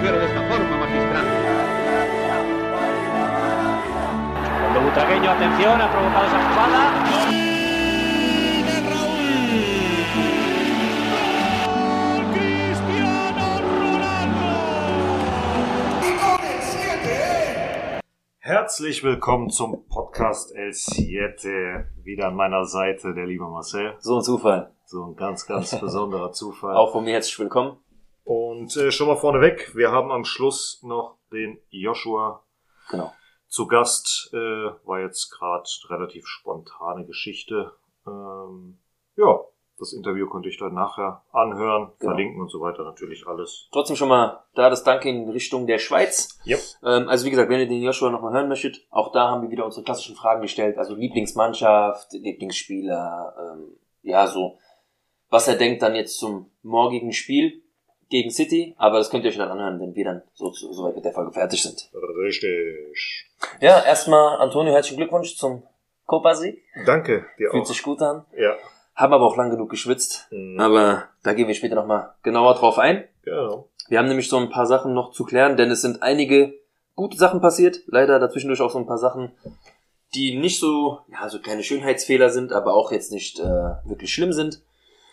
proteger 0.00 0.18
de 0.18 0.26
esta 0.26 0.42
forma 0.48 0.76
magistral. 0.78 1.26
Cuando 4.60 4.80
Butragueño, 4.80 5.30
atención, 5.30 5.80
ha 5.80 5.90
provocado 5.90 6.26
esa 6.26 6.38
jugada. 6.48 6.80
Herzlich 18.42 19.04
willkommen 19.04 19.50
zum 19.50 19.86
Podcast 19.88 20.52
El 20.56 20.72
Siete. 20.72 21.90
Wieder 22.02 22.28
an 22.28 22.36
meiner 22.36 22.64
Seite 22.64 23.14
der 23.14 23.26
liebe 23.26 23.44
Marcel. 23.48 23.94
So 24.00 24.16
ein 24.16 24.22
Zufall. 24.22 24.72
So 24.84 25.04
ein 25.04 25.14
ganz, 25.14 25.46
ganz 25.46 25.78
besonderer 25.78 26.32
Zufall. 26.32 26.74
Auch 26.74 26.92
von 26.92 27.04
mir 27.04 27.12
herzlich 27.12 27.38
willkommen. 27.38 27.76
Und 28.60 28.76
äh, 28.76 28.90
schon 28.90 29.06
mal 29.06 29.16
vorneweg, 29.16 29.74
wir 29.74 29.90
haben 29.90 30.10
am 30.12 30.26
Schluss 30.26 30.82
noch 30.82 31.16
den 31.32 31.58
Joshua 31.70 32.44
Genau. 32.90 33.10
zu 33.48 33.66
Gast. 33.66 34.28
Äh, 34.34 34.36
war 34.36 35.00
jetzt 35.00 35.30
gerade 35.30 35.64
relativ 35.88 36.26
spontane 36.26 37.06
Geschichte. 37.06 37.72
Ähm, 38.06 38.78
ja, 39.16 39.40
das 39.78 39.94
Interview 39.94 40.28
konnte 40.28 40.50
ich 40.50 40.58
dann 40.58 40.74
nachher 40.74 41.24
anhören, 41.32 41.92
Genau. 42.00 42.10
verlinken 42.12 42.42
und 42.42 42.50
so 42.50 42.60
weiter. 42.60 42.84
Natürlich 42.84 43.26
alles. 43.26 43.70
Trotzdem 43.72 43.96
schon 43.96 44.10
mal 44.10 44.44
da 44.54 44.68
das 44.68 44.84
Danke 44.84 45.08
in 45.08 45.30
Richtung 45.30 45.66
der 45.66 45.78
Schweiz. 45.78 46.38
Yep. 46.46 46.60
Ähm, 46.84 47.08
also 47.08 47.24
wie 47.24 47.30
gesagt, 47.30 47.48
wenn 47.48 47.60
ihr 47.60 47.66
den 47.68 47.82
Joshua 47.82 48.10
nochmal 48.10 48.34
hören 48.34 48.48
möchtet, 48.50 48.86
auch 48.90 49.10
da 49.10 49.30
haben 49.30 49.40
wir 49.40 49.50
wieder 49.50 49.64
unsere 49.64 49.84
klassischen 49.84 50.16
Fragen 50.16 50.42
gestellt. 50.42 50.76
Also 50.76 50.94
Lieblingsmannschaft, 50.96 52.12
Lieblingsspieler, 52.12 53.34
ähm, 53.54 53.78
ja 54.02 54.26
so, 54.26 54.58
was 55.30 55.48
er 55.48 55.56
denkt 55.56 55.80
dann 55.80 55.94
jetzt 55.94 56.18
zum 56.18 56.50
morgigen 56.62 57.14
Spiel 57.14 57.62
gegen 58.10 58.30
City. 58.30 58.74
Aber 58.76 58.98
das 58.98 59.08
könnt 59.08 59.24
ihr 59.24 59.30
euch 59.30 59.38
dann 59.38 59.48
anhören, 59.50 59.80
wenn 59.80 59.94
wir 59.94 60.04
dann 60.04 60.22
so, 60.34 60.52
so, 60.52 60.72
so 60.72 60.84
weit 60.84 60.96
mit 60.96 61.04
der 61.04 61.12
Folge 61.12 61.32
fertig 61.32 61.62
sind. 61.62 61.90
Richtig. 62.22 63.26
Ja, 63.60 63.82
erstmal 63.82 64.38
Antonio, 64.38 64.72
herzlichen 64.72 64.98
Glückwunsch 64.98 65.36
zum 65.36 65.62
Copa-Sieg. 66.06 66.62
Danke 66.84 67.24
dir 67.38 67.50
Fühlt 67.50 67.62
auch. 67.62 67.66
sich 67.66 67.82
gut 67.82 68.02
an. 68.02 68.26
Ja. 68.36 68.56
Haben 68.94 69.14
aber 69.14 69.24
auch 69.24 69.36
lang 69.36 69.50
genug 69.50 69.70
geschwitzt. 69.70 70.26
Mhm. 70.30 70.60
Aber 70.60 71.04
da 71.22 71.32
gehen 71.32 71.48
wir 71.48 71.54
später 71.54 71.76
nochmal 71.76 72.12
genauer 72.22 72.54
drauf 72.54 72.78
ein. 72.78 73.04
Genau. 73.22 73.68
Wir 73.88 73.98
haben 73.98 74.08
nämlich 74.08 74.28
so 74.28 74.36
ein 74.36 74.50
paar 74.50 74.66
Sachen 74.66 74.92
noch 74.92 75.12
zu 75.12 75.24
klären, 75.24 75.56
denn 75.56 75.70
es 75.70 75.80
sind 75.80 76.02
einige 76.02 76.54
gute 76.96 77.16
Sachen 77.16 77.40
passiert. 77.40 77.80
Leider 77.86 78.18
dazwischendurch 78.18 78.60
auch 78.60 78.70
so 78.70 78.78
ein 78.78 78.86
paar 78.86 78.98
Sachen, 78.98 79.32
die 80.14 80.36
nicht 80.36 80.58
so, 80.58 80.98
ja, 81.10 81.28
so 81.28 81.38
kleine 81.38 81.62
Schönheitsfehler 81.62 82.30
sind, 82.30 82.52
aber 82.52 82.74
auch 82.74 82.92
jetzt 82.92 83.12
nicht 83.12 83.38
äh, 83.38 83.44
wirklich 83.84 84.12
schlimm 84.12 84.32
sind. 84.32 84.60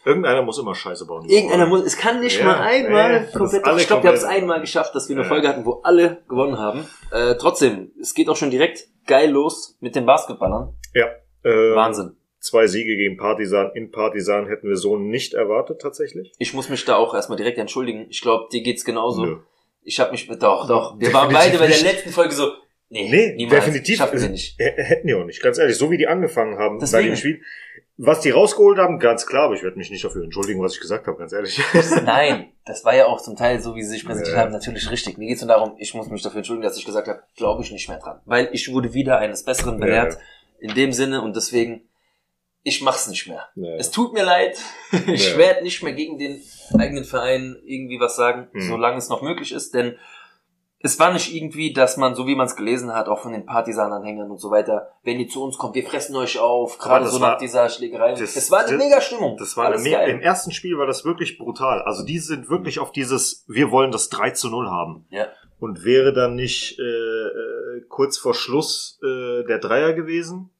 Irgendeiner 0.08 0.42
muss 0.42 0.58
immer 0.58 0.74
Scheiße 0.74 1.06
bauen. 1.06 1.28
Irgendeiner 1.30 1.66
muss, 1.68 1.84
es 1.84 1.98
kann 1.98 2.20
nicht 2.22 2.40
Ja, 2.40 2.46
mal 2.46 2.60
einmal 2.62 3.26
das 3.26 3.34
komplett, 3.34 3.64
ich 3.82 3.88
glaube, 3.88 4.04
wir 4.04 4.10
haben 4.10 4.16
es 4.18 4.24
einmal 4.24 4.62
geschafft, 4.62 4.96
dass 4.96 5.10
wir 5.10 5.16
eine. 5.16 5.26
Folge 5.26 5.48
hatten, 5.48 5.66
wo 5.66 5.82
alle 5.84 6.24
gewonnen 6.30 6.58
haben. 6.58 6.86
Äh, 7.12 7.36
trotzdem, 7.40 7.92
es 8.00 8.14
geht 8.14 8.30
auch 8.30 8.36
schon 8.38 8.50
direkt 8.52 8.88
geil 9.06 9.30
los 9.30 9.78
mit 9.82 9.96
den 9.96 10.06
Basketballern. 10.06 10.74
Ja. 10.94 11.08
Ähm, 11.44 11.76
Wahnsinn. 11.76 12.16
Zwei 12.40 12.68
Siege 12.68 12.96
gegen 12.96 13.18
Partisan 13.18 13.72
in 13.74 13.92
Partisan 13.92 14.48
hätten 14.48 14.70
wir 14.70 14.78
so 14.78 14.98
nicht 14.98 15.34
erwartet 15.34 15.82
tatsächlich. 15.82 16.32
Ich 16.38 16.54
muss 16.54 16.70
mich 16.70 16.86
da 16.86 16.96
auch 16.96 17.14
erstmal 17.14 17.38
direkt 17.38 17.58
entschuldigen. 17.58 18.06
Ich 18.10 18.22
glaube, 18.22 18.48
dir 18.52 18.62
geht's 18.62 18.86
genauso. 18.86 19.26
Nö. 19.26 19.38
Ich 19.84 20.00
habe 20.00 20.12
mich, 20.12 20.28
doch, 20.28 20.68
doch. 20.68 21.00
Wir 21.00 21.14
waren 21.14 21.32
beide 21.34 21.58
bei 21.58 21.68
der 21.68 21.82
letzten 21.82 22.10
Folge 22.12 22.34
so, 22.34 22.52
nee, 22.90 23.10
Nee, 23.10 23.34
niemals. 23.36 23.66
definitiv. 23.66 23.98
Schaffen 23.98 24.22
wir 24.22 24.30
nicht. 24.30 24.60
H- 24.60 24.64
Hätten 24.84 25.08
die 25.08 25.14
auch 25.16 25.26
nicht, 25.26 25.42
ganz 25.42 25.58
ehrlich. 25.58 25.78
So 25.78 25.90
wie 25.92 25.98
die 25.98 26.08
angefangen 26.08 26.58
haben 26.58 26.78
bei 26.78 26.82
Deswegen. 26.86 27.08
dem 27.08 27.16
Spiel. 27.16 27.42
Was 28.00 28.20
die 28.22 28.30
rausgeholt 28.30 28.78
haben, 28.78 29.00
ganz 29.00 29.26
klar, 29.26 29.46
aber 29.46 29.56
ich 29.56 29.64
werde 29.64 29.78
mich 29.78 29.90
nicht 29.90 30.04
dafür 30.06 30.24
entschuldigen, 30.24 30.62
was 30.62 30.76
ich 30.76 30.80
gesagt 30.82 31.08
habe, 31.08 31.18
ganz 31.18 31.34
ehrlich. 31.34 31.60
Nein, 32.04 32.52
das 32.66 32.86
war 32.86 32.96
ja 32.96 33.08
auch 33.08 33.20
zum 33.22 33.36
Teil 33.36 33.60
so, 33.60 33.76
wie 33.76 33.82
sie 33.82 33.90
sich 33.90 34.06
präsentiert 34.06 34.36
Ja. 34.36 34.44
haben, 34.44 34.52
natürlich 34.52 34.92
richtig. 34.92 35.18
Mir 35.18 35.28
geht's 35.28 35.42
nur 35.42 35.48
darum, 35.48 35.74
ich 35.80 35.96
muss 35.96 36.08
mich 36.08 36.22
dafür 36.22 36.38
entschuldigen, 36.38 36.64
dass 36.68 36.78
ich 36.78 36.86
gesagt 36.86 37.08
habe, 37.08 37.24
glaube 37.36 37.64
ich 37.64 37.72
nicht 37.72 37.90
mehr 37.90 37.98
dran. 37.98 38.20
Weil 38.26 38.50
ich 38.52 38.72
wurde 38.72 38.94
wieder 38.94 39.18
eines 39.18 39.44
Besseren 39.44 39.80
belehrt, 39.80 40.14
Ja, 40.14 40.20
in 40.60 40.76
dem 40.76 40.92
Sinne, 40.92 41.22
und 41.24 41.36
deswegen, 41.36 41.82
ich 42.62 42.82
mach's 42.84 43.08
nicht 43.08 43.28
mehr. 43.28 43.48
Ja. 43.56 43.76
Es 43.78 43.90
tut 43.90 44.14
mir 44.14 44.24
leid, 44.24 44.60
ich 45.08 45.36
werde 45.36 45.64
nicht 45.64 45.82
mehr 45.82 45.94
gegen 45.94 46.20
den 46.20 46.40
eigenen 46.78 47.04
Verein 47.04 47.56
irgendwie 47.66 48.00
was 48.00 48.16
sagen, 48.16 48.48
Mhm. 48.54 48.62
solange 48.70 48.98
es 48.98 49.10
noch 49.10 49.24
möglich 49.24 49.52
ist, 49.52 49.74
denn 49.74 49.98
es 50.80 51.00
war 51.00 51.12
nicht 51.12 51.34
irgendwie, 51.34 51.74
dass 51.74 51.98
man, 51.98 52.14
so 52.14 52.28
wie 52.28 52.36
man 52.36 52.46
es 52.46 52.56
gelesen 52.56 52.94
hat, 52.94 53.08
auch 53.10 53.20
von 53.20 53.32
den 53.32 53.46
Partisan-Anhängern 53.46 54.30
und 54.30 54.38
so 54.38 54.52
weiter, 54.52 54.92
wenn 55.04 55.20
ihr 55.20 55.28
zu 55.28 55.44
uns 55.44 55.58
kommt, 55.58 55.74
wir 55.76 55.86
fressen 55.86 56.16
euch 56.16 56.40
auf, 56.40 56.78
gerade 56.78 57.08
so 57.08 57.20
war- 57.20 57.32
nach 57.32 57.38
dieser 57.40 57.68
Schlägerei. 57.70 58.12
das- 58.12 58.36
es 58.36 58.52
war 58.52 58.66
eine 58.66 58.78
mega 58.78 59.02
Stimmung. 59.02 59.38
Das 59.38 59.58
war 59.58 59.66
eine 59.66 59.76
Alles 59.76 59.92
geil. 59.92 60.10
Im 60.12 60.20
ersten 60.22 60.52
Spiel 60.52 60.78
war 60.78 60.86
das 60.86 61.04
wirklich 61.04 61.38
brutal. 61.40 61.82
Also 61.82 62.06
die 62.06 62.20
sind 62.20 62.50
wirklich 62.50 62.78
auf 62.80 62.92
dieses, 62.92 63.44
wir 63.48 63.72
wollen 63.72 63.92
das 63.92 64.10
3 64.10 64.32
zu 64.32 64.50
0 64.50 64.70
haben. 64.70 65.08
Ja. 65.10 65.28
Und 65.60 65.84
wäre 65.84 66.14
dann 66.14 66.36
nicht 66.36 66.78
äh, 66.78 66.84
äh, 66.84 67.82
kurz 67.90 68.20
vor 68.20 68.36
Schluss 68.36 69.00
äh, 69.04 69.44
der 69.46 69.58
Dreier 69.58 69.94
gewesen 69.94 70.52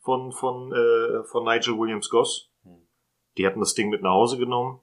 von, 0.00 0.32
von, 0.32 0.72
äh, 0.72 1.22
von 1.24 1.44
Nigel 1.44 1.78
Williams 1.78 2.10
Goss. 2.10 2.50
Hm. 2.64 2.82
Die 3.38 3.46
hatten 3.46 3.60
das 3.60 3.74
Ding 3.74 3.88
mit 3.90 4.02
nach 4.02 4.10
Hause 4.10 4.36
genommen. 4.36 4.80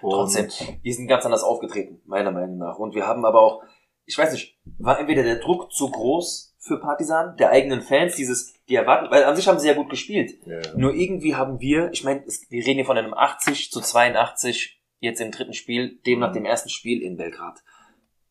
Trotzdem, 0.00 0.48
wir 0.82 0.94
sind 0.94 1.08
ganz 1.08 1.24
anders 1.24 1.42
aufgetreten, 1.42 2.00
meiner 2.06 2.30
Meinung 2.30 2.58
nach. 2.58 2.78
Und 2.78 2.94
wir 2.94 3.06
haben 3.06 3.24
aber 3.24 3.40
auch, 3.40 3.62
ich 4.10 4.18
weiß 4.18 4.32
nicht, 4.32 4.58
war 4.78 4.98
entweder 4.98 5.22
der 5.22 5.36
Druck 5.36 5.72
zu 5.72 5.88
groß 5.88 6.56
für 6.58 6.78
Partisan, 6.80 7.36
der 7.36 7.50
eigenen 7.50 7.80
Fans, 7.80 8.16
dieses, 8.16 8.52
die 8.68 8.74
erwarten, 8.74 9.10
weil 9.10 9.24
an 9.24 9.36
sich 9.36 9.46
haben 9.48 9.58
sie 9.58 9.68
ja 9.68 9.74
gut 9.74 9.88
gespielt. 9.88 10.32
Ja. 10.46 10.60
Nur 10.76 10.94
irgendwie 10.94 11.36
haben 11.36 11.60
wir, 11.60 11.90
ich 11.92 12.02
meine, 12.04 12.24
wir 12.26 12.66
reden 12.66 12.76
hier 12.78 12.84
von 12.84 12.98
einem 12.98 13.14
80 13.14 13.70
zu 13.70 13.80
82 13.80 14.80
jetzt 14.98 15.20
im 15.20 15.30
dritten 15.30 15.54
Spiel, 15.54 15.98
dem 16.06 16.18
nach 16.18 16.32
dem 16.32 16.44
ersten 16.44 16.68
Spiel 16.68 17.00
in 17.02 17.16
Belgrad. 17.16 17.62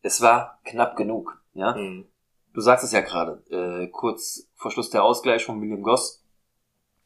Es 0.01 0.21
war 0.21 0.59
knapp 0.65 0.95
genug, 0.97 1.41
ja. 1.53 1.75
Mhm. 1.75 2.05
Du 2.53 2.61
sagst 2.61 2.83
es 2.83 2.91
ja 2.91 3.01
gerade, 3.01 3.41
äh, 3.49 3.87
kurz 3.87 4.49
vor 4.55 4.71
Schluss 4.71 4.89
der 4.89 5.03
Ausgleich 5.03 5.45
von 5.45 5.61
William 5.61 5.81
Goss. 5.81 6.23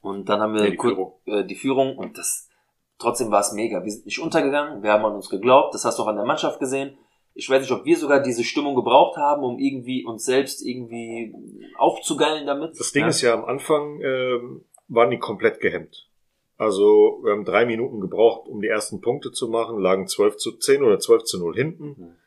Und 0.02 0.28
dann 0.30 0.42
haben 0.42 0.54
wir 0.54 0.64
Ja, 0.66 0.70
die 0.72 0.78
Führung. 0.78 1.14
äh, 1.26 1.44
die 1.46 1.56
Führung 1.56 1.98
und 1.98 2.18
das 2.18 2.50
trotzdem 2.98 3.32
war 3.32 3.42
es 3.42 3.52
mega. 3.54 3.84
Wir 3.84 3.92
sind 3.92 4.06
nicht 4.06 4.20
untergegangen, 4.20 4.84
wir 4.84 4.92
haben 4.92 5.06
an 5.06 5.16
uns 5.16 5.30
geglaubt, 5.30 5.74
das 5.74 5.86
hast 5.86 6.00
du 6.00 6.04
auch 6.04 6.08
an 6.08 6.16
der 6.18 6.26
Mannschaft 6.26 6.60
gesehen. 6.60 6.98
Ich 7.36 7.50
weiß 7.50 7.62
nicht, 7.62 7.72
ob 7.72 7.86
wir 7.86 7.98
sogar 7.98 8.22
diese 8.22 8.44
Stimmung 8.44 8.76
gebraucht 8.76 9.18
haben, 9.18 9.44
um 9.44 9.58
irgendwie 9.58 10.06
uns 10.06 10.26
selbst 10.26 10.64
irgendwie 10.66 11.34
aufzugeilen 11.78 12.46
damit. 12.46 12.80
Das 12.80 12.92
Ding 12.92 13.04
ja? 13.04 13.10
ist 13.10 13.22
ja 13.22 13.34
am 13.34 13.46
Anfang 13.46 14.00
ähm, 14.02 14.66
waren 14.88 15.10
die 15.10 15.18
komplett 15.18 15.60
gehemmt. 15.60 16.10
Also 16.58 17.20
wir 17.24 17.32
haben 17.32 17.46
drei 17.46 17.66
Minuten 17.66 18.00
gebraucht, 18.00 18.48
um 18.48 18.62
die 18.62 18.68
ersten 18.68 19.02
Punkte 19.02 19.32
zu 19.32 19.50
machen, 19.50 19.80
lagen 19.80 20.08
12 20.08 20.38
zu 20.38 20.58
10 20.58 20.84
oder 20.84 21.00
12 21.00 21.24
zu 21.24 21.40
0 21.40 21.56
hinten. 21.56 22.18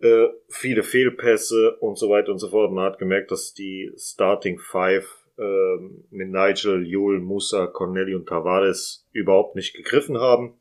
Äh, 0.00 0.28
viele 0.48 0.82
Fehlpässe 0.82 1.76
und 1.80 1.96
so 1.96 2.10
weiter 2.10 2.30
und 2.30 2.38
so 2.38 2.50
fort. 2.50 2.70
Man 2.70 2.84
hat 2.84 2.98
gemerkt, 2.98 3.30
dass 3.30 3.54
die 3.54 3.90
Starting 3.96 4.58
Five 4.58 5.26
ähm, 5.38 6.04
mit 6.10 6.28
Nigel, 6.28 6.86
Jul, 6.86 7.20
Musa, 7.20 7.66
Corneli 7.66 8.14
und 8.14 8.28
Tavares 8.28 9.06
überhaupt 9.12 9.56
nicht 9.56 9.74
gegriffen 9.74 10.18
haben. 10.18 10.58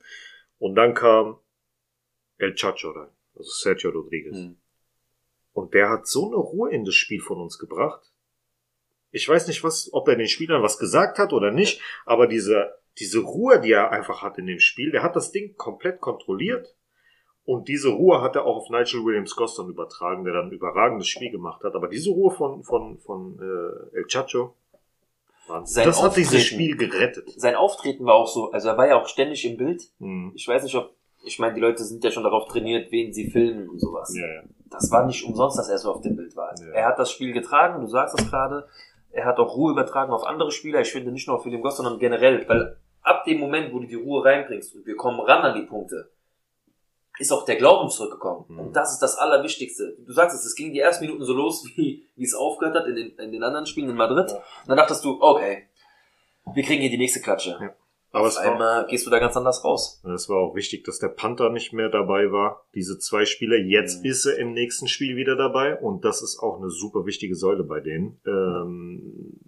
Und 0.57 0.75
dann 0.75 0.93
kam 0.93 1.37
El 2.37 2.55
Chacho 2.55 2.91
rein, 2.91 3.09
also 3.35 3.49
Sergio 3.49 3.91
Rodriguez. 3.91 4.35
Hm. 4.35 4.57
Und 5.53 5.73
der 5.73 5.89
hat 5.89 6.07
so 6.07 6.27
eine 6.27 6.35
Ruhe 6.35 6.71
in 6.71 6.83
das 6.83 6.95
Spiel 6.95 7.21
von 7.21 7.39
uns 7.39 7.57
gebracht. 7.57 8.11
Ich 9.11 9.27
weiß 9.27 9.47
nicht, 9.47 9.63
was, 9.63 9.89
ob 9.93 10.07
er 10.09 10.17
den 10.17 10.27
Spielern 10.27 10.61
was 10.61 10.77
gesagt 10.77 11.17
hat 11.17 11.31
oder 11.31 11.51
nicht, 11.51 11.81
aber 12.05 12.27
diese, 12.27 12.73
diese 12.97 13.19
Ruhe, 13.19 13.61
die 13.61 13.71
er 13.71 13.91
einfach 13.91 14.21
hat 14.21 14.37
in 14.37 14.47
dem 14.47 14.59
Spiel, 14.59 14.91
der 14.91 15.03
hat 15.03 15.15
das 15.15 15.31
Ding 15.31 15.55
komplett 15.55 16.01
kontrolliert. 16.01 16.75
Und 17.45 17.67
diese 17.67 17.89
Ruhe 17.89 18.21
hat 18.21 18.35
er 18.35 18.45
auch 18.45 18.57
auf 18.57 18.69
Nigel 18.69 19.05
Williams 19.05 19.35
Goss 19.35 19.55
dann 19.55 19.69
übertragen, 19.69 20.25
der 20.25 20.33
dann 20.33 20.47
ein 20.47 20.51
überragendes 20.51 21.07
Spiel 21.07 21.31
gemacht 21.31 21.63
hat. 21.63 21.75
Aber 21.75 21.87
diese 21.87 22.09
Ruhe 22.09 22.31
von, 22.31 22.63
von, 22.63 22.97
von 22.97 23.39
äh, 23.39 23.97
El 23.97 24.07
Chacho, 24.07 24.55
das 25.47 25.77
hat 25.77 26.17
dieses 26.17 26.33
Auftreten. 26.33 26.39
Spiel 26.39 26.75
gerettet. 26.75 27.29
Sein 27.37 27.55
Auftreten 27.55 28.05
war 28.05 28.15
auch 28.15 28.27
so, 28.27 28.51
also 28.51 28.69
er 28.69 28.77
war 28.77 28.87
ja 28.87 28.99
auch 28.99 29.07
ständig 29.07 29.45
im 29.45 29.57
Bild. 29.57 29.83
Hm. 29.99 30.31
Ich 30.35 30.47
weiß 30.47 30.63
nicht, 30.63 30.75
ob, 30.75 30.95
ich 31.25 31.39
meine, 31.39 31.53
die 31.53 31.61
Leute 31.61 31.83
sind 31.83 32.03
ja 32.03 32.11
schon 32.11 32.23
darauf 32.23 32.47
trainiert, 32.47 32.91
wen 32.91 33.13
sie 33.13 33.29
filmen 33.29 33.69
und 33.69 33.79
sowas. 33.79 34.15
Ja, 34.15 34.25
ja. 34.25 34.43
Das 34.69 34.91
war 34.91 35.05
nicht 35.05 35.23
umsonst, 35.25 35.57
dass 35.57 35.69
er 35.69 35.77
so 35.77 35.91
auf 35.91 36.01
dem 36.01 36.15
Bild 36.15 36.35
war. 36.35 36.53
Ja. 36.59 36.73
Er 36.73 36.85
hat 36.87 36.99
das 36.99 37.11
Spiel 37.11 37.33
getragen, 37.33 37.81
du 37.81 37.87
sagst 37.87 38.19
es 38.19 38.29
gerade. 38.29 38.67
Er 39.11 39.25
hat 39.25 39.39
auch 39.39 39.55
Ruhe 39.55 39.71
übertragen 39.71 40.11
auf 40.11 40.25
andere 40.25 40.51
Spieler. 40.51 40.81
Ich 40.81 40.91
finde 40.91 41.11
nicht 41.11 41.27
nur 41.27 41.37
auf 41.37 41.45
William 41.45 41.61
Goss, 41.61 41.77
sondern 41.77 41.99
generell. 41.99 42.47
Weil 42.47 42.77
ab 43.01 43.23
dem 43.25 43.39
Moment, 43.39 43.73
wo 43.73 43.79
du 43.79 43.87
die 43.87 43.95
Ruhe 43.95 44.25
reinbringst 44.25 44.75
und 44.75 44.85
wir 44.85 44.95
kommen 44.95 45.19
ran 45.21 45.41
an 45.41 45.55
die 45.55 45.65
Punkte, 45.65 46.09
ist 47.17 47.31
auch 47.31 47.45
der 47.45 47.55
Glauben 47.55 47.89
zurückgekommen. 47.89 48.45
Mhm. 48.47 48.59
Und 48.59 48.75
das 48.75 48.91
ist 48.93 48.99
das 48.99 49.17
Allerwichtigste. 49.17 49.95
Du 50.05 50.11
sagst 50.11 50.37
es, 50.37 50.45
es 50.45 50.55
ging 50.55 50.73
die 50.73 50.79
ersten 50.79 51.05
Minuten 51.05 51.23
so 51.23 51.33
los, 51.33 51.65
wie, 51.75 52.07
wie 52.15 52.23
es 52.23 52.35
aufgehört 52.35 52.75
hat 52.75 52.87
in 52.87 52.95
den, 52.95 53.17
in 53.17 53.31
den 53.31 53.43
anderen 53.43 53.65
Spielen 53.65 53.89
in 53.89 53.95
Madrid. 53.95 54.29
Ja. 54.29 54.37
Und 54.37 54.43
dann 54.67 54.77
dachtest 54.77 55.03
du, 55.05 55.21
okay, 55.21 55.67
wir 56.53 56.63
kriegen 56.63 56.81
hier 56.81 56.91
die 56.91 56.97
nächste 56.97 57.21
Klatsche. 57.21 57.57
Ja. 57.59 57.73
Aber 58.15 58.27
es 58.27 58.37
Auf 58.37 58.45
war, 58.45 58.51
einmal 58.53 58.87
gehst 58.87 59.05
du 59.05 59.11
da 59.11 59.19
ganz 59.19 59.35
anders 59.35 59.63
raus. 59.63 60.01
es 60.13 60.29
war 60.29 60.37
auch 60.37 60.55
wichtig, 60.55 60.83
dass 60.85 60.99
der 60.99 61.09
Panther 61.09 61.49
nicht 61.49 61.73
mehr 61.73 61.89
dabei 61.89 62.31
war. 62.31 62.65
Diese 62.73 62.97
zwei 62.97 63.25
Spieler. 63.25 63.57
Jetzt 63.57 64.03
Mhm. 64.03 64.09
ist 64.09 64.25
er 64.25 64.37
im 64.37 64.53
nächsten 64.53 64.87
Spiel 64.87 65.15
wieder 65.17 65.35
dabei. 65.35 65.77
Und 65.77 66.05
das 66.05 66.21
ist 66.21 66.39
auch 66.39 66.57
eine 66.57 66.69
super 66.69 67.05
wichtige 67.05 67.35
Säule 67.35 67.63
bei 67.63 67.81
denen. 67.81 68.19
Ähm, 68.25 69.39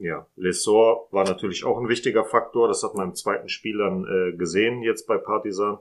ja, 0.00 0.26
Lesor 0.36 1.08
war 1.12 1.24
natürlich 1.24 1.64
auch 1.64 1.78
ein 1.78 1.88
wichtiger 1.88 2.24
Faktor. 2.24 2.68
Das 2.68 2.82
hat 2.82 2.94
man 2.94 3.08
im 3.08 3.14
zweiten 3.14 3.48
Spiel 3.48 3.78
dann 3.78 4.04
äh, 4.06 4.36
gesehen, 4.36 4.82
jetzt 4.82 5.06
bei 5.06 5.18
Partisan. 5.18 5.78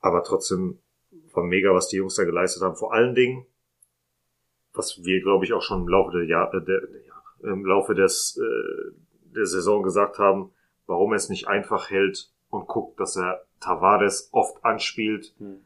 Aber 0.00 0.22
trotzdem 0.22 0.78
war 1.32 1.44
mega, 1.44 1.72
was 1.74 1.88
die 1.88 1.96
Jungs 1.96 2.16
da 2.16 2.24
geleistet 2.24 2.62
haben. 2.62 2.76
Vor 2.76 2.92
allen 2.92 3.14
Dingen, 3.14 3.46
was 4.74 5.02
wir, 5.04 5.20
glaube 5.22 5.44
ich, 5.44 5.52
auch 5.52 5.62
schon 5.62 5.82
im 5.82 5.88
Laufe 5.88 6.12
der 6.18 6.26
Jahre, 6.26 6.62
der, 6.62 6.80
der, 6.80 7.50
im 7.50 7.64
Laufe 7.64 7.94
des, 7.94 8.38
äh, 8.40 8.92
der 9.34 9.46
Saison 9.46 9.82
gesagt 9.82 10.18
haben, 10.18 10.52
warum 10.88 11.12
er 11.12 11.16
es 11.16 11.28
nicht 11.28 11.46
einfach 11.46 11.90
hält 11.90 12.32
und 12.50 12.66
guckt, 12.66 12.98
dass 12.98 13.14
er 13.16 13.44
Tavares 13.60 14.28
oft 14.32 14.64
anspielt, 14.64 15.32
Hm. 15.38 15.60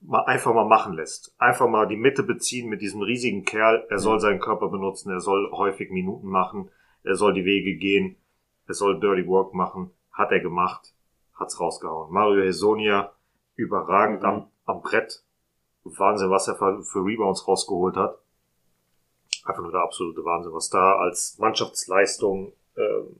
mal 0.00 0.20
einfach 0.26 0.54
mal 0.54 0.64
machen 0.66 0.92
lässt. 0.94 1.34
Einfach 1.38 1.68
mal 1.68 1.88
die 1.88 1.96
Mitte 1.96 2.22
beziehen 2.22 2.68
mit 2.68 2.80
diesem 2.82 3.02
riesigen 3.02 3.44
Kerl. 3.44 3.84
Er 3.90 3.98
soll 3.98 4.20
seinen 4.20 4.38
Körper 4.40 4.68
benutzen, 4.68 5.10
er 5.10 5.20
soll 5.20 5.50
häufig 5.50 5.90
Minuten 5.90 6.28
machen, 6.28 6.70
er 7.02 7.16
soll 7.16 7.34
die 7.34 7.44
Wege 7.44 7.74
gehen, 7.76 8.16
er 8.68 8.74
soll 8.74 9.00
Dirty 9.00 9.26
Work 9.26 9.54
machen. 9.54 9.90
Hat 10.12 10.30
er 10.32 10.40
gemacht, 10.40 10.92
hat's 11.34 11.58
rausgehauen. 11.58 12.12
Mario 12.12 12.42
Hesonia, 12.44 13.12
überragend 13.56 14.20
Mhm. 14.22 14.26
am, 14.28 14.46
am 14.66 14.82
Brett. 14.82 15.22
Wahnsinn, 15.84 16.28
was 16.30 16.46
er 16.48 16.56
für, 16.56 16.82
für 16.84 17.04
Rebounds 17.04 17.48
rausgeholt 17.48 17.96
hat. 17.96 18.18
Einfach 19.44 19.62
nur 19.62 19.72
der 19.72 19.80
absolute 19.80 20.22
Wahnsinn, 20.24 20.52
was 20.52 20.68
da 20.68 20.96
als 20.98 21.38
Mannschaftsleistung 21.38 22.52
ähm, 22.76 23.16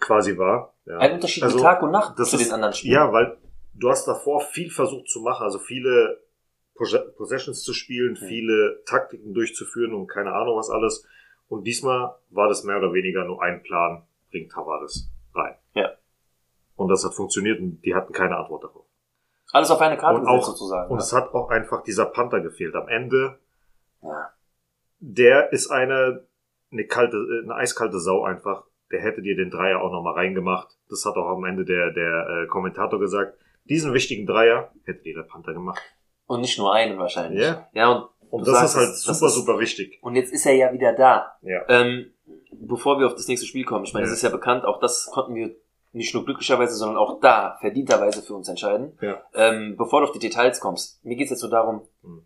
quasi 0.00 0.36
war. 0.38 0.74
Ja. 0.86 0.98
Ein 0.98 1.14
Unterschied 1.14 1.42
Also, 1.42 1.58
Tag 1.60 1.82
und 1.82 1.90
Nacht 1.90 2.18
das 2.18 2.30
zu 2.30 2.36
ist- 2.36 2.46
den 2.46 2.54
anderen 2.54 2.74
Spielen. 2.74 2.94
Ja, 2.94 3.12
weil 3.12 3.36
du 3.74 3.90
hast 3.90 4.06
davor 4.06 4.40
viel 4.40 4.70
versucht 4.70 5.08
zu 5.08 5.20
machen, 5.20 5.44
also 5.44 5.58
viele 5.58 6.20
Pos- 6.74 7.12
Possessions 7.16 7.62
zu 7.62 7.72
spielen, 7.72 8.12
Mhm. 8.12 8.26
viele 8.26 8.82
Taktiken 8.86 9.34
durchzuführen 9.34 9.92
und 9.94 10.06
keine 10.06 10.32
Ahnung 10.32 10.56
was 10.56 10.70
alles. 10.70 11.06
Und 11.48 11.64
diesmal 11.64 12.14
war 12.30 12.48
das 12.48 12.62
mehr 12.64 12.76
oder 12.78 12.92
weniger 12.92 13.24
nur 13.24 13.42
ein 13.42 13.62
Plan, 13.62 14.04
bringt 14.30 14.52
Tavares 14.52 15.10
rein. 15.34 15.56
Ja. 15.74 15.90
Und 16.76 16.88
das 16.88 17.04
hat 17.04 17.14
funktioniert 17.14 17.58
und 17.60 17.80
die 17.84 17.94
hatten 17.94 18.12
keine 18.12 18.36
Antwort 18.36 18.62
darauf. 18.64 18.84
Alles 19.52 19.70
auf 19.70 19.80
eine 19.80 19.96
Karte 19.96 20.20
Und 20.20 20.26
auch- 20.28 20.44
sozusagen. 20.44 20.90
Und 20.90 20.98
ne? 20.98 21.02
es 21.02 21.12
hat 21.12 21.32
auch 21.34 21.48
einfach 21.50 21.82
dieser 21.82 22.04
Panther 22.06 22.40
gefehlt. 22.40 22.74
Am 22.74 22.86
Ende, 22.88 23.38
ja. 24.02 24.30
der 25.00 25.52
ist 25.52 25.70
eine, 25.70 26.26
eine 26.70 26.86
kalte, 26.86 27.16
äh, 27.16 27.44
eine 27.44 27.54
eiskalte 27.54 27.98
Sau 27.98 28.24
einfach. 28.24 28.64
Der 28.90 29.00
hätte 29.02 29.20
dir 29.22 29.36
den 29.36 29.50
Dreier 29.50 29.80
auch 29.82 29.92
nochmal 29.92 30.14
reingemacht. 30.14 30.68
Das 30.88 31.04
hat 31.04 31.16
auch 31.16 31.28
am 31.36 31.44
Ende 31.44 31.64
der, 31.64 31.90
der 31.92 32.44
äh, 32.44 32.46
Kommentator 32.46 32.98
gesagt. 32.98 33.36
Diesen 33.64 33.92
wichtigen 33.92 34.26
Dreier 34.26 34.72
hätte 34.84 35.02
dir 35.02 35.14
der 35.14 35.22
Panther 35.24 35.52
gemacht. 35.52 35.80
Und 36.26 36.40
nicht 36.40 36.58
nur 36.58 36.74
einen 36.74 36.98
wahrscheinlich. 36.98 37.42
Ja. 37.42 37.68
Ja, 37.74 37.90
und, 37.92 38.08
Und 38.30 38.46
das 38.46 38.54
sagst 38.58 38.74
ist 38.76 38.80
halt 38.80 38.96
super, 38.96 39.26
ist- 39.26 39.34
super 39.34 39.58
wichtig. 39.58 39.98
und 40.02 40.14
jetzt 40.16 40.32
ist 40.32 40.46
er 40.46 40.54
ja 40.54 40.72
wieder 40.72 40.92
da. 40.94 41.36
Ja. 41.42 41.62
Ähm, 41.68 42.12
bevor 42.52 42.98
wir 42.98 43.06
auf 43.06 43.14
das 43.14 43.28
nächste 43.28 43.46
Spiel 43.46 43.64
kommen, 43.64 43.84
ich 43.84 43.92
meine, 43.92 44.06
Ja. 44.06 44.12
es 44.12 44.18
ist 44.18 44.22
ja 44.22 44.30
bekannt, 44.30 44.64
auch 44.64 44.80
das 44.80 45.10
konnten 45.12 45.34
wir 45.34 45.54
nicht 45.92 46.14
nur 46.14 46.24
glücklicherweise, 46.24 46.74
sondern 46.74 46.98
auch 46.98 47.20
da 47.20 47.56
verdienterweise 47.60 48.22
für 48.22 48.34
uns 48.34 48.48
entscheiden. 48.48 48.96
Ja. 49.00 49.22
Ähm, 49.34 49.76
bevor 49.78 50.00
du 50.00 50.06
auf 50.06 50.12
die 50.12 50.18
Details 50.18 50.60
kommst, 50.60 51.02
mir 51.04 51.16
geht's 51.16 51.30
jetzt 51.30 51.40
so 51.40 51.48
darum, 51.48 51.82
Mhm. 52.02 52.22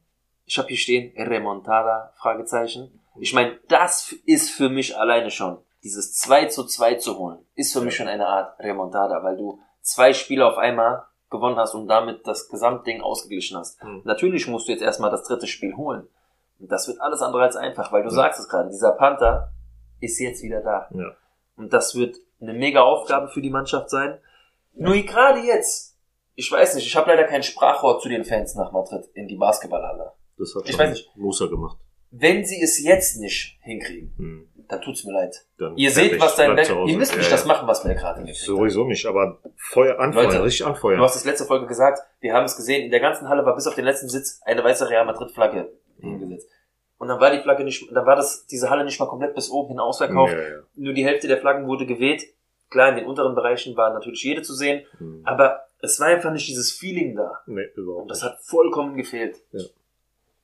ich 0.46 0.58
habe 0.58 0.68
hier 0.68 0.76
stehen, 0.76 1.12
Remontada, 1.16 2.12
Fragezeichen. 2.18 3.00
Ich 3.20 3.34
meine, 3.34 3.58
das 3.68 4.12
ist 4.26 4.50
für 4.50 4.68
mich 4.68 4.96
alleine 4.96 5.30
schon, 5.30 5.58
dieses 5.82 6.14
2 6.14 6.46
zu 6.46 6.64
2 6.64 6.94
zu 6.96 7.18
holen, 7.18 7.44
ist 7.54 7.72
für 7.72 7.80
mich 7.80 7.96
schon 7.96 8.08
eine 8.08 8.26
Art 8.26 8.58
Remontada, 8.60 9.22
weil 9.22 9.36
du 9.36 9.60
zwei 9.80 10.12
Spiele 10.12 10.46
auf 10.46 10.58
einmal 10.58 11.04
gewonnen 11.30 11.56
hast 11.56 11.74
und 11.74 11.88
damit 11.88 12.26
das 12.26 12.48
Gesamtding 12.48 13.00
ausgeglichen 13.00 13.56
hast. 13.58 13.82
Mhm. 13.82 14.02
Natürlich 14.04 14.46
musst 14.46 14.68
du 14.68 14.72
jetzt 14.72 14.82
erstmal 14.82 15.10
das 15.10 15.24
dritte 15.24 15.46
Spiel 15.46 15.74
holen. 15.76 16.06
Und 16.58 16.70
das 16.70 16.86
wird 16.86 17.00
alles 17.00 17.22
andere 17.22 17.42
als 17.42 17.56
einfach, 17.56 17.90
weil 17.90 18.02
du 18.02 18.08
Ja. 18.10 18.14
sagst 18.14 18.38
es 18.38 18.48
gerade, 18.48 18.68
dieser 18.68 18.92
Panther 18.92 19.52
ist 20.00 20.18
jetzt 20.20 20.42
wieder 20.42 20.60
da. 20.60 20.88
Ja. 20.92 21.10
Und 21.56 21.72
das 21.72 21.94
wird 21.94 22.16
eine 22.40 22.52
mega 22.52 22.82
Aufgabe 22.82 23.28
für 23.28 23.40
die 23.40 23.50
Mannschaft 23.50 23.90
sein. 23.90 24.18
Nur 24.74 24.94
gerade 25.02 25.40
jetzt, 25.40 25.96
ich 26.34 26.50
weiß 26.50 26.74
nicht, 26.74 26.86
ich 26.86 26.96
habe 26.96 27.10
leider 27.10 27.24
kein 27.24 27.42
Sprachrohr 27.42 27.98
zu 28.00 28.08
den 28.08 28.24
Fans 28.24 28.54
nach 28.54 28.72
Madrid 28.72 29.04
in 29.14 29.26
die 29.26 29.36
Basketballhalle. 29.36 30.12
Das 30.38 30.54
hat 30.54 30.68
Ich 30.68 30.78
weiß 30.78 30.90
nicht. 30.90 31.16
Musa 31.16 31.46
gemacht. 31.46 31.78
Wenn 32.14 32.44
sie 32.44 32.62
es 32.62 32.82
jetzt 32.82 33.18
nicht 33.20 33.58
hinkriegen, 33.62 34.12
Hm. 34.18 34.48
dann 34.68 34.80
tut's 34.82 35.04
mir 35.04 35.12
leid. 35.14 35.34
Dann 35.58 35.76
Ihr 35.76 35.90
seht, 35.90 36.20
was 36.20 36.36
dein 36.36 36.56
Hause. 36.56 36.90
ihr 36.92 36.98
müsst 36.98 37.16
nicht 37.16 37.24
Ja, 37.26 37.32
das 37.32 37.42
ja. 37.42 37.48
machen, 37.48 37.66
was 37.66 37.84
wir 37.84 37.94
gerade 37.94 38.18
hingekriegt 38.18 38.46
haben. 38.48 38.56
Sowieso 38.56 38.84
nicht, 38.84 39.06
aber 39.06 39.40
Feuer 39.56 39.98
anfeuern, 39.98 40.26
Leute, 40.26 40.44
richtig 40.44 40.66
anfeuern. 40.66 40.98
Du 40.98 41.04
hast 41.04 41.16
es 41.16 41.24
letzte 41.24 41.46
Folge 41.46 41.66
gesagt, 41.66 42.00
wir 42.20 42.34
haben 42.34 42.44
es 42.44 42.56
gesehen, 42.56 42.84
in 42.84 42.90
der 42.90 43.00
ganzen 43.00 43.28
Halle 43.28 43.44
war 43.46 43.54
bis 43.54 43.66
auf 43.66 43.74
den 43.74 43.84
letzten 43.86 44.08
Sitz 44.08 44.40
eine 44.44 44.62
weiße 44.62 44.88
Real 44.90 45.04
Madrid 45.06 45.30
Flagge 45.32 45.72
hingesetzt. 46.00 46.48
Und 46.98 47.08
dann 47.08 47.18
war 47.20 47.30
die 47.32 47.40
Flagge 47.42 47.64
nicht, 47.64 47.84
dann 47.92 48.06
war 48.06 48.14
das, 48.16 48.46
diese 48.46 48.70
Halle 48.70 48.84
nicht 48.84 49.00
mal 49.00 49.06
komplett 49.06 49.34
bis 49.34 49.50
oben 49.50 49.70
hin 49.70 49.80
ausverkauft. 49.80 50.32
Ja, 50.34 50.38
ja. 50.40 50.58
Nur 50.76 50.92
die 50.92 51.04
Hälfte 51.04 51.26
der 51.28 51.38
Flaggen 51.38 51.66
wurde 51.66 51.84
geweht. 51.86 52.22
Klar, 52.70 52.90
in 52.90 52.96
den 52.96 53.06
unteren 53.06 53.34
Bereichen 53.34 53.76
war 53.76 53.92
natürlich 53.92 54.22
jede 54.22 54.42
zu 54.42 54.54
sehen, 54.54 54.86
Hm. 54.98 55.22
aber 55.24 55.62
es 55.80 55.98
war 55.98 56.06
einfach 56.08 56.30
nicht 56.32 56.46
dieses 56.46 56.70
Feeling 56.72 57.16
da. 57.16 57.40
Nee, 57.46 57.64
überhaupt 57.74 58.02
Und 58.02 58.08
das 58.10 58.22
hat 58.22 58.38
vollkommen 58.42 58.96
gefehlt. 58.96 59.36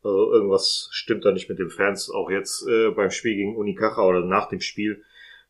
Also 0.02 0.32
irgendwas 0.32 0.88
stimmt 0.92 1.24
da 1.24 1.32
nicht 1.32 1.48
mit 1.48 1.58
den 1.58 1.70
Fans. 1.70 2.10
Auch 2.10 2.30
jetzt 2.30 2.66
äh, 2.68 2.90
beim 2.90 3.10
Spiel 3.10 3.34
gegen 3.34 3.56
Unicaja 3.56 4.02
oder 4.06 4.24
nach 4.24 4.48
dem 4.48 4.60
Spiel 4.60 5.02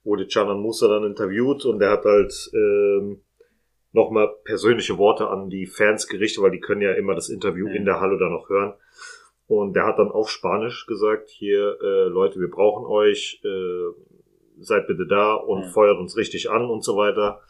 wurde 0.04 0.26
Canan 0.26 0.60
Musa 0.60 0.88
dann 0.88 1.04
interviewt 1.04 1.64
und 1.66 1.80
der 1.80 1.90
hat 1.90 2.04
halt 2.04 2.32
ähm, 2.54 3.20
nochmal 3.92 4.30
persönliche 4.44 4.96
Worte 4.96 5.28
an 5.28 5.50
die 5.50 5.66
Fans 5.66 6.06
gerichtet, 6.08 6.42
weil 6.42 6.50
die 6.50 6.60
können 6.60 6.80
ja 6.80 6.92
immer 6.94 7.14
das 7.14 7.28
Interview 7.28 7.68
Mhm. 7.68 7.74
in 7.74 7.84
der 7.84 8.00
Halle 8.00 8.18
dann 8.18 8.32
noch 8.32 8.48
hören. 8.48 8.74
Und 9.46 9.74
der 9.74 9.86
hat 9.86 9.98
dann 9.98 10.10
auf 10.10 10.28
Spanisch 10.30 10.86
gesagt, 10.86 11.30
hier, 11.30 11.78
äh, 11.82 12.08
Leute, 12.08 12.38
wir 12.40 12.50
brauchen 12.50 12.84
euch, 12.86 13.40
äh, 13.44 14.60
seid 14.60 14.86
bitte 14.86 15.06
da 15.06 15.34
und 15.34 15.60
Mhm. 15.66 15.70
feuert 15.70 15.98
uns 15.98 16.16
richtig 16.16 16.50
an 16.50 16.68
und 16.68 16.84
so 16.84 16.96
weiter. 16.96 17.40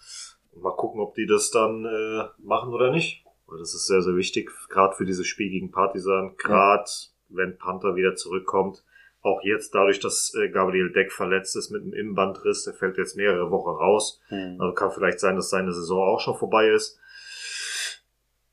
Mal 0.55 0.75
gucken, 0.77 1.01
ob 1.01 1.15
die 1.15 1.27
das 1.27 1.51
dann 1.51 1.85
äh, 1.85 2.25
machen 2.39 2.73
oder 2.73 2.91
nicht. 2.91 3.25
Weil 3.49 3.59
das 3.59 3.75
ist 3.75 3.87
sehr, 3.87 4.03
sehr 4.03 4.15
wichtig, 4.15 4.51
gerade 4.69 4.95
für 4.95 5.05
dieses 5.07 5.27
Spiel 5.27 5.51
gegen 5.51 5.71
Partisan, 5.71 6.37
gerade 6.37 6.85
wenn 7.29 7.57
Panther 7.59 7.97
wieder 7.97 8.15
zurückkommt. 8.15 8.85
Auch 9.23 9.43
jetzt 9.43 9.75
dadurch, 9.75 9.99
dass 10.01 10.33
äh, 10.35 10.49
Gabriel 10.51 10.93
Deck 10.93 11.11
verletzt 11.13 11.57
ist 11.57 11.71
mit 11.71 11.83
einem 11.83 11.93
Innenbandriss, 11.93 12.65
der 12.65 12.75
fällt 12.75 12.99
jetzt 12.99 13.17
mehrere 13.17 13.51
Wochen 13.51 13.71
raus. 13.71 14.21
Also 14.31 14.73
kann 14.75 14.93
vielleicht 14.93 15.19
sein, 15.19 15.35
dass 15.37 15.51
seine 15.51 15.73
Saison 15.73 15.99
auch 16.15 16.21
schon 16.21 16.37
vorbei 16.37 16.69
ist. 16.69 16.99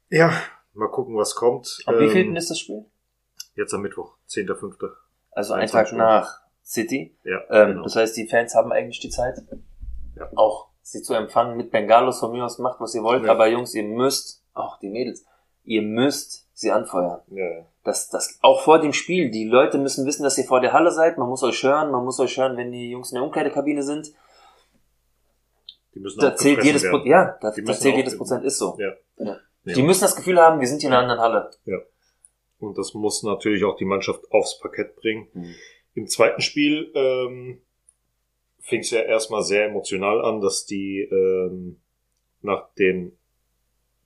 Ja, 0.09 0.31
mal 0.74 0.89
gucken, 0.89 1.15
was 1.18 1.36
kommt. 1.36 1.80
Wie 1.88 1.92
Ähm, 2.06 2.09
vielten 2.12 2.36
ist 2.36 2.50
das 2.50 2.59
Spiel? 2.59 2.86
Jetzt 3.56 3.74
am 3.74 3.81
Mittwoch, 3.81 4.15
10.5. 4.30 4.89
Also 5.31 5.53
ein 5.53 5.62
21 5.62 5.97
Tag 5.97 5.97
nach 5.97 6.39
City. 6.63 7.18
Ja, 7.24 7.42
Ähm, 7.50 7.69
genau. 7.71 7.83
Das 7.83 7.95
heißt, 7.95 8.18
die 8.18 8.27
Fans 8.27 8.56
haben 8.56 8.71
eigentlich 8.71 9.00
die 9.00 9.09
Zeit, 9.09 9.36
Ja. 10.15 10.30
auch 10.36 10.69
sie 10.81 11.02
zu 11.02 11.14
empfangen 11.14 11.57
mit 11.57 11.71
Bengalos 11.71 12.19
von 12.19 12.31
mir 12.31 12.45
aus, 12.45 12.57
macht 12.59 12.80
was 12.80 12.95
ihr 12.95 13.04
wollt. 13.04 13.23
Ja. 13.25 13.31
Aber 13.31 13.47
Jungs, 13.47 13.73
ihr 13.75 13.83
müsst, 13.83 14.44
auch 14.56 14.80
die 14.80 14.90
Mädels, 14.90 15.26
ihr 15.64 15.81
müsst 15.81 16.47
sie 16.54 16.71
anfeuern. 16.71 17.21
ja, 17.31 17.45
ja. 17.45 17.66
Das, 17.83 18.09
das, 18.09 18.40
auch 18.42 18.62
vor 18.62 18.80
dem 18.80 18.94
Spiel. 18.94 19.30
Die 19.30 19.45
Leute 19.45 19.78
müssen 19.78 20.07
wissen, 20.07 20.24
dass 20.24 20.40
ihr 20.40 20.45
vor 20.45 20.59
der 20.59 20.74
Halle 20.74 20.92
seid. 20.92 21.19
Man 21.19 21.30
muss 21.30 21.44
euch 21.44 21.62
hören. 21.62 21.92
Man 21.92 22.04
muss 22.04 22.19
euch 22.19 22.35
hören, 22.35 22.57
wenn 22.57 22.71
die 22.71 22.90
Jungs 22.90 23.12
in 23.12 23.16
der 23.16 23.24
Umkleidekabine 23.24 23.83
sind. 23.83 24.12
Die 25.94 26.00
müssen 26.00 26.19
Da 26.19 26.35
zählt 26.35 26.64
jedes, 26.64 26.81
werden. 26.81 27.02
Pro 27.02 27.07
ja, 27.07 27.38
da, 27.42 27.52
da 27.52 27.74
zählt 27.74 27.95
jedes 27.95 28.18
Prozent, 28.18 28.44
ist 28.44 28.57
so. 28.57 28.76
Ja. 28.80 28.94
Ja. 29.18 29.38
Ja. 29.66 29.74
Die 29.76 29.83
müssen 29.83 30.02
das 30.02 30.16
Gefühl 30.16 30.40
haben, 30.40 30.59
wir 30.59 30.68
sind 30.68 30.81
hier 30.81 30.90
in 30.90 30.95
einer 30.95 31.04
anderen 31.04 31.21
Halle. 31.21 31.52
Und 32.59 32.78
das 32.78 32.95
muss 32.95 33.21
natürlich 33.21 33.64
auch 33.64 33.76
die 33.76 33.85
Mannschaft 33.85 34.31
aufs 34.31 34.59
Parkett 34.59 34.95
bringen. 34.95 35.28
Mhm. 35.33 35.56
Im 35.94 36.07
zweiten 36.07 36.42
Spiel 36.42 36.92
ähm, 36.95 37.62
fing 38.59 38.80
es 38.80 38.90
ja 38.90 39.02
erstmal 39.02 39.44
sehr 39.44 39.66
emotional 39.66 40.24
an, 40.26 40.42
dass 40.42 40.66
die 40.66 41.02
ähm, 41.02 41.80
nach 42.42 42.74
den 42.74 43.18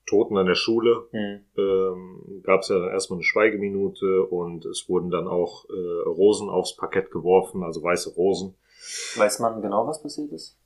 Toten 0.10 0.36
an 0.38 0.46
der 0.48 0.56
Schule 0.56 1.08
Mhm. 1.12 1.46
ähm, 1.58 2.42
gab 2.44 2.62
es 2.62 2.70
ja 2.70 2.80
dann 2.80 2.89
erstmal 2.89 3.18
eine 3.18 3.24
Schweigeminute 3.24 4.24
und 4.25 4.66
es 4.66 4.89
wurden 4.89 5.10
dann 5.12 5.28
auch 5.28 5.66
äh, 5.70 6.08
Rosen 6.10 6.50
aufs 6.50 6.75
Parkett 6.75 7.12
geworfen, 7.12 7.63
also 7.63 7.84
weiße 7.84 8.13
Rosen. 8.16 8.56
Weiß 9.16 9.39
man 9.39 9.62
genau, 9.62 9.86
was 9.88 10.01
passiert 10.01 10.32
ist? 10.32 10.58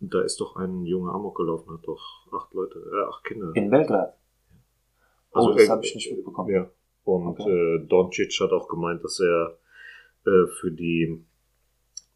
Da 0.00 0.22
ist 0.22 0.40
doch 0.40 0.56
ein 0.56 0.84
junger 0.86 1.12
Amok 1.14 1.36
gelaufen, 1.36 1.72
hat 1.74 1.86
doch 1.86 2.26
acht 2.32 2.52
Leute, 2.54 2.78
äh, 2.78 3.08
acht 3.08 3.22
Kinder. 3.24 3.52
In 3.54 3.70
Belgrad. 3.70 4.14
Also, 5.32 5.50
oh, 5.50 5.52
das 5.54 5.66
äh, 5.66 5.68
habe 5.68 5.84
ich 5.84 5.94
nicht 5.94 6.10
mitbekommen. 6.16 6.50
Ja. 6.50 6.70
Und 7.04 7.28
Okay. 7.38 7.76
äh, 7.76 7.86
Doncic 7.86 8.32
hat 8.40 8.50
auch 8.52 8.66
gemeint, 8.68 9.04
dass 9.04 9.20
er 9.20 9.58
äh, 10.26 10.46
für 10.60 10.70
die 10.72 11.24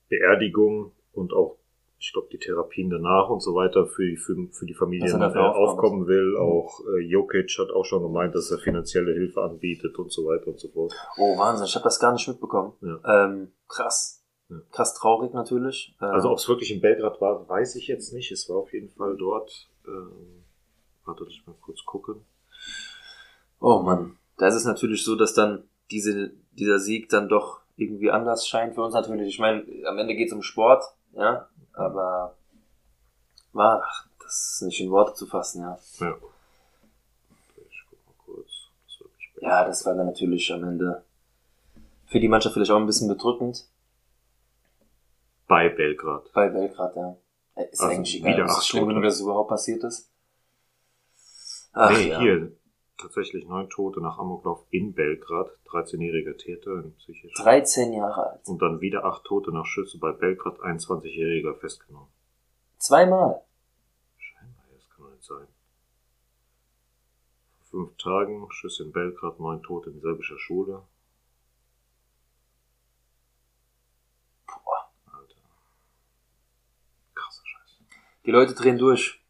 Beerdigung 0.09 0.93
und 1.13 1.33
auch, 1.33 1.59
ich 2.05 2.13
glaube, 2.13 2.29
die 2.31 2.39
Therapien 2.39 2.91
danach 2.91 3.31
und 3.31 3.41
so 3.41 3.55
weiter 3.55 3.87
für 3.87 4.05
die, 4.05 4.19
für, 4.19 4.37
für 4.53 4.67
die 4.67 4.75
Familien 4.75 5.23
er 5.23 5.35
äh, 5.35 5.39
aufkommen 5.39 5.55
aufkommen 5.55 6.07
will. 6.07 6.33
Mhm. 6.33 6.37
Auch 6.37 6.81
äh, 6.81 7.01
Jokic 7.01 7.51
hat 7.59 7.71
auch 7.71 7.87
schon 7.87 8.03
gemeint, 8.03 8.35
dass 8.35 8.51
er 8.51 8.59
finanzielle 8.59 9.15
Hilfe 9.15 9.43
anbietet 9.43 9.99
und 9.99 10.13
so 10.13 10.27
weiter 10.27 10.49
und 10.49 10.61
so 10.61 10.69
fort. 10.69 10.93
Oh, 11.17 11.39
Wahnsinn, 11.39 11.65
ich 11.65 11.75
habe 11.75 11.85
das 11.85 11.99
gar 11.99 12.13
nicht 12.13 12.29
mitbekommen. 12.29 12.75
Ja. 12.83 13.25
Ähm, 13.25 13.53
krass. 13.69 14.23
Ja. 14.51 14.57
Krass 14.71 14.93
traurig 14.93 15.33
natürlich. 15.33 15.97
Ähm, 16.03 16.09
Also 16.09 16.31
ob 16.31 16.37
es 16.37 16.47
wirklich 16.47 16.71
in 16.75 16.83
Belgrad 16.83 17.23
war, 17.23 17.49
weiß 17.49 17.77
ich 17.77 17.87
jetzt 17.87 18.13
nicht. 18.13 18.31
Es 18.31 18.51
war 18.51 18.59
auf 18.59 18.73
jeden 18.75 18.91
Fall 18.91 19.17
dort. 19.17 19.71
Ähm, 19.87 20.45
warte, 21.07 21.25
ich 21.27 21.47
mal 21.47 21.57
kurz 21.63 21.85
gucken. 21.87 22.17
Oh 23.61 23.79
Mann, 23.79 24.19
da 24.37 24.49
ist 24.49 24.57
es 24.57 24.67
natürlich 24.67 25.03
so, 25.03 25.17
dass 25.17 25.33
dann 25.33 25.65
diese, 25.91 26.33
dieser 26.53 26.79
Sieg 26.79 27.09
dann 27.09 27.31
doch 27.31 27.61
irgendwie 27.77 28.11
anders 28.11 28.47
scheint 28.47 28.75
für 28.75 28.83
uns 28.83 28.93
natürlich. 28.93 29.29
Ich 29.29 29.39
meine, 29.39 29.65
am 29.87 29.97
Ende 29.97 30.15
geht 30.15 30.29
es 30.29 30.35
um 30.35 30.43
Sport, 30.43 30.85
ja, 31.17 31.49
aber 31.75 32.37
war, 33.53 33.83
ach, 33.85 34.07
das 34.21 34.55
ist 34.55 34.63
nicht 34.63 34.81
in 34.81 34.91
Worte 34.91 35.15
zu 35.15 35.27
fassen, 35.27 35.63
ja. 35.63 35.79
Ja. 36.01 36.15
Ich 37.69 37.85
guck 38.27 38.47
Ja, 39.41 39.65
das 39.65 39.85
war 39.85 39.95
dann 39.95 40.07
natürlich 40.07 40.53
am 40.53 40.65
Ende 40.65 41.05
für 42.07 42.21
die 42.21 42.29
Mannschaft 42.29 42.55
vielleicht 42.55 42.71
auch 42.71 42.77
ein 42.77 42.87
bisschen 42.87 43.09
bedrückend. 43.09 43.67
Bei 45.49 45.69
Belgrad. 45.69 46.33
Bei 46.33 46.49
Belgrad, 46.49 46.95
ja. 46.97 47.17
Äh, 47.57 47.65
Ist 47.71 47.81
Also 47.81 47.93
eigentlich 47.93 48.17
egal. 48.17 48.35
wieder 48.35 48.45
ist 48.47 48.67
schlimm 48.67 49.03
dass 49.03 49.15
es 49.15 49.21
überhaupt 49.21 49.49
passiert 49.49 49.85
ist. 49.85 50.11
Ach, 51.73 51.91
nee, 51.91 52.09
ja. 52.09 52.21
hier. 52.21 52.53
Tatsächlich 52.97 53.47
neun 53.47 53.69
Tote 53.69 54.01
nach 54.01 54.19
Amoklauf 54.19 54.65
in 54.71 54.95
Belgrad. 54.95 55.51
13-jähriger 55.67 56.37
Täter 56.37 56.85
in 56.85 56.95
psychisch. 56.97 57.33
13 57.35 57.93
Jahre 57.93 58.31
alt. 58.31 58.47
Und 58.47 58.63
dann 58.63 58.81
wieder 58.81 59.05
acht 59.05 59.25
Tote 59.25 59.51
nach 59.51 59.67
Schüsse 59.67 59.99
bei 59.99 60.13
Belgrad. 60.13 60.61
21-jähriger 60.61 61.59
festgenommen. 61.59 62.09
Zweimal. 62.79 63.43
Scheinbar, 64.17 64.65
das 64.73 64.89
kann 64.91 65.05
doch 65.07 65.11
nicht 65.11 65.25
sein. 65.25 65.49
Vor 67.59 67.67
fünf 67.67 67.97
Tagen 67.97 68.47
Schüsse 68.53 68.85
in 68.85 68.93
Belgrad, 68.93 69.41
neun 69.41 69.63
Tote 69.63 69.91
in 69.91 70.01
serbischer 70.01 70.39
Schule. 70.39 70.83
Boah. 74.47 74.93
Alter. 75.07 75.35
Krasser 77.15 77.43
Scheiß. 77.45 77.79
Die 78.25 78.31
Leute 78.31 78.55
drehen 78.55 78.79
durch. 78.79 79.24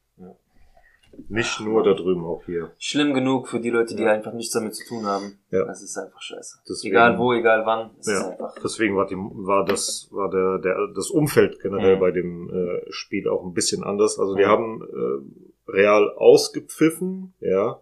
Nicht 1.29 1.61
nur 1.61 1.83
da 1.83 1.95
drüben, 1.95 2.25
auch 2.25 2.43
hier. 2.45 2.71
Schlimm 2.79 3.15
genug 3.15 3.49
für 3.49 3.61
die 3.61 3.71
Leute, 3.71 3.95
die 3.97 4.03
Ja. 4.03 4.13
einfach 4.13 4.33
nichts 4.33 4.53
damit 4.53 4.75
zu 4.75 4.85
tun 4.87 5.07
haben. 5.07 5.39
Ja. 5.51 5.65
Das 5.65 5.83
ist 5.83 5.97
einfach 5.97 6.21
scheiße. 6.21 6.59
Deswegen- 6.69 6.95
Egal 6.95 7.19
wo, 7.19 7.33
egal 7.33 7.65
wann. 7.65 7.91
Es 7.99 8.07
Ja, 8.09 8.37
deswegen 8.63 8.97
war, 8.97 9.07
die, 9.07 9.17
war 9.17 9.65
das, 9.65 10.09
war 10.11 10.31
der, 10.31 10.59
der, 10.59 10.89
das 10.95 11.11
Umfeld 11.11 11.61
generell 11.61 11.97
Mhm. 11.97 12.01
bei 12.01 12.11
dem 12.11 12.51
äh, 12.51 12.83
Spiel 12.93 13.29
auch 13.29 13.45
ein 13.45 13.55
bisschen 13.55 13.83
anders. 13.85 14.19
Also 14.19 14.35
die 14.35 14.45
Mhm. 14.45 14.49
haben 14.49 14.83
äh, 14.83 15.71
Real 15.73 16.11
ausgepfiffen, 16.17 17.33
ja, 17.41 17.81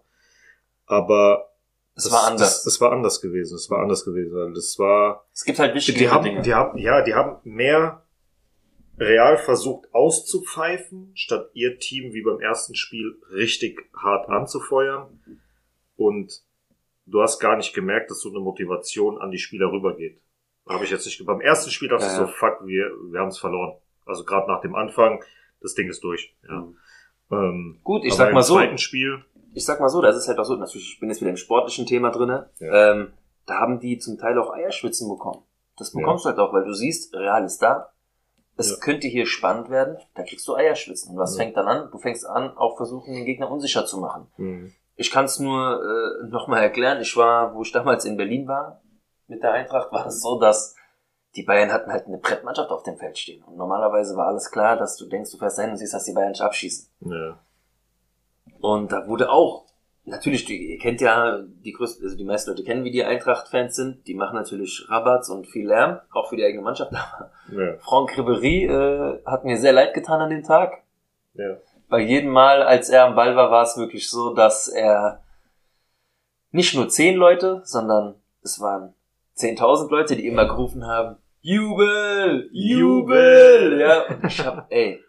aber 0.85 1.49
Es 1.95 2.11
war 2.11 2.25
anders. 2.27 2.63
Das 2.63 2.79
war 2.81 2.91
anders 2.91 3.21
gewesen. 3.21 3.55
Es 3.55 3.69
war 3.69 3.79
anders 3.79 4.03
gewesen. 4.05 4.53
Das 4.55 4.79
war, 4.79 5.25
es 5.33 5.43
gibt 5.43 5.59
halt 5.59 5.75
wichtige 5.75 5.99
die 5.99 6.09
haben, 6.09 6.23
Dinge. 6.23 6.41
die 6.41 6.53
haben, 6.53 6.77
ja, 6.77 7.01
die 7.03 7.13
haben 7.13 7.37
mehr 7.43 8.02
Real 8.99 9.37
versucht 9.37 9.93
auszupfeifen, 9.93 11.11
statt 11.15 11.49
ihr 11.53 11.79
Team 11.79 12.13
wie 12.13 12.21
beim 12.21 12.39
ersten 12.39 12.75
Spiel 12.75 13.15
richtig 13.31 13.81
hart 13.95 14.29
anzufeuern. 14.29 15.19
Und 15.95 16.41
du 17.05 17.21
hast 17.21 17.39
gar 17.39 17.57
nicht 17.57 17.73
gemerkt, 17.73 18.11
dass 18.11 18.21
so 18.21 18.29
eine 18.29 18.39
Motivation 18.39 19.19
an 19.19 19.31
die 19.31 19.39
Spieler 19.39 19.71
rübergeht. 19.71 20.19
Habe 20.67 20.85
ich 20.85 20.91
jetzt 20.91 21.05
nicht. 21.05 21.23
Beim 21.25 21.41
ersten 21.41 21.71
Spiel 21.71 21.89
dachte 21.89 22.05
Ja, 22.05 22.11
ich 22.11 22.17
ja. 22.19 22.25
so, 22.25 22.31
fuck, 22.31 22.65
wir, 22.65 22.91
wir 23.11 23.19
haben 23.19 23.29
es 23.29 23.39
verloren. 23.39 23.77
Also 24.05 24.23
gerade 24.23 24.47
nach 24.47 24.61
dem 24.61 24.75
Anfang, 24.75 25.23
das 25.61 25.73
Ding 25.73 25.89
ist 25.89 26.03
durch. 26.03 26.35
Ja. 26.47 26.61
Mhm. 26.61 26.77
Ähm, 27.31 27.79
Gut, 27.83 28.05
ich 28.05 28.13
sag 28.13 28.33
mal 28.33 28.43
so. 28.43 28.55
zweiten 28.55 28.77
Spiel, 28.77 29.23
Ich 29.53 29.65
sag 29.65 29.79
mal 29.79 29.89
so, 29.89 30.01
das 30.01 30.15
ist 30.17 30.27
halt 30.27 30.37
auch 30.39 30.45
so, 30.45 30.55
natürlich, 30.55 30.93
ich 30.93 30.99
bin 30.99 31.09
jetzt 31.09 31.21
wieder 31.21 31.31
im 31.31 31.37
sportlichen 31.37 31.85
Thema 31.85 32.11
drinne. 32.11 32.49
Ja. 32.59 32.91
Ähm, 32.91 33.13
da 33.45 33.55
haben 33.59 33.79
die 33.79 33.97
zum 33.97 34.17
Teil 34.17 34.37
auch 34.37 34.51
Eierschwitzen 34.53 35.09
bekommen. 35.09 35.43
Das 35.77 35.91
bekommst 35.91 36.25
du 36.25 36.29
halt 36.29 36.39
auch, 36.39 36.53
weil 36.53 36.63
du 36.65 36.73
siehst, 36.73 37.13
Real 37.15 37.43
ist 37.43 37.59
da. 37.59 37.92
Es 38.55 38.69
Ja. 38.71 38.75
könnte 38.81 39.07
hier 39.07 39.25
spannend 39.25 39.69
werden, 39.69 39.97
da 40.15 40.23
kriegst 40.23 40.47
du 40.47 40.55
Eierschwitzen. 40.55 41.11
Und 41.13 41.17
was 41.17 41.35
Ja. 41.35 41.43
fängt 41.43 41.57
dann 41.57 41.67
an? 41.67 41.89
Du 41.91 41.97
fängst 41.97 42.25
an, 42.25 42.55
auch 42.57 42.77
versuchen, 42.77 43.13
den 43.13 43.25
Gegner 43.25 43.49
unsicher 43.49 43.85
zu 43.85 43.99
machen. 43.99 44.27
mh, 44.37 44.69
Ich 44.95 45.09
kann 45.11 45.25
es 45.25 45.39
nur 45.39 45.81
äh, 45.81 46.27
nochmal 46.29 46.61
erklären. 46.61 47.01
Ich 47.01 47.15
war, 47.17 47.55
wo 47.55 47.63
ich 47.63 47.71
damals 47.71 48.05
in 48.05 48.15
Berlin 48.17 48.47
war, 48.47 48.81
mit 49.27 49.41
der 49.41 49.53
Eintracht, 49.53 49.91
war 49.91 50.05
es 50.05 50.21
so, 50.21 50.39
dass 50.39 50.75
die 51.35 51.41
Bayern 51.43 51.71
hatten 51.71 51.91
halt 51.91 52.05
eine 52.05 52.19
Brettmannschaft 52.19 52.69
auf 52.69 52.83
dem 52.83 52.97
Feld 52.97 53.17
stehen. 53.17 53.43
Und 53.43 53.57
normalerweise 53.57 54.15
war 54.15 54.27
alles 54.27 54.51
klar, 54.51 54.77
dass 54.77 54.97
du 54.97 55.07
denkst, 55.07 55.31
du 55.31 55.37
fährst 55.39 55.57
dahin 55.57 55.71
und 55.71 55.77
siehst, 55.77 55.93
dass 55.95 56.03
die 56.03 56.13
Bayern 56.13 56.33
dich 56.33 56.43
abschießen. 56.43 56.87
ja, 57.01 57.39
Und 58.61 58.91
da 58.91 59.07
wurde 59.07 59.31
auch, 59.31 59.65
natürlich, 60.05 60.45
die, 60.45 60.73
ihr 60.73 60.79
kennt 60.79 61.01
ja 61.01 61.39
die 61.63 61.71
größten, 61.71 62.05
also 62.05 62.17
die 62.17 62.23
meisten 62.23 62.49
Leute 62.49 62.63
kennen, 62.63 62.83
wie 62.83 62.91
die 62.91 63.03
Eintracht-Fans 63.03 63.75
sind. 63.75 64.07
Die 64.07 64.15
machen 64.15 64.35
natürlich 64.35 64.85
Rabatz 64.89 65.29
und 65.29 65.47
viel 65.47 65.67
Lärm, 65.67 65.99
auch 66.11 66.29
für 66.29 66.35
die 66.35 66.43
eigene 66.43 66.63
Mannschaft. 66.63 66.91
Aber 66.93 67.31
ja, 67.51 67.77
Franck 67.79 68.11
Ribéry 68.17 68.67
äh, 68.67 69.21
hat 69.25 69.45
mir 69.45 69.57
sehr 69.57 69.73
leid 69.73 69.93
getan 69.93 70.21
an 70.21 70.29
dem 70.29 70.43
Tag. 70.43 70.83
ja. 71.33 71.57
Bei 71.89 71.99
jedem 71.99 72.31
Mal, 72.31 72.63
als 72.63 72.89
er 72.89 73.05
am 73.05 73.13
Ball 73.15 73.35
war, 73.35 73.51
war 73.51 73.63
es 73.63 73.77
wirklich 73.77 74.09
so, 74.09 74.33
dass 74.33 74.67
er 74.67 75.21
nicht 76.49 76.73
nur 76.73 76.89
zehn 76.89 77.15
Leute, 77.15 77.61
sondern 77.65 78.15
es 78.41 78.59
waren 78.59 78.95
10.000 79.37 79.91
Leute, 79.91 80.15
die 80.15 80.25
immer 80.25 80.45
gerufen 80.45 80.87
haben, 80.87 81.17
Jubel, 81.41 82.49
Jubel, 82.51 83.79
ja. 83.79 84.07
Und 84.07 84.25
ich 84.25 84.43
hab, 84.43 84.71
ey, 84.71 85.03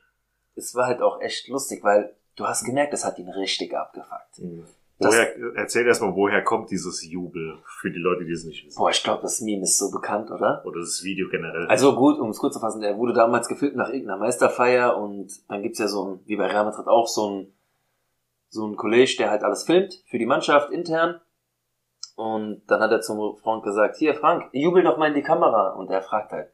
es 0.57 0.75
war 0.75 0.87
halt 0.87 1.01
auch 1.01 1.21
echt 1.23 1.49
lustig, 1.49 1.83
weil 1.85 2.15
du 2.37 2.47
hast 2.47 2.65
gemerkt, 2.65 2.93
es 2.93 3.05
hat 3.05 3.19
ihn 3.19 3.31
richtig 3.31 3.75
abgefuckt. 3.75 4.39
mh. 4.39 4.67
Woher, 4.99 5.37
erzähl 5.57 5.87
erstmal, 5.87 6.15
woher 6.15 6.43
kommt 6.43 6.71
dieses 6.71 7.05
Jubel 7.05 7.59
für 7.81 7.91
die 7.91 7.99
Leute, 7.99 8.25
die 8.25 8.33
es 8.33 8.45
nicht 8.45 8.65
wissen? 8.65 8.79
Boah, 8.79 8.91
ich 8.91 9.03
glaube, 9.03 9.23
das 9.23 9.41
Meme 9.41 9.65
ist 9.65 9.77
so 9.77 9.91
bekannt, 9.91 10.31
oder? 10.31 10.63
Oder 10.65 10.81
das 10.81 11.03
Video 11.03 11.29
generell. 11.29 11.67
Also 11.67 11.97
gut, 11.97 12.19
um 12.21 12.31
es 12.31 12.39
kurz 12.39 12.55
zu 12.55 12.61
fassen, 12.61 12.81
der 12.81 12.97
wurde 12.97 13.13
damals 13.13 13.49
gefilmt 13.49 13.77
nach 13.77 13.89
irgendeiner 13.89 14.21
Meisterfeier 14.21 14.97
und 14.97 15.51
dann 15.51 15.63
gibt's 15.63 15.81
ja 15.81 15.89
so 15.89 16.07
ein, 16.07 16.21
wie 16.27 16.37
bei 16.37 16.47
Real 16.47 16.65
Madrid 16.65 16.87
auch, 16.87 17.09
so 17.09 17.29
ein, 17.29 17.53
so 18.49 18.67
ein 18.67 18.77
Kollege, 18.77 19.17
der 19.19 19.31
halt 19.31 19.43
alles 19.43 19.65
filmt 19.65 20.01
für 20.07 20.19
die 20.19 20.27
Mannschaft 20.27 20.71
intern. 20.71 21.21
Und 22.15 22.63
dann 22.69 22.81
hat 22.81 22.93
er 22.93 23.01
zum 23.01 23.37
Frank 23.39 23.65
gesagt, 23.65 23.97
hier 23.97 24.15
Frank, 24.15 24.45
jubel 24.53 24.85
doch 24.85 24.97
mal 24.97 25.09
in 25.09 25.15
die 25.15 25.23
Kamera. 25.23 25.71
Und 25.71 25.91
er 25.91 26.03
fragt 26.03 26.31
halt, 26.31 26.53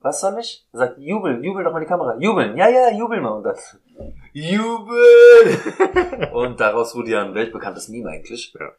was 0.00 0.20
soll 0.20 0.38
ich? 0.38 0.66
Er 0.72 0.78
sagt, 0.78 0.98
jubel, 0.98 1.44
jubel 1.44 1.64
doch 1.64 1.72
mal 1.72 1.80
die 1.80 1.86
Kamera. 1.86 2.16
Jubeln, 2.18 2.56
ja, 2.56 2.68
ja, 2.68 2.90
jubel 2.90 3.20
mal. 3.20 3.30
Und 3.30 3.44
dann, 3.44 3.56
jubel! 4.32 5.58
und 6.32 6.60
daraus 6.60 6.94
wurde 6.94 7.10
ja 7.10 7.22
ein 7.22 7.34
weltbekanntes 7.34 7.88
Meme 7.88 8.10
eigentlich. 8.10 8.54
Ja. 8.58 8.70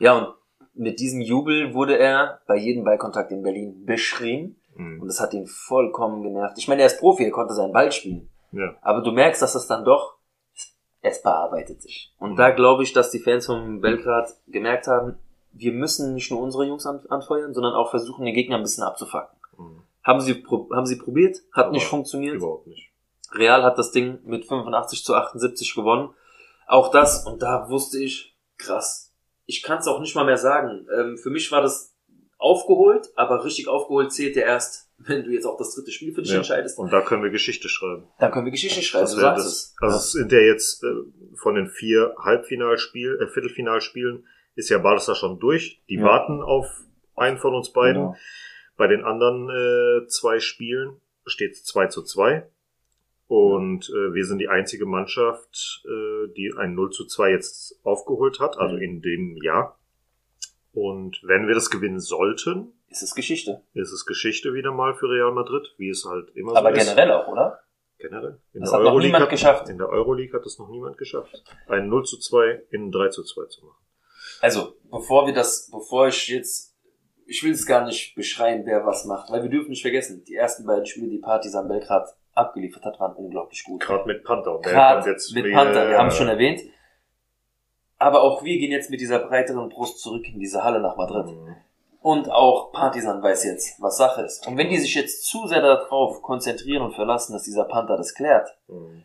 Ja, 0.00 0.18
und 0.18 0.34
mit 0.74 1.00
diesem 1.00 1.20
Jubel 1.20 1.74
wurde 1.74 1.98
er 1.98 2.40
bei 2.46 2.56
jedem 2.56 2.84
Ballkontakt 2.84 3.30
in 3.32 3.42
Berlin 3.42 3.84
beschrien. 3.84 4.56
Mhm. 4.74 5.02
Und 5.02 5.08
das 5.08 5.20
hat 5.20 5.34
ihn 5.34 5.46
vollkommen 5.46 6.22
genervt. 6.22 6.58
Ich 6.58 6.68
meine, 6.68 6.82
er 6.82 6.86
ist 6.86 7.00
Profi, 7.00 7.24
er 7.24 7.30
konnte 7.30 7.54
seinen 7.54 7.72
Ball 7.72 7.92
spielen. 7.92 8.30
Ja. 8.52 8.74
Aber 8.80 9.02
du 9.02 9.12
merkst, 9.12 9.42
dass 9.42 9.52
das 9.52 9.66
dann 9.66 9.84
doch, 9.84 10.16
es 11.00 11.22
bearbeitet 11.22 11.82
sich. 11.82 12.12
Und 12.18 12.36
da 12.36 12.50
glaube 12.50 12.82
ich, 12.82 12.92
dass 12.92 13.10
die 13.10 13.20
Fans 13.20 13.46
von 13.46 13.80
Belgrad 13.80 14.30
gemerkt 14.48 14.86
haben, 14.86 15.18
wir 15.52 15.72
müssen 15.72 16.14
nicht 16.14 16.30
nur 16.30 16.40
unsere 16.40 16.64
Jungs 16.64 16.86
an, 16.86 17.00
anfeuern, 17.08 17.54
sondern 17.54 17.74
auch 17.74 17.90
versuchen, 17.90 18.24
den 18.24 18.34
Gegner 18.34 18.56
ein 18.56 18.62
bisschen 18.62 18.84
abzufacken. 18.84 19.38
Mhm. 19.56 19.82
Haben 20.04 20.20
sie, 20.20 20.44
haben 20.72 20.86
sie 20.86 20.96
probiert, 20.96 21.38
hat 21.52 21.66
Aber 21.66 21.72
nicht 21.72 21.86
funktioniert. 21.86 22.36
Überhaupt 22.36 22.66
nicht. 22.66 22.90
Real 23.32 23.62
hat 23.62 23.76
das 23.78 23.90
Ding 23.92 24.20
mit 24.24 24.46
85 24.46 25.04
zu 25.04 25.14
78 25.14 25.74
gewonnen. 25.74 26.10
Auch 26.66 26.90
das, 26.90 27.26
und 27.26 27.42
da 27.42 27.68
wusste 27.68 27.98
ich, 28.02 28.36
krass. 28.56 29.12
Ich 29.46 29.62
kann 29.62 29.78
es 29.78 29.86
auch 29.86 30.00
nicht 30.00 30.14
mal 30.14 30.24
mehr 30.24 30.38
sagen. 30.38 30.86
Ähm, 30.98 31.18
für 31.18 31.30
mich 31.30 31.50
war 31.52 31.60
das 31.62 31.94
aufgeholt, 32.38 33.08
aber 33.16 33.44
richtig 33.44 33.68
aufgeholt 33.68 34.12
zählt 34.12 34.36
ja 34.36 34.42
erst, 34.42 34.90
wenn 34.98 35.24
du 35.24 35.30
jetzt 35.30 35.44
auch 35.46 35.58
das 35.58 35.74
dritte 35.74 35.90
Spiel 35.90 36.14
für 36.14 36.22
dich 36.22 36.30
Ja. 36.32 36.38
entscheidest. 36.38 36.78
Und 36.78 36.92
da 36.92 37.00
können 37.02 37.22
wir 37.22 37.30
Geschichte 37.30 37.68
schreiben. 37.68 38.08
Dann 38.18 38.30
können 38.32 38.44
wir 38.46 38.52
Geschichte 38.52 38.82
schreiben, 38.82 39.04
Das 39.04 39.14
du 39.14 39.20
sagst 39.20 39.44
das, 39.46 39.52
es. 39.52 39.74
also 39.80 39.96
es 39.96 40.12
sind 40.12 40.32
ja 40.32 40.40
jetzt 40.40 40.82
äh, 40.84 40.86
von 41.36 41.54
den 41.54 41.68
vier 41.68 42.14
Halbfinalspielen, 42.18 43.20
äh, 43.20 43.28
Viertelfinalspielen 43.28 44.26
ist 44.54 44.70
ja 44.70 44.78
Barca 44.78 45.14
schon 45.14 45.38
durch. 45.38 45.82
Die 45.88 45.96
Ja. 45.96 46.04
warten 46.04 46.42
auf 46.42 46.66
einen 47.16 47.38
von 47.38 47.54
uns 47.54 47.72
beiden. 47.72 48.02
Genau. 48.02 48.16
Bei 48.78 48.86
den 48.86 49.04
anderen 49.04 49.50
äh, 49.50 50.06
zwei 50.06 50.40
Spielen 50.40 51.00
steht 51.26 51.52
es 51.52 51.64
2 51.64 51.88
zu 51.88 52.02
2. 52.02 52.48
Und 53.26 53.90
äh, 53.90 54.14
wir 54.14 54.24
sind 54.24 54.38
die 54.38 54.48
einzige 54.48 54.86
Mannschaft, 54.86 55.82
äh, 55.84 56.28
die 56.34 56.54
ein 56.56 56.74
0 56.74 56.90
zu 56.90 57.04
2 57.04 57.30
jetzt 57.32 57.78
aufgeholt 57.84 58.40
hat, 58.40 58.56
also 58.56 58.76
Mhm. 58.76 58.82
in 58.82 59.02
dem 59.02 59.36
Jahr. 59.42 59.78
Und 60.72 61.20
wenn 61.24 61.46
wir 61.46 61.54
das 61.54 61.68
gewinnen 61.70 62.00
sollten, 62.00 62.72
Ist 62.88 63.02
es 63.02 63.14
Geschichte. 63.14 63.60
ist 63.74 63.92
es 63.92 64.06
Geschichte 64.06 64.54
wieder 64.54 64.72
mal 64.72 64.94
für 64.94 65.10
Real 65.10 65.32
Madrid, 65.32 65.74
wie 65.76 65.90
es 65.90 66.06
halt 66.06 66.30
immer 66.36 66.56
Aber 66.56 66.70
so 66.70 66.76
ist. 66.76 66.86
generell 66.86 67.12
auch, 67.12 67.28
oder? 67.28 67.60
Generell. 67.98 68.38
In 68.54 68.60
Das 68.60 68.70
der 68.70 68.78
hat 68.78 68.84
noch 68.84 68.90
Euroleague 68.92 69.06
niemand 69.08 69.22
hat, 69.24 69.30
geschafft. 69.30 69.68
In 69.68 69.78
der 69.78 69.88
Euroleague 69.88 70.32
hat 70.38 70.46
es 70.46 70.58
noch 70.58 70.68
niemand 70.70 70.96
geschafft. 70.96 71.42
Ein 71.66 71.88
0 71.88 72.04
zu 72.06 72.16
2 72.18 72.62
in 72.70 72.86
ein 72.86 72.92
3 72.92 73.08
zu 73.08 73.24
2 73.24 73.46
zu 73.46 73.66
machen. 73.66 73.84
Also, 74.40 74.76
bevor 74.90 75.26
wir 75.26 75.34
das, 75.34 75.68
bevor 75.70 76.06
ich 76.08 76.28
jetzt, 76.28 76.67
ich 77.28 77.42
will 77.42 77.52
es 77.52 77.66
gar 77.66 77.84
nicht 77.84 78.14
beschreiben, 78.14 78.62
wer 78.64 78.86
was 78.86 79.04
macht, 79.04 79.30
weil 79.30 79.42
wir 79.42 79.50
dürfen 79.50 79.68
nicht 79.70 79.82
vergessen, 79.82 80.24
die 80.24 80.34
ersten 80.34 80.64
beiden 80.66 80.86
Spiele, 80.86 81.08
die 81.08 81.18
Partisan 81.18 81.68
Belgrad 81.68 82.08
abgeliefert 82.34 82.84
hat, 82.84 82.98
waren 82.98 83.14
unglaublich 83.16 83.64
gut. 83.64 83.82
Gerade 83.82 84.06
mit 84.06 84.24
Panther. 84.24 84.56
Und 84.56 84.62
Gerade 84.64 85.10
jetzt 85.10 85.34
mit 85.34 85.52
Panther, 85.52 85.88
wir 85.88 85.94
äh, 85.94 85.98
haben 85.98 86.08
es 86.08 86.16
schon 86.16 86.28
erwähnt. 86.28 86.62
Aber 87.98 88.22
auch 88.22 88.42
wir 88.44 88.58
gehen 88.58 88.70
jetzt 88.70 88.90
mit 88.90 89.00
dieser 89.00 89.18
breiteren 89.18 89.68
Brust 89.68 90.00
zurück 90.00 90.24
in 90.26 90.38
diese 90.38 90.62
Halle 90.64 90.80
nach 90.80 90.96
Madrid. 90.96 91.26
Mhm. 91.26 91.56
Und 92.00 92.30
auch 92.30 92.70
Partisan 92.72 93.22
weiß 93.22 93.44
jetzt, 93.44 93.82
was 93.82 93.96
Sache 93.98 94.22
ist. 94.22 94.46
Und 94.46 94.56
wenn 94.56 94.70
die 94.70 94.78
sich 94.78 94.94
jetzt 94.94 95.24
zu 95.24 95.46
sehr 95.48 95.60
darauf 95.60 96.22
konzentrieren 96.22 96.82
und 96.82 96.94
verlassen, 96.94 97.32
dass 97.32 97.42
dieser 97.42 97.64
Panther 97.64 97.96
das 97.96 98.14
klärt, 98.14 98.48
Mhm. 98.68 99.02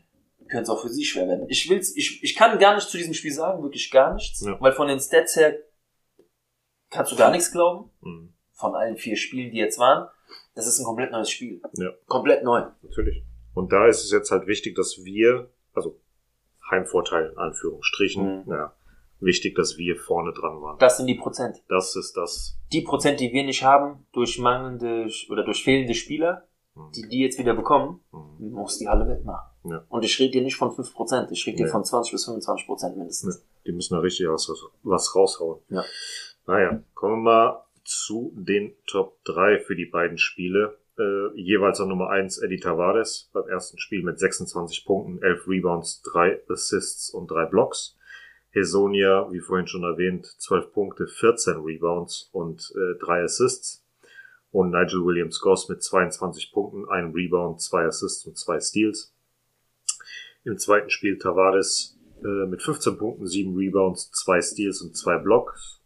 könnte 0.48 0.64
es 0.64 0.70
auch 0.70 0.80
für 0.82 0.90
sie 0.90 1.04
schwer 1.04 1.28
werden. 1.28 1.46
Ich 1.50 1.68
will's, 1.70 1.96
ich, 1.98 2.24
ich 2.24 2.36
kann 2.36 2.60
gar 2.60 2.76
nichts 2.76 2.92
zu 2.92 2.98
diesem 2.98 3.16
Spiel 3.16 3.32
sagen, 3.34 3.64
wirklich 3.64 3.90
gar 3.90 4.14
nichts, 4.14 4.46
Ja. 4.46 4.56
weil 4.62 4.74
von 4.74 4.88
den 4.88 5.00
Stats 5.00 5.36
her 5.36 5.56
kannst 6.94 7.12
du 7.12 7.16
gar 7.16 7.32
nichts 7.32 7.52
glauben. 7.52 7.90
Mhm. 8.02 8.34
Von 8.54 8.76
allen 8.76 8.96
vier 8.98 9.18
Spielen, 9.18 9.52
die 9.52 9.58
jetzt 9.58 9.80
waren, 9.80 10.08
das 10.56 10.68
ist 10.68 10.80
ein 10.80 10.86
komplett 10.86 11.12
neues 11.12 11.30
Spiel. 11.30 11.62
Ja. 11.74 11.90
Komplett 12.08 12.44
neu. 12.44 12.64
Natürlich. 12.82 13.24
Und 13.54 13.72
da 13.74 13.88
ist 13.88 14.04
es 14.04 14.12
jetzt 14.12 14.32
halt 14.32 14.48
wichtig, 14.48 14.76
dass 14.76 15.04
wir, 15.04 15.50
also 15.74 16.00
Heimvorteil 16.70 17.32
in 17.32 17.38
Anführungsstrichen, 17.38 18.46
Mhm. 18.46 18.52
ja, 18.52 18.74
wichtig, 19.20 19.56
dass 19.56 19.78
wir 19.78 19.96
vorne 19.98 20.34
dran 20.34 20.62
waren. 20.62 20.78
Das 20.80 20.98
sind 20.98 21.08
die 21.08 21.16
Prozent. 21.16 21.62
Das 21.70 21.96
ist 21.96 22.16
das. 22.18 22.58
Die 22.72 22.82
Prozent, 22.82 23.20
die 23.20 23.32
wir 23.32 23.44
nicht 23.44 23.64
haben, 23.64 24.06
durch 24.14 24.38
mangelnde 24.40 25.08
oder 25.30 25.44
durch 25.44 25.64
fehlende 25.64 25.94
Spieler, 25.94 26.48
Hm. 26.76 26.92
die 26.96 27.08
die 27.08 27.20
jetzt 27.20 27.38
wieder 27.38 27.54
bekommen, 27.54 28.02
Hm. 28.12 28.52
muss 28.52 28.78
die 28.80 28.88
Halle 28.88 29.08
wettmachen. 29.08 29.50
Ja. 29.66 29.86
Und 29.90 30.04
ich 30.04 30.20
rede 30.20 30.32
dir 30.32 30.42
nicht 30.42 30.56
von 30.58 30.72
5%, 30.72 31.32
ich 31.32 31.46
rede 31.46 31.58
dir 31.58 31.66
Nee. 31.66 31.72
von 31.72 31.84
20 31.86 32.12
bis 32.12 32.26
25 32.26 32.66
Prozent 32.66 32.98
mindestens. 32.98 33.46
Die 33.66 33.72
müssen 33.72 33.94
da 33.94 34.00
richtig 34.02 34.28
was, 34.28 34.52
was 34.84 35.16
raushauen. 35.16 35.60
Ja. 35.70 35.84
Naja, 36.46 36.84
kommen 36.94 37.24
wir 37.24 37.32
mal 37.32 37.64
zu 37.86 38.34
den 38.36 38.74
Top 38.86 39.24
3 39.26 39.60
für 39.60 39.76
die 39.76 39.86
beiden 39.86 40.18
Spiele. 40.18 40.78
Äh, 40.98 41.40
jeweils 41.40 41.80
an 41.80 41.88
Nummer 41.88 42.10
1 42.10 42.40
Eddie 42.40 42.60
Tavares 42.60 43.30
beim 43.34 43.48
ersten 43.48 43.78
Spiel 43.80 44.04
mit 44.04 44.20
26 44.20 44.86
Punkten, 44.86 45.24
11 45.24 45.48
Rebounds, 45.48 46.02
3 46.12 46.42
Assists 46.50 47.10
und 47.10 47.32
3 47.32 47.46
Blocks. 47.46 47.98
Hesonia, 48.52 49.32
wie 49.32 49.40
vorhin 49.40 49.68
schon 49.68 49.84
erwähnt, 49.84 50.26
12 50.26 50.74
Punkte, 50.74 51.08
14 51.08 51.62
Rebounds 51.62 52.30
und 52.34 52.72
äh, 52.76 53.00
3 53.00 53.24
Assists. 53.24 53.84
Und 54.52 54.70
Nigel 54.70 55.04
Williams 55.04 55.40
Goss 55.40 55.70
mit 55.70 55.82
22 55.82 56.52
Punkten, 56.52 56.88
1 56.88 57.16
Rebound, 57.16 57.62
2 57.62 57.86
Assists 57.86 58.26
und 58.28 58.38
2 58.38 58.60
Steals. 58.60 59.16
Im 60.44 60.58
zweiten 60.58 60.90
Spiel 60.90 61.18
Tavares 61.18 61.98
äh, 62.22 62.46
mit 62.46 62.62
15 62.62 62.98
Punkten, 62.98 63.26
7 63.26 63.56
Rebounds, 63.56 64.12
2 64.12 64.42
Steals 64.42 64.82
und 64.82 64.96
2 64.96 65.18
Blocks. 65.20 65.83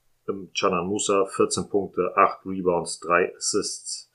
Canan 0.59 0.87
Musa 0.87 1.25
14 1.25 1.69
Punkte, 1.69 2.11
8 2.15 2.45
Rebounds, 2.45 2.99
3 2.99 3.35
Assists. 3.35 4.11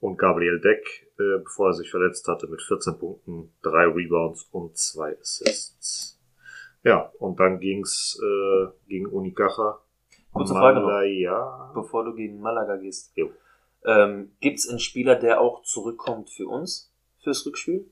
Und 0.00 0.16
Gabriel 0.16 0.60
Deck, 0.60 1.10
äh, 1.18 1.38
bevor 1.42 1.68
er 1.70 1.74
sich 1.74 1.90
verletzt 1.90 2.28
hatte, 2.28 2.46
mit 2.46 2.62
14 2.62 2.98
Punkten, 2.98 3.52
3 3.62 3.86
Rebounds 3.88 4.44
und 4.52 4.76
2 4.76 5.18
Assists. 5.18 6.20
Ja, 6.84 7.12
und 7.18 7.40
dann 7.40 7.58
ging's 7.58 8.18
äh, 8.22 8.66
gegen 8.86 9.06
Unicaja. 9.06 9.80
Kurze 10.32 10.54
Frage 10.54 10.80
noch. 10.80 11.72
Bevor 11.74 12.04
du 12.04 12.14
gegen 12.14 12.40
Malaga 12.40 12.76
gehst. 12.76 13.12
Jo. 13.16 13.30
Ähm, 13.84 14.32
Gibt 14.40 14.58
es 14.58 14.68
einen 14.68 14.78
Spieler, 14.78 15.16
der 15.16 15.40
auch 15.40 15.62
zurückkommt 15.62 16.30
für 16.30 16.46
uns, 16.46 16.92
fürs 17.22 17.44
Rückspiel? 17.44 17.90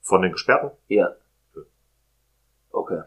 Von 0.00 0.22
den 0.22 0.32
Gesperrten, 0.32 0.70
Ja. 0.88 1.14
Okay. 2.70 3.02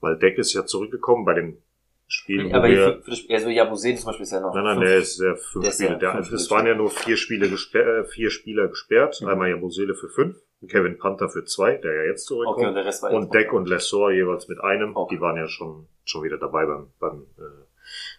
weil 0.00 0.18
Deck 0.18 0.36
ist 0.38 0.52
ja 0.52 0.66
zurückgekommen 0.66 1.24
bei 1.24 1.34
dem 1.34 1.62
Spiel, 2.14 2.50
wo 2.50 2.54
Aber 2.54 2.68
wir... 2.68 3.00
für, 3.02 3.16
für 3.16 3.32
also 3.32 3.48
Jabusé 3.48 3.96
zum 3.96 4.06
Beispiel 4.06 4.24
ist 4.24 4.32
ja 4.32 4.40
noch. 4.40 4.54
Nein, 4.54 4.64
nein, 4.64 4.74
fünf- 4.76 4.86
der 4.86 4.98
ist 4.98 5.18
ja 5.18 5.34
fünf 5.34 5.72
Spiele. 5.72 5.88
ja 5.92 5.96
Der, 5.96 6.12
fünf 6.12 6.32
es 6.32 6.50
waren 6.50 6.66
ja 6.66 6.74
nur 6.74 6.90
vier 6.90 7.16
Spiele 7.16 7.48
gesperrt, 7.48 8.06
äh, 8.06 8.08
vier 8.08 8.30
Spieler 8.30 8.68
gesperrt. 8.68 9.18
Mhm. 9.22 9.28
Einmal 9.28 9.48
Jabusele 9.48 9.94
für 9.94 10.10
fünf, 10.10 10.36
Kevin 10.68 10.98
Panther 10.98 11.30
für 11.30 11.44
zwei, 11.46 11.76
der 11.76 11.94
ja 11.94 12.02
jetzt 12.10 12.26
zurückkommt. 12.26 12.58
Okay, 12.58 12.66
und 12.68 12.74
der 12.74 12.84
Rest 12.84 13.02
war 13.02 13.12
und 13.12 13.32
Deck 13.32 13.54
und 13.54 13.66
Lessor 13.66 14.12
jeweils 14.12 14.46
mit 14.46 14.60
einem. 14.60 14.94
Okay. 14.94 15.14
Die 15.14 15.20
waren 15.22 15.38
ja 15.38 15.48
schon, 15.48 15.88
schon 16.04 16.22
wieder 16.22 16.36
dabei 16.36 16.66
beim, 16.66 16.88
beim 17.00 17.22
äh, 17.38 17.64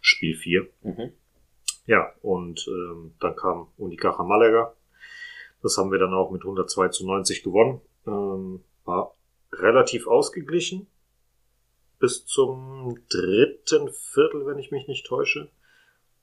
Spiel 0.02 0.36
vier. 0.38 0.68
Mhm. 0.82 1.12
Ja, 1.86 2.12
und 2.24 2.66
ähm, 2.68 3.14
dann 3.20 3.36
kam 3.36 3.68
Unicaja 3.78 4.24
Malaga. 4.24 4.74
Das 5.62 5.78
haben 5.78 5.92
wir 5.92 6.00
dann 6.00 6.16
auch 6.16 6.32
mit 6.32 6.42
102 6.42 6.88
zu 6.88 7.06
90 7.06 7.44
gewonnen. 7.44 7.80
Ähm, 8.08 8.64
war 8.86 9.16
relativ 9.52 10.08
ausgeglichen. 10.08 10.88
Bis 12.00 12.26
zum 12.26 13.00
dritten 13.10 13.90
Viertel, 13.90 14.46
wenn 14.46 14.60
ich 14.60 14.72
mich 14.72 14.88
nicht 14.88 15.06
täusche. 15.06 15.50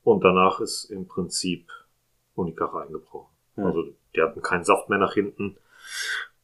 Und 0.02 0.24
danach 0.24 0.60
ist 0.60 0.84
im 0.84 1.06
Prinzip 1.06 1.70
Unicaja 2.34 2.86
eingebrochen. 2.86 3.30
Hm. 3.56 3.64
Also 3.64 3.84
die 4.14 4.22
hatten 4.22 4.42
keinen 4.42 4.64
Saft 4.64 4.88
mehr 4.88 4.98
nach 4.98 5.14
hinten. 5.14 5.56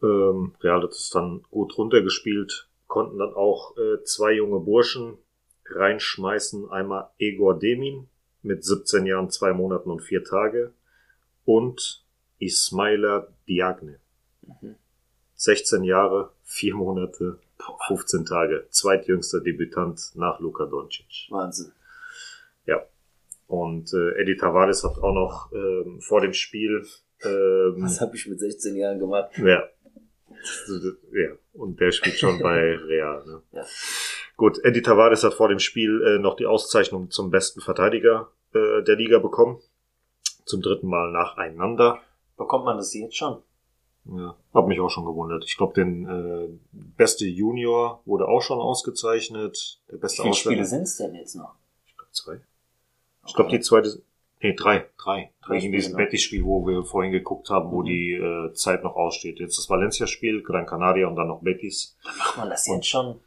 Ähm, 0.02 0.54
Real 0.60 0.82
hat 0.82 0.90
es 0.90 1.10
dann 1.10 1.42
gut 1.50 1.76
runtergespielt, 1.78 2.68
konnten 2.86 3.18
dann 3.18 3.34
auch 3.34 3.76
äh, 3.76 4.02
zwei 4.04 4.32
junge 4.32 4.60
Burschen 4.60 5.18
reinschmeißen. 5.66 6.70
Einmal 6.70 7.10
Egor 7.18 7.58
Demin 7.58 8.08
mit 8.42 8.64
17 8.64 9.06
Jahren, 9.06 9.30
zwei 9.30 9.52
Monaten 9.52 9.90
und 9.90 10.00
vier 10.00 10.22
Tage 10.22 10.72
und 11.44 12.04
Ismaila 12.38 13.28
Diagne. 13.48 13.98
Mhm. 14.42 14.76
16 15.34 15.84
Jahre, 15.84 16.30
vier 16.44 16.74
Monate, 16.74 17.38
15 17.86 18.24
Tage. 18.24 18.66
Zweitjüngster 18.70 19.40
Debütant 19.40 20.12
nach 20.14 20.40
Luka 20.40 20.66
Doncic. 20.66 21.28
Wahnsinn. 21.30 21.72
Ja. 22.66 22.84
Und 23.46 23.92
äh, 23.92 24.20
Eddie 24.20 24.36
Tavares 24.36 24.84
hat 24.84 24.98
auch 24.98 25.14
noch 25.14 25.52
ähm, 25.52 26.00
vor 26.00 26.20
dem 26.20 26.32
Spiel 26.32 26.84
ähm, 27.24 27.76
Was 27.78 28.00
habe 28.00 28.16
ich 28.16 28.26
mit 28.26 28.40
16 28.40 28.76
Jahren 28.76 28.98
gemacht? 28.98 29.30
ja. 29.38 29.64
ja. 31.12 31.30
Und 31.52 31.80
der 31.80 31.92
spielt 31.92 32.18
schon 32.18 32.38
bei 32.40 32.76
Real. 32.86 33.24
Ne? 33.26 33.42
Ja. 33.52 33.64
Gut, 34.36 34.62
Eddie 34.64 34.82
Tavares 34.82 35.24
hat 35.24 35.34
vor 35.34 35.48
dem 35.48 35.58
Spiel 35.58 36.02
äh, 36.02 36.18
noch 36.18 36.36
die 36.36 36.46
Auszeichnung 36.46 37.10
zum 37.10 37.30
besten 37.30 37.60
Verteidiger 37.60 38.30
äh, 38.52 38.82
der 38.82 38.96
Liga 38.96 39.18
bekommen. 39.18 39.60
Zum 40.44 40.60
dritten 40.60 40.88
Mal 40.88 41.10
nacheinander. 41.10 42.00
Bekommt 42.36 42.66
man 42.66 42.76
das 42.76 42.92
jetzt 42.94 43.16
schon? 43.16 43.42
Ja, 44.08 44.36
hab 44.54 44.68
mich 44.68 44.78
auch 44.80 44.88
schon 44.90 45.04
gewundert. 45.04 45.44
Ich 45.46 45.56
glaube, 45.56 45.74
den 45.74 46.06
äh, 46.08 46.48
beste 46.96 47.26
Junior 47.26 48.00
wurde 48.04 48.28
auch 48.28 48.40
schon 48.40 48.60
ausgezeichnet. 48.60 49.80
Der 49.88 49.96
Wie 49.96 50.00
beste 50.00 50.22
viele 50.22 50.34
Spiele 50.34 50.62
Ausländer. 50.62 50.66
sind 50.66 50.82
es 50.82 50.96
denn 50.96 51.14
jetzt 51.14 51.34
noch? 51.34 51.54
Ich 51.86 51.96
glaube, 51.96 52.12
zwei. 52.12 52.40
Ich 53.26 53.34
glaube, 53.34 53.50
die 53.50 53.60
zweite. 53.60 54.00
Nee, 54.40 54.52
drei. 54.54 54.86
Drei. 54.98 55.30
Drei 55.44 55.58
Spiele 55.58 55.76
diesem. 55.76 55.96
Betis-Spiel, 55.96 56.44
wo 56.44 56.64
wir 56.66 56.84
vorhin 56.84 57.10
geguckt 57.10 57.50
haben, 57.50 57.72
wo 57.72 57.80
Mhm. 57.82 57.86
die 57.86 58.12
äh, 58.12 58.52
Zeit 58.52 58.84
noch 58.84 58.94
aussteht. 58.94 59.40
Jetzt 59.40 59.58
das 59.58 59.68
Valencia-Spiel, 59.68 60.42
Gran 60.42 60.66
Canaria 60.66 61.08
und 61.08 61.16
dann 61.16 61.26
noch 61.28 61.40
Betis. 61.40 61.96
Dann 62.04 62.16
macht 62.18 62.36
man 62.36 62.50
das 62.50 62.66
jetzt 62.68 62.86
schon. 62.86 63.18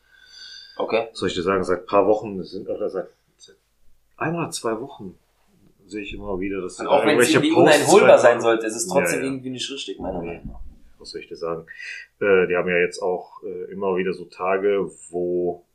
Okay. 0.77 1.07
soll 1.11 1.27
ich 1.27 1.35
dir 1.35 1.41
sagen, 1.43 1.63
seit 1.65 1.87
paar 1.87 2.07
Wochen, 2.07 2.41
sind 2.43 2.69
oder 2.69 2.89
seit, 2.89 3.07
seit 3.37 3.57
ein 4.15 4.33
oder 4.35 4.49
zwei 4.51 4.79
Wochen 4.79 5.17
sehe 5.87 6.03
ich 6.03 6.13
immer 6.13 6.39
wieder, 6.39 6.61
dass 6.61 6.79
Und 6.79 6.87
auch 6.87 7.03
wenn 7.05 7.19
es 7.19 7.31
irgendwie 7.31 7.51
uneinholbar 7.51 8.17
sein 8.19 8.39
sollte, 8.39 8.65
ist 8.67 8.75
es 8.75 8.87
trotzdem 8.87 9.19
Ja, 9.19 9.25
ja. 9.25 9.31
irgendwie 9.31 9.49
nicht 9.49 9.69
richtig, 9.71 9.99
meiner. 9.99 10.19
Meinung 10.19 10.47
nach. 10.53 10.59
Was 10.99 11.11
soll 11.11 11.21
ich 11.21 11.27
dir 11.27 11.37
sagen? 11.37 11.65
Äh, 12.19 12.47
die 12.47 12.55
haben 12.55 12.69
ja 12.69 12.77
jetzt 12.77 13.01
auch 13.01 13.41
äh, 13.43 13.71
immer 13.71 13.95
wieder 13.95 14.13
so 14.13 14.25
Tage, 14.25 14.89
wo, 15.09 15.65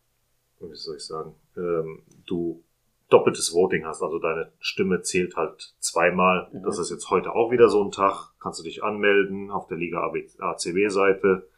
wie 0.61 0.75
soll 0.75 0.97
ich 0.97 1.05
sagen, 1.05 1.35
ähm, 1.57 2.03
du 2.27 2.63
doppeltes 3.09 3.53
Voting 3.55 3.85
hast, 3.85 4.03
also 4.03 4.19
deine 4.19 4.53
Stimme 4.59 5.03
zählt 5.03 5.37
halt 5.37 5.75
zweimal. 5.79 6.49
Mhm. 6.53 6.63
Das 6.65 6.79
ist 6.79 6.91
jetzt 6.91 7.11
heute 7.11 7.33
auch 7.33 7.51
wieder 7.51 7.69
so 7.69 7.83
ein 7.85 7.91
Tag. 7.91 8.33
Kannst 8.41 8.61
du 8.61 8.65
dich 8.65 8.83
anmelden 8.83 9.51
auf 9.51 9.67
der 9.69 9.77
Liga 9.77 10.13
ACB-Seite, 10.39 11.49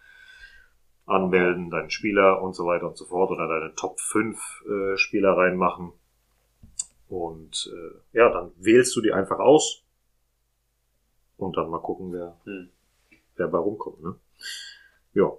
anmelden, 1.06 1.70
deinen 1.70 1.90
Spieler 1.90 2.42
und 2.42 2.54
so 2.54 2.66
weiter 2.66 2.88
und 2.88 2.96
so 2.96 3.04
fort 3.06 3.30
oder 3.30 3.48
deine 3.48 3.74
Top 3.74 4.00
5 4.00 4.38
äh, 4.68 4.96
Spieler 4.96 5.36
reinmachen. 5.36 5.92
Und 7.08 7.72
äh, 7.72 8.18
ja, 8.18 8.30
dann 8.30 8.52
wählst 8.56 8.96
du 8.96 9.00
die 9.00 9.12
einfach 9.12 9.38
aus 9.38 9.84
und 11.36 11.56
dann 11.56 11.70
mal 11.70 11.80
gucken, 11.80 12.12
wer, 12.12 12.36
Hm. 12.44 12.70
Wer 13.36 13.48
bei 13.48 13.58
rumkommt. 13.58 14.02
Ne? 14.02 14.16
Ja. 15.14 15.32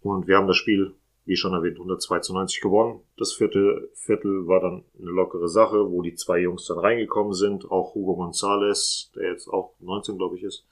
Und 0.00 0.26
wir 0.26 0.36
haben 0.36 0.48
das 0.48 0.56
Spiel, 0.56 0.94
wie 1.24 1.36
schon 1.36 1.54
erwähnt, 1.54 1.76
102 1.76 2.20
zu 2.20 2.34
90 2.34 2.60
gewonnen. 2.60 3.00
Das 3.16 3.32
vierte 3.32 3.88
Viertel 3.94 4.46
war 4.48 4.60
dann 4.60 4.84
eine 4.98 5.10
lockere 5.10 5.48
Sache, 5.48 5.90
wo 5.90 6.02
die 6.02 6.14
zwei 6.14 6.38
Jungs 6.38 6.66
dann 6.66 6.78
reingekommen 6.78 7.32
sind. 7.32 7.70
Auch 7.70 7.94
Hugo 7.94 8.20
González, 8.20 9.12
der 9.14 9.30
jetzt 9.30 9.48
auch 9.48 9.74
19, 9.80 10.18
glaube 10.18 10.36
ich, 10.36 10.42
ist, 10.42 10.66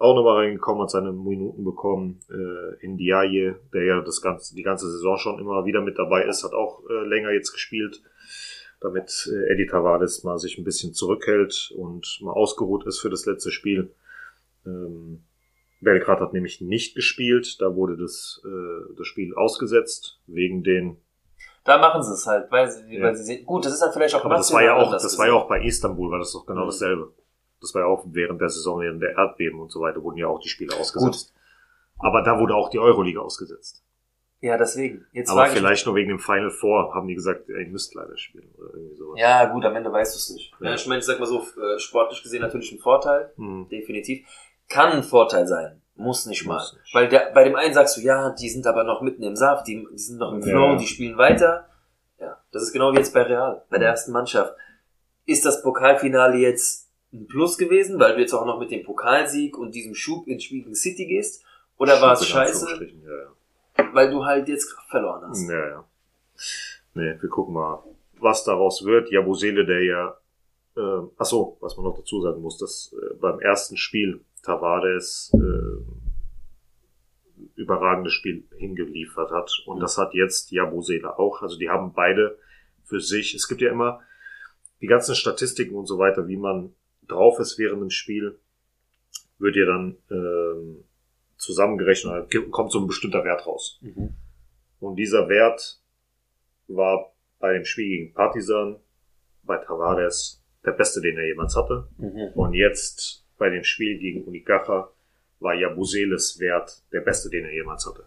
auch 0.00 0.14
nochmal 0.14 0.44
reingekommen, 0.46 0.82
hat 0.82 0.90
seine 0.90 1.12
Minuten 1.12 1.62
bekommen. 1.62 2.20
Äh, 2.30 2.84
Indiaye, 2.84 3.56
der 3.74 3.84
ja 3.84 4.00
das 4.00 4.22
ganze, 4.22 4.54
die 4.54 4.62
ganze 4.62 4.90
Saison 4.90 5.18
schon 5.18 5.38
immer 5.38 5.66
wieder 5.66 5.82
mit 5.82 5.98
dabei 5.98 6.24
ist, 6.24 6.42
hat 6.42 6.54
auch 6.54 6.82
äh, 6.88 7.06
länger 7.06 7.32
jetzt 7.32 7.52
gespielt, 7.52 8.02
damit 8.80 9.30
äh, 9.30 9.52
Eddie 9.52 9.66
Tavares 9.66 10.24
mal 10.24 10.38
sich 10.38 10.56
ein 10.56 10.64
bisschen 10.64 10.94
zurückhält 10.94 11.72
und 11.76 12.18
mal 12.22 12.32
ausgeruht 12.32 12.86
ist 12.86 13.00
für 13.00 13.10
das 13.10 13.26
letzte 13.26 13.50
Spiel. 13.50 13.92
Ähm, 14.64 15.24
Belgrad 15.80 16.20
hat 16.20 16.32
nämlich 16.32 16.60
nicht 16.60 16.94
gespielt, 16.94 17.60
da 17.60 17.74
wurde 17.74 17.96
das, 17.96 18.42
äh, 18.44 18.94
das 18.96 19.06
Spiel 19.06 19.34
ausgesetzt, 19.34 20.20
wegen 20.26 20.62
den 20.62 20.98
Da 21.64 21.78
machen 21.78 22.02
sie 22.02 22.12
es 22.12 22.26
halt, 22.26 22.50
weil 22.50 22.70
sie, 22.70 22.96
Ja. 22.96 23.02
weil 23.04 23.14
sie 23.16 23.24
sehen, 23.24 23.44
gut, 23.46 23.64
das 23.66 23.74
ist 23.74 23.80
dann 23.80 23.92
vielleicht 23.92 24.14
auch 24.14 24.24
Aber 24.24 24.36
das 24.36 24.52
war 24.52 24.62
ja 24.62 24.76
auch, 24.76 24.90
das 24.92 25.18
war 25.18 25.26
ja 25.26 25.32
gesehen. 25.32 25.42
auch 25.44 25.48
bei 25.48 25.62
Istanbul, 25.64 26.10
war 26.10 26.18
das 26.18 26.32
doch 26.32 26.46
genau 26.46 26.62
Mhm. 26.62 26.66
dasselbe. 26.68 27.12
Das 27.60 27.74
war 27.74 27.82
ja 27.82 27.86
auch 27.88 28.04
während 28.08 28.40
der 28.40 28.48
Saison, 28.48 28.80
während 28.80 29.02
der 29.02 29.10
Erdbeben 29.16 29.60
und 29.60 29.70
so 29.70 29.80
weiter, 29.80 30.02
wurden 30.02 30.16
ja 30.16 30.26
auch 30.26 30.40
die 30.40 30.48
Spiele 30.48 30.74
ausgesetzt. 30.76 31.34
Aber 31.98 32.22
da 32.22 32.38
wurde 32.40 32.54
auch 32.54 32.70
die 32.70 32.78
Euroliga 32.78 33.20
ausgesetzt. 33.20 33.84
Ja, 34.40 34.56
deswegen. 34.56 35.04
Jetzt 35.12 35.28
Aber 35.30 35.44
vielleicht 35.48 35.84
nur 35.84 35.94
wegen 35.96 36.08
dem 36.08 36.18
Final 36.18 36.50
Four 36.50 36.94
haben 36.94 37.06
die 37.08 37.14
gesagt, 37.14 37.50
ey, 37.50 37.64
ihr 37.64 37.68
müsst 37.70 37.94
leider 37.94 38.16
spielen 38.16 38.48
oder 38.56 38.72
irgendwie 38.72 38.94
sowas. 38.96 39.20
Ja, 39.20 39.44
gut, 39.52 39.62
am 39.66 39.76
Ende 39.76 39.92
weißt 39.92 40.14
du 40.14 40.16
es 40.16 40.30
nicht. 40.30 40.54
Ja. 40.60 40.68
Ja. 40.68 40.74
ich 40.76 40.86
meine, 40.86 41.00
ich 41.00 41.04
sag 41.04 41.20
mal 41.20 41.26
so, 41.26 41.40
äh, 41.42 41.78
sportlich 41.78 42.22
gesehen 42.22 42.40
natürlich 42.40 42.72
ein 42.72 42.78
Vorteil, 42.78 43.32
Hm. 43.36 43.68
definitiv. 43.70 44.26
Kann 44.70 44.92
ein 44.92 45.02
Vorteil 45.02 45.46
sein, 45.46 45.82
muss 45.96 46.24
nicht 46.24 46.46
mal. 46.46 46.54
Muss 46.54 46.72
nicht. 46.82 46.94
Weil 46.94 47.08
der, 47.08 47.30
bei 47.34 47.44
dem 47.44 47.56
einen 47.56 47.74
sagst 47.74 47.98
du, 47.98 48.00
ja, 48.00 48.30
die 48.30 48.48
sind 48.48 48.66
aber 48.66 48.84
noch 48.84 49.02
mitten 49.02 49.22
im 49.22 49.36
Saft, 49.36 49.66
die, 49.66 49.86
die 49.92 49.98
sind 49.98 50.18
noch 50.18 50.32
im 50.32 50.40
Ja. 50.40 50.46
Flow, 50.46 50.76
die 50.76 50.86
spielen 50.86 51.18
weiter. 51.18 51.68
Ja, 52.18 52.38
das 52.52 52.62
ist 52.62 52.72
genau 52.72 52.92
wie 52.92 52.96
jetzt 52.96 53.12
bei 53.12 53.22
Real, 53.22 53.62
bei 53.68 53.76
der 53.78 53.88
ersten 53.88 54.12
Mannschaft. 54.12 54.54
Ist 55.26 55.44
das 55.44 55.62
Pokalfinale 55.62 56.38
jetzt 56.38 56.88
ein 57.12 57.26
Plus 57.26 57.58
gewesen, 57.58 57.98
weil 58.00 58.14
du 58.14 58.20
jetzt 58.20 58.32
auch 58.32 58.46
noch 58.46 58.58
mit 58.58 58.70
dem 58.70 58.82
Pokalsieg 58.84 59.58
und 59.58 59.74
diesem 59.74 59.94
Schub 59.94 60.26
ins 60.28 60.44
Spiel 60.44 60.62
gegen 60.62 60.74
City 60.74 61.06
gehst? 61.06 61.44
Oder 61.76 62.00
war 62.00 62.12
es 62.12 62.26
scheiße, 62.26 62.66
Ja, 63.04 63.10
ja. 63.84 63.94
weil 63.94 64.10
du 64.10 64.24
halt 64.24 64.48
jetzt 64.48 64.72
Kraft 64.72 64.88
verloren 64.90 65.28
hast? 65.28 65.48
Ja, 65.48 65.68
ja. 65.68 65.84
Nee, 66.94 67.16
wir 67.20 67.28
gucken 67.28 67.54
mal, 67.54 67.82
was 68.20 68.44
daraus 68.44 68.84
wird. 68.84 69.10
Jabusele, 69.10 69.64
der 69.64 69.82
ja, 69.84 70.16
äh, 70.76 71.06
ach 71.18 71.24
so, 71.24 71.56
was 71.60 71.76
man 71.76 71.86
noch 71.86 71.96
dazu 71.96 72.20
sagen 72.20 72.40
muss, 72.42 72.58
dass 72.58 72.92
äh, 72.92 73.14
beim 73.14 73.40
ersten 73.40 73.76
Spiel 73.76 74.20
Tavares 74.42 75.32
äh, 75.34 76.00
überragendes 77.56 78.12
Spiel 78.12 78.44
hingeliefert 78.56 79.30
hat. 79.30 79.50
Und 79.66 79.80
das 79.80 79.98
hat 79.98 80.14
jetzt 80.14 80.50
Jabusele 80.50 81.18
auch. 81.18 81.42
Also 81.42 81.58
die 81.58 81.68
haben 81.68 81.92
beide 81.92 82.38
für 82.84 83.00
sich. 83.00 83.34
Es 83.34 83.48
gibt 83.48 83.60
ja 83.60 83.70
immer 83.70 84.00
die 84.80 84.86
ganzen 84.86 85.14
Statistiken 85.14 85.74
und 85.74 85.86
so 85.86 85.98
weiter, 85.98 86.26
wie 86.28 86.36
man 86.36 86.74
drauf 87.06 87.38
ist 87.38 87.58
während 87.58 87.82
dem 87.82 87.90
Spiel, 87.90 88.38
wird 89.38 89.56
ja 89.56 89.66
dann 89.66 89.96
ähm, 90.10 90.84
zusammengerechnet, 91.36 92.30
kommt 92.50 92.72
so 92.72 92.80
ein 92.80 92.86
bestimmter 92.86 93.24
Wert 93.24 93.46
raus. 93.46 93.78
Mhm. 93.82 94.14
Und 94.78 94.96
dieser 94.96 95.28
Wert 95.28 95.80
war 96.68 97.12
bei 97.38 97.52
dem 97.52 97.64
Spiel 97.64 97.88
gegen 97.88 98.14
Partisan, 98.14 98.80
bei 99.42 99.56
Tavares, 99.58 100.42
der 100.64 100.72
beste, 100.72 101.00
den 101.00 101.16
er 101.16 101.26
jemals 101.26 101.56
hatte. 101.56 101.88
Mhm. 101.96 102.32
Und 102.34 102.54
jetzt 102.54 103.19
bei 103.40 103.48
dem 103.50 103.64
Spiel 103.64 103.98
gegen 103.98 104.22
Unicaja 104.24 104.88
war 105.40 105.54
Jabuseles 105.54 106.38
Wert 106.38 106.82
der 106.92 107.00
beste, 107.00 107.30
den 107.30 107.46
er 107.46 107.52
jemals 107.52 107.86
hatte. 107.86 108.04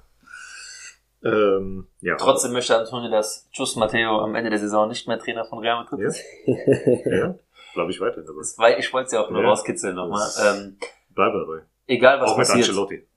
Ähm, 1.24 1.88
ja. 2.02 2.16
Trotzdem 2.18 2.52
möchte 2.54 2.78
Antonio, 2.78 3.10
dass 3.10 3.50
Chus 3.52 3.76
Matteo 3.76 4.20
am 4.20 4.36
Ende 4.36 4.50
der 4.52 4.60
Saison 4.60 4.88
nicht 4.90 5.08
mehr 5.08 5.18
Trainer 5.20 5.46
von 5.46 5.60
Real 5.60 5.84
Madrid 5.84 6.02
Ja. 6.02 6.08
ist. 6.08 6.24
ja, 7.06 7.36
glaube 7.74 7.92
ich 7.92 8.00
weiter 8.00 8.22
dabei. 8.22 8.40
Das 8.40 8.58
war, 8.58 8.78
ich 8.78 8.92
wollte 8.94 9.08
es 9.08 9.12
ja 9.14 9.22
auch 9.22 9.30
nur 9.32 9.42
Ja. 9.42 9.50
rauskitzeln 9.50 9.96
nochmal. 9.96 10.30
Ähm, 10.46 10.78
Bleib 11.10 11.34
dabei. 11.34 11.64
egal 11.88 12.20
was 12.22 12.32
Auch 12.32 12.38
mit 12.38 12.48
passiert. 12.48 12.68
Ancelotti. 12.70 13.08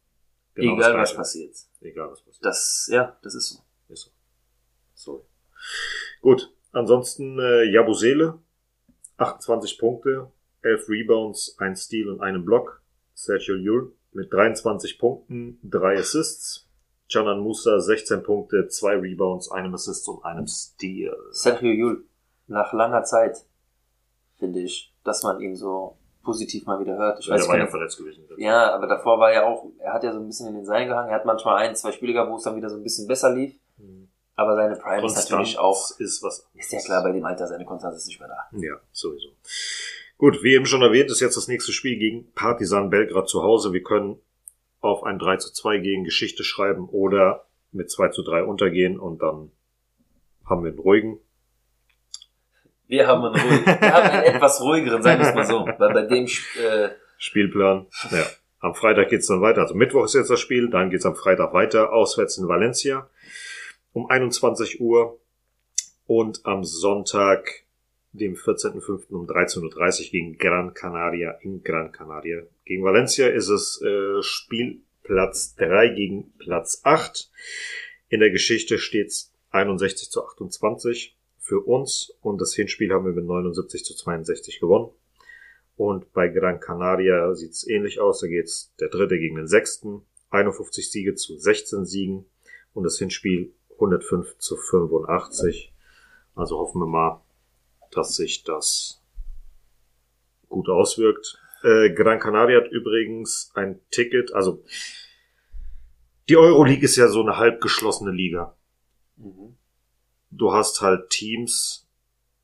Genau 0.55 0.75
egal 0.77 0.95
was 0.99 1.15
passiert. 1.15 1.55
Egal 1.83 2.11
was 2.11 2.23
passiert. 2.23 2.45
Das, 2.45 2.89
ja, 2.91 3.17
das 3.23 3.35
ist 3.35 3.51
so. 3.51 3.59
Ist 3.93 4.05
so. 4.05 4.11
Sorry. 4.95 5.23
Gut, 6.23 6.51
ansonsten 6.73 7.39
äh, 7.39 7.65
Jabusele, 7.65 8.39
28 9.19 9.79
Punkte, 9.79 10.31
11 10.67 10.89
Rebounds, 10.89 11.57
ein 11.59 11.77
Steal 11.77 12.09
und 12.09 12.21
einen 12.21 12.45
Block. 12.45 12.83
Sergio 13.15 13.55
Yul 13.55 13.93
mit 14.13 14.33
23 14.33 14.99
Punkten, 14.99 15.59
3 15.65 15.99
Assists. 15.99 16.65
Canan 17.11 17.41
Musa 17.41 17.79
16 17.79 18.23
Punkte, 18.25 18.67
2 18.69 18.97
Rebounds, 18.97 19.51
einem 19.51 19.73
Assist 19.75 20.09
und 20.09 20.25
einem 20.25 20.47
Steal. 20.49 21.17
Sergio 21.31 21.71
Jul, 21.71 22.05
nach 22.49 22.73
langer 22.73 23.05
Zeit, 23.05 23.45
finde 24.39 24.61
ich, 24.61 24.93
dass 25.05 25.23
man 25.23 25.41
ihn 25.41 25.55
so 25.55 25.97
positiv 26.25 26.67
mal 26.67 26.81
wieder 26.81 26.97
hört. 26.97 27.21
Ich 27.21 27.27
Ja, 27.27 27.35
weiß 27.35 27.43
der 27.45 27.49
war 27.53 27.59
ja 27.59 27.67
verletzt 27.69 27.99
gewesen. 27.99 28.27
ja, 28.39 28.73
aber 28.75 28.89
davor 28.89 29.21
war 29.21 29.33
ja 29.33 29.45
auch, 29.45 29.67
er 29.79 29.93
hat 29.93 30.03
ja 30.03 30.13
so 30.13 30.19
ein 30.19 30.27
bisschen 30.27 30.49
in 30.49 30.55
den 30.57 30.65
Seilen 30.67 30.89
gehangen. 30.89 31.11
Er 31.11 31.15
hat 31.15 31.25
manchmal 31.27 31.59
ein, 31.59 31.77
zwei 31.77 31.93
Spiele 31.93 32.13
gehabt, 32.13 32.31
wo 32.31 32.37
es 32.37 32.43
dann 32.43 32.57
wieder 32.57 32.69
so 32.69 32.77
ein 32.77 32.83
bisschen 32.83 33.07
besser 33.07 33.33
lief. 33.33 33.55
Mhm. 33.77 34.09
Aber 34.35 34.57
seine 34.57 34.75
Prime 34.77 35.07
ist 35.07 35.17
natürlich 35.17 35.59
auch, 35.59 35.93
ist 35.99 36.23
was. 36.23 36.47
ist 36.55 36.73
ja 36.73 36.81
klar, 36.81 37.03
bei 37.05 37.13
dem 37.13 37.25
Alter, 37.25 37.47
seine 37.47 37.65
Konstanz 37.65 37.97
ist 37.99 38.07
nicht 38.09 38.19
mehr 38.19 38.29
da. 38.29 38.59
Ja, 38.59 38.75
sowieso. 38.93 39.29
Gut, 40.19 40.43
wie 40.43 40.55
eben 40.55 40.67
schon 40.67 40.83
erwähnt, 40.83 41.11
ist 41.11 41.21
jetzt 41.21 41.37
das 41.37 41.49
nächste 41.49 41.73
Spiel 41.73 41.99
gegen 41.99 42.33
Partizan 42.33 42.91
Belgrad 42.91 43.29
zu 43.29 43.43
Hause. 43.43 43.73
Wir 43.73 43.83
können 43.83 44.19
auf 44.81 45.05
ein 45.05 45.19
3 45.19 45.37
zu 45.37 45.53
2 45.53 45.79
gehen, 45.79 46.05
Geschichte 46.05 46.45
schreiben 46.45 46.89
oder 46.89 47.47
mit 47.73 47.91
2 47.91 48.09
zu 48.09 48.23
3 48.23 48.45
untergehen 48.45 48.99
und 48.99 49.21
dann 49.21 49.51
haben 50.45 50.65
wir 50.65 50.71
einen 50.71 50.79
ruhigen. 50.79 51.19
Wir 52.87 53.07
haben 53.09 53.25
einen, 53.25 53.35
ruhig, 53.35 53.67
wir 53.67 53.93
haben 53.93 54.11
einen 54.11 54.23
etwas 54.23 54.61
ruhigeren, 54.61 55.03
sagen 55.03 55.21
wir 55.21 55.29
es 55.29 55.35
mal 55.35 55.47
so. 55.47 55.67
Weil 55.67 55.93
bei 55.93 56.03
dem, 56.03 56.25
äh, 56.25 56.91
Spielplan. 57.19 57.87
Ja. 58.11 58.25
Am 58.61 58.75
Freitag 58.75 59.09
geht's 59.09 59.27
dann 59.27 59.43
weiter. 59.43 59.63
Also 59.63 59.75
Mittwoch 59.75 60.05
ist 60.05 60.15
jetzt 60.15 60.31
das 60.31 60.41
Spiel, 60.41 60.71
dann 60.71 60.91
geht's 60.91 61.07
am 61.07 61.17
Freitag 61.17 61.53
weiter, 61.53 61.93
auswärts 61.93 62.39
in 62.39 62.49
Valencia 62.49 63.09
um 63.97 64.11
21 64.11 64.79
Uhr 64.81 65.19
und 66.07 66.45
am 66.45 66.65
Sonntag, 66.65 67.65
dem 68.17 68.35
14.05. 68.35 69.11
um 69.11 69.27
13.30 69.27 69.63
Uhr 70.07 70.11
gegen 70.11 70.39
Gran 70.39 70.75
Canaria 70.75 71.33
in 71.43 71.63
Gran 71.63 71.93
Canaria. 71.93 72.43
Gegen 72.65 72.85
Valencia 72.85 73.29
ist 73.29 73.49
es 73.49 73.81
äh, 73.83 74.23
Spielplatz 74.23 75.55
3 75.57 75.89
gegen 75.95 76.33
Platz 76.39 76.81
8. 76.85 77.31
In 78.09 78.21
der 78.21 78.31
Geschichte 78.31 78.79
steht's 78.79 79.33
61 79.51 80.11
zu 80.11 80.25
28 80.25 81.17
für 81.39 81.61
uns 81.61 82.13
und 82.21 82.41
das 82.41 82.55
Hinspiel 82.55 82.93
haben 82.93 83.07
wir 83.07 83.13
mit 83.13 83.25
79 83.25 83.85
zu 83.85 83.95
62 83.95 84.61
gewonnen. 84.61 84.91
Und 85.77 86.13
bei 86.13 86.29
Gran 86.29 86.59
Canaria 86.59 87.35
sieht's 87.35 87.67
ähnlich 87.67 88.01
aus. 88.01 88.21
Da 88.21 88.27
geht's 88.27 88.73
der 88.81 88.89
dritte 88.89 89.19
gegen 89.19 89.37
den 89.37 89.47
sechsten. 89.47 90.03
51 90.31 90.91
Siege 90.91 91.15
zu 91.15 91.37
16 91.37 91.85
Siegen. 91.85 92.27
Und 92.73 92.85
das 92.85 92.99
Hinspiel 92.99 93.53
105 93.75 94.39
zu 94.39 94.57
85. 94.57 95.73
Also 96.35 96.59
hoffen 96.59 96.81
wir 96.81 96.87
mal, 96.87 97.23
dass 97.97 98.17
sich 98.17 98.45
das 98.45 99.03
gut 100.49 100.69
auswirkt. 100.69 101.39
Äh, 101.63 101.91
Gran 101.91 102.21
Canaria 102.21 102.61
hat 102.61 102.71
übrigens 102.71 103.51
ein 103.55 103.81
Ticket. 103.91 104.33
Also 104.33 104.63
die 106.29 106.37
Euroleague 106.37 106.85
ist 106.85 106.97
ja 106.97 107.09
so 107.09 107.23
eine 107.23 107.37
halb 107.37 107.61
geschlossene 107.61 108.11
Liga. 108.11 108.57
mhm. 109.17 109.57
Du 110.31 110.53
hast 110.53 110.81
halt 110.81 111.09
Teams, 111.11 111.89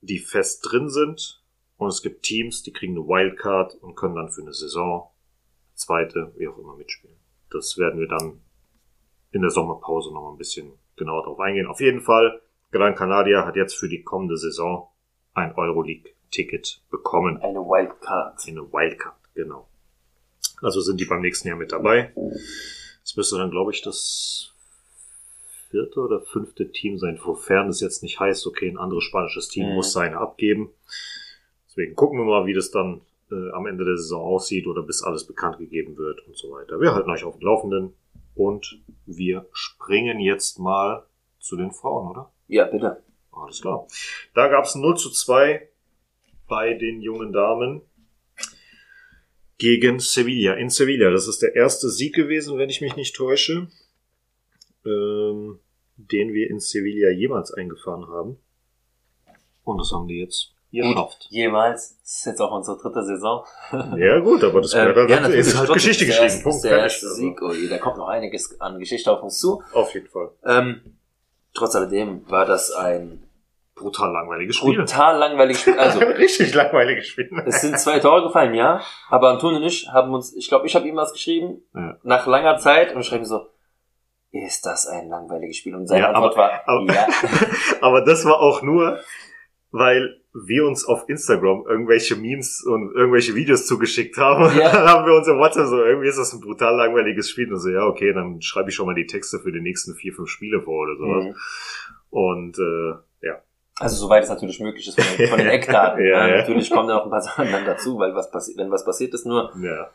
die 0.01 0.19
fest 0.19 0.67
drin 0.71 0.89
sind. 0.89 1.43
Und 1.77 1.89
es 1.89 2.01
gibt 2.01 2.23
Teams, 2.23 2.63
die 2.63 2.73
kriegen 2.73 2.97
eine 2.97 3.07
Wildcard 3.07 3.75
und 3.75 3.97
können 3.97 4.15
dann 4.15 4.31
für 4.31 4.43
eine 4.43 4.55
Saison, 4.55 5.11
zweite, 5.75 6.33
wie 6.37 6.47
auch 6.47 6.57
immer 6.57 6.77
mitspielen. 6.77 7.17
Das 7.51 7.77
werden 7.77 7.99
wir 7.99 8.07
dann 8.07 8.41
in 9.33 9.43
der 9.43 9.51
Sommerpause 9.51 10.13
noch 10.15 10.23
mal 10.23 10.31
ein 10.31 10.39
bisschen 10.39 10.73
genauer 10.97 11.25
drauf 11.25 11.41
eingehen. 11.41 11.67
Auf 11.67 11.81
jeden 11.81 12.01
Fall, 12.01 12.41
Gran 12.71 12.95
Canaria 12.95 13.45
hat 13.45 13.57
jetzt 13.57 13.75
für 13.75 13.89
die 13.89 14.05
kommende 14.05 14.37
Saison 14.37 14.92
ein 15.35 15.55
Euroleague-Ticket 15.57 16.81
bekommen. 16.91 17.39
eine 17.39 17.61
Wildcard. 17.61 18.39
Eine 18.47 18.73
Wildcard, 18.73 19.17
genau. 19.35 19.69
Also 20.61 20.81
sind 20.81 21.01
die 21.01 21.05
beim 21.07 21.21
nächsten 21.23 21.49
Jahr 21.49 21.57
mit 21.57 21.73
dabei. 21.73 22.13
Es 23.05 23.17
müsste 23.17 23.37
dann, 23.39 23.51
glaube 23.51 23.73
ich, 23.73 23.83
das 23.83 24.53
vierte 25.71 26.01
oder 26.01 26.21
fünfte 26.21 26.71
Team 26.71 26.99
sein, 26.99 27.19
wofern 27.25 27.69
es 27.69 27.81
jetzt 27.81 28.03
nicht 28.03 28.21
heißt, 28.21 28.47
okay, 28.47 28.69
ein 28.69 28.79
anderes 28.79 29.05
spanisches 29.05 29.49
Team 29.49 29.69
Mhm. 29.71 29.75
muss 29.75 29.93
seine 29.93 30.19
abgeben. 30.19 30.71
Deswegen 31.69 31.95
gucken 31.97 32.19
wir 32.19 32.25
mal, 32.27 32.47
wie 32.47 32.53
das 32.55 32.71
dann 32.71 33.01
äh, 33.31 33.51
am 33.53 33.67
Ende 33.67 33.85
der 33.87 33.97
Saison 33.97 34.23
aussieht 34.23 34.67
oder 34.67 34.83
bis 34.83 35.03
alles 35.03 35.25
bekannt 35.27 35.57
gegeben 35.59 35.97
wird 35.97 36.21
und 36.27 36.37
so 36.37 36.51
weiter. 36.53 36.79
Wir 36.81 36.95
halten 36.95 37.11
euch 37.11 37.25
auf 37.25 37.39
dem 37.39 37.47
Laufenden 37.47 37.95
und 38.35 38.79
wir 39.07 39.47
springen 39.53 40.21
jetzt 40.21 40.59
mal 40.59 41.05
zu 41.41 41.57
den 41.57 41.71
Frauen, 41.73 42.11
oder? 42.11 42.31
Ja, 42.49 42.67
bitte. 42.67 43.03
Alles 43.33 43.61
klar. 43.61 43.87
Da 44.35 44.49
gab 44.49 44.65
es 44.65 44.75
0 44.75 44.97
zu 44.97 45.11
2 45.11 45.69
bei 46.49 46.75
den 46.75 47.01
jungen 47.01 47.33
Damen 47.33 47.83
gegen 49.59 50.01
Sevilla. 50.01 50.55
In 50.55 50.71
Sevilla. 50.71 51.11
Das 51.11 51.29
ist 51.29 51.41
der 51.41 51.55
erste 51.55 51.89
Sieg 51.89 52.15
gewesen, 52.15 52.59
wenn 52.59 52.69
ich 52.69 52.81
mich 52.81 52.97
nicht 52.97 53.17
täusche, 53.17 53.69
ähm, 54.85 55.61
den 55.97 56.33
wir 56.33 56.51
in 56.51 56.61
Sevilla 56.61 57.11
jemals 57.11 57.53
eingefahren 57.53 58.07
haben. 58.09 58.39
Und 59.65 59.79
das 59.79 59.93
haben 59.93 60.09
die 60.09 60.19
jetzt 60.19 60.53
geschafft. 60.73 61.29
Jemals. 61.31 61.99
Das 62.03 62.13
ist 62.19 62.27
jetzt 62.27 62.41
auch 62.41 62.53
unsere 62.53 62.79
dritte 62.79 63.05
Saison. 63.05 63.45
Ja 63.99 64.19
gut, 64.19 64.43
aber 64.43 64.61
das 64.61 64.75
Ähm, 64.75 64.89
gehört 64.89 65.11
ja, 65.11 65.17
halt, 65.17 65.23
natürlich, 65.29 65.47
ist 65.47 65.59
halt 65.59 65.73
Geschichte 65.73 66.07
geschrieben. 66.07 66.43
Punkt. 66.43 66.65
Der 66.65 66.79
erste 66.79 67.09
Sieg, 67.15 67.41
oh 67.43 67.53
je, 67.53 67.69
da 67.69 67.79
kommt 67.79 67.99
noch 67.99 68.09
einiges 68.09 68.61
an 68.61 68.79
Geschichte 68.79 69.13
auf 69.13 69.23
uns 69.23 69.39
zu. 69.39 69.63
Auf 69.73 69.95
jeden 69.95 70.09
Fall. 70.09 70.31
Ähm, 70.45 70.97
trotz 71.55 71.75
alledem 71.77 72.29
war 72.31 72.45
das 72.47 72.71
ein 72.73 73.23
Brutal 73.75 74.13
langweiliges 74.13 74.57
Spiel. 74.57 74.77
brutal 74.77 75.17
langweiliges 75.19 75.63
Spiel. 75.63 75.79
Also, 75.79 75.99
Richtig 76.05 76.55
langweiliges 76.55 77.07
Spiel. 77.09 77.31
es 77.47 77.63
sind 77.63 77.79
zwei 77.81 77.99
Tore 78.01 78.23
gefallen, 78.23 78.55
ja. 78.55 78.81
Aber 79.09 79.31
Antonio 79.31 79.57
und 79.59 79.65
ich 79.65 79.89
haben 79.89 80.13
uns, 80.13 80.35
ich 80.37 80.49
glaube, 80.49 80.67
ich 80.67 80.75
habe 80.77 80.87
ihm 80.87 80.97
was 80.97 81.13
geschrieben, 81.13 81.63
Ja. 81.75 81.97
nach 82.03 82.27
langer 82.27 82.59
Zeit, 82.59 82.95
und 82.95 83.01
ich 83.01 83.07
schreibe 83.07 83.23
ihm 83.23 83.27
so, 83.27 83.47
ist 84.31 84.65
das 84.67 84.87
ein 84.87 85.09
langweiliges 85.09 85.57
Spiel? 85.57 85.75
Und 85.75 85.87
seine 85.87 86.03
Ja, 86.03 86.11
Antwort 86.13 86.37
war, 86.37 86.61
aber- 86.67 86.93
ja. 86.93 87.07
Aber 87.81 88.03
das 88.03 88.25
war 88.25 88.41
auch 88.41 88.63
nur, 88.63 89.01
weil 89.71 90.22
wir 90.35 90.65
uns 90.65 90.87
auf 90.87 91.09
Instagram 91.09 91.65
irgendwelche 91.69 92.17
Memes 92.17 92.65
und 92.65 92.95
irgendwelche 92.95 93.35
Videos 93.35 93.67
zugeschickt 93.67 94.17
haben. 94.17 94.45
Und 94.45 94.57
Ja. 94.57 94.73
dann 94.73 94.89
haben 94.89 95.07
wir 95.07 95.15
uns 95.15 95.29
im 95.29 95.39
WhatsApp 95.39 95.67
so, 95.67 95.83
irgendwie 95.83 96.09
ist 96.09 96.19
das 96.19 96.33
ein 96.33 96.41
brutal 96.41 96.75
langweiliges 96.75 97.29
Spiel. 97.29 97.53
Und 97.53 97.61
so, 97.61 97.69
ja, 97.69 97.85
okay, 97.87 98.13
dann 98.15 98.41
schreibe 98.41 98.71
ich 98.71 98.75
schon 98.75 98.87
mal 98.87 98.95
die 98.95 99.07
Texte 99.07 99.39
für 99.41 99.53
die 99.53 99.61
nächsten 99.61 99.95
vier, 99.95 100.15
fünf 100.15 100.31
Spiele 100.31 100.63
vor 100.63 100.85
oder 100.85 100.97
sowas. 100.97 101.25
Mhm. 101.25 101.35
Und 102.11 102.59
äh, 102.59 103.27
ja. 103.27 103.43
Also 103.79 103.97
soweit 103.97 104.23
es 104.23 104.29
natürlich 104.31 104.61
möglich 104.61 104.87
ist 104.89 105.01
von 105.01 105.17
den, 105.19 105.29
von 105.29 105.39
den 105.39 105.49
Eckdaten. 105.51 106.03
Ja, 106.05 106.27
ja, 106.27 106.29
ja. 106.29 106.37
Natürlich 106.39 106.71
kommen 106.71 106.89
da 106.89 106.95
noch 106.95 107.05
ein 107.05 107.11
paar 107.11 107.23
Sachen 107.23 107.51
dann 107.51 107.65
dazu, 107.65 107.99
weil 107.99 108.15
was 108.15 108.31
passiert, 108.31 108.59
wenn 108.59 108.71
was 108.71 108.85
passiert 108.85 109.13
ist, 109.15 109.27
nur 109.27 109.53
ja. 109.63 109.91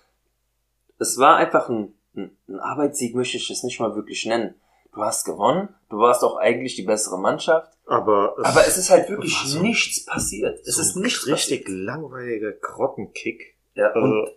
es 1.00 1.18
war 1.18 1.38
einfach 1.38 1.70
ein, 1.70 1.94
ein, 2.16 2.32
ein 2.48 2.60
Arbeitssieg, 2.60 3.16
möchte 3.16 3.38
ich 3.38 3.50
es 3.50 3.64
nicht 3.64 3.80
mal 3.80 3.96
wirklich 3.96 4.26
nennen. 4.26 4.56
Du 4.98 5.04
hast 5.04 5.26
gewonnen, 5.26 5.70
du 5.92 6.00
warst 6.00 6.24
auch 6.24 6.38
eigentlich 6.38 6.76
die 6.76 6.82
bessere 6.82 7.20
Mannschaft, 7.20 7.72
Aber, 7.86 8.36
aber 8.44 8.66
es 8.66 8.78
ist 8.78 8.90
halt 8.90 9.10
wirklich 9.10 9.38
so- 9.46 9.62
nichts 9.62 10.04
passiert. 10.06 10.60
Es 10.66 10.76
so 10.78 10.82
ist 10.82 10.96
nichts 10.96 11.28
richtig 11.28 11.66
passiert. 11.66 11.86
langweiliger 11.86 12.52
Grottenkick. 12.54 13.56
Ja, 13.76 13.94
und 13.94 14.04
Also, 14.22 14.32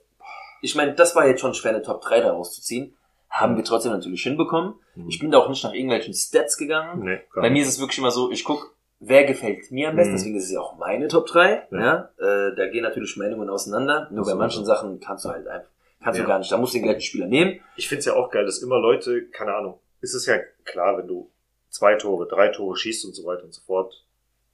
ich 0.60 0.74
meine, 0.74 0.94
das 0.94 1.16
war 1.16 1.26
jetzt 1.26 1.40
schon 1.40 1.54
schwer, 1.54 1.70
eine 1.72 1.80
Top 1.82 2.02
3 2.02 2.20
daraus 2.20 2.52
zu 2.54 2.60
ziehen. 2.60 2.94
Haben 3.30 3.56
wir 3.56 3.64
trotzdem 3.64 3.92
natürlich 3.92 4.22
hinbekommen. 4.22 4.74
hm. 4.94 5.08
Ich 5.08 5.18
bin 5.18 5.30
da 5.30 5.38
auch 5.38 5.48
nicht 5.48 5.64
nach 5.64 5.72
irgendwelchen 5.72 6.12
Stats 6.12 6.58
gegangen. 6.58 7.04
nee, 7.04 7.20
Bei 7.34 7.42
mir 7.42 7.50
nicht. 7.52 7.62
ist 7.62 7.68
es 7.76 7.80
wirklich 7.80 7.98
immer 7.98 8.10
so, 8.10 8.30
ich 8.30 8.44
guck, 8.44 8.76
wer 8.98 9.24
gefällt 9.24 9.70
mir 9.70 9.88
am 9.88 9.96
besten, 9.96 10.12
Mhm. 10.12 10.16
deswegen 10.16 10.36
ist 10.36 10.44
es 10.44 10.52
ja 10.52 10.60
auch 10.60 10.76
meine 10.76 11.08
Top 11.08 11.26
3. 11.26 11.66
Ja. 11.70 11.78
Ja. 11.80 12.10
Äh, 12.18 12.54
da 12.54 12.66
gehen 12.66 12.82
natürlich 12.82 13.16
Meinungen 13.16 13.48
auseinander. 13.48 14.08
Nur 14.10 14.24
Das 14.24 14.28
bei 14.32 14.34
manchen. 14.38 14.66
Sachen 14.66 15.00
kannst 15.00 15.24
du 15.24 15.30
halt 15.30 15.46
einfach, 15.48 15.70
kannst 16.04 16.18
Ja. 16.18 16.24
du 16.24 16.28
gar 16.28 16.38
nicht. 16.38 16.52
Da 16.52 16.58
musst 16.58 16.74
du 16.74 16.78
den 16.78 16.84
gleichen 16.84 17.00
Spieler 17.00 17.26
nehmen. 17.26 17.60
Ich 17.76 17.88
find's 17.88 18.04
ja 18.04 18.12
auch 18.14 18.30
geil, 18.30 18.44
dass 18.44 18.58
immer 18.58 18.78
Leute, 18.78 19.26
keine 19.30 19.54
Ahnung, 19.54 19.80
es 20.00 20.14
ist 20.14 20.26
ja 20.26 20.38
klar, 20.64 20.98
wenn 20.98 21.06
du 21.06 21.30
zwei 21.68 21.94
Tore, 21.96 22.26
drei 22.26 22.48
Tore 22.48 22.76
schießt 22.76 23.04
und 23.06 23.14
so 23.14 23.24
weiter 23.26 23.44
und 23.44 23.54
so 23.54 23.62
fort, 23.62 24.04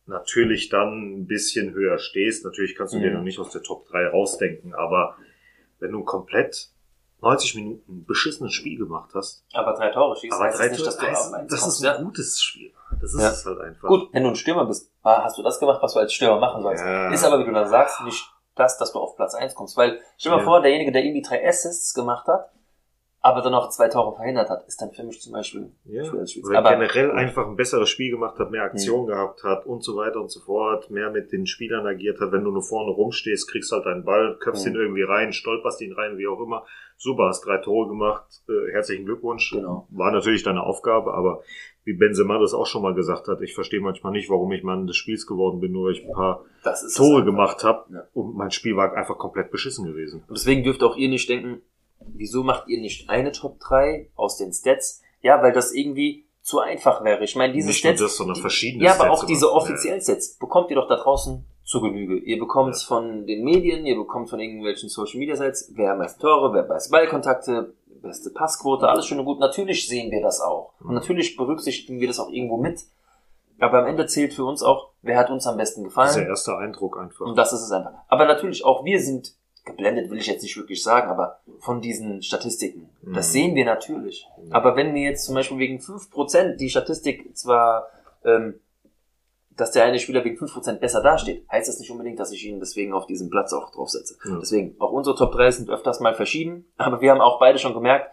natürlich 0.06 0.68
dann 0.68 1.20
ein 1.20 1.26
bisschen 1.26 1.72
höher 1.72 1.98
stehst. 1.98 2.44
Natürlich 2.44 2.76
kannst 2.76 2.94
du 2.94 2.98
dir 3.00 3.10
Mhm. 3.10 3.16
noch 3.16 3.22
nicht 3.22 3.38
aus 3.38 3.50
der 3.50 3.62
Top 3.62 3.86
3 3.88 4.08
rausdenken, 4.08 4.74
aber 4.74 5.16
wenn 5.80 5.92
du 5.92 6.04
komplett 6.04 6.68
90 7.22 7.54
Minuten 7.56 8.04
beschissenes 8.04 8.52
Spiel 8.52 8.78
gemacht 8.78 9.10
hast, 9.14 9.44
Aber 9.54 9.72
drei 9.72 9.90
Tore 9.90 10.16
schießt, 10.16 10.32
aber 10.34 10.50
drei 10.50 10.68
das 10.68 10.70
nicht, 10.78 10.86
dass 10.86 10.96
du 10.96 11.06
Tore, 11.06 11.16
heißt, 11.16 11.32
das 11.52 11.60
kommst, 11.60 11.76
ist 11.78 11.82
ja. 11.84 11.96
ein 11.96 12.04
gutes 12.04 12.40
Spiel. 12.42 12.72
Das 13.00 13.14
ist 13.14 13.20
Ja. 13.20 13.30
es 13.30 13.44
halt 13.46 13.60
einfach. 13.60 13.88
Gut, 13.88 14.08
wenn 14.12 14.22
du 14.22 14.28
ein 14.30 14.36
Stürmer 14.36 14.66
bist, 14.66 14.92
hast 15.02 15.38
du 15.38 15.42
das 15.42 15.58
gemacht, 15.58 15.82
was 15.82 15.94
du 15.94 15.98
als 16.00 16.12
Stürmer 16.12 16.38
machen 16.38 16.62
sollst. 16.62 16.84
Ja. 16.84 17.10
Ist 17.12 17.24
aber, 17.24 17.40
wie 17.40 17.44
du 17.44 17.52
dann 17.52 17.68
sagst, 17.68 18.02
nicht 18.04 18.24
das, 18.54 18.78
dass 18.78 18.92
du 18.92 18.98
auf 19.00 19.16
Platz 19.16 19.34
1 19.34 19.54
kommst. 19.54 19.76
Weil, 19.76 20.00
stell 20.18 20.32
dir 20.32 20.38
mal 20.38 20.44
vor, 20.44 20.60
derjenige, 20.62 20.92
der 20.92 21.04
irgendwie 21.04 21.22
drei 21.22 21.46
Assists 21.46 21.94
gemacht 21.94 22.26
hat, 22.28 22.50
aber 23.26 23.42
dann 23.42 23.52
noch 23.52 23.68
zwei 23.70 23.88
Tore 23.88 24.14
verhindert 24.14 24.48
hat, 24.50 24.64
ist 24.68 24.80
dann 24.80 24.92
für 24.92 25.02
mich 25.02 25.20
zum 25.20 25.32
Beispiel 25.32 25.70
Ja. 25.84 26.04
Oder 26.12 26.58
Aber 26.58 26.70
generell 26.70 27.10
einfach 27.10 27.46
ein 27.46 27.56
besseres 27.56 27.88
Spiel 27.88 28.10
gemacht 28.12 28.38
hat, 28.38 28.50
mehr 28.50 28.62
Aktion 28.62 29.06
gehabt 29.06 29.42
hat 29.42 29.66
und 29.66 29.82
so 29.82 29.96
weiter 29.96 30.20
und 30.20 30.30
so 30.30 30.40
fort, 30.40 30.90
mehr 30.90 31.10
mit 31.10 31.32
den 31.32 31.46
Spielern 31.46 31.86
agiert 31.86 32.20
hat. 32.20 32.30
Wenn 32.32 32.44
du 32.44 32.50
nur 32.52 32.62
vorne 32.62 32.92
rumstehst, 32.92 33.50
kriegst 33.50 33.72
halt 33.72 33.84
deinen 33.86 34.04
Ball, 34.04 34.36
köpfst 34.38 34.64
Mhm. 34.66 34.72
ihn 34.72 34.78
irgendwie 34.80 35.02
rein, 35.02 35.32
stolperst 35.32 35.80
ihn 35.82 35.92
rein, 35.92 36.18
wie 36.18 36.28
auch 36.28 36.40
immer. 36.40 36.64
Super, 36.98 37.24
hast 37.28 37.44
drei 37.44 37.58
Tore 37.58 37.88
gemacht. 37.88 38.24
Äh, 38.48 38.72
herzlichen 38.72 39.04
Glückwunsch. 39.04 39.50
Genau. 39.52 39.86
War 39.90 40.12
natürlich 40.12 40.42
deine 40.44 40.62
Aufgabe, 40.62 41.12
aber 41.12 41.42
wie 41.84 41.92
Benzema 41.92 42.38
das 42.38 42.54
auch 42.54 42.66
schon 42.66 42.82
mal 42.82 42.94
gesagt 42.94 43.28
hat, 43.28 43.40
ich 43.42 43.54
verstehe 43.54 43.80
manchmal 43.80 44.12
nicht, 44.12 44.28
warum 44.30 44.50
ich 44.52 44.62
Mann 44.64 44.86
des 44.86 44.96
Spiels 44.96 45.26
geworden 45.26 45.60
bin, 45.60 45.72
nur 45.72 45.86
weil 45.86 45.92
ich 45.92 46.04
ein 46.04 46.12
paar 46.12 46.44
das 46.64 46.82
ist 46.82 46.92
es 46.92 46.94
Tore 46.96 47.24
gemacht 47.24 47.62
habe 47.64 47.84
Ja. 47.92 48.02
und 48.14 48.34
mein 48.36 48.50
Spiel 48.50 48.76
war 48.76 48.92
einfach 48.94 49.18
komplett 49.18 49.50
beschissen 49.52 49.84
gewesen. 49.86 50.24
Und 50.26 50.36
deswegen 50.36 50.64
dürft 50.64 50.82
auch 50.82 50.96
ihr 50.96 51.08
nicht 51.08 51.28
denken, 51.28 51.62
wieso 52.14 52.42
macht 52.42 52.68
ihr 52.68 52.80
nicht 52.80 53.08
eine 53.10 53.32
Top 53.32 53.58
3 53.60 54.10
aus 54.16 54.36
den 54.36 54.52
Stats? 54.52 55.02
Ja, 55.22 55.42
weil 55.42 55.52
das 55.52 55.72
irgendwie 55.72 56.26
zu 56.42 56.60
einfach 56.60 57.02
wäre. 57.04 57.24
Ich 57.24 57.34
meine, 57.36 57.52
diese 57.52 57.68
nicht 57.68 57.84
nur 57.84 57.94
Stats. 57.94 58.00
das, 58.12 58.16
sondern 58.16 58.36
verschiedene 58.36 58.84
Ja, 58.84 58.92
aber 58.94 59.04
Stats 59.06 59.20
auch 59.20 59.24
diese 59.26 59.46
immer. 59.46 59.54
offiziellen 59.56 60.00
Sets 60.00 60.36
bekommt 60.38 60.70
ihr 60.70 60.76
doch 60.76 60.88
da 60.88 60.96
draußen 60.96 61.44
zu 61.64 61.80
Genüge. 61.80 62.18
Ihr 62.18 62.38
bekommt 62.38 62.72
es 62.74 62.84
von 62.84 63.26
den 63.26 63.42
Medien, 63.42 63.84
ihr 63.86 63.96
bekommt 63.96 64.30
von 64.30 64.38
irgendwelchen 64.38 64.88
Social 64.88 65.18
Media 65.18 65.34
Sites, 65.34 65.72
wer 65.74 65.92
am 65.92 65.98
meisten 65.98 66.20
Tore, 66.20 66.52
wer 66.54 66.64
meiste 66.66 66.90
Ballkontakte, 66.90 67.74
beste 68.00 68.30
Passquote, 68.30 68.88
alles 68.88 69.06
schön 69.06 69.18
und 69.18 69.24
gut. 69.24 69.40
Natürlich 69.40 69.88
sehen 69.88 70.12
wir 70.12 70.22
das 70.22 70.40
auch. 70.40 70.74
Und 70.80 70.94
natürlich 70.94 71.36
berücksichtigen 71.36 71.98
wir 71.98 72.06
das 72.06 72.20
auch 72.20 72.30
irgendwo 72.30 72.56
mit. 72.58 72.80
Aber 73.58 73.80
am 73.80 73.86
Ende 73.86 74.06
zählt 74.06 74.34
für 74.34 74.44
uns 74.44 74.62
auch, 74.62 74.90
wer 75.02 75.18
hat 75.18 75.30
uns 75.30 75.46
am 75.48 75.56
besten 75.56 75.80
Ja, 75.80 75.86
gefallen. 75.88 76.14
dieser 76.14 76.28
erste 76.28 76.56
Eindruck 76.56 76.98
einfach. 77.00 77.26
Und 77.26 77.36
das 77.36 77.52
ist 77.52 77.62
es 77.62 77.72
einfach. 77.72 77.92
Aber 78.06 78.26
natürlich 78.26 78.64
auch 78.64 78.84
wir 78.84 79.00
sind 79.00 79.34
geblendet, 79.66 80.10
will 80.10 80.18
ich 80.18 80.26
jetzt 80.28 80.42
nicht 80.42 80.56
wirklich 80.56 80.82
sagen, 80.82 81.10
aber 81.10 81.40
von 81.58 81.80
diesen 81.80 82.22
Statistiken. 82.22 82.88
Das 83.02 83.28
Mhm. 83.28 83.32
sehen 83.32 83.54
wir 83.56 83.64
natürlich. 83.64 84.26
Aber 84.50 84.76
wenn 84.76 84.92
mir 84.92 85.02
jetzt 85.02 85.24
zum 85.24 85.34
Beispiel 85.34 85.58
wegen 85.58 85.80
5% 85.80 86.56
die 86.60 86.70
Statistik 86.70 87.36
zwar, 87.36 87.88
ähm, 88.24 88.60
dass 89.50 89.72
der 89.72 89.84
eine 89.84 89.98
Spieler 89.98 90.24
wegen 90.24 90.36
5% 90.36 90.80
besser 90.80 91.02
dasteht, 91.02 91.44
heißt 91.50 91.68
das 91.68 91.78
nicht 91.80 91.90
unbedingt, 91.90 92.20
dass 92.20 92.30
ich 92.30 92.46
ihn 92.46 92.60
deswegen 92.60 92.92
auf 92.92 93.06
diesem 93.06 93.28
Platz 93.30 93.52
auch 93.52 93.70
draufsetze. 93.72 94.16
Ja. 94.24 94.38
Deswegen, 94.40 94.76
auch 94.80 94.92
unsere 94.92 95.16
Top 95.16 95.32
3 95.32 95.50
sind 95.50 95.70
öfters 95.70 96.00
mal 96.00 96.14
verschieden, 96.14 96.66
aber 96.76 97.00
wir 97.00 97.10
haben 97.10 97.20
auch 97.20 97.38
beide 97.40 97.58
schon 97.58 97.74
gemerkt, 97.74 98.10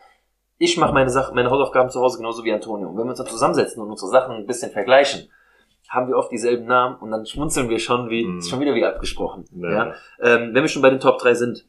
ich 0.58 0.78
mache 0.78 0.94
meine 0.94 1.10
Sachen, 1.10 1.36
meine 1.36 1.50
Hausaufgaben 1.50 1.90
zu 1.90 2.00
Hause 2.00 2.18
genauso 2.18 2.44
wie 2.44 2.54
Antonio. 2.54 2.88
Und 2.88 2.98
wenn 2.98 3.06
wir 3.06 3.10
uns 3.10 3.18
dann 3.20 3.28
zusammensetzen 3.28 3.82
und 3.82 3.90
unsere 3.90 4.10
Sachen 4.12 4.36
ein 4.36 4.46
bisschen 4.46 4.72
vergleichen, 4.72 5.30
haben 5.90 6.08
wir 6.08 6.18
oft 6.18 6.32
dieselben 6.32 6.66
Namen 6.66 6.96
und 6.98 7.12
dann 7.12 7.26
schmunzeln 7.26 7.70
wir 7.70 7.80
schon 7.80 8.10
wie, 8.10 8.26
Mhm. 8.26 8.40
ist 8.40 8.50
schon 8.50 8.60
wieder 8.60 8.74
wie 8.76 8.86
abgesprochen. 8.86 9.46
Ja. 9.56 9.70
Ja. 9.72 9.96
Ähm, 10.22 10.54
wenn 10.54 10.64
wir 10.64 10.68
schon 10.68 10.82
bei 10.82 10.90
den 10.90 11.00
Top 11.00 11.20
3 11.20 11.34
sind, 11.36 11.66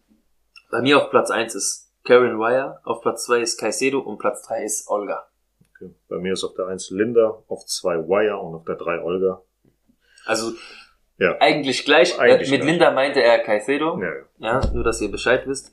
bei 0.71 0.81
mir 0.81 0.99
auf 0.99 1.11
Platz 1.11 1.31
1 1.31 1.55
ist 1.55 1.93
Karen 2.05 2.39
Wire, 2.39 2.81
auf 2.85 3.01
Platz 3.03 3.25
2 3.27 3.41
ist 3.41 3.59
Caicedo 3.59 3.99
und 4.01 4.19
Platz 4.19 4.43
3 4.47 4.65
ist 4.65 4.89
Olga. 4.89 5.27
Okay. 5.77 5.91
Bei 6.09 6.19
mir 6.19 6.33
ist 6.35 6.45
auf 6.45 6.55
der 6.55 6.67
1 6.67 6.91
Linda, 6.91 7.39
auf 7.49 7.67
2 7.67 8.09
Wire 8.09 8.39
und 8.39 8.55
auf 8.55 8.65
der 8.65 8.77
3 8.77 9.01
Olga. 9.03 9.43
Also 10.27 10.53
Ja. 11.19 11.37
eigentlich 11.41 11.85
gleich. 11.85 12.19
Eigentlich 12.19 12.49
äh, 12.49 12.53
mit 12.53 12.61
gleich. 12.63 12.71
Linda 12.73 12.91
meinte 12.93 13.23
er 13.23 13.39
Caicedo. 13.41 14.01
Ja, 14.01 14.11
Ja, 14.39 14.71
nur 14.73 14.85
dass 14.85 15.01
ihr 15.01 15.11
Bescheid 15.11 15.47
wisst. 15.47 15.71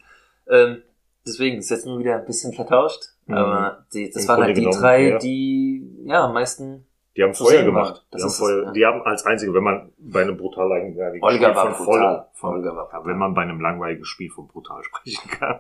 Ähm, 0.50 0.82
deswegen 1.26 1.58
ist 1.60 1.70
jetzt 1.70 1.86
nur 1.86 2.00
wieder 2.00 2.16
ein 2.18 2.26
bisschen 2.26 2.54
vertauscht. 2.54 3.02
Mhm. 3.26 3.36
Aber 3.36 3.86
die, 3.94 4.10
das 4.12 4.24
Im 4.24 4.28
waren 4.30 4.38
halt 4.44 4.48
Grunde 4.48 4.54
die 4.60 4.66
genommen, 4.66 4.82
drei, 4.82 5.10
ja. 5.10 5.18
die 5.20 6.04
ja 6.06 6.26
am 6.26 6.34
meisten. 6.34 6.86
Die 7.18 7.24
haben 7.24 7.34
Feuer 7.34 7.64
gemacht. 7.64 8.06
Die 8.14 8.22
haben, 8.22 8.30
Feuer, 8.30 8.64
ja. 8.66 8.72
die 8.72 8.86
haben 8.86 9.02
als 9.02 9.26
einzige, 9.26 9.54
wenn 9.54 9.64
man 9.64 9.92
bei 9.98 10.22
einem 10.22 10.38
brutal 10.38 10.70
langweiligen 10.70 11.24
Olga 11.24 11.54
Spiel 11.54 11.74
von 11.74 11.86
brutal. 11.86 12.28
voll, 12.34 12.54
Olga 12.56 12.76
war 12.76 12.86
brutal. 12.90 13.06
wenn 13.06 13.18
man 13.18 13.34
bei 13.34 13.42
einem 13.42 13.60
langweiligen 13.60 14.06
Spiel 14.06 14.30
von 14.32 14.48
brutal 14.48 14.82
sprechen 14.86 15.30
kann. 15.30 15.60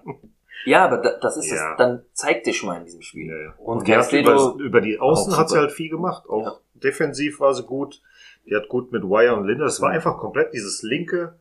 Ja, 0.66 0.86
aber 0.86 0.98
da, 1.00 1.18
das 1.20 1.38
ist 1.38 1.52
Ja. 1.52 1.72
es. 1.72 1.78
Dann 1.78 2.06
zeig 2.14 2.44
dich 2.44 2.64
mal 2.64 2.78
in 2.78 2.86
diesem 2.86 3.02
Spiel. 3.02 3.30
Ja, 3.30 3.38
ja. 3.38 3.54
Und 3.58 3.80
hat 3.80 3.86
Caicedo 4.10 4.54
über, 4.54 4.64
über 4.64 4.82
die 4.82 5.00
Außen 5.00 5.36
hat 5.38 5.50
sie 5.50 5.58
halt 5.58 5.72
viel 5.72 5.90
gemacht. 5.90 6.30
Auch 6.30 6.46
Ja. 6.46 6.54
defensiv 6.76 7.40
war 7.40 7.54
sie 7.54 7.64
gut. 7.64 8.02
Die 8.46 8.56
hat 8.56 8.70
gut 8.70 8.92
mit 8.92 9.04
Wire 9.04 9.36
und 9.36 9.46
Linda. 9.46 9.66
Es 9.66 9.82
war 9.82 9.90
Mhm. 9.90 9.96
einfach 9.96 10.18
komplett 10.20 10.54
dieses 10.54 10.84
linke, 10.84 11.38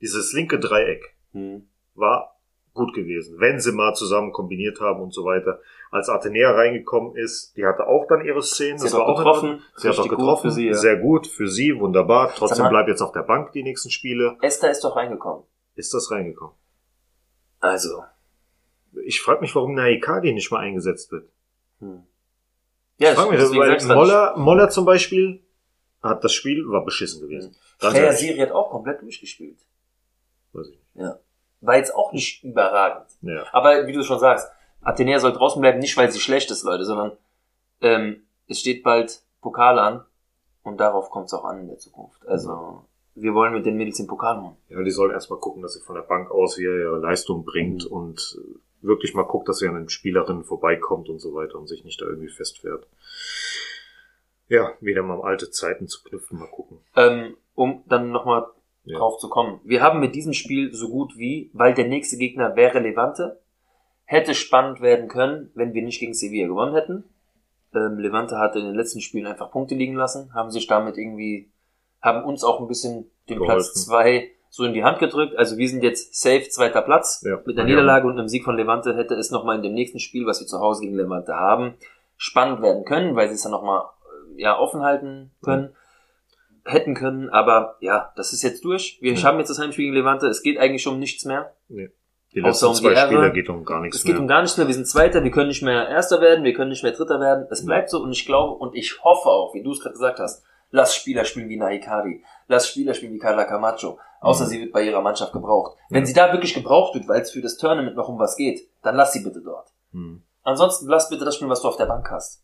dieses 0.00 0.32
linke 0.32 0.58
Dreieck 0.58 1.14
Hm. 1.32 1.68
war 1.94 2.36
gut 2.74 2.94
gewesen, 2.94 3.36
wenn 3.38 3.60
sie 3.60 3.72
mal 3.72 3.94
zusammen 3.94 4.32
kombiniert 4.32 4.80
haben 4.80 5.02
und 5.02 5.12
so 5.14 5.24
weiter. 5.24 5.60
Als 5.92 6.08
Athenea 6.08 6.50
reingekommen 6.52 7.14
ist, 7.16 7.54
die 7.56 7.66
hatte 7.66 7.86
auch 7.86 8.06
dann 8.08 8.24
ihre 8.24 8.42
Szenen. 8.42 8.78
Sie 8.78 8.86
das 8.86 8.94
hat 8.94 9.00
war 9.00 9.08
auch 9.08 9.16
getroffen. 9.18 9.62
Sie 9.76 9.88
hat 9.88 9.98
auch 9.98 10.02
gut 10.08 10.10
getroffen. 10.16 10.42
für 10.50 10.54
sie, 10.54 10.66
ja. 10.68 10.74
Sehr 10.74 10.96
gut 10.96 11.26
für 11.26 11.48
sie, 11.48 11.78
wunderbar. 11.78 12.32
Trotzdem 12.34 12.64
mal- 12.64 12.70
bleibt 12.70 12.88
jetzt 12.88 13.02
auf 13.02 13.12
der 13.12 13.22
Bank 13.22 13.52
die 13.52 13.62
nächsten 13.62 13.90
Spiele. 13.90 14.38
Esther 14.40 14.70
ist 14.70 14.82
doch 14.84 14.96
reingekommen. 14.96 15.44
Ist 15.74 15.92
das 15.92 16.10
reingekommen? 16.10 16.54
Also. 17.60 18.02
Ich 19.04 19.20
frage 19.20 19.42
mich, 19.42 19.54
warum 19.54 19.74
Naikadi 19.74 20.32
nicht 20.32 20.50
mal 20.50 20.60
eingesetzt 20.60 21.12
wird. 21.12 21.28
Hm. 21.80 22.04
Ja, 22.96 23.10
Ich 23.10 23.14
frage 23.16 23.30
mich, 23.30 23.40
deswegen 23.40 23.60
weil. 23.60 23.94
Moller, 23.94 24.36
Moller 24.38 24.70
zum 24.70 24.86
Beispiel 24.86 25.42
hat 26.02 26.24
das 26.24 26.32
Spiel, 26.32 26.64
war 26.68 26.84
beschissen 26.86 27.20
gewesen. 27.20 27.54
Freya 27.78 28.04
ehrlich. 28.04 28.18
Siri 28.18 28.38
hat 28.38 28.50
auch 28.52 28.70
komplett 28.70 29.02
durchgespielt. 29.02 29.58
Weiß 30.54 30.68
ich 30.68 30.78
nicht. 30.94 31.12
War 31.60 31.76
jetzt 31.76 31.94
auch 31.94 32.12
nicht 32.12 32.42
überragend. 32.44 33.06
Ja. 33.20 33.44
Aber 33.52 33.86
wie 33.86 33.92
du 33.92 34.02
schon 34.02 34.18
sagst, 34.18 34.50
Athenea 34.82 35.18
soll 35.18 35.32
draußen 35.32 35.60
bleiben, 35.60 35.78
nicht 35.78 35.96
weil 35.96 36.10
sie 36.10 36.20
schlecht 36.20 36.50
ist, 36.50 36.64
Leute, 36.64 36.84
sondern 36.84 37.12
ähm, 37.80 38.22
es 38.48 38.60
steht 38.60 38.82
bald 38.82 39.22
Pokal 39.40 39.78
an 39.78 40.04
und 40.62 40.78
darauf 40.78 41.10
kommt 41.10 41.26
es 41.26 41.34
auch 41.34 41.44
an 41.44 41.60
in 41.60 41.68
der 41.68 41.78
Zukunft. 41.78 42.26
Also 42.26 42.84
wir 43.14 43.34
wollen 43.34 43.52
mit 43.52 43.66
den 43.66 43.76
Mädels 43.76 43.96
den 43.98 44.06
Pokal 44.06 44.40
holen. 44.40 44.56
Ja, 44.68 44.82
die 44.82 44.90
sollen 44.90 45.12
erstmal 45.12 45.38
gucken, 45.38 45.62
dass 45.62 45.74
sie 45.74 45.80
von 45.80 45.94
der 45.96 46.02
Bank 46.02 46.30
aus 46.30 46.58
wieder 46.58 46.70
ihre 46.76 46.98
Leistung 46.98 47.44
bringt 47.44 47.84
Mhm. 47.86 47.92
und 47.92 48.38
wirklich 48.80 49.14
mal 49.14 49.22
guckt, 49.24 49.48
dass 49.48 49.58
sie 49.58 49.68
an 49.68 49.74
den 49.74 49.88
Spielerinnen 49.88 50.44
vorbeikommt 50.44 51.08
und 51.08 51.20
so 51.20 51.34
weiter 51.34 51.56
und 51.58 51.68
sich 51.68 51.84
nicht 51.84 52.00
da 52.00 52.06
irgendwie 52.06 52.28
festfährt. 52.30 52.86
Ja, 54.48 54.72
wieder 54.80 55.02
mal 55.02 55.14
um 55.14 55.22
alte 55.24 55.50
Zeiten 55.50 55.88
zu 55.88 56.02
knüpfen, 56.02 56.38
mal 56.38 56.48
gucken. 56.48 56.78
Ähm, 56.96 57.36
um 57.54 57.84
dann 57.86 58.10
nochmal 58.10 58.46
Ja. 58.84 58.98
drauf 58.98 59.18
zu 59.18 59.28
kommen. 59.28 59.60
Wir 59.64 59.80
haben 59.82 60.00
mit 60.00 60.14
diesem 60.16 60.32
Spiel 60.32 60.74
so 60.74 60.88
gut 60.88 61.16
wie, 61.16 61.50
weil 61.52 61.72
der 61.74 61.86
nächste 61.86 62.16
Gegner 62.16 62.56
wäre 62.56 62.80
Levante, 62.80 63.40
hätte 64.12 64.34
spannend 64.34 64.80
werden 64.82 65.08
können, 65.08 65.50
wenn 65.54 65.72
wir 65.72 65.82
nicht 65.82 65.98
gegen 66.00 66.12
Sevilla 66.12 66.46
gewonnen 66.46 66.74
hätten. 66.74 67.04
Ähm, 67.74 67.98
Levante 67.98 68.38
hatte 68.38 68.58
in 68.58 68.66
den 68.66 68.74
letzten 68.74 69.00
Spielen 69.00 69.26
einfach 69.26 69.50
Punkte 69.50 69.74
liegen 69.74 69.94
lassen, 69.94 70.34
haben 70.34 70.50
sich 70.50 70.66
damit 70.66 70.98
irgendwie, 70.98 71.50
haben 72.02 72.22
uns 72.24 72.44
auch 72.44 72.60
ein 72.60 72.68
bisschen 72.68 73.10
den 73.30 73.38
Geholfen. 73.38 73.72
Platz 73.72 73.84
zwei 73.86 74.30
so 74.50 74.64
in 74.64 74.74
die 74.74 74.84
Hand 74.84 74.98
gedrückt. 74.98 75.34
Also 75.38 75.56
wir 75.56 75.66
sind 75.66 75.82
jetzt 75.82 76.14
safe 76.20 76.46
zweiter 76.50 76.82
Platz. 76.82 77.22
Ja. 77.24 77.40
Mit 77.46 77.58
einer 77.58 77.66
Ja. 77.66 77.74
Niederlage 77.74 78.06
und 78.06 78.18
einem 78.18 78.28
Sieg 78.28 78.44
von 78.44 78.54
Levante 78.56 78.94
hätte 78.94 79.14
es 79.14 79.30
nochmal 79.30 79.56
in 79.56 79.62
dem 79.62 79.72
nächsten 79.72 79.98
Spiel, 79.98 80.26
was 80.26 80.40
wir 80.40 80.46
zu 80.46 80.60
Hause 80.60 80.82
gegen 80.82 80.94
Levante 80.94 81.34
haben, 81.34 81.72
spannend 82.18 82.60
werden 82.60 82.84
können, 82.84 83.16
weil 83.16 83.28
sie 83.28 83.36
es 83.36 83.42
dann 83.42 83.52
nochmal 83.52 83.84
ja, 84.36 84.58
offen 84.58 84.82
halten 84.82 85.30
können, 85.42 85.70
hätten 86.66 86.92
können. 86.94 87.30
Aber 87.30 87.76
ja, 87.80 88.12
das 88.16 88.34
ist 88.34 88.42
jetzt 88.42 88.62
durch. 88.66 88.98
Wir 89.00 89.14
Ja. 89.14 89.22
haben 89.22 89.38
jetzt 89.38 89.48
das 89.48 89.58
Heimspiel 89.58 89.86
gegen 89.86 89.96
Levante. 89.96 90.26
Es 90.26 90.42
geht 90.42 90.58
eigentlich 90.58 90.86
um 90.86 90.98
nichts 90.98 91.24
mehr. 91.24 91.54
Die 92.34 92.40
letzten 92.40 92.66
um 92.66 92.74
zwei. 92.74 92.96
Spiele 92.96 93.32
geht 93.32 93.48
um 93.50 93.64
gar 93.64 93.80
nichts 93.80 93.98
Es 93.98 94.04
geht 94.04 94.14
mehr. 94.14 94.22
um 94.22 94.28
gar 94.28 94.40
nichts 94.42 94.56
mehr. 94.56 94.66
Wir 94.66 94.74
sind 94.74 94.86
Zweiter. 94.88 95.22
Wir 95.22 95.30
können 95.30 95.48
nicht 95.48 95.62
mehr 95.62 95.88
Erster 95.88 96.20
werden. 96.20 96.44
Wir 96.44 96.54
können 96.54 96.70
nicht 96.70 96.82
mehr 96.82 96.92
Dritter 96.92 97.20
werden. 97.20 97.46
Es 97.50 97.64
bleibt 97.64 97.90
so. 97.90 98.02
Und 98.02 98.12
ich 98.12 98.24
glaube 98.26 98.54
und 98.54 98.74
ich 98.74 99.02
hoffe 99.04 99.28
auch, 99.28 99.52
wie 99.54 99.62
du 99.62 99.72
es 99.72 99.80
gerade 99.80 99.92
gesagt 99.94 100.18
hast, 100.18 100.42
lass 100.70 100.94
Spieler 100.94 101.24
spielen 101.24 101.48
wie 101.48 101.56
Naikari. 101.58 102.24
Lass 102.48 102.68
Spieler 102.68 102.94
spielen 102.94 103.12
wie 103.12 103.18
Carla 103.18 103.44
Camacho. 103.44 103.98
Außer 104.20 104.44
Mhm. 104.44 104.48
sie 104.48 104.60
wird 104.62 104.72
bei 104.72 104.82
ihrer 104.82 105.02
Mannschaft 105.02 105.32
gebraucht. 105.32 105.76
Wenn 105.90 106.06
sie 106.06 106.12
da 106.14 106.32
wirklich 106.32 106.54
gebraucht 106.54 106.94
wird, 106.94 107.08
weil 107.08 107.20
es 107.22 107.32
für 107.32 107.42
das 107.42 107.56
Tournament 107.56 107.96
noch 107.96 108.08
um 108.08 108.18
was 108.18 108.36
geht, 108.36 108.68
dann 108.82 108.94
lass 108.96 109.12
sie 109.12 109.22
bitte 109.24 109.42
dort. 109.42 109.68
Hm. 109.92 110.22
Ansonsten 110.44 110.86
lass 110.88 111.08
bitte 111.10 111.24
das 111.24 111.34
spielen, 111.36 111.50
was 111.50 111.60
du 111.60 111.68
auf 111.68 111.76
der 111.76 111.86
Bank 111.86 112.08
hast. 112.10 112.42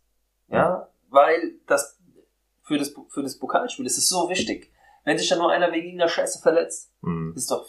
Ja, 0.49 0.89
weil 1.09 1.55
das 1.67 1.99
für 2.63 2.77
das 2.79 2.95
für 3.09 3.23
das 3.23 3.39
Pokalspiel 3.39 3.87
ist 3.87 3.97
es 3.97 4.09
so 4.09 4.29
wichtig. 4.29 4.71
Wenn 5.05 5.17
sich 5.17 5.29
dann 5.29 5.39
nur 5.39 5.51
einer 5.51 5.73
wegen 5.73 5.87
irgendeiner 5.87 6.11
Scheiße 6.11 6.43
verletzt, 6.43 6.91
Hm. 7.03 7.33
ist 7.37 7.51
doch 7.51 7.65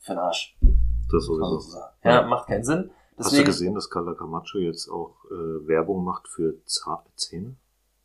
für 0.00 0.12
den 0.12 0.18
Arsch, 0.18 0.56
Das 1.12 1.24
sowieso. 1.24 1.58
so 1.58 1.70
sagen. 1.70 1.94
Ja, 2.04 2.22
macht 2.22 2.48
keinen 2.48 2.64
Sinn. 2.64 2.90
Hast 3.16 3.30
du 3.30 3.36
Deswegen, 3.36 3.46
gesehen, 3.46 3.74
dass 3.74 3.90
Carla 3.90 4.14
Camacho 4.14 4.58
jetzt 4.58 4.88
auch 4.88 5.14
äh, 5.30 5.68
Werbung 5.68 6.02
macht 6.02 6.28
für 6.28 6.54
zarte 6.64 7.10
Zähne? 7.14 7.56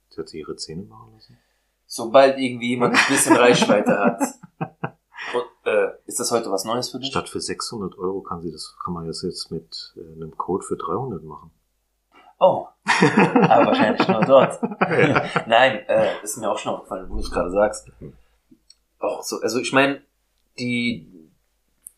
Sie 0.10 0.20
hat 0.20 0.30
sich 0.30 0.42
ihre 0.42 0.56
Zähne 0.58 0.84
machen 0.84 1.14
lassen? 1.14 1.38
sobald 1.88 2.38
irgendwie 2.38 2.70
jemand 2.70 2.96
ein 2.96 3.06
bisschen 3.08 3.36
Reichweite 3.36 3.98
hat. 3.98 4.22
Und, 5.34 5.72
äh, 5.72 5.90
ist 6.06 6.20
das 6.20 6.32
heute 6.32 6.52
was 6.52 6.64
Neues 6.64 6.90
für 6.90 7.00
dich? 7.00 7.10
Statt 7.10 7.28
für 7.28 7.42
600 7.42 7.98
Euro 7.98 8.22
kann 8.22 8.42
sie 8.42 8.52
das, 8.52 8.76
kann 8.84 8.94
man 8.94 9.08
das 9.08 9.24
jetzt 9.24 9.52
mit 9.52 9.96
äh, 9.98 10.16
einem 10.16 10.38
Code 10.38 10.64
für 10.64 10.78
300 10.78 11.24
machen. 11.24 11.52
Oh, 12.40 12.68
aber 12.86 13.66
wahrscheinlich 13.66 14.08
nur 14.08 14.22
dort. 14.22 14.62
Nein, 15.48 15.80
äh, 15.88 16.22
ist 16.22 16.38
mir 16.38 16.52
auch 16.52 16.60
schon 16.60 16.74
aufgefallen, 16.74 17.10
wo 17.10 17.16
du 17.16 17.22
es 17.22 17.32
gerade 17.32 17.50
sagst. 17.50 17.92
Auch 19.00 19.24
so, 19.24 19.42
also 19.42 19.60
ich 19.60 19.74
meine, 19.74 20.02
die, 20.60 21.12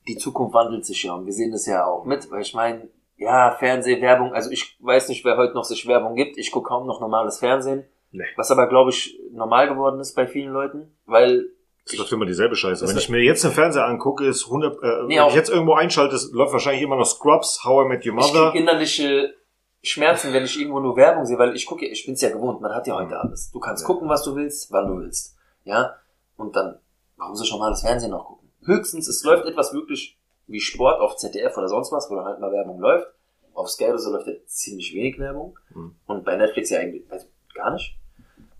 die 0.09 0.17
Zukunft 0.17 0.53
wandelt 0.53 0.85
sich 0.85 1.03
ja 1.03 1.13
und 1.13 1.25
wir 1.25 1.33
sehen 1.33 1.51
das 1.51 1.65
ja 1.65 1.85
auch 1.85 2.03
mit, 2.05 2.29
weil 2.31 2.41
ich 2.41 2.53
meine, 2.53 2.89
ja, 3.17 3.51
Fernsehwerbung, 3.51 4.33
also 4.33 4.49
ich 4.49 4.77
weiß 4.81 5.09
nicht, 5.09 5.23
wer 5.25 5.37
heute 5.37 5.53
noch 5.53 5.63
sich 5.65 5.85
Werbung 5.87 6.15
gibt. 6.15 6.37
Ich 6.37 6.51
gucke 6.51 6.67
kaum 6.69 6.87
noch 6.87 6.99
normales 7.01 7.39
Fernsehen. 7.39 7.85
Nee. 8.11 8.23
Was 8.37 8.49
aber, 8.49 8.67
glaube 8.67 8.89
ich, 8.91 9.19
normal 9.31 9.67
geworden 9.69 9.99
ist 9.99 10.15
bei 10.15 10.25
vielen 10.25 10.51
Leuten, 10.53 10.97
weil 11.05 11.45
Das 11.85 11.97
läuft 11.97 12.11
immer 12.11 12.25
dieselbe 12.25 12.55
Scheiße. 12.55 12.87
Wenn 12.87 12.97
ich 12.97 13.09
mir 13.09 13.21
jetzt 13.21 13.43
den 13.43 13.51
Fernseher 13.51 13.85
angucke, 13.85 14.25
ist 14.25 14.45
100, 14.45 14.73
äh, 14.81 15.03
Nee, 15.05 15.19
wenn 15.19 15.27
ich 15.27 15.35
jetzt 15.35 15.49
irgendwo 15.49 15.73
einschalte, 15.75 16.15
es 16.15 16.31
läuft 16.31 16.53
wahrscheinlich 16.53 16.81
immer 16.81 16.95
noch 16.95 17.05
Scrubs, 17.05 17.63
How 17.65 17.85
I 17.85 17.89
Met 17.89 18.05
Your 18.05 18.13
ich 18.17 18.25
Mother. 18.25 18.51
kriege 18.51 18.63
innerliche 18.63 19.33
Schmerzen, 19.83 20.33
wenn 20.33 20.43
ich 20.45 20.59
irgendwo 20.59 20.79
nur 20.79 20.95
Werbung 20.97 21.25
sehe, 21.25 21.37
weil 21.37 21.55
ich 21.55 21.65
gucke, 21.65 21.85
ich 21.85 22.05
bin's 22.05 22.21
ja 22.21 22.29
gewohnt, 22.29 22.61
man 22.61 22.73
hat 22.73 22.87
ja 22.87 22.95
heute 22.95 23.17
alles. 23.19 23.51
Du 23.51 23.59
kannst 23.59 23.83
Ja. 23.83 23.87
gucken, 23.87 24.09
was 24.09 24.23
du 24.23 24.35
willst, 24.35 24.71
wann 24.71 24.87
du 24.87 24.97
willst. 24.99 25.35
Ja? 25.65 25.95
Und 26.37 26.55
dann, 26.55 26.79
warum 27.17 27.35
soll 27.35 27.45
ich 27.45 27.51
normales 27.51 27.81
Fernsehen 27.81 28.11
noch 28.11 28.25
gucken? 28.25 28.48
Höchstens, 28.69 29.07
es 29.07 29.23
läuft 29.23 29.45
etwas 29.45 29.73
wirklich 29.73 30.17
wie 30.47 30.59
Sport 30.61 30.99
auf 31.01 31.15
ZDF 31.17 31.55
oder 31.57 31.67
sonst 31.69 31.91
was, 31.91 32.09
wo 32.09 32.15
dann 32.15 32.25
halt 32.25 32.39
mal 32.39 32.51
Werbung 32.51 32.79
läuft. 32.79 33.07
Auf 33.53 33.69
Sky 33.69 33.85
oder 33.85 33.99
so 33.99 34.11
läuft 34.11 34.27
ja 34.27 34.33
ziemlich 34.45 34.93
wenig 34.93 35.19
Werbung. 35.19 35.57
Hm. 35.73 35.95
Und 36.07 36.23
bei 36.25 36.35
Netflix 36.37 36.69
ja 36.69 36.79
eigentlich 36.79 37.03
also 37.09 37.25
gar 37.53 37.71
nicht. 37.73 37.95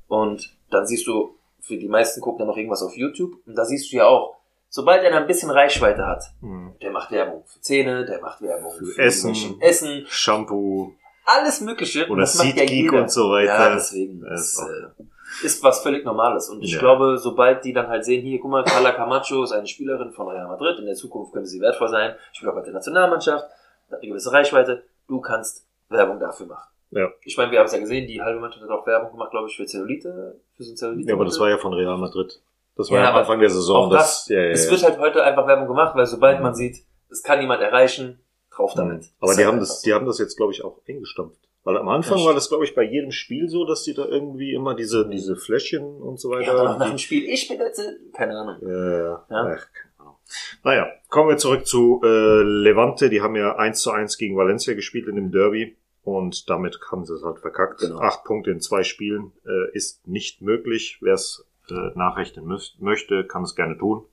Und 0.08 0.56
dann 0.72 0.86
siehst 0.86 1.08
du, 1.08 1.36
für 1.62 1.78
die 1.78 1.88
meisten 1.88 2.22
gucken 2.22 2.39
dann 2.39 2.48
noch 2.48 2.58
irgendwas 2.58 2.82
auf 2.84 2.95
YouTube. 2.98 3.34
Und 3.45 3.56
da 3.56 3.65
siehst 3.65 3.91
du 3.91 3.98
ja 3.98 4.06
auch, 4.08 4.36
sobald 4.69 5.04
er 5.04 5.12
dann 5.12 5.22
ein 5.24 5.28
bisschen 5.28 5.50
Reichweite 5.52 6.06
hat, 6.06 6.24
Hm. 6.41 6.74
der 6.82 6.91
macht 6.91 7.12
Werbung 7.12 7.43
für 7.45 7.62
Zähne, 7.62 8.06
der 8.06 8.19
macht 8.22 8.41
Werbung 8.41 8.72
Für 8.78 8.86
für, 8.86 9.02
Essen. 9.02 9.62
Essen, 9.62 10.06
Shampoo 10.08 10.93
alles 11.26 11.62
Mögliche. 11.62 12.06
Und 12.06 12.12
oder 12.13 12.22
das 12.22 12.36
macht 12.36 12.48
ja 12.48 12.54
Seed 12.54 12.69
Geek 12.69 12.72
jeder. 12.91 13.02
und 13.04 13.12
so 13.12 13.30
weiter. 13.30 13.54
Ja, 13.54 13.74
deswegen. 13.76 14.22
Das 14.22 14.41
ist 14.41 14.58
Das, 14.58 14.65
auch- 14.65 14.69
äh, 14.69 15.04
ist 15.44 15.63
was 15.63 15.82
völlig 15.82 16.06
Normales. 16.06 16.50
Und 16.50 16.62
ich 16.63 16.74
Ja. 16.74 16.80
glaube, 16.80 17.18
sobald 17.18 17.63
die 17.63 17.74
dann 17.74 17.88
halt 17.88 18.06
sehen, 18.06 18.22
hier, 18.22 18.39
guck 18.39 18.52
mal, 18.52 18.63
Carla 18.63 18.92
Camacho 18.92 19.44
ist 19.44 19.52
eine 19.52 19.68
Spielerin 19.68 20.12
von 20.12 20.28
Real 20.28 20.48
Madrid, 20.48 20.80
in 20.80 20.86
der 20.86 20.96
Zukunft 20.96 21.34
könnte 21.34 21.48
sie 21.48 21.62
wertvoll 21.62 21.89
sein, 21.89 22.15
spielt 22.34 22.52
auch 22.52 22.56
bei 22.56 22.62
der 22.62 22.74
Nationalmannschaft, 22.74 23.46
hat 23.92 24.00
eine 24.02 24.08
gewisse 24.10 24.32
Reichweite, 24.32 24.84
du 25.08 25.20
kannst 25.22 25.65
Werbung 25.89 26.20
dafür 26.20 26.46
machen. 26.48 26.68
Ja. 26.92 27.08
Ich 27.24 27.38
meine, 27.38 27.52
wir 27.52 27.60
haben 27.60 27.68
es 27.68 27.74
ja 27.74 27.80
gesehen, 27.80 28.08
die 28.08 28.22
halbe 28.22 28.39
Mannschaft 28.39 28.63
hat 28.63 28.70
auch 28.72 28.86
Werbung 28.88 29.12
gemacht, 29.12 29.32
glaube 29.32 29.48
ich, 29.48 29.56
für 29.56 29.65
Zellulite, 29.65 30.39
für 30.58 30.63
so 30.63 30.74
ein 30.74 30.78
Zellulite. 30.78 31.10
Ja, 31.10 31.15
aber 31.15 31.26
das 31.26 31.39
war 31.39 31.50
ja 31.50 31.58
von 31.58 31.74
Real 31.74 31.98
Madrid. 31.98 32.42
Das 32.76 32.89
war 32.89 33.00
Ja, 33.00 33.10
am 33.12 33.15
Anfang 33.18 33.39
der 33.39 33.50
Saison. 33.50 33.88
auch 33.88 33.92
das, 33.92 34.28
ja, 34.30 34.39
ja, 34.39 34.50
es 34.52 34.70
wird 34.72 34.84
halt 34.84 34.98
heute 35.00 35.24
einfach 35.24 35.46
Werbung 35.46 35.68
gemacht, 35.68 35.96
weil 35.96 36.06
sobald 36.06 36.42
man 36.42 36.56
sieht, 36.56 36.78
es 37.10 37.22
kann 37.24 37.39
niemand 37.39 37.62
erreichen, 37.62 38.20
drauf 38.52 38.74
damit. 38.76 39.02
Mhm. 39.04 39.08
Aber 39.20 39.32
Ist 39.32 39.38
die 39.38 39.44
halt 39.44 39.54
haben 39.54 39.60
das, 39.60 39.82
die 39.82 39.94
haben 39.94 40.06
das 40.06 40.18
jetzt, 40.20 40.38
glaube 40.38 40.54
ich, 40.54 40.63
auch 40.63 40.80
eingestampft. 40.88 41.49
Weil 41.63 41.78
am 41.78 41.89
Anfang 41.89 42.19
war 42.26 42.34
das, 42.34 42.50
glaube 42.50 42.63
ich, 42.63 42.74
bei 42.74 42.84
jedem 42.84 43.12
Spiel 43.12 43.50
so, 43.50 43.65
dass 43.65 43.84
die 43.84 43.93
da 43.93 44.06
irgendwie 44.06 44.54
immer 44.54 44.76
diese, 44.76 45.08
diese 45.10 45.36
Fläschchen 45.36 45.84
und 45.84 46.19
so 46.19 46.34
Ja, 46.34 46.39
weiter. 46.39 46.72
auch 46.76 46.80
nach 46.80 46.89
dem 46.89 46.98
Spiel, 46.98 47.26
ich 47.30 47.48
bin 47.48 47.60
jetzt, 47.60 47.82
keine 48.13 48.38
Ahnung. 48.38 48.58
Ja, 48.62 49.10
Ja. 49.12 49.26
Ach, 49.30 49.67
keine 49.74 49.93
Ahnung. 50.00 50.15
Naja, 50.63 50.88
kommen 51.10 51.30
wir 51.30 51.38
zurück 51.38 51.67
zu 51.67 52.02
äh, 52.04 52.41
Levante. 52.43 53.10
Die 53.10 53.22
haben 53.22 53.36
ja 53.36 53.56
1 53.58 53.82
zu 53.82 53.91
1 53.91 54.17
gegen 54.17 54.38
Valencia 54.38 54.74
gespielt 54.74 55.08
in 55.08 55.15
dem 55.15 55.32
Derby. 55.32 55.76
Und 56.04 56.50
damit 56.50 56.80
haben 56.91 57.06
sie 57.06 57.13
es 57.13 57.24
halt 57.24 57.39
verkackt. 57.39 57.82
Genau. 57.82 58.00
Acht 58.00 58.24
Punkte 58.24 58.52
in 58.52 58.62
zwei 58.62 58.84
Spielen 58.84 59.34
äh, 59.45 59.72
ist 59.76 60.08
nicht 60.08 60.41
möglich. 60.41 60.98
Wer 61.02 61.13
es 61.15 61.45
äh, 61.69 61.74
nachrechnen 61.95 62.45
müß- 62.45 62.76
möchte, 62.80 63.26
kann 63.26 63.43
es 63.43 63.54
gerne 63.56 63.78
tun. 63.78 64.06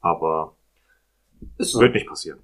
Aber 0.00 0.54
Ist 1.58 1.72
so. 1.72 1.80
wird 1.80 1.94
nicht 1.94 2.06
passieren. 2.06 2.38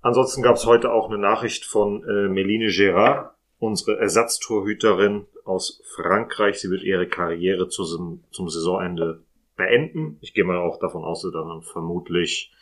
Ansonsten 0.00 0.42
gab 0.42 0.56
es 0.56 0.66
heute 0.66 0.90
auch 0.90 1.08
eine 1.10 1.18
Nachricht 1.18 1.64
von 1.64 2.02
äh, 2.08 2.28
Meline 2.28 2.70
Gérard, 2.70 3.30
unsere 3.62 3.96
Ersatztorhüterin 3.96 5.26
aus 5.44 5.80
Frankreich. 5.94 6.58
Sie 6.58 6.68
wird 6.68 6.82
ihre 6.82 7.06
Karriere 7.06 7.68
zum, 7.68 8.24
zum 8.32 8.48
Saisonende 8.48 9.22
beenden. 9.56 10.18
Ich 10.20 10.34
gehe 10.34 10.42
mal 10.42 10.58
auch 10.58 10.80
davon 10.80 11.04
aus, 11.04 11.22
dass 11.22 11.30
sie 11.30 11.38
dann 11.38 11.62
vermutlich 11.62 12.52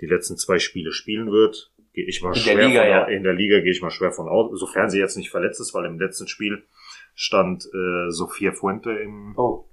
die 0.00 0.06
letzten 0.06 0.38
zwei 0.38 0.58
Spiele 0.58 0.92
spielen 0.92 1.30
wird. 1.30 1.70
Gehe 1.92 2.06
ich 2.06 2.22
mal 2.22 2.30
In 2.30 2.34
der 2.34 2.40
schwer 2.40 2.66
Liga, 2.66 2.80
von, 2.80 2.88
ja. 2.90 3.04
In 3.04 3.22
der 3.24 3.34
Liga 3.34 3.60
gehe 3.60 3.72
ich 3.72 3.82
mal 3.82 3.90
schwer 3.90 4.10
von 4.10 4.26
aus, 4.26 4.58
sofern 4.58 4.88
sie 4.88 4.98
jetzt 4.98 5.18
nicht 5.18 5.28
verletzt 5.28 5.60
ist, 5.60 5.74
weil 5.74 5.84
im 5.84 6.00
letzten 6.00 6.28
Spiel 6.28 6.62
stand 7.14 7.66
äh, 7.66 8.10
Sofia 8.10 8.52
Fuente 8.52 8.92
im, 8.92 9.34
Oh, 9.36 9.66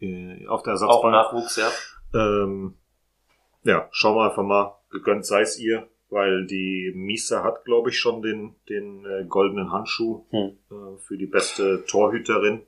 äh, 0.00 0.46
auf 0.48 0.64
der 0.64 0.74
auch 0.74 0.80
Ersatzbank. 0.80 1.12
Nachwuchs, 1.12 1.56
ja. 1.56 1.70
Ähm, 2.12 2.74
ja, 3.62 3.86
schauen 3.92 4.16
wir 4.16 4.28
einfach 4.28 4.42
mal. 4.42 4.74
Gegönnt 4.90 5.26
sei 5.26 5.42
es 5.42 5.60
ihr, 5.60 5.86
weil 6.10 6.46
die 6.46 6.92
Misa 6.94 7.42
hat, 7.42 7.64
glaube 7.64 7.90
ich, 7.90 7.98
schon 7.98 8.22
den, 8.22 8.54
den 8.68 9.04
äh, 9.04 9.24
goldenen 9.24 9.72
Handschuh 9.72 10.24
Hm. 10.30 10.58
äh, 10.70 10.98
für 10.98 11.16
die 11.16 11.26
beste 11.26 11.84
Torhüterin. 11.86 12.62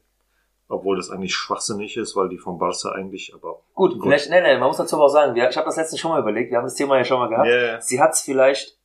Obwohl 0.68 0.96
das 0.96 1.10
eigentlich 1.10 1.34
schwachsinnig 1.34 1.96
ist, 1.96 2.14
weil 2.14 2.28
die 2.28 2.38
vom 2.38 2.58
Barca 2.58 2.92
eigentlich, 2.92 3.34
aber 3.34 3.60
Gut, 3.74 3.94
Gut. 3.94 4.02
vielleicht, 4.04 4.30
nee, 4.30 4.40
nee, 4.40 4.56
man 4.56 4.68
muss 4.68 4.76
dazu 4.76 4.94
aber 4.94 5.06
auch 5.06 5.08
sagen, 5.08 5.34
wir, 5.34 5.50
ich 5.50 5.56
habe 5.56 5.66
das 5.66 5.76
letzte 5.76 5.98
schon 5.98 6.12
mal 6.12 6.20
überlegt, 6.20 6.52
wir 6.52 6.58
haben 6.58 6.64
das 6.64 6.76
Thema 6.76 6.96
ja 6.96 7.04
schon 7.04 7.18
mal 7.18 7.28
gehabt. 7.28 7.48
Yeah. 7.48 7.80
Sie 7.80 8.00
hat 8.00 8.16
vielleicht 8.16 8.78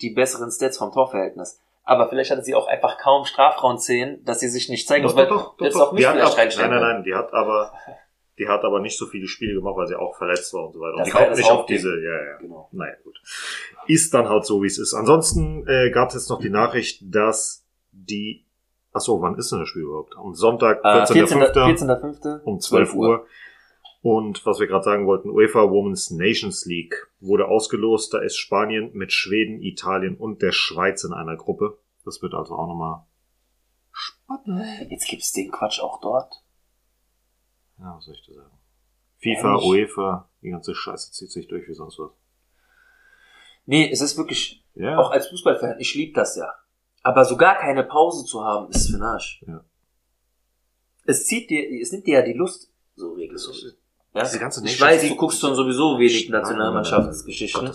die 0.00 0.10
besseren 0.10 0.50
Stats 0.50 0.78
vom 0.78 0.90
Torverhältnis. 0.90 1.60
Aber 1.84 2.08
vielleicht 2.08 2.32
hatte 2.32 2.42
sie 2.42 2.56
auch 2.56 2.66
einfach 2.66 2.98
kaum 2.98 3.24
Strafraumszenen, 3.24 4.24
dass 4.24 4.40
sie 4.40 4.48
sich 4.48 4.68
nicht 4.68 4.88
zeigen 4.88 5.04
muss, 5.04 5.14
weil 5.14 5.28
jetzt 5.60 5.76
auch 5.76 5.92
mich 5.92 6.02
Die 6.02 6.08
hat 6.08 6.38
reinstellen 6.38 6.70
nein, 6.70 6.80
nein, 6.80 6.92
nein, 6.94 7.04
die 7.04 7.14
hat 7.14 7.32
aber, 7.32 7.72
die 8.38 8.48
hat 8.48 8.64
aber 8.64 8.80
nicht 8.80 8.96
so 8.98 9.06
viele 9.06 9.26
Spiele 9.26 9.54
gemacht, 9.54 9.76
weil 9.76 9.86
sie 9.86 9.96
auch 9.98 10.16
verletzt 10.16 10.52
war 10.54 10.66
und 10.66 10.72
so 10.72 10.80
weiter. 10.80 10.94
Und 10.94 11.00
Das 11.00 11.06
die 11.06 11.12
kommt 11.12 11.36
nicht 11.36 11.50
auf 11.50 11.66
diese, 11.66 11.90
ja, 12.02 12.24
ja. 12.24 12.38
Genau. 12.38 12.68
Naja, 12.72 12.94
gut. 13.04 13.20
Ist 13.86 14.14
dann 14.14 14.28
halt 14.28 14.44
so, 14.46 14.62
wie 14.62 14.66
es 14.66 14.78
ist. 14.78 14.94
Ansonsten 14.94 15.66
äh, 15.66 15.90
gab 15.90 16.08
es 16.08 16.14
jetzt 16.14 16.30
noch 16.30 16.40
die 16.40 16.50
Nachricht, 16.50 17.02
dass 17.04 17.66
die, 17.92 18.46
ach 18.92 19.00
so, 19.00 19.20
wann 19.20 19.36
ist 19.36 19.52
denn 19.52 19.58
das 19.60 19.68
Spiel 19.68 19.82
überhaupt? 19.82 20.14
Am 20.16 20.34
Sonntag, 20.34 20.80
Äh, 20.82 21.02
14.05. 21.04 21.52
14.05. 21.52 22.42
um 22.44 22.58
12 22.60 22.94
Uhr. 22.94 23.26
Und 24.00 24.44
was 24.46 24.58
wir 24.58 24.66
gerade 24.66 24.82
sagen 24.82 25.06
wollten, 25.06 25.30
UEFA 25.30 25.70
Women's 25.70 26.10
Nations 26.10 26.64
League 26.66 27.08
wurde 27.20 27.46
ausgelost. 27.46 28.12
Da 28.12 28.18
ist 28.18 28.36
Spanien 28.36 28.90
mit 28.94 29.12
Schweden, 29.12 29.62
Italien 29.62 30.16
und 30.16 30.42
der 30.42 30.50
Schweiz 30.52 31.04
in 31.04 31.12
einer 31.12 31.36
Gruppe. 31.36 31.78
Das 32.04 32.20
wird 32.20 32.34
also 32.34 32.54
auch 32.56 32.66
nochmal 32.66 33.04
spannend. 33.92 34.64
Jetzt 34.90 35.06
gibt's 35.08 35.32
den 35.32 35.52
Quatsch 35.52 35.78
auch 35.80 36.00
dort. 36.00 36.41
Ja, 37.82 37.94
was 37.96 38.04
soll 38.04 38.14
ich 38.14 38.24
da 38.26 38.32
sagen? 38.34 38.50
FIFA, 39.18 39.48
Ehrlich? 39.54 39.66
UEFA, 39.66 40.28
die 40.42 40.50
ganze 40.50 40.74
Scheiße 40.74 41.12
zieht 41.12 41.30
sich 41.30 41.48
durch 41.48 41.68
wie 41.68 41.74
sonst 41.74 41.98
was. 41.98 42.10
Nee, 43.66 43.90
es 43.92 44.00
ist 44.00 44.16
wirklich, 44.16 44.64
Ja. 44.74 44.98
auch 44.98 45.10
als 45.10 45.28
Fußballfan, 45.28 45.76
ich 45.78 45.94
liebe 45.94 46.12
das 46.14 46.36
ja. 46.36 46.52
Aber 47.02 47.24
so 47.24 47.36
gar 47.36 47.56
keine 47.58 47.84
Pause 47.84 48.24
zu 48.24 48.44
haben, 48.44 48.70
ist 48.70 48.86
für 48.86 48.92
den 48.96 49.02
Arsch. 49.02 49.42
Ja. 49.46 49.64
Es 51.04 51.26
zieht 51.26 51.50
dir, 51.50 51.80
es 51.80 51.90
nimmt 51.92 52.06
dir 52.06 52.20
ja 52.20 52.22
die 52.22 52.32
Lust, 52.32 52.70
so 52.94 53.12
regelmäßig. 53.12 53.74
Ja? 54.14 54.22
Diese 54.22 54.38
ganze 54.38 54.60
ich 54.60 54.78
Nations 54.78 55.02
weiß, 55.02 55.08
du 55.08 55.16
guckst 55.16 55.40
schon 55.40 55.54
sowieso 55.54 55.98
wenig 55.98 56.28
Nationalmannschaftsgeschichten. 56.28 57.72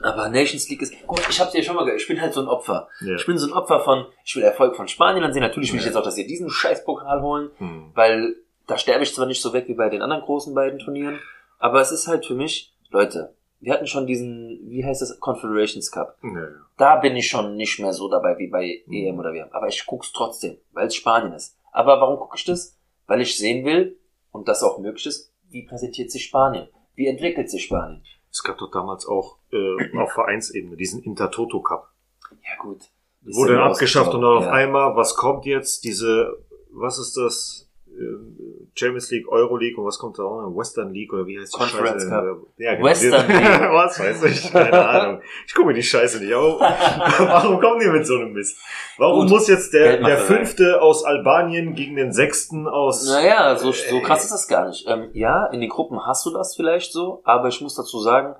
Aber 0.00 0.28
Nations 0.28 0.68
League 0.70 0.80
ist, 0.82 0.94
guck, 1.06 1.18
ich 1.28 1.40
hab's 1.40 1.50
dir 1.52 1.62
schon 1.62 1.74
mal 1.74 1.84
gesagt, 1.84 2.00
ich 2.02 2.06
bin 2.08 2.20
halt 2.20 2.32
so 2.32 2.40
ein 2.40 2.46
Opfer. 2.46 2.88
Ja. 3.00 3.16
Ich 3.16 3.26
bin 3.26 3.36
so 3.36 3.46
ein 3.48 3.52
Opfer 3.52 3.80
von, 3.80 4.06
ich 4.24 4.36
will 4.36 4.44
Erfolg 4.44 4.76
von 4.76 4.86
Spanien 4.86 5.24
ansehen. 5.24 5.42
Natürlich 5.42 5.72
will 5.72 5.78
ich 5.80 5.84
Ja. 5.84 5.88
jetzt 5.90 5.96
auch, 5.96 6.04
dass 6.04 6.14
sie 6.14 6.26
diesen 6.26 6.48
Scheißpokal 6.50 7.20
holen, 7.20 7.50
Hm. 7.58 7.90
weil 7.94 8.36
da 8.68 8.78
sterbe 8.78 9.02
ich 9.02 9.12
zwar 9.12 9.26
nicht 9.26 9.42
so 9.42 9.52
weg 9.52 9.66
wie 9.66 9.74
bei 9.74 9.88
den 9.88 10.02
anderen 10.02 10.22
großen 10.22 10.54
beiden 10.54 10.78
Turnieren, 10.78 11.18
aber 11.58 11.80
es 11.80 11.90
ist 11.90 12.06
halt 12.06 12.24
für 12.24 12.34
mich, 12.34 12.72
Leute, 12.90 13.34
wir 13.60 13.72
hatten 13.72 13.88
schon 13.88 14.06
diesen, 14.06 14.60
wie 14.70 14.84
heißt 14.84 15.02
das, 15.02 15.18
Confederations 15.18 15.90
Cup. 15.90 16.16
Ja. 16.22 16.48
Da 16.76 16.96
bin 16.96 17.16
ich 17.16 17.28
schon 17.28 17.56
nicht 17.56 17.80
mehr 17.80 17.92
so 17.92 18.08
dabei 18.08 18.38
wie 18.38 18.46
bei 18.46 18.84
Mhm. 18.86 18.92
EM 18.94 19.18
oder 19.18 19.32
WM. 19.32 19.48
Aber 19.50 19.66
ich 19.66 19.84
guck's 19.84 20.12
trotzdem, 20.12 20.58
weil 20.72 20.86
es 20.86 20.94
Spanien 20.94 21.32
ist. 21.32 21.56
Aber 21.72 22.00
warum 22.00 22.18
gucke 22.18 22.36
ich 22.36 22.44
das? 22.44 22.78
Weil 23.08 23.20
ich 23.20 23.36
sehen 23.36 23.64
will, 23.64 23.98
und 24.30 24.46
das 24.46 24.62
auch 24.62 24.78
möglich 24.78 25.06
ist, 25.06 25.32
wie 25.50 25.62
präsentiert 25.62 26.10
sich 26.10 26.24
Spanien? 26.24 26.68
Wie 26.94 27.06
entwickelt 27.06 27.50
sich 27.50 27.64
Spanien? 27.64 28.04
Es 28.30 28.42
gab 28.42 28.58
doch 28.58 28.70
damals 28.70 29.06
auch 29.06 29.38
äh, 29.50 29.98
auf 29.98 30.12
Vereinsebene 30.12 30.76
diesen 30.76 31.02
Intertoto 31.02 31.60
Cup. 31.60 31.90
Ja 32.30 32.62
gut. 32.62 32.82
Wurde 33.22 33.54
dann 33.54 33.72
abgeschafft 33.72 34.14
und 34.14 34.20
dann 34.20 34.36
auf 34.36 34.44
ja. 34.44 34.52
einmal, 34.52 34.94
was 34.94 35.16
kommt 35.16 35.44
jetzt? 35.44 35.84
Diese, 35.84 36.36
was 36.70 36.98
ist 36.98 37.16
das? 37.16 37.67
Äh, 37.98 38.68
Champions 38.74 39.10
League, 39.10 39.26
Euro 39.28 39.56
League 39.56 39.76
und 39.76 39.84
was 39.84 39.98
kommt 39.98 40.18
da 40.18 40.22
auch? 40.22 40.42
noch? 40.42 40.56
Western 40.56 40.92
League 40.92 41.12
oder 41.12 41.26
wie 41.26 41.38
heißt 41.38 41.52
die 41.52 41.58
Conference 41.58 42.04
Scheiße? 42.04 42.08
Cup. 42.08 42.46
Ja, 42.56 42.74
genau. 42.74 42.86
Western 42.86 43.28
League. 43.28 43.72
was 43.72 43.98
weiß 43.98 44.22
ich? 44.24 44.52
Keine 44.52 44.88
Ahnung. 44.88 45.22
Ich 45.46 45.54
gucke 45.54 45.68
mir 45.68 45.74
die 45.74 45.82
Scheiße 45.82 46.20
nicht 46.22 46.32
auf. 46.32 46.60
Warum 47.18 47.60
kommen 47.60 47.80
die 47.80 47.88
mit 47.88 48.06
so 48.06 48.14
einem 48.14 48.32
Mist? 48.32 48.58
Warum 48.98 49.22
Gut. 49.22 49.30
muss 49.30 49.48
jetzt 49.48 49.72
der, 49.74 49.98
der 50.02 50.18
Fünfte 50.18 50.80
aus 50.80 51.04
Albanien 51.04 51.74
gegen 51.74 51.96
den 51.96 52.12
Sechsten 52.12 52.68
aus... 52.68 53.06
Naja, 53.06 53.56
so, 53.56 53.72
so 53.72 54.00
krass 54.00 54.24
ist 54.24 54.32
das 54.32 54.46
gar 54.48 54.68
nicht. 54.68 54.86
Ähm, 54.88 55.10
ja, 55.12 55.46
in 55.46 55.60
den 55.60 55.70
Gruppen 55.70 56.06
hast 56.06 56.24
du 56.26 56.30
das 56.30 56.54
vielleicht 56.54 56.92
so, 56.92 57.20
aber 57.24 57.48
ich 57.48 57.60
muss 57.60 57.74
dazu 57.74 58.00
sagen, 58.00 58.36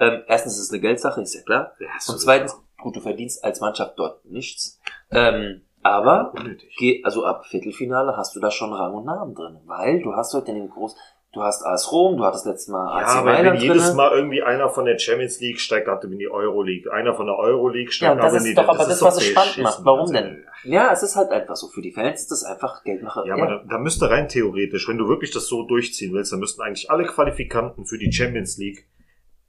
ähm, 0.00 0.22
erstens 0.26 0.54
ist 0.54 0.64
es 0.64 0.72
eine 0.72 0.80
Geldsache, 0.80 1.20
ist 1.20 1.34
ja 1.34 1.42
klar. 1.42 1.72
Ja, 1.78 1.88
Und 2.12 2.20
zweitens, 2.20 2.56
gut, 2.80 2.96
du 2.96 3.00
verdienst 3.00 3.44
als 3.44 3.60
Mannschaft 3.60 3.94
dort 3.96 4.24
nichts. 4.24 4.80
Ähm, 5.10 5.62
Aber, 5.90 6.32
geh, 6.78 7.02
also 7.04 7.24
ab 7.24 7.46
Viertelfinale 7.46 8.16
hast 8.16 8.36
du 8.36 8.40
da 8.40 8.50
schon 8.50 8.72
Rang 8.72 8.94
und 8.94 9.06
Namen 9.06 9.34
drin. 9.34 9.58
Weil 9.66 10.02
du 10.02 10.14
hast 10.14 10.34
heute 10.34 10.52
den 10.52 10.68
groß, 10.68 10.96
du 11.32 11.42
hast 11.42 11.64
AS 11.64 11.92
Rom, 11.92 12.16
du 12.16 12.24
hattest 12.24 12.46
letztes 12.46 12.68
Mal 12.68 12.88
AC 12.88 13.00
Ja, 13.00 13.06
aber 13.06 13.26
wenn 13.26 13.34
Mailand 13.44 13.62
jedes. 13.62 13.94
Mal 13.94 14.12
irgendwie 14.12 14.42
einer 14.42 14.68
von 14.70 14.84
der 14.84 14.98
Champions 14.98 15.40
League 15.40 15.60
steigt 15.60 15.88
ab 15.88 16.02
in 16.04 16.18
die 16.18 16.30
Euroleague, 16.30 16.92
einer 16.92 17.14
von 17.14 17.26
der 17.26 17.36
Euroleague 17.36 17.86
Ja, 17.86 17.92
steigt 17.92 18.22
das 18.22 18.32
ab 18.32 18.38
in 18.38 18.44
die 18.44 18.50
ist 18.50 18.58
doch 18.58 18.68
aber 18.68 18.78
das, 18.78 18.88
ist 18.88 19.02
was 19.02 19.16
es 19.18 19.24
spannend 19.24 19.58
macht. 19.58 19.84
Warum 19.84 20.00
Also, 20.00 20.12
denn? 20.14 20.44
Ja, 20.64 20.90
es 20.92 21.02
ist 21.02 21.16
halt 21.16 21.30
einfach 21.30 21.56
so. 21.56 21.68
Für 21.68 21.82
die 21.82 21.92
Fans 21.92 22.20
ist 22.20 22.30
das 22.30 22.44
einfach 22.44 22.82
Geldmacher. 22.84 23.24
Ja, 23.26 23.34
aber 23.34 23.46
da, 23.46 23.64
da 23.68 23.78
müsste 23.78 24.10
rein 24.10 24.28
theoretisch, 24.28 24.88
wenn 24.88 24.98
du 24.98 25.08
wirklich 25.08 25.30
das 25.30 25.46
so 25.46 25.62
durchziehen 25.64 26.12
willst, 26.12 26.32
dann 26.32 26.40
müssten 26.40 26.62
eigentlich 26.62 26.90
alle 26.90 27.04
Qualifikanten 27.04 27.86
für 27.86 27.98
die 27.98 28.12
Champions 28.12 28.58
League 28.58 28.86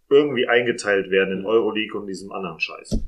irgendwie 0.09 0.47
eingeteilt 0.47 1.11
werden 1.11 1.39
in 1.39 1.45
Euroleague 1.45 1.99
und 1.99 2.07
diesem 2.07 2.31
anderen 2.31 2.59
Scheiß. 2.59 2.99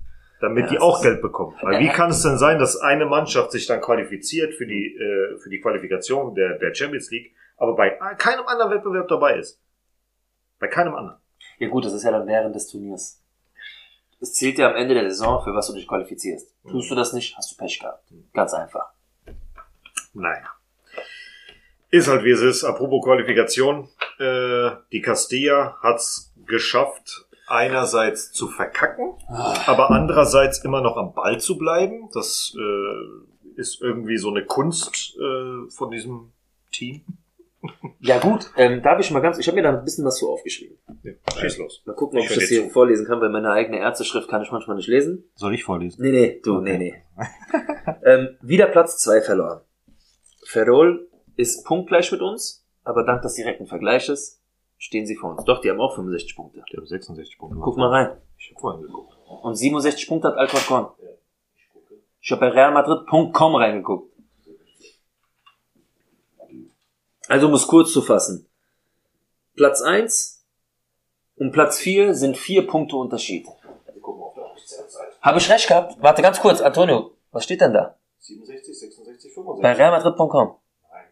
Damit 0.41 0.65
Ja, 0.65 0.71
die 0.71 0.79
auch 0.79 1.01
Geld 1.01 1.21
bekommen. 1.21 1.55
Weil 1.61 1.79
wie 1.79 1.89
kann 1.89 2.09
es 2.09 2.23
denn 2.23 2.37
sein, 2.37 2.57
dass 2.57 2.77
eine 2.77 3.05
Mannschaft 3.05 3.51
sich 3.51 3.67
dann 3.67 3.79
qualifiziert 3.79 4.55
für 4.55 4.65
die, 4.65 4.95
äh, 4.95 5.37
für 5.37 5.49
die 5.49 5.61
Qualifikation 5.61 6.33
der, 6.33 6.57
der 6.57 6.73
Champions 6.73 7.11
League, 7.11 7.35
aber 7.57 7.75
bei 7.75 7.91
keinem 8.17 8.47
anderen 8.47 8.71
Wettbewerb 8.71 9.07
dabei 9.07 9.37
ist? 9.37 9.61
Bei 10.59 10.67
keinem 10.67 10.95
anderen. 10.95 11.19
Ja 11.59 11.67
gut, 11.67 11.85
das 11.85 11.93
ist 11.93 12.03
ja 12.03 12.11
dann 12.11 12.27
während 12.27 12.55
des 12.55 12.67
Turniers. 12.67 13.21
Es 14.19 14.33
zählt 14.33 14.57
ja 14.57 14.69
am 14.69 14.75
Ende 14.75 14.93
der 14.95 15.09
Saison, 15.09 15.43
für 15.43 15.53
was 15.53 15.67
du 15.67 15.73
dich 15.73 15.87
qualifizierst. 15.87 16.55
Tust 16.69 16.91
du 16.91 16.95
das 16.95 17.13
nicht, 17.13 17.35
hast 17.37 17.51
du 17.51 17.57
Pech 17.57 17.79
gehabt. 17.79 18.03
Ganz 18.33 18.53
einfach. 18.53 18.91
Naja. 20.13 20.51
Ist 21.89 22.07
halt 22.07 22.23
wie 22.23 22.31
es 22.31 22.41
ist. 22.41 22.63
Apropos 22.63 23.03
Qualifikation. 23.03 23.89
Äh, 24.19 24.71
die 24.91 25.01
Castilla 25.01 25.77
hat's 25.81 26.33
geschafft, 26.45 27.27
einerseits 27.51 28.31
zu 28.31 28.47
verkacken, 28.47 29.13
aber 29.67 29.91
andererseits 29.91 30.63
immer 30.63 30.81
noch 30.81 30.97
am 30.97 31.13
Ball 31.13 31.39
zu 31.39 31.57
bleiben. 31.57 32.09
Das 32.13 32.55
äh, 32.57 33.59
ist 33.59 33.81
irgendwie 33.81 34.17
so 34.17 34.29
eine 34.29 34.45
Kunst 34.45 35.15
äh, 35.17 35.69
von 35.69 35.91
diesem 35.91 36.31
Team. 36.71 37.01
Ja 38.03 38.17
gut, 38.17 38.49
ähm, 38.57 38.81
darf 38.81 38.99
ich 38.99 39.11
mal 39.11 39.19
ganz, 39.19 39.37
ich 39.37 39.45
habe 39.47 39.55
mir 39.55 39.61
da 39.61 39.69
ein 39.69 39.83
bisschen 39.83 40.03
was 40.03 40.17
so 40.17 40.31
aufgeschrieben. 40.33 40.79
Ja, 41.03 41.11
schieß 41.39 41.59
los. 41.59 41.83
Mal 41.85 41.93
gucken, 41.93 42.17
ob 42.17 42.25
Ich 42.25 42.31
ich 42.31 42.37
das 42.39 42.49
hier 42.49 42.63
zu. 42.63 42.69
vorlesen 42.71 43.05
kann, 43.05 43.21
weil 43.21 43.29
meine 43.29 43.51
eigene 43.51 43.77
Ärzteschrift 43.77 44.27
kann 44.27 44.41
ich 44.41 44.51
manchmal 44.51 44.77
nicht 44.77 44.87
lesen. 44.87 45.25
Soll 45.35 45.53
ich 45.53 45.63
vorlesen? 45.63 46.01
Nee, 46.01 46.09
nee, 46.09 46.41
du, 46.43 46.59
nee, 46.61 46.79
nee. 46.79 46.95
ähm, 48.03 48.29
wieder 48.41 48.65
Platz 48.65 48.97
zwei 48.97 49.21
verloren. 49.21 49.61
Ferrol 50.47 51.07
ist 51.35 51.63
punktgleich 51.63 52.11
mit 52.11 52.21
uns, 52.21 52.65
aber 52.83 53.03
dank 53.05 53.21
des 53.21 53.35
direkten 53.35 53.67
Vergleiches 53.67 54.40
stehen 54.81 55.05
sie 55.05 55.15
vor 55.15 55.31
uns. 55.31 55.45
Doch, 55.45 55.61
die 55.61 55.69
haben 55.69 55.79
auch 55.79 55.95
65 55.95 56.35
Punkte. 56.35 56.63
Der 56.71 56.81
hat 56.81 56.87
66 56.87 57.37
Punkte. 57.37 57.59
Guck 57.61 57.77
mal 57.77 57.89
rein. 57.89 58.17
Ich 58.37 58.51
hab 58.51 58.59
vorhin 58.59 58.81
geguckt. 58.81 59.15
Und 59.27 59.55
67 59.55 60.07
Punkte 60.07 60.29
hat 60.29 60.37
Alcorcon. 60.37 60.87
Ich 62.19 62.31
habe 62.31 62.41
bei 62.41 62.49
realmadrid.com 62.49 63.55
reingeguckt. 63.55 64.11
Also 67.27 67.47
um 67.47 67.53
es 67.53 67.67
kurz 67.67 67.93
zu 67.93 68.01
fassen. 68.01 68.47
Platz 69.55 69.81
1 69.81 70.43
und 71.35 71.51
Platz 71.51 71.79
4 71.79 72.15
sind 72.15 72.35
vier 72.35 72.65
Punkte 72.65 72.95
Unterschied. 72.95 73.47
Habe 75.21 75.37
ich 75.37 75.49
recht 75.49 75.67
gehabt? 75.67 76.01
Warte 76.01 76.23
ganz 76.23 76.39
kurz, 76.39 76.59
Antonio. 76.59 77.11
Was 77.31 77.43
steht 77.43 77.61
denn 77.61 77.73
da? 77.73 77.97
67, 78.19 78.79
66, 78.79 79.33
65. 79.33 79.61
Bei 79.61 79.73
realmadrid.com. 79.73 80.55
Nein, 80.91 81.05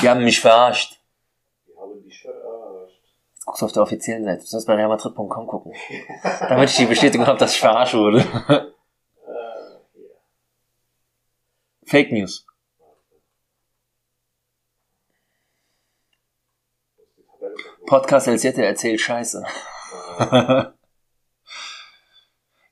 Die 0.00 0.08
haben 0.08 0.24
mich 0.24 0.40
verarscht. 0.40 1.00
wir 1.66 1.76
haben 1.80 2.02
dich 2.02 2.20
verarscht. 2.20 3.02
Jetzt 3.34 3.44
guckst 3.46 3.62
du 3.62 3.66
auf 3.66 3.72
der 3.72 3.82
offiziellen 3.82 4.24
Seite. 4.24 4.40
Du 4.40 4.46
sollst 4.46 4.66
bei 4.66 4.74
realmadrid.com 4.74 5.46
gucken. 5.46 5.72
Damit 6.48 6.70
ich 6.70 6.76
die 6.76 6.86
Bestätigung 6.86 7.26
habe, 7.26 7.38
dass 7.38 7.54
ich 7.54 7.60
verarscht 7.60 7.94
wurde. 7.94 8.22
Hier. 9.94 10.10
Fake 11.84 12.12
News. 12.12 12.46
Podcast 17.86 18.28
El 18.28 18.38
Siete 18.38 18.64
erzählt 18.64 19.00
Scheiße. 19.00 19.44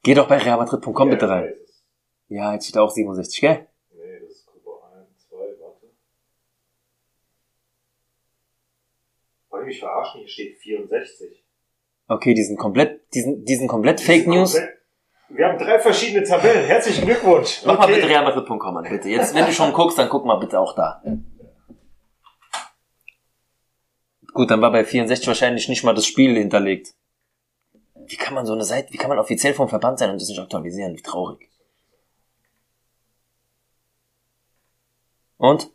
Geh 0.02 0.14
doch 0.14 0.26
bei 0.26 0.38
realmadrid.com 0.38 1.10
bitte 1.10 1.28
rein. 1.28 1.54
Ja, 2.28 2.54
jetzt 2.54 2.66
steht 2.66 2.78
auch 2.78 2.90
67, 2.90 3.40
gell? 3.40 3.68
Nee, 3.92 4.20
das 4.20 4.30
ist 4.30 4.46
Gruppe 4.46 4.70
1, 4.96 5.28
2, 5.28 5.36
warte. 5.60 5.90
Wollen 9.50 9.61
die 9.61 9.61
mich 9.72 9.80
verarschen? 9.80 10.20
Hier 10.20 10.28
steht 10.28 10.58
64. 10.58 11.44
Okay, 12.08 12.34
die 12.34 12.44
sind 12.44 12.58
komplett, 12.58 13.02
die 13.14 13.20
sind, 13.20 13.48
die 13.48 13.56
sind 13.56 13.68
komplett 13.68 14.00
Fake 14.00 14.26
News. 14.26 14.58
Wir 15.28 15.48
haben 15.48 15.58
drei 15.58 15.78
verschiedene 15.78 16.24
Tabellen. 16.24 16.66
Herzlichen 16.66 17.06
Glückwunsch. 17.06 17.62
Mach 17.64 17.78
mal 17.78 17.86
bitte 17.86 18.06
realmadrid.com 18.06 18.76
an, 18.76 18.86
bitte. 18.88 19.08
Jetzt, 19.08 19.34
wenn 19.34 19.46
du 19.46 19.52
schon 19.52 19.72
guckst, 19.72 19.98
dann 19.98 20.10
guck 20.10 20.26
mal 20.26 20.36
bitte 20.36 20.60
auch 20.60 20.74
da. 20.74 21.02
Gut, 24.34 24.50
dann 24.50 24.60
war 24.60 24.72
bei 24.72 24.84
64 24.84 25.26
wahrscheinlich 25.26 25.68
nicht 25.68 25.84
mal 25.84 25.94
das 25.94 26.06
Spiel 26.06 26.36
hinterlegt. 26.36 26.94
Wie 28.06 28.16
kann 28.16 28.34
man 28.34 28.44
so 28.44 28.52
eine 28.52 28.64
Seite, 28.64 28.92
wie 28.92 28.98
kann 28.98 29.08
man 29.08 29.18
offiziell 29.18 29.54
vom 29.54 29.68
Verband 29.68 29.98
sein 29.98 30.10
und 30.10 30.20
das 30.20 30.28
nicht 30.28 30.40
aktualisieren? 30.40 30.96
Wie 30.96 31.02
traurig. 31.02 31.48
Und? 35.38 35.70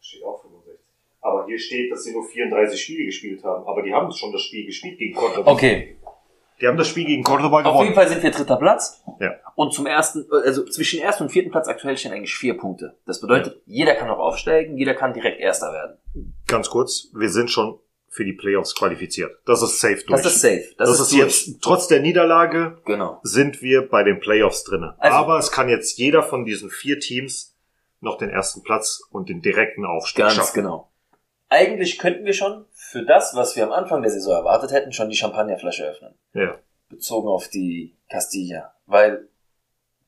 Steht 0.00 0.24
auch 0.24 0.42
65. 0.42 0.84
Aber 1.46 1.50
hier 1.50 1.58
steht, 1.58 1.90
dass 1.92 2.04
sie 2.04 2.12
nur 2.12 2.24
34 2.24 2.80
Spiele 2.80 3.04
gespielt 3.06 3.42
haben. 3.44 3.66
Aber 3.66 3.82
die 3.82 3.92
haben 3.92 4.10
schon 4.12 4.32
das 4.32 4.42
Spiel 4.42 4.66
gespielt 4.66 4.98
gegen 4.98 5.14
Cordoba. 5.14 5.50
Okay. 5.50 5.96
Die 6.60 6.66
haben 6.66 6.76
das 6.78 6.88
Spiel 6.88 7.04
gegen 7.04 7.22
Cordoba 7.22 7.58
Auf 7.60 7.64
jeden 7.64 7.72
gewonnen. 7.74 7.94
Fall 7.94 8.08
sind 8.08 8.22
wir 8.22 8.30
dritter 8.30 8.56
Platz. 8.56 9.02
Ja. 9.20 9.34
Und 9.56 9.74
zum 9.74 9.86
ersten, 9.86 10.26
also 10.30 10.64
zwischen 10.64 11.00
ersten 11.00 11.24
und 11.24 11.28
vierten 11.30 11.50
Platz 11.50 11.68
aktuell 11.68 11.96
stehen 11.98 12.12
eigentlich 12.12 12.34
vier 12.34 12.56
Punkte. 12.56 12.96
Das 13.06 13.20
bedeutet, 13.20 13.60
jeder 13.66 13.94
kann 13.94 14.08
noch 14.08 14.18
aufsteigen, 14.18 14.76
jeder 14.78 14.94
kann 14.94 15.12
direkt 15.12 15.38
Erster 15.38 15.70
werden. 15.72 15.98
Ganz 16.46 16.70
kurz, 16.70 17.08
wir 17.14 17.28
sind 17.28 17.50
schon 17.50 17.78
für 18.08 18.24
die 18.24 18.32
Playoffs 18.32 18.74
qualifiziert. 18.74 19.32
Das 19.44 19.60
ist 19.62 19.78
safe 19.80 20.02
durch. 20.06 20.22
Das 20.22 20.34
ist 20.34 20.40
safe. 20.40 20.64
Das, 20.78 20.88
ist, 20.98 21.12
durch. 21.12 21.20
jetzt, 21.22 21.60
trotz 21.60 21.88
der 21.88 22.00
Niederlage, 22.00 22.78
Genau. 22.86 23.20
sind 23.22 23.60
wir 23.60 23.86
bei 23.86 24.02
den 24.02 24.18
Playoffs 24.20 24.64
drinne. 24.64 24.94
Also- 24.98 25.14
Aber 25.14 25.38
es 25.38 25.52
kann 25.52 25.68
jetzt 25.68 25.98
jeder 25.98 26.22
von 26.22 26.46
diesen 26.46 26.70
vier 26.70 26.98
Teams 26.98 27.54
noch 28.00 28.16
den 28.16 28.30
ersten 28.30 28.62
Platz 28.62 29.02
und 29.10 29.28
den 29.28 29.42
direkten 29.42 29.84
Aufstieg 29.84 30.24
Ganz 30.24 30.34
schaffen. 30.36 30.54
genau. 30.62 30.90
Eigentlich 31.48 31.98
könnten 31.98 32.24
wir 32.24 32.32
schon 32.32 32.66
für 32.72 33.04
das, 33.04 33.34
was 33.36 33.54
wir 33.56 33.64
am 33.64 33.72
Anfang 33.72 34.02
der 34.02 34.10
Saison 34.10 34.34
erwartet 34.34 34.72
hätten, 34.72 34.92
schon 34.92 35.08
die 35.08 35.16
Champagnerflasche 35.16 35.84
öffnen. 35.86 36.14
Ja. 36.32 36.58
Bezogen 36.88 37.28
auf 37.28 37.48
die 37.48 37.96
Castilla. 38.08 38.74
Weil 38.86 39.28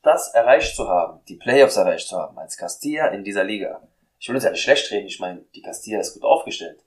das 0.01 0.33
erreicht 0.33 0.75
zu 0.75 0.87
haben, 0.87 1.21
die 1.27 1.35
Playoffs 1.35 1.77
erreicht 1.77 2.07
zu 2.07 2.17
haben, 2.17 2.37
als 2.37 2.57
Castilla 2.57 3.07
in 3.07 3.23
dieser 3.23 3.43
Liga. 3.43 3.81
Ich 4.17 4.27
will 4.27 4.35
uns 4.35 4.43
ja 4.43 4.51
nicht 4.51 4.61
schlecht 4.63 4.91
reden, 4.91 5.07
ich 5.07 5.19
meine, 5.19 5.41
die 5.55 5.61
Castilla 5.61 5.99
ist 5.99 6.13
gut 6.13 6.23
aufgestellt. 6.23 6.83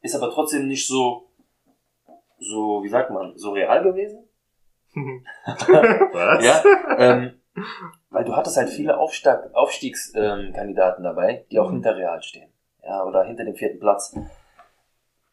Ist 0.00 0.14
aber 0.14 0.30
trotzdem 0.30 0.66
nicht 0.68 0.86
so, 0.86 1.28
so, 2.38 2.82
wie 2.82 2.88
sagt 2.88 3.10
man, 3.10 3.36
so 3.36 3.52
real 3.52 3.82
gewesen. 3.82 4.28
Was? 4.94 6.44
Ja, 6.44 6.62
ähm, 6.98 7.40
weil 8.10 8.24
du 8.24 8.34
hattest 8.36 8.56
halt 8.56 8.68
viele 8.68 8.98
Aufstieg, 8.98 9.32
Aufstiegskandidaten 9.54 11.04
ähm, 11.04 11.10
dabei, 11.10 11.46
die 11.50 11.58
auch 11.58 11.68
Mhm. 11.68 11.74
hinter 11.74 11.96
Real 11.96 12.22
stehen. 12.22 12.51
Ja, 12.84 13.04
oder 13.04 13.24
hinter 13.24 13.44
dem 13.44 13.54
vierten 13.54 13.80
Platz. 13.80 14.14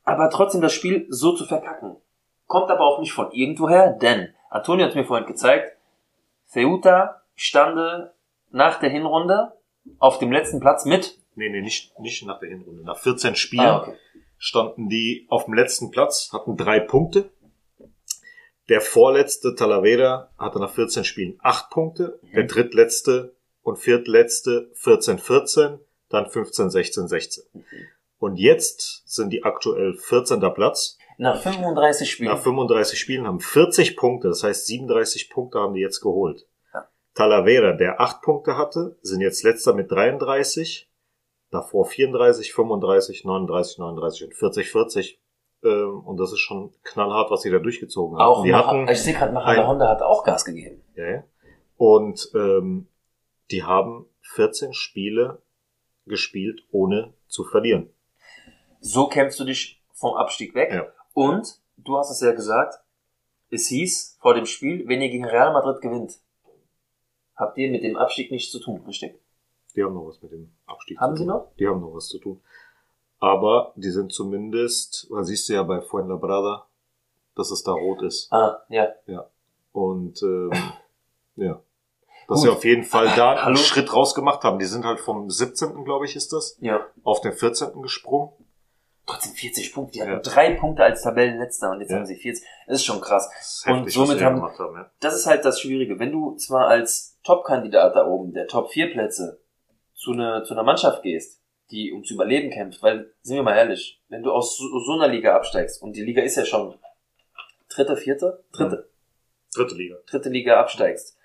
Aber 0.03 0.29
trotzdem 0.29 0.61
das 0.61 0.73
Spiel 0.73 1.05
so 1.09 1.35
zu 1.35 1.45
verkacken. 1.45 1.95
Kommt 2.47 2.69
aber 2.71 2.85
auch 2.85 2.99
nicht 2.99 3.13
von 3.13 3.31
irgendwoher, 3.31 3.91
denn 3.93 4.33
Antonio 4.49 4.85
hat 4.85 4.95
mir 4.95 5.05
vorhin 5.05 5.27
gezeigt, 5.27 5.77
Ceuta 6.47 7.21
stande 7.35 8.13
nach 8.51 8.79
der 8.79 8.89
Hinrunde 8.89 9.53
auf 9.99 10.17
dem 10.19 10.31
letzten 10.31 10.59
Platz 10.59 10.85
mit. 10.85 11.19
Nee, 11.35 11.49
nee, 11.49 11.61
nicht, 11.61 11.97
nicht 11.99 12.25
nach 12.25 12.39
der 12.39 12.49
Hinrunde. 12.49 12.83
Nach 12.83 12.97
14 12.97 13.35
Spielen 13.35 13.65
Ah, 13.65 13.81
okay. 13.81 13.95
standen 14.37 14.89
die 14.89 15.27
auf 15.29 15.45
dem 15.45 15.53
letzten 15.53 15.91
Platz, 15.91 16.31
hatten 16.33 16.57
drei 16.57 16.79
Punkte. 16.79 17.29
Der 18.67 18.81
vorletzte 18.81 19.55
Talavera 19.55 20.29
hatte 20.37 20.59
nach 20.59 20.71
14 20.71 21.03
Spielen 21.03 21.39
acht 21.41 21.69
Punkte. 21.69 22.19
Der 22.35 22.43
drittletzte 22.43 23.35
und 23.61 23.77
viertletzte 23.77 24.69
14, 24.73 25.17
14, 25.19 25.79
dann 26.09 26.27
15, 26.27 26.69
16, 26.69 27.07
16. 27.07 27.43
Und 28.19 28.35
jetzt 28.37 29.03
sind 29.07 29.31
die 29.31 29.43
aktuell 29.43 29.93
14. 29.93 30.39
Platz. 30.53 30.97
Nach 31.17 31.39
35 31.41 32.09
Spielen. 32.11 32.29
Nach 32.31 32.39
35 32.39 32.99
Spielen 32.99 33.27
haben 33.27 33.39
40 33.39 33.95
Punkte, 33.97 34.27
das 34.29 34.43
heißt 34.43 34.65
37 34.67 35.29
Punkte 35.29 35.59
haben 35.59 35.73
die 35.73 35.81
jetzt 35.81 36.01
geholt. 36.01 36.47
Ja. 36.73 36.87
Talavera, 37.13 37.73
der 37.73 37.99
8 38.01 38.21
Punkte 38.21 38.57
hatte, 38.57 38.97
sind 39.01 39.21
jetzt 39.21 39.43
letzter 39.43 39.73
mit 39.73 39.91
33, 39.91 40.89
davor 41.51 41.85
34, 41.85 42.53
35, 42.53 43.25
39, 43.25 43.77
39 43.79 44.23
und 44.27 44.35
40, 44.35 44.71
40. 44.71 45.21
Ähm, 45.63 45.99
und 46.05 46.17
das 46.17 46.31
ist 46.31 46.39
schon 46.39 46.73
knallhart, 46.83 47.31
was 47.31 47.41
sie 47.41 47.51
da 47.51 47.59
durchgezogen 47.59 48.17
haben. 48.17 48.25
auch 48.25 48.43
die 48.43 48.51
Macha, 48.51 48.67
hatten, 48.67 48.87
ich 48.87 49.01
sehe 49.01 49.13
gerade, 49.13 49.33
Macha 49.33 49.47
ein- 49.49 49.67
Honda 49.67 49.89
hat 49.89 50.01
auch 50.01 50.23
Gas 50.23 50.45
gegeben. 50.45 50.81
ja, 50.95 51.05
ja. 51.05 51.23
Und 51.77 52.29
ähm, 52.35 52.87
die 53.51 53.63
haben 53.63 54.05
14 54.21 54.73
Spiele 54.73 55.41
gespielt, 56.09 56.63
ohne 56.71 57.13
zu 57.27 57.43
verlieren. 57.45 57.89
So 58.81 59.07
kämpfst 59.07 59.39
du 59.39 59.45
dich 59.45 59.81
vom 59.93 60.15
Abstieg 60.15 60.53
weg. 60.55 60.71
Ja. 60.73 60.87
Und 61.13 61.59
du 61.77 61.97
hast 61.97 62.11
es 62.11 62.21
ja 62.21 62.31
gesagt, 62.31 62.75
es 63.49 63.67
hieß 63.67 64.17
vor 64.21 64.33
dem 64.33 64.45
Spiel, 64.45 64.87
wenn 64.87 65.01
ihr 65.01 65.09
gegen 65.09 65.25
Real 65.25 65.53
Madrid 65.53 65.81
gewinnt, 65.81 66.19
habt 67.35 67.57
ihr 67.57 67.71
mit 67.71 67.83
dem 67.83 67.97
Abstieg 67.97 68.31
nichts 68.31 68.51
zu 68.51 68.59
tun, 68.59 68.81
richtig? 68.85 69.19
Die 69.75 69.83
haben 69.83 69.93
noch 69.93 70.07
was 70.07 70.21
mit 70.21 70.31
dem 70.31 70.51
Abstieg 70.65 70.99
Haben 70.99 71.15
zu 71.15 71.23
sie 71.23 71.27
tun. 71.27 71.35
noch? 71.35 71.51
Die 71.57 71.67
haben 71.67 71.81
noch 71.81 71.93
was 71.93 72.07
zu 72.07 72.19
tun. 72.19 72.41
Aber 73.19 73.73
die 73.75 73.91
sind 73.91 74.11
zumindest, 74.13 75.07
man 75.09 75.25
siehst 75.25 75.49
du 75.49 75.53
ja 75.53 75.63
bei 75.63 75.81
Fuenlabrada, 75.81 76.67
dass 77.35 77.51
es 77.51 77.63
da 77.63 77.71
rot 77.71 78.01
ist. 78.01 78.31
Ah, 78.31 78.63
ja. 78.69 79.29
Und 79.71 80.21
ähm, 80.23 80.51
ja. 81.35 81.61
Dass 82.29 82.37
Gut. 82.37 82.43
sie 82.43 82.49
auf 82.49 82.63
jeden 82.63 82.83
Fall 82.83 83.07
da 83.15 83.35
Hallo? 83.37 83.47
einen 83.47 83.57
Schritt 83.57 83.91
rausgemacht 83.93 84.43
haben. 84.43 84.59
Die 84.59 84.65
sind 84.65 84.85
halt 84.85 84.99
vom 84.99 85.29
17. 85.29 85.83
glaube 85.83 86.05
ich, 86.05 86.15
ist 86.15 86.31
das, 86.31 86.57
Ja. 86.61 86.85
auf 87.03 87.21
den 87.21 87.33
14. 87.33 87.81
gesprungen. 87.81 88.31
Trotzdem 89.07 89.33
40 89.33 89.73
Punkte. 89.73 89.93
Die 89.93 90.01
hatten 90.03 90.11
Ja. 90.11 90.19
drei 90.19 90.53
Punkte 90.53 90.83
als 90.83 91.01
Tabellenletzter 91.01 91.71
und 91.71 91.81
jetzt 91.81 91.89
Ja. 91.89 91.97
haben 91.97 92.05
sie 92.05 92.15
40. 92.15 92.45
Das 92.67 92.75
ist 92.77 92.85
schon 92.85 93.01
krass. 93.01 93.27
Das 93.35 93.47
ist 93.57 93.67
Und 93.67 93.75
heftig, 93.77 93.93
somit 93.95 94.21
haben- 94.21 94.41
haben. 94.43 94.75
Ja. 94.75 94.91
Das 94.99 95.15
ist 95.15 95.25
halt 95.25 95.43
das 95.43 95.59
Schwierige. 95.59 95.97
Wenn 95.97 96.11
du 96.11 96.35
zwar 96.35 96.67
als 96.67 97.17
Top-Kandidat 97.23 97.95
da 97.95 98.05
oben, 98.05 98.33
der 98.33 98.47
Top 98.47 98.69
4 98.71 98.91
Plätze, 98.91 99.39
zu, 99.95 100.13
ne, 100.13 100.43
zu 100.45 100.53
einer 100.53 100.63
Mannschaft 100.63 101.01
gehst, 101.01 101.41
die 101.71 101.91
ums 101.91 102.09
Überleben 102.11 102.51
kämpft, 102.51 102.81
weil, 102.83 103.11
sind 103.23 103.35
wir 103.35 103.43
mal 103.43 103.55
ehrlich, 103.57 104.01
wenn 104.09 104.21
du 104.23 104.31
aus 104.31 104.55
so, 104.57 104.63
so 104.79 104.93
einer 104.93 105.07
Liga 105.07 105.35
absteigst, 105.35 105.81
und 105.81 105.93
die 105.95 106.03
Liga 106.03 106.21
ist 106.21 106.35
ja 106.35 106.45
schon 106.45 106.75
dritte, 107.69 107.97
vierte, 107.97 108.43
dritte, 108.51 108.89
Dritte 109.53 109.75
Liga. 109.75 109.95
dritte 110.07 110.29
Liga 110.29 110.59
absteigst, 110.59 111.17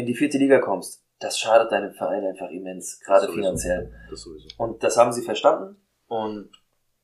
in 0.00 0.06
die 0.06 0.14
vierte 0.14 0.38
Liga 0.38 0.58
kommst, 0.58 1.02
das 1.20 1.38
schadet 1.38 1.70
deinem 1.70 1.92
Verein 1.92 2.24
einfach 2.24 2.48
immens, 2.50 3.00
gerade 3.04 3.26
Sowieso. 3.26 3.36
finanziell. 3.40 3.92
Das 4.10 4.22
sowieso. 4.22 4.48
Und 4.58 4.82
das 4.82 4.96
haben 4.96 5.12
sie 5.12 5.22
verstanden 5.22 5.76
und 6.08 6.50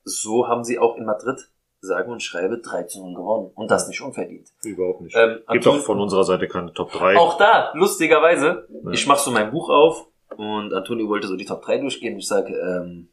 so 0.05 0.49
haben 0.49 0.65
sie 0.65 0.79
auch 0.79 0.97
in 0.97 1.05
Madrid, 1.05 1.39
sage 1.81 2.11
und 2.11 2.23
schreibe, 2.23 2.59
3 2.59 2.85
zu 2.85 3.01
0 3.05 3.15
gewonnen. 3.15 3.51
Und 3.55 3.71
das 3.71 3.87
nicht 3.89 4.01
unverdient. 4.01 4.49
Überhaupt 4.65 5.03
nicht. 5.03 5.15
Ähm, 5.17 5.41
Gibt 5.51 5.67
auch 5.67 5.79
von 5.81 6.01
unserer 6.01 6.25
Seite 6.25 6.49
keine 6.49 6.73
Top 6.73 6.91
3. 6.93 7.17
Auch 7.17 7.37
da, 7.39 7.71
lustigerweise, 7.75 8.67
Ja. 8.71 8.91
ich 8.91 9.07
mach 9.07 9.19
so 9.19 9.31
mein 9.31 9.51
Buch 9.51 9.69
auf 9.69 10.07
und 10.37 10.73
Antonio 10.73 11.09
wollte 11.09 11.27
so 11.29 11.37
die 11.37 11.45
Top 11.45 11.63
3 11.63 11.79
durchgehen. 11.79 12.17
Ich 12.19 12.27
sage, 12.27 12.55
ähm, 12.55 13.11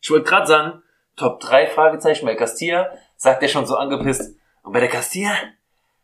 ich 0.00 0.10
wollte 0.10 0.24
gerade 0.28 0.46
sagen, 0.46 0.82
Top 1.16 1.40
3 1.40 1.66
Fragezeichen 1.66 2.24
bei 2.26 2.34
Castilla, 2.36 2.90
sagt 3.16 3.42
er 3.42 3.48
schon 3.48 3.66
so 3.66 3.74
angepisst. 3.76 4.36
Und 4.62 4.72
bei 4.72 4.80
der 4.80 4.88
Castilla, 4.88 5.32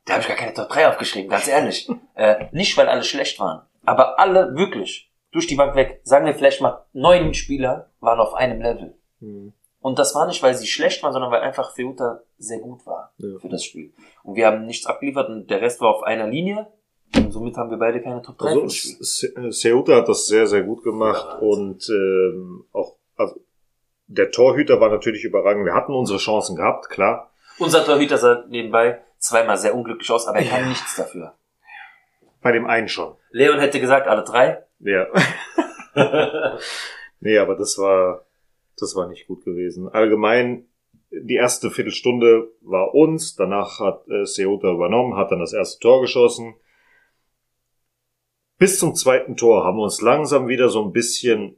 da 0.07 0.15
habe 0.15 0.23
ich 0.23 0.29
gar 0.29 0.37
keine 0.37 0.55
Top 0.55 0.69
3 0.69 0.89
aufgeschrieben, 0.89 1.31
ganz 1.31 1.49
ehrlich. 1.49 1.89
äh, 2.15 2.47
nicht, 2.53 2.77
weil 2.77 2.89
alle 2.89 3.03
schlecht 3.05 3.39
waren, 3.41 3.63
aber 3.85 4.19
alle 4.19 4.55
wirklich 4.55 5.11
durch 5.33 5.47
die 5.47 5.57
Bank 5.57 5.75
weg. 5.75 6.01
Sagen 6.05 6.27
wir 6.27 6.35
vielleicht 6.35 6.61
mal, 6.61 6.85
neun 6.93 7.35
Spieler 7.35 7.91
waren 8.01 8.21
auf 8.21 8.35
einem 8.35 8.61
Level. 8.63 8.95
Hm. 9.21 9.53
Und 9.81 9.99
das 9.99 10.15
war 10.15 10.27
nicht, 10.27 10.43
weil 10.43 10.55
sie 10.55 10.67
schlecht 10.67 11.03
waren, 11.03 11.13
sondern 11.13 11.31
weil 11.31 11.43
einfach 11.43 11.75
Ceuta 11.75 12.21
sehr 12.39 12.59
gut 12.59 12.87
war 12.87 13.13
Ja. 13.19 13.39
für 13.39 13.49
das 13.49 13.65
Spiel. 13.65 13.93
Und 14.23 14.37
wir 14.37 14.47
haben 14.47 14.65
nichts 14.65 14.87
abgeliefert 14.87 15.29
und 15.29 15.51
der 15.51 15.61
Rest 15.61 15.81
war 15.81 15.91
auf 15.95 16.03
einer 16.05 16.27
Linie. 16.27 16.69
Und 17.17 17.33
somit 17.33 17.57
haben 17.57 17.71
wir 17.71 17.77
beide 17.79 18.01
keine 18.01 18.23
Top 18.23 18.39
3 18.39 18.49
Also 18.63 19.51
Ceuta 19.51 19.97
hat 19.97 20.09
das 20.09 20.27
sehr, 20.27 20.47
sehr 20.47 20.63
gut 20.63 20.83
gemacht 20.85 21.27
Ja. 21.29 21.39
und 21.39 21.87
ähm, 21.91 22.65
auch 22.73 22.97
also 23.17 23.37
der 24.07 24.31
Torhüter 24.31 24.81
war 24.81 24.91
natürlich 24.91 25.25
überragend. 25.25 25.65
Wir 25.67 25.75
hatten 25.75 25.93
unsere 25.93 26.19
Chancen 26.19 26.57
gehabt, 26.57 26.89
klar. 26.91 27.31
Unser 27.59 27.85
Torhüter 27.85 28.19
sah 28.19 28.45
nebenbei 28.49 29.01
zweimal 29.25 29.57
sehr 29.57 29.75
unglücklich 29.75 30.11
aus, 30.11 30.27
aber 30.27 30.39
er 30.39 30.49
kann 30.49 30.61
Ja. 30.62 30.68
nichts 30.68 30.97
dafür. 30.97 31.35
Bei 32.43 32.53
dem 32.53 32.66
einen 32.66 32.89
schon. 32.89 33.16
Leon 33.31 33.59
hätte 33.59 33.81
gesagt, 33.81 34.07
alle 34.07 34.22
drei. 34.22 34.62
Ja. 34.81 35.07
nee, 37.20 37.39
aber 37.39 37.57
das 37.57 37.79
war 37.79 38.27
das 38.77 38.95
war 38.97 39.09
nicht 39.09 39.27
gut 39.27 39.45
gewesen. 39.45 39.89
Allgemein 39.89 40.66
die 41.11 41.37
erste 41.37 41.70
Viertelstunde 41.70 42.49
war 42.61 42.93
uns, 42.95 43.37
danach 43.37 43.79
hat 43.79 44.07
äh, 44.09 44.25
Ceuta 44.25 44.72
übernommen, 44.72 45.16
hat 45.16 45.31
dann 45.31 45.39
das 45.39 45.53
erste 45.53 45.79
Tor 45.81 46.01
geschossen. 46.01 46.55
Bis 48.59 48.79
zum 48.79 48.95
zweiten 48.95 49.37
Tor 49.37 49.64
haben 49.64 49.77
wir 49.79 49.85
uns 49.85 50.01
langsam 50.01 50.49
wieder 50.49 50.68
so 50.68 50.83
ein 50.85 50.93
bisschen 50.93 51.57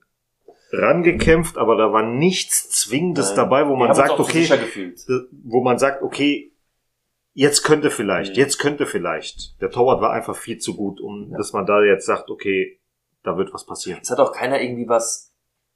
rangekämpft, 0.73 1.57
aber 1.57 1.77
da 1.77 1.93
war 1.93 2.03
nichts 2.03 2.71
Zwingendes 2.71 3.29
Nein. 3.29 3.37
dabei, 3.37 3.69
wo 3.69 3.77
man 3.77 3.95
sagt, 3.95 4.19
okay, 4.19 4.49
wo 5.45 5.63
man 5.63 5.79
sagt, 5.79 6.03
okay, 6.03 6.53
jetzt 7.37 7.63
könnte 7.63 7.91
vielleicht, 7.91 8.33
Mhm. 8.33 8.39
jetzt 8.39 8.59
könnte 8.59 8.87
vielleicht. 8.87 9.61
Der 9.61 9.71
Torwart 9.71 10.01
war 10.01 10.11
einfach 10.13 10.35
viel 10.37 10.59
zu 10.59 10.75
gut, 10.75 11.01
um 11.01 11.31
Ja. 11.31 11.37
dass 11.39 11.53
man 11.53 11.67
da 11.67 11.83
jetzt 11.83 12.07
sagt, 12.07 12.31
okay, 12.31 12.81
da 13.23 13.37
wird 13.37 13.53
was 13.55 13.65
passieren. 13.67 14.01
Es 14.03 14.11
hat 14.11 14.19
auch 14.19 14.33
keiner 14.33 14.61
irgendwie 14.61 14.89
was 14.89 15.33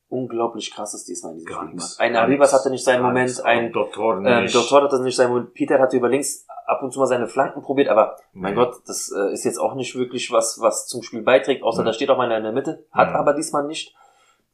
unglaublich 0.08 0.72
krasses 0.74 1.04
diesmal 1.04 1.32
in 1.32 1.38
diesem 1.38 1.52
Gar 1.52 1.62
Spiel 1.66 1.70
gemacht. 1.76 1.94
Ein 1.98 2.16
Arribas 2.16 2.52
hatte 2.52 2.70
nicht 2.70 2.82
seinen 2.84 3.02
Moment, 3.02 3.44
ein 3.44 3.72
Doktor 3.72 4.16
ähm, 4.24 4.42
nicht. 4.42 4.54
Dr. 4.54 4.82
hatte 4.82 5.00
nicht 5.02 5.14
seinen 5.14 5.30
Moment, 5.30 5.54
Peter 5.54 5.78
hatte 5.78 5.96
über 5.96 6.08
links 6.08 6.46
ab 6.66 6.82
und 6.82 6.92
zu 6.92 6.98
mal 6.98 7.06
seine 7.06 7.28
Flanken 7.28 7.62
probiert, 7.62 7.88
aber 7.88 8.16
mein 8.32 8.54
Nee. 8.54 8.60
Gott, 8.60 8.76
das 8.86 9.12
äh, 9.12 9.32
ist 9.32 9.44
jetzt 9.44 9.58
auch 9.58 9.74
nicht 9.74 9.94
wirklich 9.96 10.32
was, 10.32 10.60
was 10.60 10.86
zum 10.88 11.02
Spiel 11.02 11.22
beiträgt, 11.22 11.62
außer 11.62 11.82
Nee. 11.82 11.86
da 11.86 11.92
steht 11.92 12.10
auch 12.10 12.18
einer 12.18 12.36
in 12.38 12.42
der 12.42 12.52
Mitte, 12.52 12.86
hat 12.90 13.10
Ja. 13.10 13.14
aber 13.16 13.34
diesmal 13.34 13.66
nicht. 13.66 13.94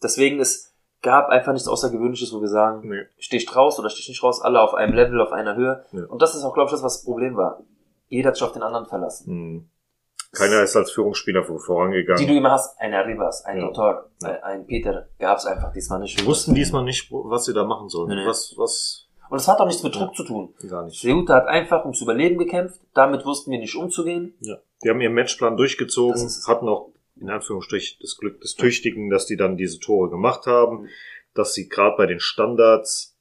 Deswegen, 0.03 0.41
es 0.41 0.75
gab 1.03 1.28
einfach 1.28 1.53
nichts 1.53 1.68
Außergewöhnliches, 1.68 2.32
wo 2.32 2.40
wir 2.40 2.49
sagen, 2.49 2.88
Nee. 2.88 3.03
stehst 3.18 3.55
raus 3.55 3.78
oder 3.78 3.90
stehst 3.90 4.09
nicht 4.09 4.22
raus, 4.22 4.40
alle 4.42 4.61
auf 4.61 4.74
einem 4.74 4.94
Level, 4.94 5.20
auf 5.20 5.32
einer 5.32 5.55
Höhe. 5.57 5.84
Ja. 5.92 6.05
Und 6.07 6.22
das 6.22 6.34
ist 6.34 6.42
auch, 6.44 6.55
glaube 6.55 6.66
ich, 6.68 6.72
das, 6.72 6.82
was 6.82 6.99
das 6.99 7.05
Problem 7.05 7.36
war. 7.36 7.61
Jeder 8.09 8.28
hat 8.28 8.36
sich 8.36 8.44
auf 8.44 8.53
den 8.53 8.62
anderen 8.62 8.86
verlassen. 8.86 9.26
Hm. 9.26 9.68
Keiner 10.32 10.62
ist 10.62 10.76
als 10.76 10.90
Führungsspieler 10.90 11.44
vor- 11.44 11.61
vorangegangen. 11.61 12.20
Die 12.20 12.26
du 12.26 12.36
immer 12.36 12.51
hast, 12.51 12.78
ein 12.80 12.92
Arribas, 12.92 13.44
ein 13.44 13.59
Ja. 13.59 13.66
Dr., 13.68 14.11
Ja. 14.22 14.28
ein- 14.28 14.42
ein 14.42 14.66
Peter, 14.66 15.09
gab 15.18 15.38
es 15.38 15.47
einfach 15.47 15.72
diesmal 15.72 16.01
nicht. 16.01 16.20
Die 16.20 16.26
wussten 16.26 16.55
diesmal 16.55 16.84
nicht, 16.84 17.11
was 17.11 17.44
sie 17.47 17.55
da 17.55 17.64
machen 17.64 17.88
sollen. 17.88 18.09
Nee, 18.11 18.16
nee. 18.16 18.26
Was, 18.26 18.55
was, 18.57 19.09
Und 19.30 19.38
es 19.38 19.49
hat 19.49 19.59
auch 19.61 19.66
nichts 19.66 19.82
mit 19.82 19.94
Druck 19.94 20.14
zu 20.14 20.24
tun. 20.24 20.55
gar 20.68 20.84
nicht. 20.84 21.01
Ceuta 21.01 21.34
hat 21.34 21.47
einfach 21.47 21.84
ums 21.84 22.01
Überleben 22.03 22.38
gekämpft, 22.38 22.80
damit 22.94 23.24
wussten 23.24 23.51
wir 23.51 23.59
nicht 23.59 23.76
umzugehen. 23.76 24.34
Ja. 24.40 24.57
Die 24.84 24.90
haben 24.90 25.01
ihren 25.01 25.14
Matchplan 25.14 25.57
durchgezogen, 25.57 26.28
hatten 26.47 26.68
auch 26.68 26.90
in 27.21 27.31
Anführungsstrich 27.31 27.99
das 28.01 28.17
Glück 28.17 28.41
des 28.41 28.55
Tüchtigen, 28.55 29.11
dass 29.11 29.27
die 29.27 29.37
dann 29.37 29.57
diese 29.57 29.81
Tore 29.81 30.11
gemacht 30.11 30.47
haben, 30.47 30.83
Mhm. 30.83 30.89
dass 31.35 31.55
sie 31.55 31.69
gerade 31.69 31.97
bei 31.97 32.07
den 32.07 32.21
Standards 32.21 33.17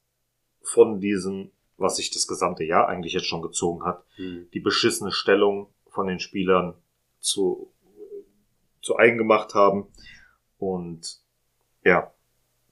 von 0.62 1.00
diesen, 1.00 1.52
was 1.76 1.96
sich 1.96 2.10
das 2.10 2.26
gesamte 2.26 2.64
Jahr 2.64 2.88
eigentlich 2.88 3.12
jetzt 3.12 3.26
schon 3.26 3.42
gezogen 3.42 3.84
hat, 3.84 4.04
die 4.18 4.60
beschissene 4.60 5.12
Stellung 5.12 5.72
von 5.88 6.06
den 6.06 6.18
Spielern 6.20 6.74
zu, 7.20 7.72
zu 8.82 8.96
eigen 8.96 9.18
gemacht 9.18 9.54
haben. 9.54 9.86
Und 10.58 11.20
ja, 11.84 12.12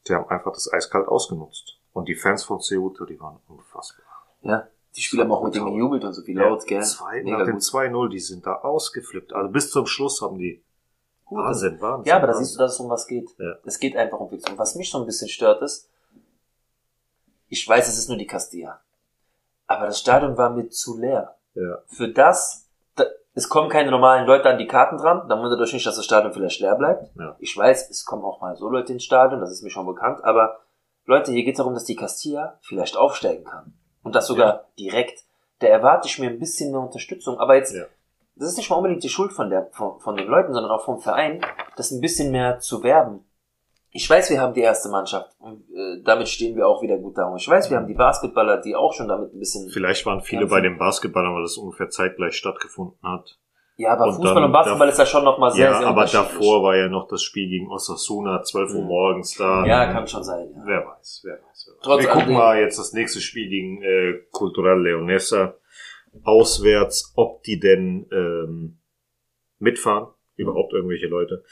die 0.09 0.15
haben 0.15 0.29
einfach 0.29 0.53
das 0.53 0.73
eiskalt 0.73 1.07
ausgenutzt. 1.09 1.79
Und 1.93 2.09
die 2.09 2.15
Fans 2.15 2.45
von 2.45 2.61
Ceuta, 2.61 3.05
die 3.05 3.21
waren 3.21 3.39
unfassbar. 3.47 4.05
Ja, 4.43 4.69
die 4.97 5.01
Spieler 5.03 5.25
haben 5.25 5.33
auch 5.33 5.45
mit 5.45 5.55
dem 5.55 5.65
gejubelt 5.67 6.05
und 6.05 6.13
so 6.13 6.23
viel 6.23 6.39
laut, 6.39 6.67
gell? 6.67 6.83
Zwei, 6.83 7.23
Mega 7.23 7.39
nach 7.39 7.45
dem 7.47 7.55
gut. 7.55 7.63
2-0, 7.63 8.09
die 8.09 8.19
sind 8.21 8.47
da 8.47 8.57
ausgeflippt. 8.57 9.33
Also 9.33 9.51
bis 9.51 9.71
zum 9.71 9.87
Schluss 9.87 10.21
haben 10.23 10.39
die 10.39 10.63
Wahnsinn, 11.31 11.81
Wahnsinn. 11.81 12.09
Ja, 12.09 12.17
aber 12.17 12.29
da 12.29 12.35
siehst 12.35 12.55
du, 12.55 12.59
dass 12.59 12.75
es 12.75 12.81
um 12.81 12.91
was 12.91 13.07
geht. 13.07 13.31
Ja. 13.39 13.55
Es 13.65 13.79
geht 13.79 13.97
einfach 13.97 14.21
um 14.21 14.29
Fiktion. 14.29 14.59
Was 14.59 14.75
mich 14.75 14.91
so 14.91 14.99
ein 14.99 15.07
bisschen 15.07 15.29
stört 15.29 15.63
ist, 15.63 15.89
ich 17.49 17.67
weiß, 17.67 17.89
es 17.89 17.99
ist 17.99 18.09
nur 18.09 18.19
die 18.19 18.27
Castilla. 18.27 18.81
Aber 19.67 19.87
das 19.87 19.99
Stadion 19.99 20.37
war 20.37 20.51
mir 20.51 20.69
zu 20.69 20.99
leer. 20.99 21.37
Ja. 21.55 21.79
Für 21.87 22.09
das, 22.09 22.69
da, 22.97 23.05
es 23.35 23.49
kommen 23.49 23.71
keine 23.71 23.91
normalen 23.91 24.27
Leute 24.27 24.49
an 24.51 24.59
die 24.59 24.67
Karten 24.67 24.99
dran, 24.99 25.29
dann 25.29 25.41
wundert 25.41 25.61
euch 25.61 25.73
nicht, 25.73 25.87
dass 25.87 25.97
das 25.97 26.05
Stadion 26.05 26.33
vielleicht 26.33 26.61
leer 26.61 26.75
bleibt. 26.77 27.11
Ja. 27.19 27.37
Ich 27.39 27.57
weiß, 27.57 27.91
es 27.91 28.05
kommen 28.05 28.25
auch 28.25 28.41
mal 28.41 28.57
so 28.57 28.69
Leute 28.69 28.93
ins 28.93 29.05
Stadion, 29.05 29.41
das 29.41 29.51
ist 29.53 29.63
mir 29.63 29.71
schon 29.71 29.87
bekannt, 29.87 30.23
aber 30.25 30.61
Leute, 31.07 31.33
hier 31.33 31.45
geht 31.45 31.55
es 31.55 31.59
darum, 31.59 31.75
dass 31.75 31.85
die 31.85 31.97
Castilla 31.97 32.59
vielleicht 32.63 32.97
aufsteigen 32.97 33.45
kann. 33.45 33.75
Und 34.03 34.15
das 34.15 34.27
sogar 34.27 34.67
direkt. 34.79 35.25
Da 35.61 35.67
erwarte 35.67 36.09
ich 36.09 36.19
mir 36.19 36.29
ein 36.29 36.39
bisschen 36.39 36.73
mehr 36.73 36.81
Unterstützung. 36.81 37.39
Aber 37.39 37.55
jetzt, 37.57 37.75
Ja. 37.75 37.85
Das 38.37 38.49
ist 38.51 38.57
nicht 38.57 38.71
mal 38.71 38.77
unbedingt 38.77 39.03
die 39.05 39.09
Schuld 39.09 39.33
von, 39.33 39.51
der, 39.51 39.69
von, 39.73 40.01
von 40.01 40.17
den 40.17 40.27
Leuten, 40.29 40.53
sondern 40.53 40.71
auch 40.73 40.85
vom 40.85 40.99
Verein, 41.01 41.41
das 41.77 41.91
ein 41.91 42.01
bisschen 42.01 42.31
mehr 42.33 42.59
zu 42.59 42.83
werben. 42.83 43.21
Ich 43.97 44.11
weiß, 44.11 44.29
wir 44.31 44.41
haben 44.41 44.55
die 44.55 44.61
erste 44.61 44.89
Mannschaft 44.89 45.31
und 45.39 45.63
äh, 45.71 46.03
damit 46.05 46.29
stehen 46.29 46.57
wir 46.57 46.67
auch 46.67 46.83
wieder 46.83 46.99
gut 46.99 47.17
da. 47.17 47.27
Und 47.29 47.37
ich 47.41 47.49
weiß, 47.49 47.71
wir 47.71 47.77
haben 47.77 47.87
die 47.87 47.95
Basketballer, 47.95 48.61
die 48.61 48.75
auch 48.75 48.93
schon 48.93 49.07
damit 49.07 49.33
ein 49.33 49.39
bisschen. 49.39 49.71
Vielleicht 49.71 50.05
waren 50.05 50.21
viele 50.21 50.47
bei 50.47 50.61
dem 50.61 50.79
Basketball, 50.79 51.23
weil 51.33 51.43
das 51.43 51.57
ungefähr 51.57 51.89
zeitgleich 51.91 52.35
stattgefunden 52.35 52.99
hat. 53.05 53.39
Ja, 53.77 53.93
aber 53.93 54.07
und 54.07 54.15
Fußball 54.15 54.45
und 54.45 54.53
Basketball 54.53 54.89
ist 54.89 54.99
ja 54.99 55.07
schon 55.07 55.25
nochmal 55.25 55.51
sehr, 55.53 55.67
ja, 55.71 55.79
sehr 55.79 55.87
aber 55.89 56.03
unterschiedlich. 56.03 56.39
davor 56.39 56.63
war 56.63 56.77
ja 56.77 56.89
noch 56.89 57.07
das 57.09 57.23
Spiel 57.23 57.49
gegen 57.49 57.69
Osasuna, 57.71 58.43
12 58.43 58.75
Uhr 58.75 58.83
Mhm. 58.83 58.87
morgens 58.87 59.37
da. 59.37 59.65
Ja, 59.67 59.93
kann 59.93 60.07
schon 60.09 60.23
sein. 60.25 60.49
Ja. 60.57 60.63
Wer 60.65 60.87
weiß, 60.87 61.23
wer 61.25 61.35
weiß. 61.35 61.67
Wer 61.67 61.75
weiß. 61.75 61.81
Trotz 61.83 62.03
Wir 62.03 62.09
gucken 62.09 62.35
mal 62.35 62.59
jetzt 62.59 62.79
das 62.79 62.93
nächste 62.93 63.21
Spiel 63.21 63.49
gegen 63.49 63.83
äh, 63.83 64.15
Cultural 64.33 64.81
Leonesa 64.81 65.55
auswärts, 66.23 67.13
ob 67.17 67.43
die 67.43 67.59
denn 67.59 68.07
ähm, 68.13 68.79
mitfahren, 69.59 70.13
überhaupt 70.37 70.73
irgendwelche 70.73 71.07
Leute. 71.07 71.45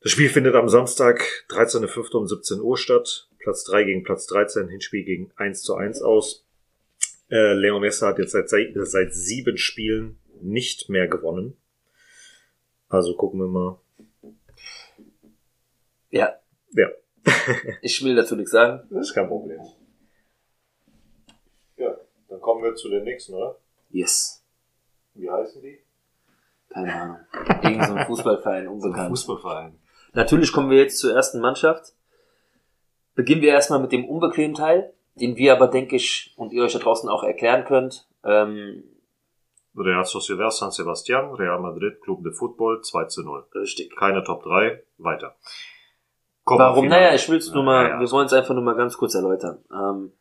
Das 0.00 0.12
Spiel 0.12 0.28
findet 0.28 0.54
am 0.54 0.68
Samstag, 0.68 1.24
13.05. 1.48 2.16
um 2.16 2.26
17 2.26 2.60
Uhr 2.60 2.76
statt. 2.76 3.28
Platz 3.38 3.64
3 3.64 3.84
gegen 3.84 4.04
Platz 4.04 4.26
13, 4.26 4.68
Hinspiel 4.68 5.04
gegen 5.04 5.32
1 5.36 5.62
zu 5.62 5.74
1 5.74 6.02
aus. 6.02 6.46
Äh, 7.30 7.54
Leonessa 7.54 8.08
hat 8.08 8.18
jetzt 8.18 8.32
seit, 8.32 8.48
seit, 8.48 8.72
seit 8.74 9.14
sieben 9.14 9.56
Spielen 9.58 10.18
nicht 10.40 10.88
mehr 10.88 11.08
gewonnen. 11.08 11.56
Also 12.88 13.14
gucken 13.16 13.40
wir 13.40 13.48
mal. 13.48 13.80
ja. 16.10 16.38
Ja. 16.72 16.88
Ich 17.82 18.02
will 18.04 18.14
dazu 18.14 18.36
nichts 18.36 18.52
sagen. 18.52 18.86
Das 18.90 19.08
ist 19.08 19.14
kein 19.14 19.28
Problem. 19.28 19.60
Dann 22.38 22.42
kommen 22.42 22.62
wir 22.62 22.76
zu 22.76 22.88
den 22.88 23.02
nächsten, 23.02 23.34
oder? 23.34 23.56
Yes. 23.90 24.44
Wie 25.14 25.28
heißen 25.28 25.60
die? 25.60 25.80
Keine 26.68 26.94
Ahnung. 26.94 27.16
Irgend 27.64 27.84
so 27.84 27.94
ein 27.94 28.06
Fußballverein, 28.06 28.68
unbekannt. 28.68 29.08
Fußballverein. 29.08 29.76
Natürlich 30.12 30.52
kommen 30.52 30.70
wir 30.70 30.78
jetzt 30.78 30.98
zur 30.98 31.12
ersten 31.16 31.40
Mannschaft. 31.40 31.94
Beginnen 33.16 33.42
wir 33.42 33.50
erstmal 33.50 33.80
mit 33.80 33.90
dem 33.90 34.08
unbequemen 34.08 34.54
Teil, 34.54 34.92
den 35.16 35.36
wir 35.36 35.52
aber, 35.52 35.66
denke 35.66 35.96
ich, 35.96 36.32
und 36.36 36.52
ihr 36.52 36.62
euch 36.62 36.74
da 36.74 36.78
draußen 36.78 37.08
auch 37.08 37.24
erklären 37.24 37.64
könnt. 37.64 38.06
Ähm, 38.22 38.84
Real 39.76 40.04
Sociedad 40.04 40.52
San 40.52 40.70
Sebastian, 40.70 41.32
Real 41.34 41.58
Madrid, 41.58 42.00
Club 42.02 42.22
de 42.22 42.32
Football, 42.32 42.82
2 42.82 43.04
zu 43.06 43.22
0. 43.24 43.46
richtig. 43.56 43.96
Keine 43.96 44.22
Top 44.22 44.44
3, 44.44 44.80
weiter. 44.98 45.34
Warum? 46.44 46.84
Finale. 46.84 47.02
Naja, 47.02 47.14
ich 47.16 47.28
will 47.28 47.38
es 47.38 47.50
nur 47.52 47.64
mal, 47.64 47.82
Ja, 47.84 47.88
ja. 47.94 48.00
wir 48.00 48.10
wollen 48.12 48.26
es 48.26 48.32
einfach 48.32 48.54
nur 48.54 48.62
mal 48.62 48.76
ganz 48.76 48.96
kurz 48.96 49.16
erläutern. 49.16 49.64
Ähm, 49.72 50.12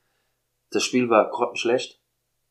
das 0.71 0.83
Spiel 0.83 1.09
war 1.11 1.29
grottenschlecht. 1.29 2.01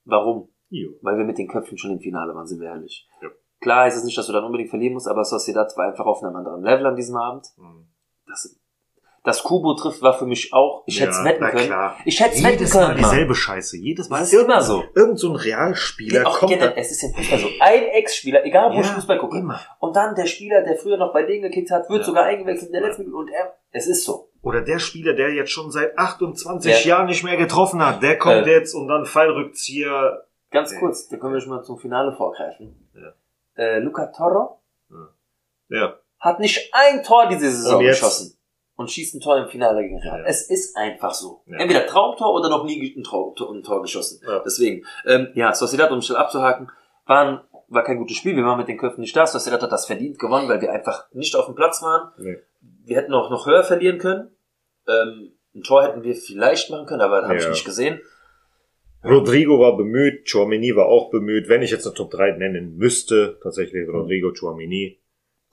Warum? 0.07 0.49
Jo. 0.71 0.91
Weil 1.03 1.19
wir 1.19 1.25
mit 1.25 1.39
den 1.39 1.49
Köpfen 1.49 1.77
schon 1.79 1.93
im 1.93 2.01
Finale 2.01 2.35
waren, 2.35 2.47
sind 2.47 2.61
wir 2.61 2.69
ehrlich. 2.69 3.07
Ja. 3.23 3.29
Klar 3.61 3.85
heißt 3.85 3.97
es 3.99 4.05
nicht, 4.05 4.17
dass 4.19 4.27
du 4.27 4.33
dann 4.33 4.45
unbedingt 4.45 4.71
verlieren 4.71 4.95
musst, 4.95 5.09
aber 5.09 5.25
Sociedad 5.25 5.73
war 5.77 5.87
einfach 5.89 6.07
auf 6.07 6.23
einem 6.23 6.35
anderen 6.37 6.63
Level 6.63 6.87
an 6.87 6.97
diesem 6.97 7.17
Abend. 7.17 7.47
Hm. 7.57 7.87
Das, 8.27 8.59
das 9.25 9.43
Kubo 9.43 9.75
trifft 9.75 10.03
war 10.03 10.13
für 10.19 10.27
mich 10.27 10.53
auch, 10.53 10.83
ich 10.87 11.01
hätte 11.01 11.11
es 11.11 11.19
Ja, 11.19 11.25
wetten 11.25 11.45
können. 11.47 11.67
klar. 11.67 11.97
Ich 12.05 12.21
hätte 12.21 12.35
es 12.37 12.43
wetten 12.45 12.53
Jedes 12.59 12.73
können. 12.73 12.85
Mal 12.89 13.01
Mann. 13.01 13.11
dieselbe 13.11 13.35
Scheiße. 13.35 13.77
Jedes 13.79 14.09
Mal. 14.09 14.21
Das 14.21 14.33
ist 14.33 14.41
immer 14.41 14.61
so. 14.61 14.85
Irgend 14.95 15.19
so 15.19 15.31
ein 15.31 15.37
Realspieler 15.37 16.27
Auch 16.29 16.39
kommt 16.39 16.53
generell, 16.53 16.75
es 16.77 16.91
ist 16.93 17.03
im 17.05 17.15
Fußball 17.15 17.39
so. 17.39 17.49
Ein 17.61 17.83
Ex-Spieler, 17.85 18.45
egal 18.45 18.71
wo 18.73 18.81
ich 18.81 18.87
Ja, 18.87 18.93
Fußball 18.95 19.19
gucke. 19.19 19.39
immer. 19.39 19.59
Und 19.81 19.97
dann 19.97 20.15
der 20.15 20.27
Spieler, 20.27 20.63
der 20.63 20.77
früher 20.77 20.97
noch 20.97 21.13
bei 21.13 21.23
denen 21.25 21.43
gekickt 21.43 21.71
hat, 21.71 21.89
wird 21.89 22.01
Ja. 22.01 22.05
sogar 22.07 22.25
eingewechselt 22.25 22.69
in 22.69 22.73
der 22.75 22.83
letzten 22.83 23.03
Minute 23.03 23.17
und 23.19 23.29
er, 23.31 23.55
es 23.73 23.87
ist 23.89 24.05
so. 24.05 24.29
Oder 24.47 24.61
der 24.63 24.79
Spieler, 24.79 25.13
der 25.15 25.33
jetzt 25.35 25.51
schon 25.51 25.71
seit 25.73 25.99
28 25.99 26.71
Der- 26.73 26.87
Jahren 26.87 27.07
nicht 27.07 27.25
mehr 27.25 27.37
getroffen 27.37 27.85
hat, 27.85 28.01
der 28.03 28.17
kommt 28.17 28.47
Äh. 28.47 28.51
jetzt 28.53 28.75
und 28.75 28.87
dann 28.87 29.05
Fallrückzieher. 29.05 30.25
Ganz 30.53 30.73
Ja. 30.73 30.79
kurz, 30.79 31.09
da 31.09 31.17
können 31.17 31.35
wir 31.35 31.41
schon 31.41 31.51
mal 31.51 31.63
zum 31.65 31.79
Finale 31.79 32.13
vorgreifen. 32.13 32.89
Ja. 32.95 33.13
Äh, 33.63 33.79
Luca 33.81 34.07
Toro 34.07 34.61
Ja. 35.69 35.95
hat 36.21 36.39
nicht 36.41 36.71
ein 36.73 37.03
Tor 37.03 37.27
diese 37.27 37.51
Saison 37.51 37.81
Und 37.81 37.87
geschossen 37.87 38.39
und 38.77 38.91
schießt 38.91 39.17
ein 39.17 39.21
Tor 39.21 39.37
im 39.39 39.49
Finale 39.49 39.83
gegen 39.83 39.99
Real. 39.99 40.21
Ja. 40.21 40.27
Es 40.27 40.49
ist 40.49 40.77
einfach 40.77 41.13
so. 41.13 41.43
Ja. 41.47 41.59
Entweder 41.59 41.87
Traumtor 41.87 42.33
oder 42.35 42.49
noch 42.49 42.65
nie 42.65 42.95
ein 42.97 43.03
Tor, 43.03 43.35
ein 43.53 43.63
Tor 43.65 43.83
geschossen. 43.83 44.21
Ja. 44.27 44.39
Deswegen, 44.45 44.87
ähm, 45.07 45.29
ja, 45.35 45.53
Sociedad, 45.55 45.91
um 45.91 46.01
schnell 46.03 46.19
abzuhaken, 46.19 46.71
waren, 47.07 47.41
war 47.69 47.83
kein 47.83 47.99
gutes 47.99 48.17
Spiel. 48.17 48.37
Wir 48.37 48.45
waren 48.45 48.59
mit 48.59 48.69
den 48.69 48.79
Köpfen 48.79 49.01
nicht 49.01 49.17
da. 49.17 49.27
Sociedad 49.27 49.61
hat 49.61 49.73
das 49.73 49.87
verdient 49.87 50.19
gewonnen, 50.21 50.49
weil 50.49 50.61
wir 50.61 50.71
einfach 50.73 51.07
nicht 51.13 51.35
auf 51.35 51.47
dem 51.47 51.57
Platz 51.57 51.83
waren. 51.83 52.13
Nee. 52.19 52.39
Wir 52.85 52.97
hätten 52.99 53.13
auch 53.15 53.31
noch 53.31 53.47
höher 53.47 53.65
verlieren 53.65 53.99
können. 53.99 54.31
Ähm, 54.89 55.33
ein 55.55 55.63
Tor 55.63 55.85
hätten 55.85 56.03
wir 56.03 56.15
vielleicht 56.15 56.71
machen 56.71 56.87
können, 56.87 57.01
aber 57.03 57.21
das 57.21 57.29
habe 57.29 57.39
ich 57.39 57.45
Ja. 57.45 57.51
nicht 57.51 57.65
gesehen. 57.65 58.01
Rodrigo 59.05 59.61
war 59.61 59.77
bemüht, 59.77 60.29
Chouameni 60.31 60.75
war 60.75 60.87
auch 60.87 61.11
bemüht. 61.11 61.49
Wenn 61.49 61.63
ich 61.63 61.71
jetzt 61.71 61.87
eine 61.87 61.95
Top 61.95 62.11
3 62.11 62.33
nennen 62.33 62.77
müsste, 62.77 63.39
tatsächlich 63.43 63.89
Rodrigo, 63.89 64.33
Chouameni. 64.33 64.99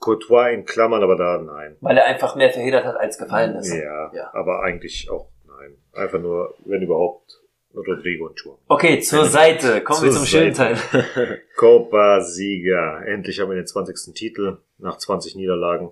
Courtois 0.00 0.50
in 0.52 0.64
Klammern, 0.64 1.02
aber 1.02 1.16
da 1.16 1.38
nein. 1.38 1.76
Weil 1.80 1.96
er 1.96 2.06
einfach 2.06 2.34
mehr 2.36 2.50
verhindert 2.50 2.84
hat, 2.84 2.96
als 2.96 3.16
gefallen 3.16 3.54
ist. 3.56 3.72
Ja, 3.72 4.12
Ja. 4.12 4.30
aber 4.34 4.62
eigentlich 4.62 5.08
auch 5.10 5.30
nein. 5.46 5.76
Einfach 5.92 6.20
nur, 6.20 6.54
wenn 6.64 6.82
überhaupt, 6.82 7.40
Rodrigo 7.74 8.26
und 8.26 8.38
Chouameni. 8.38 8.64
Okay, 8.68 9.00
zur 9.00 9.24
Seite. 9.26 9.80
Kommen 9.82 10.02
wir 10.02 10.10
Zur 10.10 10.18
zum 10.20 10.26
schönen 10.26 10.52
Teil. 10.52 10.76
Seite. 10.92 11.40
Copa-Sieger. 11.56 13.02
Endlich 13.06 13.40
haben 13.40 13.48
wir 13.50 13.56
den 13.56 13.66
20. 13.66 14.14
Titel 14.14 14.58
nach 14.78 14.98
20 14.98 15.36
Niederlagen. 15.36 15.90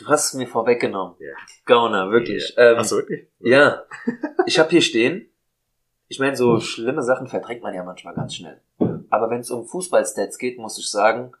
Du 0.00 0.06
hast 0.06 0.28
es 0.28 0.34
mir 0.34 0.48
vorweggenommen. 0.48 1.16
Ja. 1.18 1.34
Gauner, 1.66 2.10
wirklich. 2.10 2.54
Ähm, 2.56 2.78
Achso, 2.78 2.96
wirklich? 2.96 3.28
Ja. 3.38 3.84
Ich 4.46 4.58
habe 4.58 4.70
hier 4.70 4.80
stehen. 4.80 5.28
Ich 6.08 6.18
meine, 6.18 6.34
so 6.34 6.58
schlimme 6.58 7.02
Sachen 7.02 7.28
verdrängt 7.28 7.62
man 7.62 7.74
ja 7.74 7.84
manchmal 7.84 8.14
ganz 8.14 8.34
schnell. 8.34 8.60
Aber 9.10 9.28
wenn 9.28 9.40
es 9.40 9.50
um 9.50 9.66
Fußballstats 9.66 10.38
geht, 10.38 10.58
muss 10.58 10.78
ich 10.78 10.90
sagen, 10.90 11.32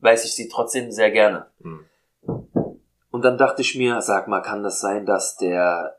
weiß 0.00 0.26
ich 0.26 0.34
sie 0.34 0.48
trotzdem 0.48 0.92
sehr 0.92 1.10
gerne. 1.10 1.46
Hm. 1.62 1.86
Und 3.10 3.24
dann 3.24 3.38
dachte 3.38 3.62
ich 3.62 3.74
mir, 3.74 4.02
sag 4.02 4.28
mal, 4.28 4.42
kann 4.42 4.62
das 4.62 4.80
sein, 4.80 5.06
dass 5.06 5.36
der 5.38 5.98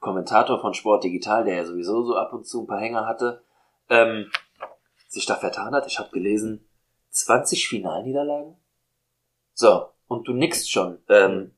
Kommentator 0.00 0.58
von 0.58 0.72
Sport 0.72 1.04
Digital, 1.04 1.44
der 1.44 1.56
ja 1.56 1.64
sowieso 1.66 2.02
so 2.02 2.16
ab 2.16 2.32
und 2.32 2.46
zu 2.46 2.62
ein 2.62 2.66
paar 2.66 2.80
Hänger 2.80 3.06
hatte, 3.06 3.44
ähm, 3.90 4.30
sich 5.06 5.26
da 5.26 5.36
vertan 5.36 5.74
hat? 5.74 5.86
Ich 5.86 5.98
habe 5.98 6.10
gelesen, 6.10 6.66
20 7.10 7.68
Finalniederlagen? 7.68 8.56
So, 9.52 9.90
und 10.08 10.26
du 10.28 10.32
nickst 10.32 10.70
schon. 10.70 10.98
Ähm, 11.08 11.52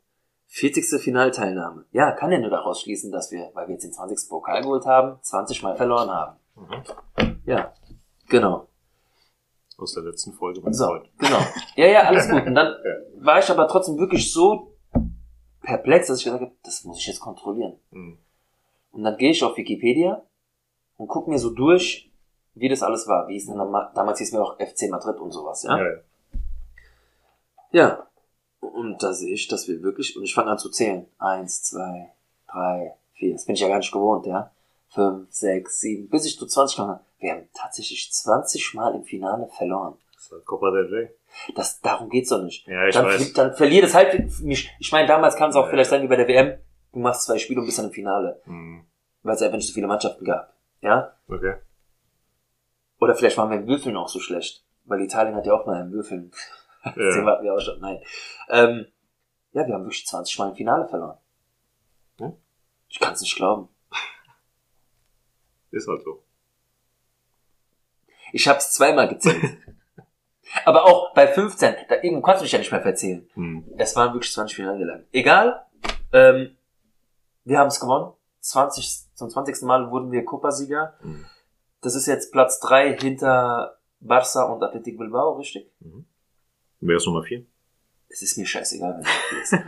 40. 0.51 1.01
Finalteilnahme. 1.03 1.85
Ja, 1.93 2.13
kann 2.13 2.33
ja 2.33 2.39
nur 2.39 2.49
daraus 2.51 2.81
schließen, 2.81 3.13
dass 3.13 3.31
wir, 3.31 3.51
weil 3.53 3.67
wir 3.69 3.75
jetzt 3.75 3.85
den 3.85 3.93
20. 3.93 4.31
Pokal 4.31 4.63
geholt 4.63 4.87
haben, 4.87 5.19
20 5.23 5.63
Mal 5.63 5.77
verloren 5.77 6.11
haben. 6.11 6.37
Mhm. 6.57 7.41
Ja, 7.45 7.75
genau. 8.29 8.67
Aus 9.77 9.93
der 9.93 10.05
letzten 10.05 10.33
Folge 10.33 10.63
So, 10.73 10.87
Freund. 10.87 11.09
genau. 11.19 11.39
Ja, 11.77 11.87
ja, 11.87 12.01
alles 12.05 12.29
gut. 12.31 12.47
Und 12.47 12.55
dann 12.55 12.69
Ja. 12.69 13.25
war 13.25 13.39
ich 13.39 13.51
aber 13.51 13.69
trotzdem 13.69 13.99
wirklich 13.99 14.33
so 14.33 14.73
perplex, 15.63 16.07
dass 16.09 16.19
ich 16.21 16.25
gesagt 16.25 16.43
habe, 16.43 16.53
das 16.65 16.83
muss 16.85 16.99
ich 16.99 17.07
jetzt 17.07 17.21
kontrollieren. 17.21 17.79
Hm. 17.91 18.19
Und 18.93 19.03
dann 19.05 19.19
gehe 19.19 19.31
ich 19.31 19.45
auf 19.45 19.55
Wikipedia 19.57 20.23
und 20.97 21.09
gucke 21.09 21.29
mir 21.31 21.39
so 21.39 21.51
durch, 21.51 22.11
wie 22.55 22.71
das 22.71 22.83
alles 22.83 23.07
war. 23.07 23.29
Wie 23.29 23.35
hieß 23.35 23.47
denn 23.49 23.59
damals 23.59 24.19
hieß 24.19 24.33
mir 24.33 24.41
auch 24.43 24.59
FC 24.59 24.89
Madrid 24.91 25.21
und 25.21 25.31
sowas, 25.31 25.63
ja? 25.63 25.77
Ja, 25.77 25.85
ja. 25.85 25.99
Ja. 27.71 28.08
Und 28.61 29.03
da 29.03 29.13
sehe 29.13 29.35
ich, 29.35 29.49
dass 29.49 29.69
wir 29.69 29.83
wirklich, 29.83 30.17
und 30.17 30.25
ich 30.25 30.35
fange 30.35 30.51
an 30.51 30.59
zu 30.59 30.71
zählen. 30.71 31.07
Eins, 31.19 31.63
zwei, 31.63 32.13
drei, 32.51 32.95
vier. 33.15 33.33
Das 33.33 33.47
bin 33.47 33.55
ich 33.55 33.61
ja 33.61 33.69
gar 33.69 33.79
nicht 33.79 33.93
gewohnt, 33.93 34.27
ja. 34.27 34.51
Fünf, 34.91 35.31
sechs, 35.31 35.81
sieben, 35.81 36.09
bis 36.09 36.25
ich 36.25 36.39
zu 36.39 36.47
20 36.47 36.77
komme. 36.77 37.01
Wir 37.19 37.33
haben 37.33 37.49
tatsächlich 37.55 38.11
20 38.13 38.75
Mal 38.75 38.95
im 38.95 39.05
Finale 39.05 39.49
verloren. 39.49 39.97
Das 40.15 40.31
halt 40.33 40.47
Copa 40.47 40.71
del 40.71 40.87
Rey. 40.87 41.11
Das, 41.55 41.81
darum 41.81 42.09
geht's 42.09 42.31
doch 42.31 42.43
nicht. 42.43 42.67
Ja, 42.67 42.87
ich 42.87 42.95
dann, 42.95 43.07
weiß. 43.07 43.33
dann 43.35 43.55
verliert 43.55 43.85
es 43.85 43.95
halt 43.95 44.41
nicht. 44.41 44.71
Ich 44.79 44.93
meine, 44.93 45.07
damals 45.07 45.37
kann 45.37 45.51
es 45.51 45.57
auch 45.57 45.65
Ja, 45.65 45.71
vielleicht 45.71 45.91
ja. 45.91 45.99
sein 45.99 46.03
wie 46.03 46.09
bei 46.09 46.17
der 46.17 46.29
WM. 46.29 46.59
Du 46.93 47.01
machst 47.01 47.25
zwei 47.25 47.39
Spiele 47.39 47.61
und 47.61 47.67
bist 47.67 47.79
dann 47.79 47.87
im 47.87 47.93
Finale. 47.93 48.41
Hm. 48.45 48.85
Weil 49.23 49.35
es 49.35 49.43
einfach 49.43 49.57
nicht 49.57 49.69
so 49.69 49.75
viele 49.75 49.87
Mannschaften 49.87 50.25
gab. 50.25 50.55
Ja? 50.81 51.13
Okay. 51.29 51.55
Oder 53.01 53.15
vielleicht 53.15 53.37
waren 53.37 53.51
wir 53.51 53.59
im 53.59 53.67
Würfeln 53.67 53.97
auch 53.97 54.09
so 54.09 54.21
schlecht. 54.21 54.65
Weil 54.85 55.03
Italien 55.03 55.35
hat 55.35 55.47
ja 55.47 55.53
auch 55.53 55.67
mal 55.67 55.81
im 55.81 55.93
Würfeln. 55.93 56.33
Das 56.85 56.95
Thema 56.95 57.31
Ja. 57.31 57.33
hatten 57.33 57.45
wir 57.45 57.55
auch 57.55 57.61
schon. 57.61 57.81
Nein. 57.81 58.01
Ähm, 58.49 58.87
ja, 59.53 59.67
wir 59.67 59.75
haben 59.75 59.85
wirklich 59.85 60.07
20 60.07 60.39
Mal 60.39 60.51
im 60.51 60.55
Finale 60.57 60.89
verloren. 60.89 61.19
Hm? 62.19 62.33
Ich 62.89 62.99
kann 62.99 63.15
es 63.15 63.21
nicht 63.21 63.37
glauben. 63.37 63.69
Ist 65.71 65.89
halt 65.89 66.03
so. 66.03 66.23
Ich 68.33 68.47
habe 68.49 68.59
es 68.59 68.73
zweimal 68.73 69.09
gezählt. 69.09 69.43
Aber 70.65 70.85
auch 70.85 71.13
bei 71.13 71.27
15, 71.29 71.75
da 71.89 71.97
irgendwo 71.97 72.23
kannst 72.23 72.41
du 72.41 72.45
dich 72.45 72.53
ja 72.53 72.59
nicht 72.59 72.73
mehr 72.73 72.81
verzählen. 72.81 73.29
Hm. 73.35 73.75
Es 73.77 73.95
waren 73.97 74.15
wirklich 74.15 74.33
20 74.33 74.57
Finale 74.57 74.85
lang. 74.85 75.05
Egal. 75.13 75.67
Ähm, 76.13 76.57
wir 77.45 77.59
haben 77.59 77.69
es 77.69 77.81
gewonnen. 77.81 78.13
20, 78.41 79.15
zum 79.15 79.29
20. 79.29 79.63
Mal 79.63 79.91
wurden 79.91 80.11
wir 80.11 80.25
Copa-Sieger. 80.25 80.95
Hm. 81.01 81.27
Das 81.83 81.95
ist 81.95 82.07
jetzt 82.07 82.33
Platz 82.33 82.61
3 82.61 82.99
hinter 82.99 83.79
Barça 84.03 84.45
und 84.51 84.63
Athletic 84.63 84.97
Bilbao, 84.97 85.33
richtig? 85.37 85.71
Wer 86.81 86.97
ist 86.97 87.07
Nummer 87.07 87.23
4? 87.23 87.45
Es 88.09 88.23
ist 88.23 88.39
mir 88.39 88.47
scheißegal, 88.47 88.95
wenn 88.99 89.41
es 89.43 89.53
ist. 89.53 89.61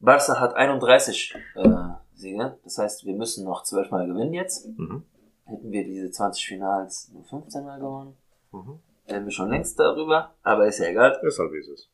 Barça 0.00 0.38
hat 0.40 0.54
31 0.54 1.34
äh, 1.56 1.68
Siege. 2.14 2.58
Das 2.64 2.78
heißt, 2.78 3.04
wir 3.04 3.14
müssen 3.14 3.44
noch 3.44 3.64
12 3.64 3.90
Mal 3.90 4.06
gewinnen 4.06 4.32
jetzt. 4.32 4.66
Mhm. 4.78 5.04
Hätten 5.44 5.70
wir 5.70 5.84
diese 5.84 6.10
20 6.10 6.46
Finals 6.46 7.10
nur 7.12 7.24
15 7.24 7.64
Mal 7.64 7.78
gewonnen, 7.78 8.16
Mhm. 8.52 8.78
wären 9.06 9.24
wir 9.24 9.32
schon 9.32 9.50
längst 9.50 9.78
darüber. 9.78 10.34
Aber 10.42 10.66
ist 10.66 10.78
ja 10.78 10.86
egal. 10.86 11.20
Ist 11.22 11.38
halt 11.38 11.52
wie 11.52 11.58
es 11.58 11.68
ist. 11.68 11.90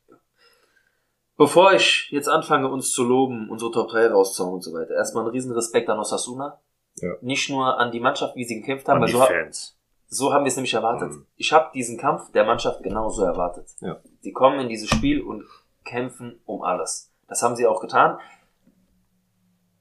Bevor 1.36 1.72
ich 1.72 2.08
jetzt 2.10 2.28
anfange, 2.28 2.68
uns 2.70 2.92
zu 2.92 3.02
loben, 3.04 3.48
unsere 3.50 3.70
Top 3.72 3.88
3 3.90 4.08
rauszuhauen 4.08 4.54
und 4.54 4.62
so 4.62 4.72
weiter, 4.74 4.94
erstmal 4.94 5.24
einen 5.24 5.32
riesen 5.32 5.52
Respekt 5.52 5.88
an 5.88 5.98
Osasuna. 5.98 6.60
Ja. 6.96 7.14
Nicht 7.22 7.48
nur 7.48 7.78
an 7.78 7.90
die 7.90 8.00
Mannschaft, 8.00 8.36
wie 8.36 8.44
sie 8.44 8.60
gekämpft 8.60 8.86
haben, 8.86 8.96
An 8.96 9.02
weil 9.02 9.08
die 9.08 9.14
so, 9.18 9.24
Fans. 9.24 9.78
So 10.14 10.32
haben 10.32 10.44
wir 10.44 10.48
es 10.48 10.56
nämlich 10.56 10.74
erwartet. 10.74 11.10
Mhm. 11.12 11.26
Ich 11.36 11.52
habe 11.52 11.70
diesen 11.74 11.96
Kampf 11.98 12.30
der 12.32 12.44
Mannschaft 12.44 12.82
genauso 12.82 13.24
erwartet. 13.24 13.66
Ja. 13.80 13.96
Die 14.24 14.32
kommen 14.32 14.60
in 14.60 14.68
dieses 14.68 14.90
Spiel 14.90 15.22
und 15.22 15.44
kämpfen 15.84 16.38
um 16.44 16.62
alles. 16.62 17.10
Das 17.28 17.42
haben 17.42 17.56
sie 17.56 17.66
auch 17.66 17.80
getan. 17.80 18.18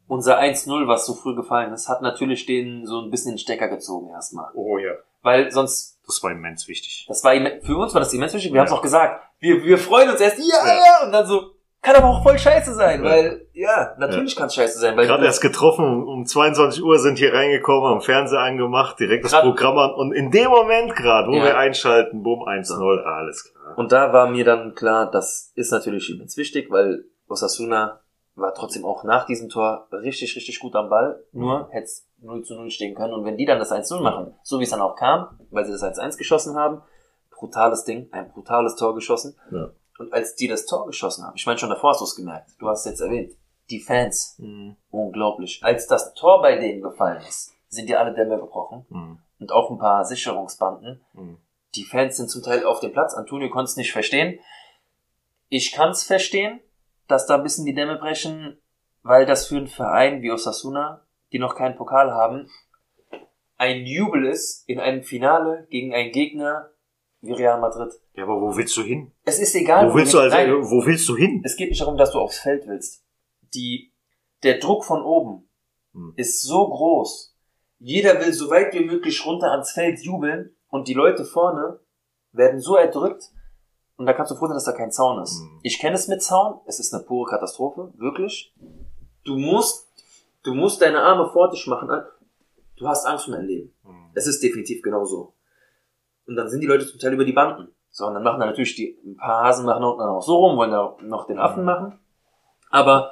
Unser 0.07 0.39
1-0, 0.39 0.87
was 0.87 1.05
so 1.05 1.13
früh 1.13 1.35
gefallen 1.35 1.73
ist, 1.73 1.87
hat 1.89 2.01
natürlich 2.01 2.45
denen 2.45 2.85
so 2.85 3.01
ein 3.01 3.11
bisschen 3.11 3.33
den 3.33 3.37
Stecker 3.37 3.67
gezogen 3.67 4.09
erstmal. 4.09 4.51
Oh 4.55 4.77
ja. 4.77 4.91
Weil 5.21 5.51
sonst, 5.51 5.99
Das 6.05 6.21
war 6.23 6.31
immens 6.31 6.67
wichtig. 6.67 7.05
das 7.07 7.23
war 7.23 7.33
für 7.61 7.77
uns 7.77 7.93
war 7.93 8.01
das 8.01 8.13
immens 8.13 8.33
wichtig. 8.33 8.51
Wir 8.51 8.55
Ja. 8.55 8.61
haben 8.61 8.67
es 8.67 8.73
auch 8.73 8.81
gesagt. 8.81 9.21
Wir, 9.39 9.63
wir 9.63 9.77
freuen 9.77 10.09
uns 10.09 10.19
erst, 10.19 10.37
Ja. 10.39 10.65
ja, 10.65 11.05
und 11.05 11.11
dann 11.11 11.25
so, 11.25 11.50
kann 11.81 11.95
aber 11.95 12.07
auch 12.09 12.23
voll 12.23 12.37
scheiße 12.37 12.73
sein, 12.75 13.03
Ja. 13.03 13.09
weil, 13.09 13.47
ja, 13.53 13.95
natürlich 13.97 14.35
kann 14.35 14.47
es 14.47 14.55
scheiße 14.55 14.79
sein, 14.79 14.95
weil 14.97 15.07
Gerade 15.07 15.25
erst 15.25 15.41
getroffen, 15.41 16.03
um 16.03 16.25
22 16.25 16.83
Uhr 16.83 16.99
sind 16.99 17.17
hier 17.17 17.33
reingekommen, 17.33 17.91
am 17.93 18.01
Fernseher 18.01 18.39
angemacht, 18.41 18.99
direkt 18.99 19.25
das 19.25 19.31
Programm 19.31 19.77
an 19.77 19.93
und 19.93 20.11
in 20.13 20.31
dem 20.31 20.49
Moment 20.49 20.95
gerade, 20.95 21.27
wo 21.29 21.35
Ja. 21.35 21.43
wir 21.43 21.57
einschalten, 21.57 22.23
boom, 22.23 22.43
1-0, 22.47 22.99
alles 23.03 23.51
klar. 23.51 23.77
Und 23.77 23.91
da 23.91 24.13
war 24.13 24.27
mir 24.29 24.45
dann 24.45 24.75
klar, 24.75 25.09
das 25.09 25.51
ist 25.55 25.71
natürlich 25.71 26.09
immens 26.09 26.37
wichtig, 26.37 26.69
weil 26.71 27.05
Osasuna 27.27 28.01
war 28.35 28.53
trotzdem 28.53 28.85
auch 28.85 29.03
nach 29.03 29.25
diesem 29.25 29.49
Tor 29.49 29.87
richtig, 29.91 30.35
richtig 30.35 30.59
gut 30.59 30.75
am 30.75 30.89
Ball. 30.89 31.23
Nur 31.31 31.67
hätte 31.71 31.85
es 31.85 32.07
0 32.21 32.43
zu 32.43 32.55
0 32.55 32.69
stehen 32.69 32.95
können. 32.95 33.13
Und 33.13 33.25
wenn 33.25 33.37
die 33.37 33.45
dann 33.45 33.59
das 33.59 33.71
1-0 33.71 34.01
machen, 34.01 34.33
so 34.43 34.59
wie 34.59 34.63
es 34.63 34.69
dann 34.69 34.81
auch 34.81 34.95
kam, 34.95 35.37
weil 35.51 35.65
sie 35.65 35.71
das 35.71 35.83
1-1 35.83 36.17
geschossen 36.17 36.55
haben, 36.55 36.81
brutales 37.29 37.83
Ding, 37.85 38.07
ein 38.11 38.31
brutales 38.31 38.75
Tor 38.75 38.95
geschossen. 38.95 39.35
Ja. 39.51 39.69
Und 40.01 40.13
als 40.13 40.35
die 40.35 40.47
das 40.47 40.65
Tor 40.65 40.87
geschossen 40.87 41.23
haben, 41.23 41.35
ich 41.35 41.45
meine 41.45 41.59
schon 41.59 41.69
davor 41.69 41.91
hast 41.91 41.99
du 42.01 42.05
es 42.05 42.15
gemerkt, 42.15 42.49
du 42.59 42.67
hast 42.67 42.79
es 42.85 42.91
jetzt 42.91 43.01
erwähnt, 43.01 43.33
die 43.69 43.79
Fans, 43.79 44.35
Mhm. 44.39 44.75
unglaublich. 44.89 45.59
Als 45.63 45.85
das 45.87 46.13
Tor 46.15 46.41
bei 46.41 46.57
denen 46.57 46.81
gefallen 46.81 47.21
ist, 47.21 47.53
sind 47.69 47.87
die 47.87 47.95
alle 47.95 48.13
Dämme 48.13 48.37
gebrochen 48.39 48.85
Mhm. 48.89 49.19
und 49.39 49.51
auch 49.51 49.69
ein 49.69 49.77
paar 49.77 50.03
Sicherungsbanden. 50.05 51.01
Mhm. 51.13 51.37
Die 51.75 51.83
Fans 51.85 52.17
sind 52.17 52.29
zum 52.29 52.41
Teil 52.41 52.65
auf 52.65 52.79
dem 52.79 52.91
Platz. 52.91 53.13
Antonio 53.13 53.49
konnte 53.49 53.69
es 53.69 53.77
nicht 53.77 53.91
verstehen. 53.93 54.39
Ich 55.49 55.71
kann 55.71 55.91
es 55.91 56.03
verstehen, 56.03 56.59
dass 57.07 57.27
da 57.27 57.35
ein 57.35 57.43
bisschen 57.43 57.65
die 57.65 57.75
Dämme 57.75 57.97
brechen, 57.97 58.57
weil 59.03 59.25
das 59.27 59.47
für 59.47 59.57
einen 59.57 59.67
Verein 59.67 60.21
wie 60.23 60.31
Osasuna, 60.31 61.05
die 61.31 61.39
noch 61.39 61.55
keinen 61.55 61.75
Pokal 61.77 62.11
haben, 62.11 62.49
ein 63.57 63.85
Jubel 63.85 64.25
ist 64.25 64.67
in 64.67 64.79
einem 64.79 65.03
Finale 65.03 65.67
gegen 65.69 65.93
einen 65.93 66.11
Gegner 66.11 66.70
wie 67.21 67.33
Real 67.33 67.59
Madrid. 67.59 67.93
Ja, 68.15 68.23
aber 68.23 68.41
wo 68.41 68.55
willst 68.55 68.75
du 68.77 68.81
hin? 68.81 69.11
Es 69.23 69.39
ist 69.39 69.55
egal. 69.55 69.89
Wo 69.89 69.95
willst 69.95 70.13
du 70.13 70.19
also, 70.19 70.35
wo 70.71 70.85
willst 70.85 71.07
du 71.07 71.15
hin? 71.15 71.41
es 71.45 71.55
geht 71.55 71.69
nicht 71.69 71.81
darum, 71.81 71.97
dass 71.97 72.11
du 72.11 72.19
aufs 72.19 72.39
Feld 72.39 72.67
willst. 72.67 73.03
Die, 73.53 73.91
der 74.43 74.59
Druck 74.59 74.85
von 74.85 75.01
oben 75.03 75.47
Hm. 75.93 76.13
ist 76.15 76.41
so 76.43 76.67
groß. 76.69 77.35
Jeder 77.79 78.19
will 78.21 78.31
so 78.31 78.49
weit 78.49 78.73
wie 78.73 78.85
möglich 78.85 79.25
runter 79.25 79.51
ans 79.51 79.71
Feld 79.71 79.99
jubeln 79.99 80.55
und 80.69 80.87
die 80.87 80.93
Leute 80.93 81.25
vorne 81.25 81.79
werden 82.31 82.59
so 82.61 82.75
erdrückt 82.77 83.25
und 83.97 84.05
da 84.05 84.13
kannst 84.13 84.31
du 84.31 84.35
froh 84.35 84.47
sein, 84.47 84.55
dass 84.55 84.63
da 84.63 84.71
kein 84.71 84.91
Zaun 84.91 85.21
ist. 85.21 85.41
Hm. 85.41 85.59
Ich 85.63 85.79
kenne 85.79 85.95
es 85.95 86.07
mit 86.07 86.23
Zaun, 86.23 86.61
es 86.65 86.79
ist 86.79 86.93
eine 86.93 87.03
pure 87.03 87.29
Katastrophe, 87.29 87.91
wirklich. 87.97 88.53
Du 89.25 89.35
musst, 89.37 89.89
du 90.43 90.53
musst 90.53 90.81
deine 90.81 91.01
Arme 91.01 91.29
vor 91.31 91.49
dich 91.51 91.67
machen. 91.67 91.89
Du 92.77 92.87
hast 92.87 93.05
Angst 93.05 93.27
um 93.27 93.33
dein 93.33 93.45
Leben. 93.45 93.73
Mhm. 93.83 94.09
Es 94.15 94.25
ist 94.25 94.41
definitiv 94.41 94.81
genauso. 94.81 95.33
Und 96.27 96.35
dann 96.35 96.49
sind 96.49 96.61
die 96.61 96.67
Leute 96.67 96.85
zum 96.87 96.99
Teil 96.99 97.13
über 97.13 97.25
die 97.25 97.33
Banden. 97.33 97.73
So, 97.89 98.05
und 98.07 98.13
dann 98.13 98.23
machen 98.23 98.39
da 98.39 98.45
natürlich 98.45 98.75
die, 98.75 98.97
ein 99.05 99.17
paar 99.17 99.43
Hasen 99.43 99.65
machen 99.65 99.83
unten 99.83 99.99
dann 99.99 100.09
auch 100.09 100.21
so 100.21 100.37
rum, 100.37 100.57
wollen 100.57 100.71
da 100.71 100.95
noch 101.01 101.27
den 101.27 101.39
Affen 101.39 101.65
machen. 101.65 101.99
Aber 102.69 103.11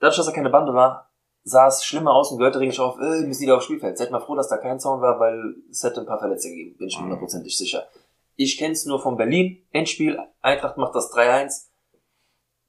dadurch, 0.00 0.16
dass 0.16 0.26
da 0.26 0.32
keine 0.32 0.50
Bande 0.50 0.74
war, 0.74 1.08
sah 1.44 1.68
es 1.68 1.84
schlimmer 1.84 2.12
aus 2.12 2.30
und 2.32 2.38
gehörte 2.38 2.58
richtig 2.58 2.80
auf, 2.80 2.98
äh, 2.98 3.20
müssen 3.26 3.42
die 3.42 3.46
da 3.46 3.56
aufs 3.56 3.66
Spielfeld. 3.66 3.96
Seid 3.96 4.10
mal 4.10 4.20
froh, 4.20 4.34
dass 4.34 4.48
da 4.48 4.56
kein 4.56 4.80
Zaun 4.80 5.00
war, 5.00 5.20
weil 5.20 5.54
es 5.70 5.82
hätte 5.84 6.00
ein 6.00 6.06
paar 6.06 6.18
Verletzte 6.18 6.48
gegeben, 6.48 6.76
bin 6.76 6.88
ich 6.88 6.96
mir 6.96 7.00
Mhm. 7.02 7.04
hundertprozentig 7.06 7.56
sicher. 7.56 7.84
Ich 8.36 8.58
kenn's 8.58 8.86
nur 8.86 9.00
von 9.00 9.16
Berlin, 9.16 9.64
Endspiel, 9.72 10.18
Eintracht 10.42 10.76
macht 10.76 10.94
das 10.94 11.10
3-1. 11.12 11.68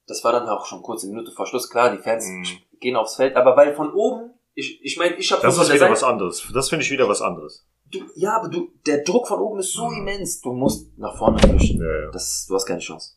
Das 0.06 0.24
war 0.24 0.32
dann 0.32 0.48
auch 0.48 0.66
schon 0.66 0.82
kurz 0.82 1.02
eine 1.04 1.12
Minute 1.12 1.30
vor 1.32 1.46
Schluss, 1.46 1.68
klar, 1.68 1.90
die 1.90 1.98
Fans 2.02 2.26
Mhm. 2.26 2.44
gehen 2.80 2.96
aufs 2.96 3.16
Feld, 3.16 3.36
aber 3.36 3.56
weil 3.56 3.74
von 3.74 3.92
oben, 3.92 4.30
ich, 4.54 4.82
ich 4.84 4.96
meine, 4.98 5.14
ich 5.16 5.30
habe 5.32 5.42
Das 5.42 5.56
ist 5.58 5.72
wieder 5.72 5.90
was 5.90 6.02
anderes. 6.02 6.48
Das 6.54 6.68
finde 6.68 6.84
ich 6.84 6.90
wieder 6.90 7.08
was 7.08 7.22
anderes. 7.22 7.66
Du, 7.90 7.98
ja, 8.14 8.36
aber 8.36 8.48
du, 8.48 8.68
der 8.86 9.02
Druck 9.02 9.26
von 9.28 9.40
oben 9.40 9.58
ist 9.60 9.72
so 9.72 9.86
Mhm. 9.88 10.06
immens. 10.08 10.40
Du 10.40 10.52
musst 10.52 10.96
nach 10.98 11.16
vorne 11.16 11.38
flüchten. 11.38 11.80
Ja, 11.80 12.04
ja. 12.04 12.10
Das, 12.10 12.46
du 12.48 12.54
hast 12.54 12.66
keine 12.66 12.80
Chance. 12.80 13.14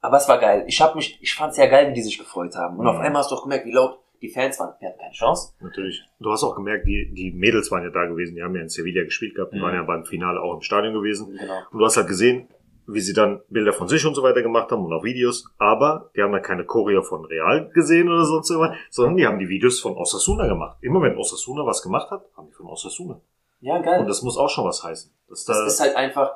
Aber 0.00 0.16
es 0.16 0.28
war 0.28 0.38
geil. 0.38 0.64
Ich 0.66 0.80
hab 0.80 0.94
mich, 0.96 1.18
ich 1.20 1.34
fand's 1.34 1.56
ja 1.58 1.66
geil, 1.66 1.90
wie 1.90 1.94
die 1.94 2.02
sich 2.02 2.18
gefreut 2.18 2.54
haben. 2.56 2.76
Und 2.78 2.84
Mhm. 2.84 2.90
auf 2.90 2.98
einmal 2.98 3.20
hast 3.22 3.30
du 3.30 3.36
auch 3.36 3.42
gemerkt, 3.42 3.66
wie 3.66 3.72
laut 3.72 3.98
die 4.22 4.28
Fans 4.30 4.58
waren. 4.58 4.74
Wir 4.80 4.88
hatten 4.88 4.98
keine 4.98 5.12
Chance. 5.12 5.52
Natürlich. 5.60 6.02
Du 6.18 6.30
hast 6.30 6.42
auch 6.42 6.54
gemerkt, 6.56 6.86
die, 6.86 7.10
die 7.14 7.30
Mädels 7.32 7.70
waren 7.70 7.82
ja 7.84 7.90
da 7.90 8.06
gewesen, 8.06 8.34
die 8.34 8.42
haben 8.42 8.54
ja 8.54 8.62
in 8.62 8.68
Sevilla 8.68 9.04
gespielt 9.04 9.34
gehabt, 9.34 9.52
die 9.54 9.58
Mhm. 9.58 9.62
waren 9.62 9.74
ja 9.74 9.82
beim 9.82 10.04
Finale 10.04 10.40
auch 10.40 10.54
im 10.54 10.60
Stadion 10.62 10.92
gewesen. 10.94 11.36
Genau. 11.38 11.58
Und 11.70 11.78
du 11.78 11.84
hast 11.84 11.96
halt 11.96 12.08
gesehen, 12.08 12.48
wie 12.86 13.00
sie 13.00 13.12
dann 13.12 13.40
Bilder 13.48 13.72
von 13.72 13.86
sich 13.88 14.04
und 14.04 14.14
so 14.16 14.22
weiter 14.22 14.42
gemacht 14.42 14.72
haben 14.72 14.84
und 14.84 14.92
auch 14.92 15.04
Videos, 15.04 15.46
aber 15.58 16.10
die 16.16 16.22
haben 16.22 16.32
dann 16.32 16.42
keine 16.42 16.64
Choreo 16.64 17.02
von 17.02 17.24
Real 17.24 17.70
gesehen 17.72 18.08
oder 18.08 18.24
sonst 18.24 18.50
irgendwas, 18.50 18.76
sondern 18.90 19.16
die 19.16 19.26
haben 19.26 19.38
die 19.38 19.48
Videos 19.48 19.78
von 19.80 19.94
Osasuna 19.96 20.48
gemacht. 20.48 20.76
Immer 20.80 21.00
wenn 21.02 21.16
Osasuna 21.16 21.64
was 21.64 21.82
gemacht 21.82 22.10
hat, 22.10 22.24
haben 22.36 22.48
die 22.48 22.54
von 22.54 22.66
Osasuna. 22.66 23.20
Ja, 23.60 23.78
geil. 23.80 24.00
Und 24.00 24.08
das 24.08 24.22
muss 24.22 24.36
auch 24.38 24.48
schon 24.48 24.64
was 24.64 24.82
heißen. 24.82 25.12
Das, 25.28 25.44
das 25.44 25.56
da, 25.58 25.66
ist 25.66 25.80
halt 25.80 25.96
einfach, 25.96 26.32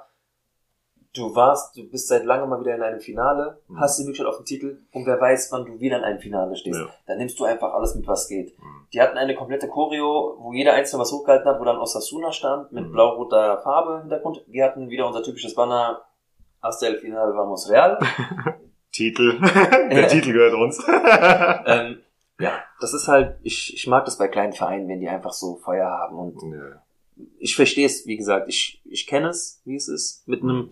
du 1.15 1.35
warst, 1.35 1.77
du 1.77 1.89
bist 1.89 2.09
seit 2.09 2.25
langem 2.25 2.49
mal 2.51 2.61
wieder 2.61 2.75
in 2.75 2.83
einem 2.83 3.01
Finale, 3.01 3.61
Mhm. 3.69 3.81
hast 3.81 3.99
die 3.99 4.03
Möglichkeit 4.05 4.27
auf 4.27 4.37
den 4.39 4.45
Titel 4.47 4.79
und 4.93 5.07
wer 5.07 5.21
weiß, 5.21 5.51
wann 5.53 5.65
du 5.65 5.81
wieder 5.81 5.97
in 5.99 6.05
einem 6.05 6.21
Finale 6.21 6.55
stehst. 6.57 6.79
Ja. 6.81 6.87
Dann 7.07 7.19
nimmst 7.19 7.39
du 7.39 7.45
einfach 7.45 7.73
alles 7.73 7.95
mit, 7.95 8.07
was 8.07 8.29
geht. 8.29 8.59
Mhm. 8.59 8.87
Die 8.93 9.01
hatten 9.01 9.17
eine 9.17 9.35
komplette 9.35 9.69
Choreo, 9.69 10.37
wo 10.39 10.53
jeder 10.53 10.75
einzelne 10.75 11.01
was 11.03 11.13
hochgehalten 11.13 11.49
hat, 11.49 11.59
wo 11.61 11.65
dann 11.65 11.79
Osasuna 11.79 12.31
stand, 12.33 12.73
mit 12.73 12.87
Mhm. 12.89 12.93
blau-roter 12.93 13.59
Farbe 13.63 13.95
im 13.95 14.01
Hintergrund. 14.03 14.43
Wir 14.47 14.65
hatten 14.65 14.91
wieder 14.91 15.07
unser 15.07 15.23
typisches 15.23 15.55
Banner, 15.55 16.03
hasta 16.63 16.87
el 16.87 16.99
final 16.99 17.35
vamos 17.35 17.69
real. 17.71 17.99
Titel. 18.93 19.41
Der 19.91 20.09
Titel 20.09 20.33
gehört 20.33 20.55
uns. 20.55 20.79
ähm, 21.67 21.99
ja, 22.39 22.53
das 22.81 22.95
ist 22.95 23.09
halt, 23.09 23.39
ich, 23.43 23.75
ich 23.75 23.87
mag 23.87 24.05
das 24.05 24.19
bei 24.19 24.29
kleinen 24.29 24.53
Vereinen, 24.53 24.89
wenn 24.89 25.01
die 25.01 25.09
einfach 25.09 25.33
so 25.33 25.57
Feuer 25.57 25.89
haben 25.89 26.17
und 26.19 26.41
ja. 26.43 26.83
Ich 27.39 27.57
verstehe 27.57 27.87
es, 27.87 28.07
wie 28.07 28.17
gesagt, 28.17 28.49
ich, 28.49 28.83
ich 28.85 29.07
kenne 29.07 29.29
es, 29.29 29.61
wie 29.65 29.77
es 29.77 29.89
ist, 29.89 30.27
mit 30.27 30.43
einem 30.43 30.71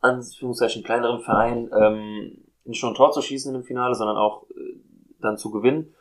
Anführungszeichen 0.00 0.82
kleineren 0.82 1.20
Verein 1.20 1.70
ähm, 1.78 2.38
nicht 2.64 2.82
nur 2.82 2.92
ein 2.92 2.96
Tor 2.96 3.12
zu 3.12 3.22
schießen 3.22 3.54
im 3.54 3.62
Finale, 3.62 3.94
sondern 3.94 4.16
auch 4.16 4.48
äh, 4.50 4.78
dann 5.20 5.36
zu 5.36 5.50
gewinnen. 5.50 5.94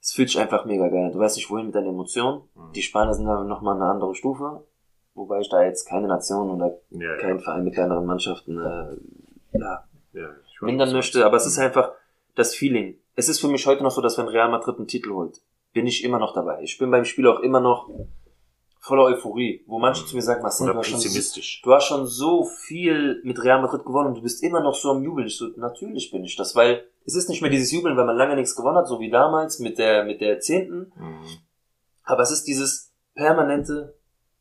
Es 0.00 0.12
fühlt 0.12 0.28
sich 0.28 0.38
einfach 0.38 0.64
mega 0.64 0.88
geil. 0.88 1.10
Du 1.12 1.18
weißt 1.18 1.36
nicht, 1.36 1.50
wohin 1.50 1.66
mit 1.66 1.74
deinen 1.74 1.88
Emotionen. 1.88 2.42
Mhm. 2.54 2.72
Die 2.74 2.82
Spanier 2.82 3.14
sind 3.14 3.26
da 3.26 3.42
nochmal 3.44 3.76
eine 3.76 3.90
andere 3.90 4.14
Stufe, 4.14 4.64
wobei 5.14 5.40
ich 5.40 5.48
da 5.48 5.62
jetzt 5.62 5.88
keine 5.88 6.08
Nation 6.08 6.50
oder 6.50 6.78
Ja, 6.90 7.12
ja. 7.12 7.16
keinen 7.16 7.40
Verein 7.40 7.64
mit 7.64 7.74
kleineren 7.74 8.06
Mannschaften 8.06 8.58
äh, 8.58 9.58
ja, 9.58 9.84
ja, 10.12 10.30
mindern 10.60 10.92
möchte, 10.92 11.24
aber 11.24 11.36
es 11.36 11.46
ist 11.46 11.58
einfach 11.58 11.92
das 12.34 12.54
Feeling. 12.54 12.98
Es 13.14 13.28
ist 13.28 13.40
für 13.40 13.48
mich 13.48 13.66
heute 13.66 13.82
noch 13.82 13.92
so, 13.92 14.00
dass 14.00 14.18
wenn 14.18 14.28
Real 14.28 14.50
Madrid 14.50 14.76
einen 14.76 14.88
Titel 14.88 15.10
holt, 15.12 15.40
bin 15.72 15.86
ich 15.86 16.04
immer 16.04 16.18
noch 16.18 16.34
dabei. 16.34 16.62
Ich 16.62 16.78
bin 16.78 16.90
beim 16.90 17.04
Spiel 17.04 17.26
auch 17.26 17.40
immer 17.40 17.60
noch 17.60 17.88
voller 18.86 19.04
Euphorie, 19.04 19.64
wo 19.66 19.78
manche 19.78 20.02
Mhm. 20.02 20.06
zu 20.08 20.16
mir 20.16 20.22
sagen, 20.22 20.42
Marcel, 20.42 20.64
Oder 20.64 20.74
du 20.74 20.78
hast, 20.80 20.88
schon 20.88 20.98
so, 21.00 21.04
pessimistisch. 21.04 21.62
du 21.64 21.72
hast 21.72 21.84
schon 21.86 22.06
so 22.06 22.44
viel 22.44 23.20
mit 23.24 23.42
Real 23.42 23.62
Madrid 23.62 23.82
gewonnen 23.84 24.08
und 24.08 24.16
du 24.16 24.22
bist 24.22 24.42
immer 24.42 24.60
noch 24.62 24.74
so 24.74 24.90
am 24.90 25.02
Jubeln. 25.02 25.26
Ich 25.26 25.38
so, 25.38 25.46
natürlich 25.56 26.10
bin 26.10 26.22
ich 26.24 26.36
das, 26.36 26.54
weil 26.54 26.84
es 27.06 27.14
ist 27.14 27.28
nicht 27.30 27.40
mehr 27.40 27.50
dieses 27.50 27.72
Jubeln, 27.72 27.96
weil 27.96 28.04
man 28.04 28.16
lange 28.16 28.36
nichts 28.36 28.54
gewonnen 28.54 28.76
hat, 28.76 28.86
so 28.88 29.00
wie 29.00 29.10
damals 29.10 29.58
mit 29.58 29.78
der, 29.78 30.04
mit 30.04 30.20
der 30.20 30.38
zehnten, 30.40 30.92
Mhm. 30.96 31.24
aber 32.02 32.22
es 32.22 32.30
ist 32.30 32.44
dieses 32.44 32.92
permanente, 33.14 33.94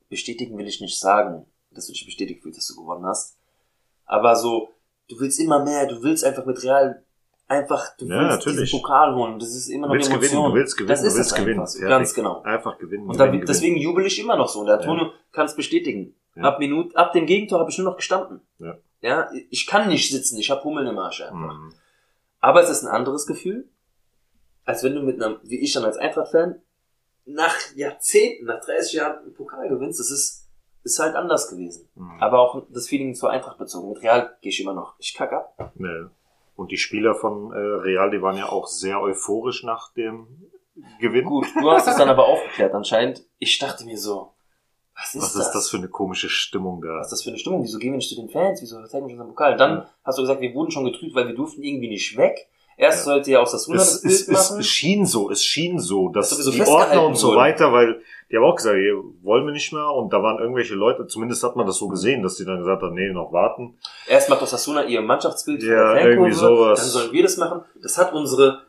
bestätigen 0.09 0.57
will 0.57 0.67
ich 0.67 0.81
nicht 0.81 0.99
sagen, 0.99 1.45
dass 1.71 1.87
du 1.87 1.93
dich 1.93 2.05
bestätigt 2.05 2.43
fühlst, 2.43 2.57
dass 2.59 2.67
du 2.67 2.75
gewonnen 2.75 3.05
hast. 3.05 3.37
Aber 4.05 4.35
so, 4.35 4.69
du 5.09 5.19
willst 5.19 5.39
immer 5.39 5.63
mehr, 5.63 5.87
du 5.87 6.03
willst 6.03 6.23
einfach 6.25 6.45
mit 6.45 6.61
Real 6.63 7.03
einfach, 7.53 7.95
du 7.97 8.05
Ja, 8.05 8.19
willst 8.19 8.37
natürlich. 8.45 8.71
diesen 8.71 8.81
Pokal 8.81 9.15
holen. 9.15 9.39
Das 9.39 9.49
ist 9.49 9.67
immer 9.69 9.87
noch 9.87 9.93
willst 9.93 10.09
die 10.09 10.13
gewinnen, 10.15 10.33
Emotion. 10.33 10.51
du 10.51 10.57
willst 10.59 10.77
gewinnen, 10.77 10.89
das 10.89 11.01
du 11.01 11.07
ist 11.07 11.15
willst 11.17 11.35
gewinnen. 11.35 11.59
einfach 11.61 11.71
Fertig. 11.73 11.89
ganz 11.89 12.13
genau. 12.13 12.41
Einfach 12.43 12.77
gewinnen. 12.77 13.09
Und 13.09 13.19
da, 13.19 13.25
gewinnen, 13.27 13.45
deswegen 13.47 13.77
jubel 13.77 14.05
ich 14.05 14.19
immer 14.19 14.35
noch 14.35 14.49
so. 14.49 14.59
Und 14.59 14.65
der 14.67 14.75
Ja. 14.75 14.81
Antonio 14.81 15.11
kann 15.31 15.45
es 15.45 15.55
bestätigen. 15.55 16.15
Ja. 16.35 16.43
Ab 16.43 16.59
Minute, 16.59 16.95
ab 16.97 17.13
dem 17.13 17.25
Gegentor 17.25 17.59
habe 17.59 17.69
ich 17.69 17.77
nur 17.77 17.85
noch 17.89 17.95
gestanden. 17.97 18.41
Ja. 18.59 18.77
Ja, 19.01 19.29
ich 19.49 19.67
kann 19.67 19.87
nicht 19.89 20.09
sitzen, 20.11 20.37
ich 20.37 20.49
habe 20.49 20.63
Hummeln 20.63 20.87
im 20.87 20.97
Arsch 20.97 21.21
einfach. 21.21 21.57
Mhm. 21.57 21.73
Aber 22.39 22.61
es 22.63 22.69
ist 22.69 22.83
ein 22.83 22.89
anderes 22.89 23.25
Gefühl, 23.27 23.67
als 24.65 24.83
wenn 24.83 24.95
du 24.95 25.01
mit 25.01 25.21
einem, 25.21 25.37
wie 25.43 25.59
ich 25.59 25.73
dann 25.73 25.83
als 25.83 25.97
Eintracht-Fan, 25.97 26.61
nach 27.25 27.55
Jahrzehnten, 27.75 28.45
nach 28.45 28.59
30 28.63 28.93
Jahren 28.93 29.19
einen 29.19 29.33
Pokal 29.33 29.69
gewinnst. 29.69 29.99
Das 29.99 30.09
ist, 30.11 30.49
ist 30.83 30.99
halt 30.99 31.15
anders 31.15 31.49
gewesen. 31.49 31.87
Mhm. 31.95 32.21
Aber 32.21 32.39
auch 32.39 32.65
das 32.69 32.87
Feeling 32.87 33.13
zur 33.15 33.29
Eintracht 33.29 33.57
bezogen. 33.57 33.89
Mit 33.93 34.01
Real 34.03 34.35
gehe 34.41 34.49
ich 34.51 34.59
immer 34.61 34.73
noch. 34.73 34.95
Ich 34.99 35.13
kacke 35.13 35.37
ab. 35.37 35.71
Nee. 35.75 36.05
Und 36.55 36.71
die 36.71 36.77
Spieler 36.77 37.15
von 37.15 37.51
äh, 37.51 37.57
Real, 37.57 38.11
die 38.11 38.21
waren 38.21 38.37
ja 38.37 38.49
auch 38.49 38.67
sehr 38.67 39.01
euphorisch 39.01 39.63
nach 39.63 39.91
dem 39.93 40.27
Gewinn. 40.99 41.25
Gut, 41.25 41.47
du 41.59 41.71
hast 41.71 41.87
es 41.87 41.95
dann 41.97 42.09
aber 42.09 42.27
aufgeklärt 42.27 42.73
anscheinend. 42.73 43.23
Ich 43.39 43.57
dachte 43.59 43.85
mir 43.85 43.97
so, 43.97 44.33
was 44.95 45.15
ist 45.15 45.23
Was 45.23 45.33
das? 45.33 45.47
ist 45.47 45.53
das 45.53 45.69
für 45.69 45.77
eine 45.77 45.87
komische 45.89 46.29
Stimmung 46.29 46.81
da? 46.81 46.99
Was 46.99 47.07
ist 47.07 47.11
das 47.13 47.23
für 47.23 47.29
eine 47.29 47.39
Stimmung? 47.39 47.63
Wieso 47.63 47.79
gehen 47.79 47.91
wir 47.93 47.97
nicht 47.97 48.09
zu 48.09 48.15
den 48.15 48.29
Fans? 48.29 48.61
Wieso 48.61 48.75
zeigen 48.85 48.91
wir 48.91 49.03
uns 49.05 49.13
unseren 49.13 49.29
Pokal? 49.29 49.57
Dann 49.57 49.77
Ja. 49.79 49.89
hast 50.03 50.17
du 50.19 50.21
gesagt, 50.23 50.41
wir 50.41 50.53
wurden 50.53 50.69
schon 50.71 50.85
getrübt, 50.85 51.15
weil 51.15 51.27
wir 51.27 51.35
durften 51.35 51.63
irgendwie 51.63 51.89
nicht 51.89 52.15
weg. 52.17 52.47
Erst 52.77 53.03
sollte 53.05 53.31
ja 53.31 53.39
auch 53.39 53.43
das 53.51 53.67
das 53.67 53.67
Es, 53.67 54.01
Bild 54.01 54.13
es, 54.13 54.21
es, 54.21 54.27
machen. 54.49 54.59
es 54.59 54.67
schien 54.67 55.05
so, 55.05 55.29
es 55.29 55.43
schien 55.43 55.79
so, 55.79 56.09
dass 56.09 56.29
sowieso 56.31 56.51
die 56.51 56.61
Ordner 56.69 57.05
und 57.05 57.15
so 57.15 57.27
wurden. 57.29 57.37
weiter, 57.37 57.71
weil 57.71 58.01
die 58.31 58.37
haben 58.37 58.43
auch 58.45 58.55
gesagt, 58.55 58.75
hey, 58.75 58.93
wollen 59.21 59.45
wir 59.45 59.51
nicht 59.53 59.71
mehr 59.73 59.87
und 59.91 60.11
da 60.11 60.23
waren 60.23 60.39
irgendwelche 60.39 60.73
Leute, 60.73 61.05
zumindest 61.05 61.43
hat 61.43 61.55
man 61.55 61.67
das 61.67 61.77
so 61.77 61.87
gesehen, 61.87 62.23
dass 62.23 62.35
die 62.35 62.45
dann 62.45 62.57
gesagt 62.59 62.81
haben, 62.81 62.95
nee, 62.95 63.11
noch 63.13 63.31
warten. 63.31 63.77
Erst 64.07 64.29
macht 64.29 64.41
Osasuna 64.41 64.85
ihr 64.85 65.01
Mannschaftsbild 65.01 65.61
Ja, 65.61 65.95
irgendwie 65.97 66.31
sowas. 66.33 66.79
dann 66.79 66.89
sollen 66.89 67.11
wir 67.11 67.21
das 67.23 67.37
machen. 67.37 67.61
Das 67.81 67.97
hat 67.99 68.11
unsere, 68.13 68.61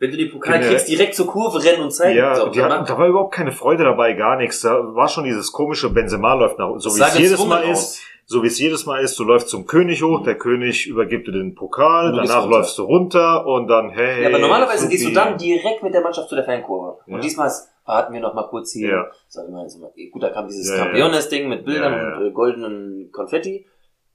wenn 0.00 0.10
du 0.10 0.16
den 0.16 0.30
Pokal 0.32 0.58
Genau. 0.58 0.70
kriegst, 0.72 0.88
direkt 0.88 1.14
zur 1.14 1.28
Kurve 1.28 1.62
rennen 1.62 1.82
und 1.84 1.92
zeigen. 1.92 2.18
Ja, 2.18 2.34
So, 2.34 2.48
die 2.48 2.60
hatten, 2.60 2.84
da 2.84 2.98
war 2.98 3.06
überhaupt 3.06 3.32
keine 3.34 3.52
Freude 3.52 3.84
dabei, 3.84 4.14
gar 4.14 4.36
nichts. 4.36 4.60
Da 4.62 4.72
war 4.94 5.06
schon 5.08 5.22
dieses 5.22 5.52
komische 5.52 5.88
Benzema 5.90 6.34
läuft 6.34 6.58
nach, 6.58 6.70
so 6.78 6.88
das 6.88 6.98
wie 6.98 7.22
es 7.22 7.30
jedes 7.30 7.44
Mal 7.46 7.62
aus. 7.64 7.98
ist, 7.98 8.02
so 8.32 8.42
wie 8.42 8.46
es 8.48 8.58
jedes 8.58 8.86
Mal 8.86 9.00
ist, 9.02 9.18
du 9.18 9.24
läufst 9.24 9.48
zum 9.48 9.66
König 9.66 10.02
hoch, 10.02 10.22
der 10.24 10.36
König 10.36 10.86
übergibt 10.86 11.28
dir 11.28 11.32
den 11.32 11.54
Pokal, 11.54 12.12
danach 12.12 12.42
runter. 12.44 12.48
läufst 12.56 12.78
du 12.78 12.82
runter 12.84 13.46
und 13.46 13.68
dann, 13.68 13.90
hey. 13.90 14.22
Ja, 14.22 14.28
aber 14.28 14.38
normalerweise 14.38 14.88
gehst 14.88 15.06
du 15.06 15.12
dann 15.12 15.36
direkt 15.38 15.82
mit 15.82 15.92
der 15.94 16.00
Mannschaft 16.00 16.28
zu 16.28 16.34
der 16.34 16.44
Fankurve. 16.44 16.98
Ja. 17.06 17.14
Und 17.14 17.24
diesmal 17.24 17.50
warten 17.84 18.12
wir 18.14 18.20
noch 18.20 18.34
mal 18.34 18.48
kurz 18.48 18.72
hier. 18.72 18.88
Ja. 18.90 19.10
Sag 19.28 19.44
ich 19.46 19.50
mal, 19.52 19.68
so 19.68 19.78
mal, 19.80 19.92
gut, 20.10 20.22
da 20.22 20.30
kam 20.30 20.48
dieses 20.48 20.68
Ja. 20.70 20.84
Campiones-Ding 20.84 21.48
mit 21.48 21.64
Bildern 21.64 21.92
Ja, 21.92 22.16
und 22.18 22.26
äh, 22.26 22.30
goldenen 22.30 23.10
Konfetti. 23.12 23.66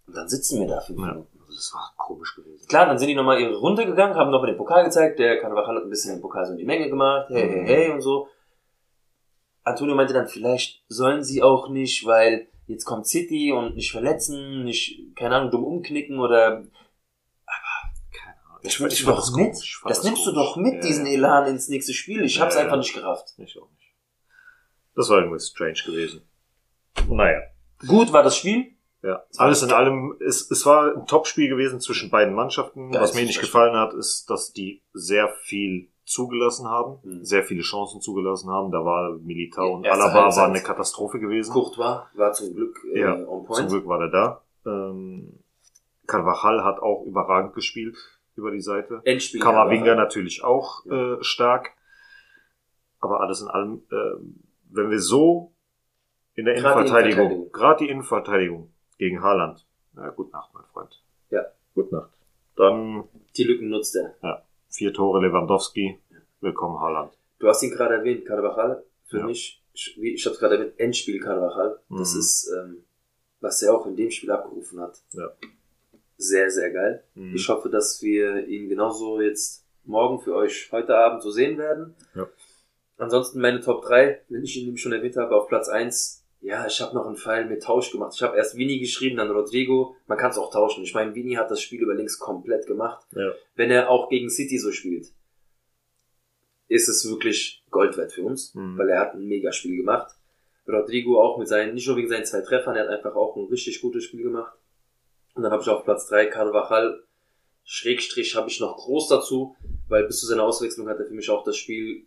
Und 0.07 0.15
dann 0.15 0.28
sitzen 0.28 0.59
wir 0.61 0.68
da 0.68 0.80
fünf. 0.82 0.99
Minuten. 0.99 1.28
das 1.49 1.72
war 1.74 1.93
komisch 1.97 2.36
gewesen. 2.36 2.65
Klar, 2.68 2.86
dann 2.88 2.97
sind 2.97 3.07
die 3.09 3.15
nochmal 3.15 3.39
ihre 3.41 3.55
Runde 3.57 3.86
gegangen, 3.86 4.15
haben 4.15 4.32
nochmal 4.32 4.51
den 4.51 4.57
Pokal 4.57 4.84
gezeigt, 4.86 5.20
der 5.20 5.39
Carvajal 5.39 5.76
hat 5.76 5.84
ein 5.84 5.89
bisschen 5.89 6.15
den 6.15 6.22
Pokal 6.22 6.45
so 6.45 6.51
in 6.53 6.57
die 6.57 6.65
Menge 6.65 6.89
gemacht, 6.89 7.28
hey, 7.30 7.41
hey, 7.49 7.61
Mhm. 7.61 7.65
hey 7.65 7.91
und 7.91 8.01
so. 8.01 8.28
Antonio 9.63 9.95
meinte 9.95 10.13
dann, 10.13 10.28
vielleicht 10.28 10.82
sollen 10.88 11.24
sie 11.24 11.43
auch 11.43 11.68
nicht, 11.70 12.05
weil 12.05 12.47
jetzt 12.68 12.86
kommt 12.86 13.07
City 13.07 13.51
und 13.51 13.76
nicht 13.76 13.91
verletzen, 13.91 14.63
nicht, 14.63 15.15
keine 15.15 15.36
Ahnung, 15.36 15.51
dumm 15.51 15.63
umknicken 15.63 16.20
oder 16.20 16.63
Keine 18.11 18.36
Ahnung. 18.49 18.59
Das 18.63 18.74
Ich- 18.74 18.80
nimmst 18.80 18.93
ich 18.95 18.99
du 19.01 19.05
fand 19.07 19.18
doch 19.18 19.26
das 19.26 19.36
mit. 19.36 19.57
Ich 19.63 19.76
fand 19.78 19.89
Das 19.91 20.03
nimmst 20.03 20.26
du 20.26 20.32
komisch. 20.34 20.45
doch 20.47 20.55
mit, 20.57 20.74
Ja, 20.76 20.80
diesen 20.82 21.05
ja. 21.05 21.13
Elan 21.13 21.47
ins 21.47 21.68
nächste 21.70 21.93
Spiel. 21.93 22.24
Ich 22.24 22.39
hab's 22.39 22.55
Ja, 22.55 22.61
einfach 22.61 22.74
ja. 22.74 22.80
nicht 22.80 22.93
gerafft. 22.93 23.34
Ich 23.38 23.57
auch 23.59 23.70
nicht. 23.72 23.93
Das 24.95 25.09
war 25.09 25.20
irgendwie 25.20 25.39
strange 25.39 25.80
gewesen. 25.86 26.22
Naja. 27.09 27.41
Gut 27.88 28.11
war 28.11 28.24
das 28.24 28.36
Spiel. 28.38 28.74
Ja, 29.03 29.24
alles 29.38 29.61
in 29.61 29.72
allem, 29.72 30.18
es, 30.26 30.49
es 30.49 30.65
war 30.65 30.95
ein 30.95 31.05
Topspiel 31.05 31.47
gewesen 31.47 31.80
zwischen 31.80 32.09
beiden 32.09 32.34
Mannschaften. 32.34 32.91
Geiles 32.91 33.09
Was 33.11 33.15
mir 33.15 33.26
nicht 33.26 33.39
gefallen 33.39 33.76
hat, 33.76 33.93
ist, 33.93 34.28
dass 34.30 34.51
die 34.53 34.82
sehr 34.91 35.30
viel 35.43 35.89
zugelassen 36.08 36.68
haben, 36.68 36.99
Mhm. 37.03 37.26
sehr 37.26 37.43
viele 37.43 37.62
Chancen 37.62 37.99
zugelassen 38.01 38.49
haben. 38.49 38.72
Da 38.72 38.84
war 38.86 39.12
Militao 39.20 39.76
und 39.76 39.84
Erste 39.84 40.03
Alaba 40.05 40.36
war 40.36 40.47
eine 40.47 40.62
Katastrophe 40.64 41.20
gewesen. 41.20 41.51
Courtois 41.51 42.05
war 42.14 42.32
zum 42.34 42.55
Glück 42.55 42.80
äh, 42.93 42.99
Ja, 43.01 43.14
on 43.28 43.39
Zum 43.41 43.45
point. 43.45 43.70
Glück 43.70 43.88
war 43.88 43.99
er 44.01 44.10
da. 44.10 44.41
Ähm, 44.66 45.39
Carvajal 46.08 46.64
hat 46.64 46.80
auch 46.80 47.03
überragend 47.05 47.53
gespielt 47.53 47.97
über 48.36 48.51
die 48.51 48.62
Seite. 48.62 49.01
Endspiel. 49.03 49.41
Kamavinga 49.41 49.95
natürlich 49.95 50.43
auch 50.43 50.86
Ja. 50.86 51.16
äh, 51.16 51.24
stark. 51.24 51.72
Aber 52.99 53.20
alles 53.22 53.41
in 53.41 53.47
allem, 53.49 53.84
ähm, 53.91 54.43
wenn 54.72 54.89
wir 54.89 54.99
so 55.01 55.51
in 56.36 56.45
der 56.45 56.55
Innenverteidigung, 56.55 57.51
gerade 57.51 57.84
die 57.84 57.89
Innenverteidigung 57.91 58.72
gegen 58.97 59.22
Haaland, 59.22 59.68
na, 59.93 60.10
gute 60.10 60.32
Nacht, 60.32 60.51
mein 60.53 60.64
Freund. 60.72 61.03
Ja. 61.30 61.41
Gute 61.76 61.93
Nacht. 61.93 62.10
Dann 62.55 63.03
Die 63.36 63.43
Lücken 63.43 63.70
nutzt 63.70 63.95
er. 63.95 64.16
Vier 64.70 64.93
Tore 64.93 65.22
Lewandowski. 65.26 65.99
Willkommen 66.41 66.80
Haaland. 66.80 67.13
Du 67.39 67.47
hast 67.47 67.63
ihn 67.63 67.72
gerade 67.72 67.95
erwähnt, 67.95 68.26
Carvajal. 68.26 68.84
Für 69.05 69.20
Ja. 69.20 69.26
mich, 69.26 69.63
ich, 69.74 69.97
wie- 69.99 70.13
ich 70.13 70.26
habe 70.26 70.36
gerade 70.38 70.57
erwähnt, 70.57 70.80
Endspiel 70.80 71.20
Carvajal. 71.20 71.80
Das 71.89 72.13
Mhm. 72.13 72.20
ist, 72.20 72.51
ähm, 72.57 72.84
was 73.39 73.61
er 73.61 73.76
auch 73.76 73.86
in 73.88 73.95
dem 73.95 74.11
Spiel 74.11 74.32
abgerufen 74.32 74.80
hat. 74.80 74.99
Ja. 75.11 75.30
Sehr, 76.18 76.49
sehr 76.49 76.72
geil. 76.72 77.03
Mhm. 77.15 77.36
Ich 77.36 77.47
hoffe, 77.47 77.70
dass 77.70 78.01
wir 78.01 78.47
ihn 78.47 78.70
genauso 78.70 79.22
jetzt 79.22 79.65
morgen 79.84 80.20
für 80.20 80.36
euch 80.36 80.70
heute 80.72 80.95
Abend 80.97 81.22
so 81.24 81.32
sehen 81.32 81.57
werden. 81.57 81.95
Ja. 82.15 82.28
Ansonsten 82.97 83.39
meine 83.39 83.61
Top 83.61 83.84
3, 83.84 84.22
wenn 84.30 84.43
ich 84.43 84.57
ihn 84.57 84.65
nämlich 84.65 84.82
schon 84.82 84.91
erwähnt 84.93 85.15
habe, 85.18 85.36
auf 85.36 85.47
Platz 85.47 85.70
1. 85.70 86.16
Ja, 86.42 86.66
ich 86.68 86.80
habe 86.82 86.96
noch 86.96 87.08
einen 87.08 87.18
Fall 87.18 87.46
mit 87.46 87.64
Tausch 87.64 87.92
gemacht. 87.92 88.14
Ich 88.16 88.22
habe 88.22 88.38
erst 88.38 88.56
Vini 88.56 88.80
geschrieben, 88.80 89.18
dann 89.18 89.32
Rodrigo. 89.32 89.96
Man 90.08 90.18
kann 90.18 90.32
es 90.32 90.38
auch 90.38 90.52
tauschen. 90.52 90.84
Ich 90.84 90.94
meine, 90.94 91.14
Vini 91.16 91.34
hat 91.34 91.50
das 91.52 91.62
Spiel 91.62 91.82
über 91.82 91.96
links 91.96 92.20
komplett 92.20 92.68
gemacht. 92.68 93.06
Ja. 93.16 93.32
Wenn 93.56 93.72
er 93.72 93.90
auch 93.90 94.08
gegen 94.10 94.30
City 94.30 94.58
so 94.60 94.72
spielt, 94.72 95.08
ist 96.68 96.88
es 96.90 97.10
wirklich 97.10 97.64
Gold 97.72 97.98
wert 97.98 98.12
für 98.12 98.24
uns, 98.24 98.54
Mhm. 98.54 98.78
weil 98.78 98.90
er 98.90 99.00
hat 99.00 99.14
ein 99.14 99.26
mega 99.28 99.52
Spiel 99.52 99.78
gemacht. 99.78 100.14
Rodrigo 100.68 101.22
auch 101.22 101.38
mit 101.38 101.48
seinen, 101.48 101.74
nicht 101.74 101.88
nur 101.88 101.96
wegen 101.96 102.10
seinen 102.10 102.26
zwei 102.26 102.42
Treffern, 102.42 102.76
er 102.76 102.84
hat 102.84 102.90
einfach 102.90 103.16
auch 103.16 103.36
ein 103.38 103.46
richtig 103.46 103.82
gutes 103.82 104.04
Spiel 104.04 104.24
gemacht. 104.24 104.54
Und 105.34 105.44
dann 105.44 105.52
habe 105.52 105.62
ich 105.64 105.70
auf 105.70 105.86
Platz 105.86 106.08
3 106.08 106.26
Carvajal, 106.28 107.04
Schrägstrich 107.64 108.36
habe 108.36 108.50
ich 108.50 108.60
noch 108.60 108.76
groß 108.78 109.08
dazu, 109.10 109.56
weil 109.88 110.06
bis 110.06 110.20
zu 110.20 110.26
seiner 110.28 110.44
Auswechslung 110.44 110.88
hat 110.90 111.00
er 111.00 111.06
für 111.06 111.14
mich 111.14 111.30
auch 111.30 111.44
das 111.44 111.58
Spiel 111.58 112.06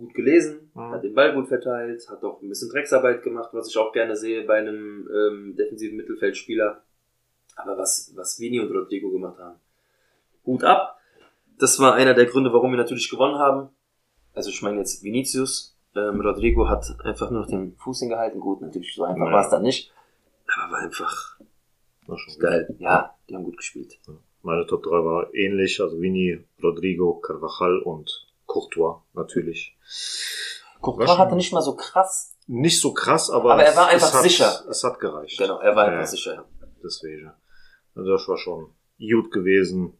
gut 0.00 0.14
gelesen, 0.14 0.70
Mhm. 0.74 0.90
hat 0.90 1.04
den 1.04 1.14
Ball 1.14 1.32
gut 1.34 1.48
verteilt, 1.48 2.08
hat 2.10 2.22
auch 2.24 2.42
ein 2.42 2.48
bisschen 2.48 2.70
Drecksarbeit 2.70 3.22
gemacht, 3.22 3.50
was 3.52 3.68
ich 3.68 3.76
auch 3.78 3.92
gerne 3.92 4.16
sehe 4.16 4.44
bei 4.44 4.58
einem 4.58 5.08
ähm, 5.14 5.56
defensiven 5.56 5.96
Mittelfeldspieler. 5.96 6.82
Aber 7.56 7.78
was, 7.78 8.12
was 8.16 8.40
Vini 8.40 8.58
und 8.60 8.70
Rodrigo 8.72 9.10
gemacht 9.10 9.38
haben, 9.38 9.60
Hut 10.46 10.64
ab. 10.64 10.98
Das 11.58 11.78
war 11.78 11.94
einer 11.94 12.14
der 12.14 12.26
Gründe, 12.26 12.52
warum 12.52 12.70
wir 12.72 12.78
natürlich 12.78 13.10
gewonnen 13.10 13.38
haben. 13.38 13.68
Also 14.32 14.50
ich 14.50 14.62
meine 14.62 14.78
jetzt 14.78 15.02
Vinicius. 15.04 15.76
Ähm, 15.94 16.20
Rodrigo 16.20 16.68
hat 16.68 16.84
einfach 17.04 17.30
nur 17.30 17.40
noch 17.40 17.48
den 17.48 17.74
Fuß 17.76 18.00
hingehalten. 18.00 18.40
Gut, 18.40 18.60
natürlich 18.62 18.94
so 18.94 19.04
einfach 19.04 19.26
Ja. 19.26 19.32
war 19.32 19.44
es 19.44 19.50
dann 19.50 19.62
nicht. 19.62 19.92
Aber 20.46 20.72
war 20.72 20.78
einfach 20.80 21.38
War 22.06 22.16
schon 22.18 22.32
gut. 22.34 22.42
geil. 22.42 22.74
Ja, 22.78 23.14
die 23.28 23.34
haben 23.34 23.44
gut 23.44 23.56
gespielt. 23.58 23.98
Meine 24.42 24.66
Top 24.66 24.82
3 24.84 24.90
war 25.04 25.34
ähnlich, 25.34 25.80
also 25.82 26.00
Vini, 26.00 26.42
Rodrigo, 26.62 27.14
Carvajal 27.16 27.80
und 27.80 28.26
Courtois 28.50 29.00
natürlich. 29.12 29.76
Courtois 30.80 31.18
hatte 31.18 31.36
nicht 31.36 31.52
mal 31.52 31.62
so 31.62 31.76
krass. 31.76 32.36
Nicht 32.48 32.80
so 32.80 32.92
krass, 32.92 33.30
aber, 33.30 33.52
Aber 33.52 33.62
er 33.64 33.76
war 33.76 33.86
einfach 33.88 34.12
hat, 34.12 34.22
sicher. 34.22 34.64
Es 34.68 34.82
hat 34.82 34.98
gereicht. 34.98 35.38
Genau, 35.38 35.60
er 35.60 35.76
war 35.76 35.84
einfach 35.84 36.00
Ja. 36.00 36.06
sicher. 36.06 36.44
Deswegen. 36.82 37.30
Also 37.94 38.10
das 38.10 38.26
war 38.26 38.36
schon 38.38 38.74
gut 38.98 39.30
gewesen. 39.30 39.96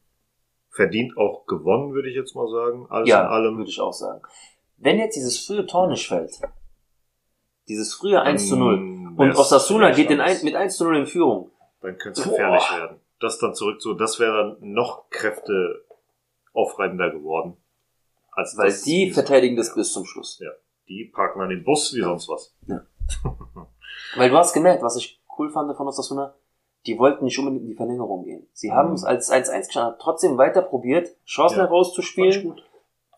Verdient 0.71 1.17
auch 1.17 1.47
gewonnen, 1.47 1.93
würde 1.95 2.09
ich 2.11 2.17
jetzt 2.17 2.35
mal 2.35 2.49
sagen. 2.51 2.87
Alles 2.91 3.07
in 3.07 3.11
Ja, 3.11 3.29
allem. 3.29 3.57
würde 3.59 3.71
ich 3.71 3.81
auch 3.81 3.93
sagen. 3.93 4.21
Wenn 4.79 4.99
jetzt 4.99 5.15
dieses 5.15 5.47
frühe 5.47 5.65
Tor 5.67 5.87
nicht 5.89 6.09
fällt, 6.09 6.33
dieses 7.69 7.95
frühe 7.95 8.21
1 8.21 8.49
zu 8.49 8.57
0, 8.57 8.77
Mm, 8.79 9.19
und 9.19 9.37
Osasuna 9.37 9.93
geht 9.93 10.09
Chance. 10.09 10.23
ein, 10.25 10.45
mit 10.45 10.57
1 10.57 10.77
zu 10.77 10.85
0 10.85 10.97
in 10.97 11.07
Führung, 11.07 11.53
Dann 11.83 11.97
könnte 11.99 12.21
es 12.21 12.29
gefährlich 12.29 12.69
werden. 12.73 13.01
Das 13.21 13.39
dann 13.39 13.55
zurück 13.55 13.81
zu, 13.81 13.95
das 13.95 14.19
wäre 14.19 14.57
dann 14.59 14.73
noch 14.73 15.09
kräfteaufreibender 15.11 17.11
geworden. 17.11 17.57
Als 18.33 18.57
weil 18.57 18.73
die 18.85 19.11
verteidigen 19.11 19.57
das 19.57 19.69
ja. 19.69 19.75
bis 19.75 19.93
zum 19.93 20.05
Schluss. 20.05 20.39
Ja. 20.41 20.51
Die 20.89 21.05
parken 21.05 21.41
an 21.41 21.51
den 21.51 21.63
Bus 21.65 21.95
wie 21.95 22.01
sonst 22.01 22.29
was. 22.29 22.55
Weil 24.17 24.31
du 24.31 24.37
hast 24.37 24.53
gemerkt, 24.55 24.83
was 24.83 24.97
ich 24.97 25.21
cool 25.39 25.51
fand 25.51 25.75
von 25.77 25.87
Osasuna, 25.87 26.35
die 26.87 26.99
wollten 26.99 27.25
nicht 27.25 27.39
unbedingt 27.39 27.63
in 27.63 27.69
die 27.69 27.75
Verlängerung 27.77 28.25
gehen. 28.25 28.49
Sie 28.53 28.73
haben 28.73 28.89
Mhm. 28.91 28.95
es 28.95 29.05
als 29.05 29.31
1-1 29.31 29.67
gestanden, 29.67 29.99
trotzdem 30.01 30.39
weiter 30.39 30.63
probiert, 30.63 31.11
Chancen 31.27 31.59
Ja. 31.59 31.65
herauszuspielen. 31.65 32.61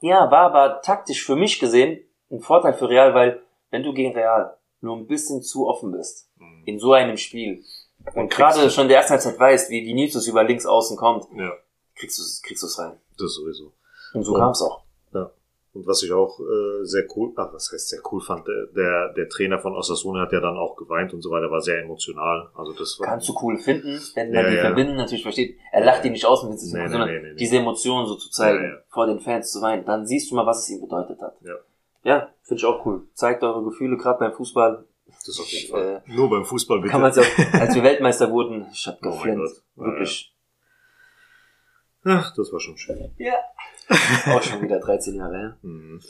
Ja, 0.00 0.30
war 0.30 0.50
aber 0.52 0.80
taktisch 0.82 1.24
für 1.24 1.36
mich 1.36 1.58
gesehen 1.60 2.00
ein 2.30 2.40
Vorteil 2.40 2.74
für 2.74 2.88
Real, 2.88 3.14
weil 3.14 3.42
wenn 3.70 3.82
du 3.82 3.92
gegen 3.94 4.12
Real 4.14 4.56
nur 4.80 4.96
ein 4.96 5.06
bisschen 5.06 5.42
zu 5.42 5.66
offen 5.68 5.92
bist, 5.92 6.28
Mhm. 6.38 6.62
in 6.66 6.78
so 6.78 6.92
einem 6.92 7.16
Spiel, 7.16 7.62
und 8.14 8.28
kriegst 8.30 8.36
gerade 8.56 8.70
schon 8.70 8.82
in 8.84 8.88
der 8.88 8.98
ersten 8.98 9.12
Halbzeit 9.12 9.38
weißt, 9.38 9.70
wie 9.70 9.86
Vinicius 9.86 10.26
über 10.26 10.42
links 10.42 10.66
außen 10.66 10.96
kommt, 10.96 11.26
Ja, 11.36 11.52
kriegst 11.94 12.18
du 12.18 12.22
es 12.22 12.42
kriegst 12.42 12.62
du's 12.64 12.78
rein. 12.78 12.98
das 13.16 13.34
sowieso. 13.34 13.72
Und 14.14 14.24
so 14.24 14.32
Und- 14.34 14.40
kam's 14.40 14.60
auch. 14.62 14.82
Und 15.74 15.86
was 15.86 16.02
ich 16.02 16.12
auch 16.12 16.38
äh, 16.38 16.84
sehr 16.84 17.04
cool, 17.16 17.32
ach, 17.36 17.52
was 17.54 17.72
heißt 17.72 17.88
sehr 17.88 18.00
cool 18.12 18.20
fand, 18.20 18.46
der, 18.46 18.66
der, 18.76 19.12
der 19.14 19.28
Trainer 19.30 19.58
von 19.58 19.74
Osasuna 19.74 20.20
hat 20.20 20.32
ja 20.32 20.40
dann 20.40 20.58
auch 20.58 20.76
geweint 20.76 21.14
und 21.14 21.22
so 21.22 21.30
weiter, 21.30 21.50
war 21.50 21.62
sehr 21.62 21.80
emotional. 21.82 22.50
Also 22.54 22.72
das 22.74 23.00
war 23.00 23.06
Kannst 23.06 23.28
du 23.28 23.34
cool 23.42 23.56
finden, 23.58 23.98
wenn 24.14 24.32
man 24.32 24.44
Ja, 24.44 24.50
die 24.50 24.56
ja. 24.56 24.62
Verbindung 24.62 24.96
natürlich 24.96 25.22
versteht. 25.22 25.56
Er 25.72 25.84
lacht 25.84 26.04
die 26.04 26.10
nicht 26.10 26.26
aus, 26.26 26.42
mit 26.44 26.52
Nee, 26.60 26.78
nee, 26.82 26.88
sondern 26.88 27.08
nee, 27.08 27.20
nee, 27.20 27.34
diese 27.36 27.56
Emotionen 27.56 28.06
so 28.06 28.16
zu 28.16 28.30
zeigen, 28.30 28.78
vor 28.90 29.06
den 29.06 29.20
Fans 29.20 29.50
zu 29.50 29.62
weinen. 29.62 29.86
Dann 29.86 30.06
siehst 30.06 30.30
du 30.30 30.34
mal, 30.34 30.44
was 30.44 30.58
es 30.64 30.70
ihm 30.70 30.82
bedeutet 30.82 31.18
hat. 31.22 31.36
Ja. 31.42 31.54
Ja, 32.04 32.28
finde 32.42 32.58
ich 32.60 32.66
auch 32.66 32.84
cool. 32.84 33.06
Zeigt 33.14 33.42
eure 33.42 33.64
Gefühle, 33.64 33.96
gerade 33.96 34.18
beim 34.18 34.32
Fußball. 34.32 34.84
das 35.24 35.40
auf 35.40 35.46
jeden 35.48 35.70
Fall. 35.70 36.02
Nur 36.06 36.28
beim 36.28 36.44
Fußball 36.44 36.80
bitte. 36.80 36.90
Kann 36.90 37.00
man 37.00 37.12
ja 37.14 37.22
auch, 37.22 37.60
als 37.60 37.74
wir 37.74 37.82
Weltmeister 37.84 38.30
wurden, 38.30 38.66
ich 38.72 38.86
hab 38.86 38.98
Oh 39.04 39.10
geflennt. 39.12 39.48
Ja, 39.76 39.84
Wirklich. 39.84 40.32
Ach, 42.05 42.34
das 42.34 42.53
war 42.53 42.61
schon 42.61 42.76
schön. 42.76 43.11
Ja. 43.18 43.34
Auch 44.26 44.42
schon 44.42 44.62
wieder 44.62 44.80
13 44.80 45.14
Jahre 45.14 45.36
her. 45.36 45.59
Mhm. 45.62 46.00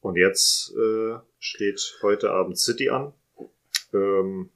Und 0.00 0.16
jetzt 0.16 0.74
äh, 0.76 1.16
steht 1.38 1.98
heute 2.02 2.30
Abend 2.30 2.58
City 2.58 2.90
an. 2.90 3.12
Ähm, 3.92 4.50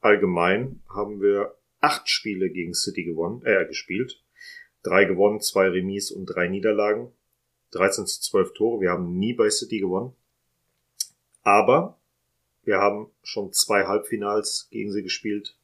allgemein 0.00 0.80
haben 0.88 1.20
wir 1.20 1.54
acht 1.80 2.08
Spiele 2.08 2.50
gegen 2.50 2.74
City 2.74 3.04
gewonnen, 3.04 3.42
äh, 3.44 3.66
gespielt. 3.66 4.22
Drei 4.82 5.04
gewonnen, 5.04 5.40
zwei 5.40 5.68
Remis 5.68 6.10
und 6.10 6.26
drei 6.26 6.48
Niederlagen. 6.48 7.12
13 7.72 8.06
zu 8.06 8.20
12 8.22 8.54
Tore. 8.54 8.80
Wir 8.80 8.90
haben 8.90 9.18
nie 9.18 9.34
bei 9.34 9.50
City 9.50 9.80
gewonnen. 9.80 10.14
Aber 11.42 11.98
wir 12.64 12.78
haben 12.78 13.10
schon 13.22 13.52
zwei 13.52 13.86
Halbfinals 13.86 14.68
gegen 14.70 14.92
sie 14.92 15.02
gespielt. 15.02 15.56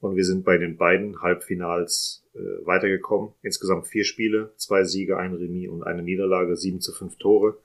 Und 0.00 0.16
wir 0.16 0.24
sind 0.24 0.44
bei 0.44 0.56
den 0.56 0.76
beiden 0.76 1.20
Halbfinals 1.20 2.24
äh, 2.34 2.38
weitergekommen. 2.66 3.34
Insgesamt 3.42 3.86
vier 3.86 4.04
Spiele, 4.04 4.52
zwei 4.56 4.84
Siege, 4.84 5.18
ein 5.18 5.34
Remis 5.34 5.68
und 5.68 5.82
eine 5.82 6.02
Niederlage, 6.02 6.56
sieben 6.56 6.80
zu 6.80 6.92
fünf 6.92 7.16
Tore. 7.16 7.58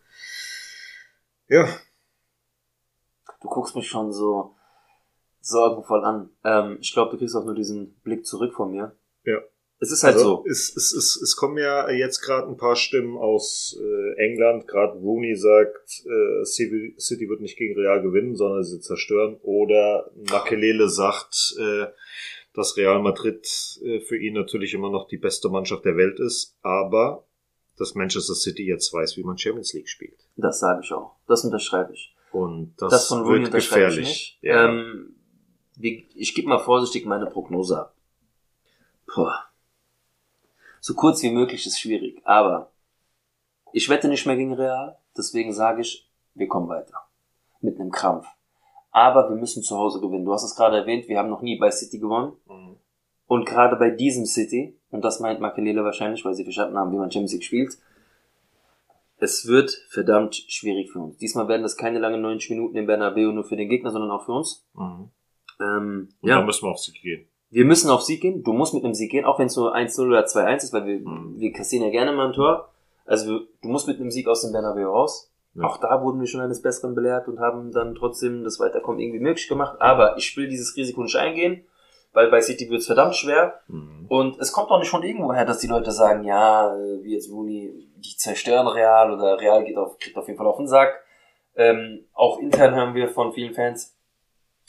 Ja, 1.48 1.68
Du 3.46 3.52
guckst 3.52 3.76
mich 3.76 3.88
schon 3.88 4.12
so 4.12 4.56
sorgenvoll 5.40 6.04
an. 6.04 6.32
Ähm, 6.44 6.78
ich 6.82 6.94
glaube, 6.94 7.12
du 7.12 7.18
kriegst 7.18 7.36
auch 7.36 7.46
nur 7.46 7.54
diesen 7.54 7.94
Blick 8.02 8.26
zurück 8.26 8.56
von 8.56 8.72
mir. 8.72 8.96
Ja. 9.24 9.38
Es 9.80 9.92
ist 9.92 10.04
halt 10.04 10.16
also 10.16 10.38
so. 10.38 10.46
Es, 10.50 10.74
es, 10.76 10.94
es, 10.94 11.22
es 11.22 11.36
kommen 11.36 11.58
ja 11.58 11.90
jetzt 11.92 12.22
gerade 12.22 12.48
ein 12.48 12.58
paar 12.58 12.76
Stimmen 12.76 13.18
aus 13.18 13.78
äh, 13.80 14.14
England. 14.24 14.68
Gerade 14.68 14.98
Rooney 14.98 15.36
sagt, 15.36 16.04
äh, 16.06 16.46
City, 16.46 16.96
City 16.98 17.28
wird 17.28 17.42
nicht 17.42 17.58
gegen 17.58 17.78
Real 17.78 18.02
gewinnen, 18.02 18.36
sondern 18.36 18.64
sie 18.64 18.80
zerstören. 18.80 19.38
Oder 19.42 20.10
Makelele 20.32 20.88
sagt, 20.88 21.56
äh, 21.60 21.88
dass 22.54 22.78
Real 22.78 23.02
Madrid 23.02 23.46
äh, 23.84 24.00
für 24.00 24.18
ihn 24.18 24.34
natürlich 24.34 24.74
immer 24.74 24.90
noch 24.90 25.08
die 25.10 25.18
beste 25.18 25.50
Mannschaft 25.50 25.84
der 25.84 25.98
Welt 25.98 26.20
ist, 26.20 26.56
aber 26.62 27.26
dass 27.78 27.96
Manchester 27.96 28.36
City 28.36 28.66
jetzt 28.66 28.94
weiß, 28.94 29.18
wie 29.18 29.24
man 29.24 29.38
Champions 29.38 29.74
League 29.74 29.90
spielt. 29.90 30.18
Das 30.38 30.60
sage 30.60 30.80
ich 30.84 30.92
auch. 30.94 31.18
Das 31.28 31.44
unterschreibe 31.44 31.92
ich. 31.94 32.16
Und 32.32 32.74
das, 32.78 32.92
Das, 32.92 33.08
von 33.08 33.24
Rooney 33.24 33.52
wird 33.52 33.56
ich 33.56 33.70
gefährlich. 33.70 34.08
nicht. 34.08 34.40
Ja. 34.42 34.70
Ähm, 34.70 35.16
ich 35.78 36.34
gebe 36.34 36.48
mal 36.48 36.60
vorsichtig 36.60 37.06
meine 37.06 37.26
Prognose 37.26 37.80
ab. 37.80 37.96
Boah. 39.14 39.45
So 40.86 40.94
kurz 40.94 41.24
wie 41.24 41.32
möglich 41.32 41.66
ist 41.66 41.80
schwierig, 41.80 42.22
aber 42.26 42.72
ich 43.74 43.90
wette 43.90 44.08
nicht 44.08 44.28
mehr 44.28 44.36
gegen 44.36 44.54
Real, 44.54 45.00
deswegen 45.18 45.52
sage 45.52 45.82
ich, 45.82 46.08
wir 46.36 46.48
kommen 46.48 46.70
weiter. 46.70 46.94
Mit 47.60 47.80
einem 47.80 47.90
Krampf. 47.90 48.28
Aber 48.92 49.28
wir 49.28 49.36
müssen 49.36 49.64
zu 49.64 49.76
Hause 49.76 50.00
gewinnen. 50.00 50.26
Du 50.26 50.32
hast 50.32 50.44
es 50.44 50.56
gerade 50.56 50.78
erwähnt, 50.78 51.08
wir 51.08 51.18
haben 51.18 51.32
noch 51.32 51.42
nie 51.42 51.58
bei 51.58 51.72
City 51.72 51.98
gewonnen. 51.98 52.34
Mhm. 52.48 52.76
Und 53.26 53.48
gerade 53.48 53.78
bei 53.78 53.90
diesem 53.90 54.28
City, 54.28 54.80
und 54.92 55.04
das 55.04 55.20
meint 55.20 55.40
Makelele 55.40 55.84
wahrscheinlich, 55.84 56.24
weil 56.24 56.36
sie 56.36 56.44
verstanden 56.44 56.78
haben, 56.78 56.92
wie 56.92 56.98
man 56.98 57.10
Champions 57.10 57.34
League 57.34 57.46
spielt, 57.46 57.80
es 59.18 59.48
wird 59.48 59.72
verdammt 59.90 60.36
schwierig 60.36 60.92
für 60.92 61.00
uns. 61.00 61.18
Diesmal 61.18 61.48
werden 61.48 61.64
das 61.64 61.78
keine 61.78 61.98
langen 61.98 62.22
90 62.22 62.52
Minuten 62.52 62.78
im 62.78 62.86
Bernabeu 62.86 63.32
nur 63.32 63.44
für 63.44 63.56
den 63.56 63.70
Gegner, 63.70 63.90
sondern 63.90 64.12
auch 64.12 64.26
für 64.26 64.34
uns. 64.34 64.68
Mhm. 64.76 65.10
Ähm, 65.60 66.10
Und 66.22 66.30
ja, 66.30 66.36
dann 66.36 66.46
müssen 66.46 66.64
wir 66.64 66.70
auf 66.70 66.78
Sieg 66.78 67.02
gehen. 67.02 67.28
Wir 67.52 67.66
müssen 67.66 67.90
auf 67.90 68.02
Sieg 68.02 68.22
gehen. 68.22 68.44
Du 68.44 68.54
musst 68.54 68.74
mit 68.74 68.84
einem 68.84 68.94
Sieg 68.94 69.12
gehen, 69.12 69.26
auch 69.26 69.40
wenn 69.40 69.48
es 69.48 69.56
nur 69.56 69.76
1-0 69.76 70.08
oder 70.08 70.26
2-1 70.26 70.64
ist, 70.64 70.74
weil 70.74 70.86
wir, 70.86 71.00
Mhm. 71.00 71.36
wir 71.38 71.52
kassieren 71.54 71.86
ja 71.86 71.92
gerne 71.92 72.12
mal 72.12 72.28
ein 72.28 72.34
Tor. 72.34 72.70
Also 73.06 73.42
du 73.62 73.70
musst 73.70 73.88
mit 73.88 74.00
einem 74.00 74.12
Sieg 74.12 74.28
aus 74.28 74.42
dem 74.42 74.52
Bernabeu 74.52 74.86
raus. 74.88 75.32
Ja. 75.54 75.64
Auch 75.64 75.78
da 75.78 76.02
wurden 76.04 76.20
wir 76.20 76.28
schon 76.28 76.42
eines 76.42 76.62
Besseren 76.62 76.96
belehrt 76.96 77.28
und 77.28 77.40
haben 77.40 77.72
dann 77.72 77.96
trotzdem 77.96 78.44
das 78.44 78.60
Weiterkommen 78.60 79.00
irgendwie 79.00 79.20
möglich 79.22 79.48
gemacht. 79.48 79.78
Aber 79.80 80.18
ich 80.18 80.36
will 80.36 80.50
dieses 80.50 80.76
Risiko 80.76 81.02
nicht 81.04 81.16
eingehen, 81.16 81.64
weil 82.12 82.30
bei 82.30 82.42
City 82.42 82.70
wird 82.70 82.82
es 82.82 82.88
verdammt 82.88 83.16
schwer. 83.16 83.62
Mhm. 83.68 84.06
Und 84.10 84.40
es 84.40 84.52
kommt 84.52 84.70
auch 84.70 84.80
nicht 84.80 84.90
von 84.90 85.04
irgendwo 85.04 85.34
her, 85.34 85.46
dass 85.46 85.60
die 85.60 85.68
Leute 85.68 85.92
sagen, 85.92 86.24
ja, 86.26 86.76
wie 87.04 87.14
jetzt 87.14 87.32
Rooney, 87.32 87.88
die 87.98 88.18
zerstören 88.18 88.68
Real 88.68 89.14
oder 89.14 89.40
Real 89.40 89.64
geht 89.64 89.78
auf, 89.78 89.98
kriegt 90.00 90.18
auf 90.18 90.28
jeden 90.28 90.38
Fall 90.38 90.48
auf 90.48 90.58
den 90.58 90.68
Sack. 90.68 91.02
Ähm, 91.56 92.06
auch 92.14 92.40
intern 92.40 92.76
hören 92.76 92.94
wir 92.96 93.08
von 93.08 93.32
vielen 93.32 93.54
Fans, 93.54 93.95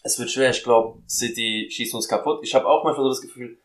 es 0.07 0.18
wird 0.18 0.30
schwer. 0.30 0.50
Ich 0.50 0.62
glaube, 0.64 0.98
City 1.09 1.68
schießt 1.70 1.94
uns 1.94 2.09
kaputt. 2.09 2.40
Ich 2.42 2.54
habe 2.54 2.66
auch 2.66 2.84
manchmal 2.84 3.04
so 3.04 3.11
das 3.11 3.20
Gefühl, 3.20 3.59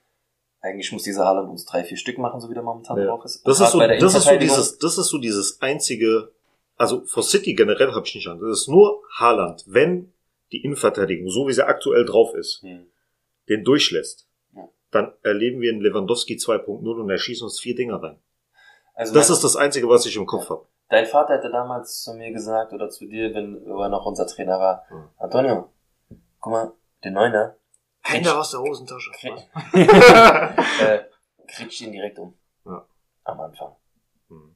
eigentlich 0.59 0.91
muss 0.91 1.03
dieser 1.03 1.25
Haaland 1.25 1.49
uns 1.49 1.65
drei, 1.65 1.83
vier 1.83 1.97
Stück 1.97 2.17
machen, 2.17 2.39
so 2.41 2.49
wie 2.49 2.53
der 2.53 2.63
momentan 2.63 2.97
Ja. 2.97 3.05
drauf 3.05 3.23
ist. 3.25 3.41
Das 3.47 3.59
ist 3.59 3.71
so, 3.71 3.79
das 3.79 4.15
ist 4.15 4.23
so 4.25 4.37
dieses, 4.37 4.77
das 4.77 4.97
ist 4.97 5.07
so 5.07 5.17
dieses 5.17 5.61
einzige, 5.61 6.31
also 6.77 7.01
for 7.05 7.23
City 7.23 7.53
generell 7.53 7.93
habe 7.93 8.05
ich 8.05 8.13
nicht 8.15 8.27
an. 8.27 8.39
Das 8.39 8.61
ist 8.61 8.67
nur 8.67 9.01
Haaland. 9.17 9.63
Wenn 9.67 10.13
die 10.51 10.63
Innenverteidigung, 10.63 11.29
so 11.29 11.47
wie 11.47 11.53
sie 11.53 11.65
aktuell 11.65 12.05
drauf 12.05 12.33
ist, 12.35 12.61
Hm. 12.61 12.85
den 13.49 13.63
durchlässt, 13.63 14.27
Ja. 14.55 14.67
dann 14.91 15.13
erleben 15.23 15.61
wir 15.61 15.71
einen 15.71 15.81
Lewandowski 15.81 16.35
2.0 16.37 16.99
und 17.01 17.09
er 17.09 17.17
schießt 17.17 17.41
uns 17.41 17.59
vier 17.59 17.75
Dinger 17.75 18.01
rein. 18.03 18.19
Also 18.93 19.13
Das 19.13 19.29
ist 19.29 19.43
das 19.43 19.55
Einzige, 19.55 19.87
was 19.89 20.05
ich 20.05 20.15
im 20.15 20.25
Kopf 20.25 20.49
habe. 20.49 20.65
Dein 20.89 21.05
Vater 21.05 21.35
hätte 21.35 21.49
damals 21.49 22.01
zu 22.03 22.13
mir 22.13 22.31
gesagt 22.33 22.73
oder 22.73 22.89
zu 22.89 23.05
dir, 23.07 23.33
wenn 23.33 23.65
er 23.65 23.89
noch 23.89 24.05
unser 24.05 24.27
Trainer 24.27 24.59
war, 24.59 24.83
Hm. 24.89 25.03
Antonio, 25.17 25.69
guck 26.41 26.51
mal, 26.51 26.73
der 27.03 27.11
Neuner, 27.11 27.55
Hände 28.03 28.35
aus 28.37 28.51
der 28.51 28.61
Hosentasche. 28.61 29.11
äh, 29.73 31.03
kriegst 31.47 31.81
ihn 31.81 31.91
direkt 31.91 32.19
um. 32.19 32.33
Ja. 32.65 32.85
Am 33.23 33.39
Anfang. 33.39 33.75
Hm. 34.29 34.55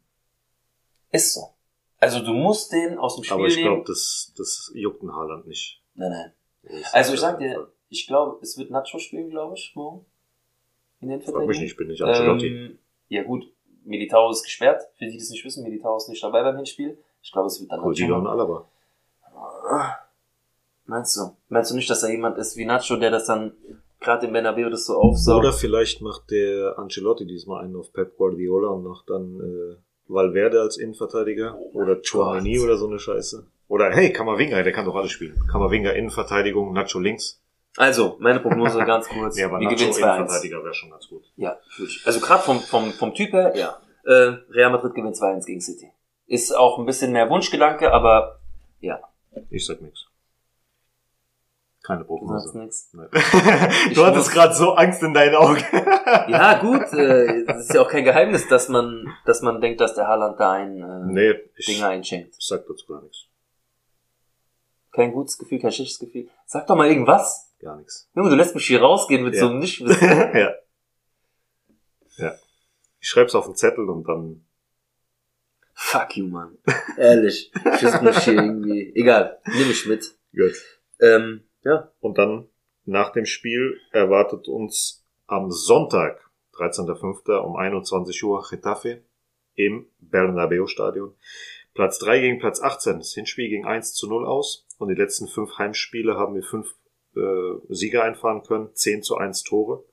Ist 1.11 1.33
so. 1.33 1.53
Also 1.99 2.19
du 2.23 2.33
musst 2.33 2.71
den 2.71 2.97
aus 2.97 3.15
dem 3.15 3.23
Spiel 3.23 3.37
Aber 3.37 3.47
ich 3.47 3.57
glaube, 3.57 3.83
das, 3.85 4.33
das 4.35 4.71
juckt 4.73 5.01
ein 5.03 5.13
Haaland 5.13 5.47
nicht. 5.47 5.81
Nein, 5.93 6.11
nein. 6.11 6.33
Das 6.63 6.93
Also 6.93 7.13
ich 7.13 7.19
sag 7.19 7.39
dir, 7.39 7.71
ich 7.89 8.07
glaube, 8.07 8.39
es 8.41 8.57
wird 8.57 8.71
Nacho 8.71 8.99
spielen, 8.99 9.29
glaube 9.29 9.55
ich, 9.55 9.71
morgen. 9.75 10.05
In 11.01 11.09
den 11.09 11.21
Frag 11.21 11.45
mich 11.45 11.59
nicht, 11.59 11.71
ich 11.71 11.77
bin 11.77 11.87
nicht 11.87 12.01
Ancelotti. 12.01 12.47
Ähm, 12.47 12.79
ja 13.09 13.23
gut, 13.23 13.45
Militao 13.83 14.31
ist 14.31 14.43
gesperrt. 14.43 14.81
Für 14.97 15.05
die, 15.05 15.11
die 15.11 15.17
es 15.17 15.29
nicht 15.29 15.45
wissen, 15.45 15.63
Militao 15.63 15.97
ist 15.97 16.09
nicht 16.09 16.23
dabei 16.23 16.41
beim 16.41 16.55
Hinspiel. 16.57 16.97
Ich 17.21 17.31
glaube, 17.31 17.47
es 17.47 17.59
wird 17.59 17.71
dann 17.71 17.81
Coutinho 17.81 18.17
und 18.17 18.23
Nacho. 18.23 18.67
Alaba. 19.13 20.04
Meinst 20.85 21.15
du? 21.17 21.35
Meinst 21.49 21.71
du 21.71 21.75
nicht, 21.75 21.89
dass 21.89 22.01
da 22.01 22.07
jemand 22.07 22.37
ist 22.37 22.57
wie 22.57 22.65
Nacho, 22.65 22.95
der 22.97 23.11
das 23.11 23.25
dann 23.25 23.53
gerade 23.99 24.27
im 24.27 24.33
Bernabeu 24.33 24.69
das 24.69 24.85
so 24.85 24.95
aufsaugt? 24.95 25.39
Oder 25.39 25.53
vielleicht 25.53 26.01
macht 26.01 26.29
der 26.31 26.77
Ancelotti 26.77 27.25
diesmal 27.25 27.63
einen 27.63 27.75
auf 27.75 27.91
Pep 27.91 28.15
Guardiola 28.17 28.69
und 28.69 28.83
macht 28.83 29.09
dann 29.09 29.39
äh, 29.39 29.77
Valverde 30.07 30.61
als 30.61 30.77
Innenverteidiger 30.77 31.57
Oh 31.57 31.71
oder 31.73 31.97
Chouameni 32.01 32.55
Gott. 32.57 32.65
oder 32.65 32.77
so 32.77 32.87
eine 32.87 32.99
Scheiße. 32.99 33.47
Oder 33.67 33.89
hey, 33.91 34.13
Kamavinga, 34.13 34.61
der 34.61 34.71
kann 34.71 34.85
doch 34.85 34.95
alles 34.95 35.11
spielen. 35.11 35.41
Kamavinga 35.51 35.91
Innenverteidigung, 35.91 36.71
Nacho 36.73 36.99
links. 36.99 37.41
Also, 37.77 38.15
meine 38.19 38.39
Prognose 38.39 38.77
ganz 38.85 39.09
kurz. 39.09 39.35
Nee, 39.37 39.43
aber 39.43 39.59
Wir 39.59 39.65
Nacho 39.67 39.75
gewinnen 39.77 39.93
2-1. 39.93 40.15
Innenverteidiger 40.17 40.63
wäre 40.63 40.73
schon 40.73 40.91
ganz 40.91 41.07
gut. 41.07 41.23
Ja. 41.35 41.57
Also 42.05 42.19
gerade 42.19 42.43
vom, 42.43 42.59
vom, 42.59 42.91
vom 42.91 43.13
Typ 43.15 43.33
her, 43.33 43.53
ja. 43.55 43.77
Äh, 44.05 44.37
Real 44.51 44.71
Madrid 44.71 44.93
gewinnt 44.93 45.15
2-1 45.15 45.45
gegen 45.45 45.61
City. 45.61 45.89
Ist 46.27 46.55
auch 46.55 46.77
ein 46.77 46.85
bisschen 46.85 47.11
mehr 47.11 47.27
Wunschgedanke, 47.29 47.91
aber 47.91 48.39
ja, 48.79 48.99
Ich 49.49 49.65
sag 49.65 49.81
nix. 49.81 50.05
Keine 51.85 52.03
du 52.05 52.07
sagst 52.07 52.07
Prognose. 52.07 52.57
Nein. 52.93 53.09
Ich 53.89 53.93
du 53.95 54.05
hattest 54.05 54.31
gerade 54.31 54.53
so 54.53 54.73
Angst 54.73 55.03
in 55.03 55.13
deinen 55.13 55.35
Augen. 55.35 55.63
Ja, 56.27 56.59
gut, 56.59 56.93
äh, 56.93 57.45
das 57.45 57.61
ist 57.65 57.73
ja 57.73 57.81
auch 57.81 57.89
kein 57.89 58.03
Geheimnis, 58.03 58.47
dass 58.47 58.69
man, 58.69 59.07
dass 59.25 59.41
man 59.41 59.59
denkt, 59.59 59.81
dass 59.81 59.95
der 59.95 60.07
Haaland 60.07 60.39
da 60.39 60.51
ein 60.53 60.79
äh, 60.81 61.05
nee, 61.11 61.33
ich, 61.55 61.65
Dinger 61.65 61.87
einschenkt. 61.87 62.35
ich 62.37 62.45
sag 62.45 62.65
dazu 62.67 62.85
gar 62.87 63.01
nichts. 63.01 63.25
Kein 64.91 65.11
gutes 65.11 65.37
Gefühl, 65.37 65.59
kein 65.59 65.71
schlechtes 65.71 65.99
Gefühl. 65.99 66.29
Sag 66.45 66.67
doch 66.67 66.75
mal 66.75 66.87
irgendwas. 66.87 67.51
Gar 67.59 67.77
nichts. 67.77 68.07
Junge, 68.15 68.29
du 68.29 68.35
lässt 68.35 68.53
mich 68.55 68.65
hier 68.67 68.81
rausgehen 68.81 69.23
mit 69.23 69.33
Ja. 69.33 69.41
so 69.41 69.49
einem 69.49 69.59
Nichtwissen. 69.59 70.09
ja. 70.09 70.53
Ja. 72.17 72.35
Ich 72.99 73.09
schreib's 73.09 73.35
auf 73.35 73.45
den 73.45 73.55
Zettel 73.55 73.89
und 73.89 74.07
dann 74.07 74.45
Fuck 75.73 76.15
you, 76.17 76.27
Mann. 76.27 76.57
Ehrlich. 76.97 77.51
Ich 77.53 78.01
mich 78.01 78.17
hier 78.19 78.33
irgendwie. 78.35 78.93
Egal, 78.95 79.39
nimm 79.45 79.67
mich 79.67 79.85
mit. 79.85 80.15
gut. 80.31 80.53
Ähm, 81.01 81.43
ja. 81.65 81.91
Und 81.99 82.17
dann 82.17 82.47
nach 82.85 83.11
dem 83.11 83.25
Spiel 83.25 83.77
erwartet 83.91 84.47
uns 84.47 85.05
am 85.27 85.51
Sonntag, 85.51 86.29
13.05. 86.53 87.37
um 87.39 87.55
21 87.57 88.23
Uhr 88.23 88.45
Getafe 88.49 89.03
im 89.55 89.87
Bernabeu 89.99 90.67
Stadion. 90.67 91.15
Platz 91.73 91.99
3 91.99 92.19
gegen 92.21 92.39
Platz 92.39 92.61
18. 92.61 92.99
Das 92.99 93.13
Hinspiel 93.13 93.49
ging 93.49 93.65
1 93.65 93.93
zu 93.93 94.07
0 94.07 94.25
aus. 94.25 94.67
Und 94.77 94.87
die 94.89 94.95
letzten 94.95 95.27
fünf 95.27 95.57
Heimspiele 95.57 96.15
haben 96.15 96.35
wir 96.35 96.43
fünf 96.43 96.73
äh, 97.15 97.73
Sieger 97.73 98.03
einfahren 98.03 98.43
können. 98.43 98.69
10 98.73 99.03
zu 99.03 99.17
1 99.17 99.43
Tore. 99.43 99.83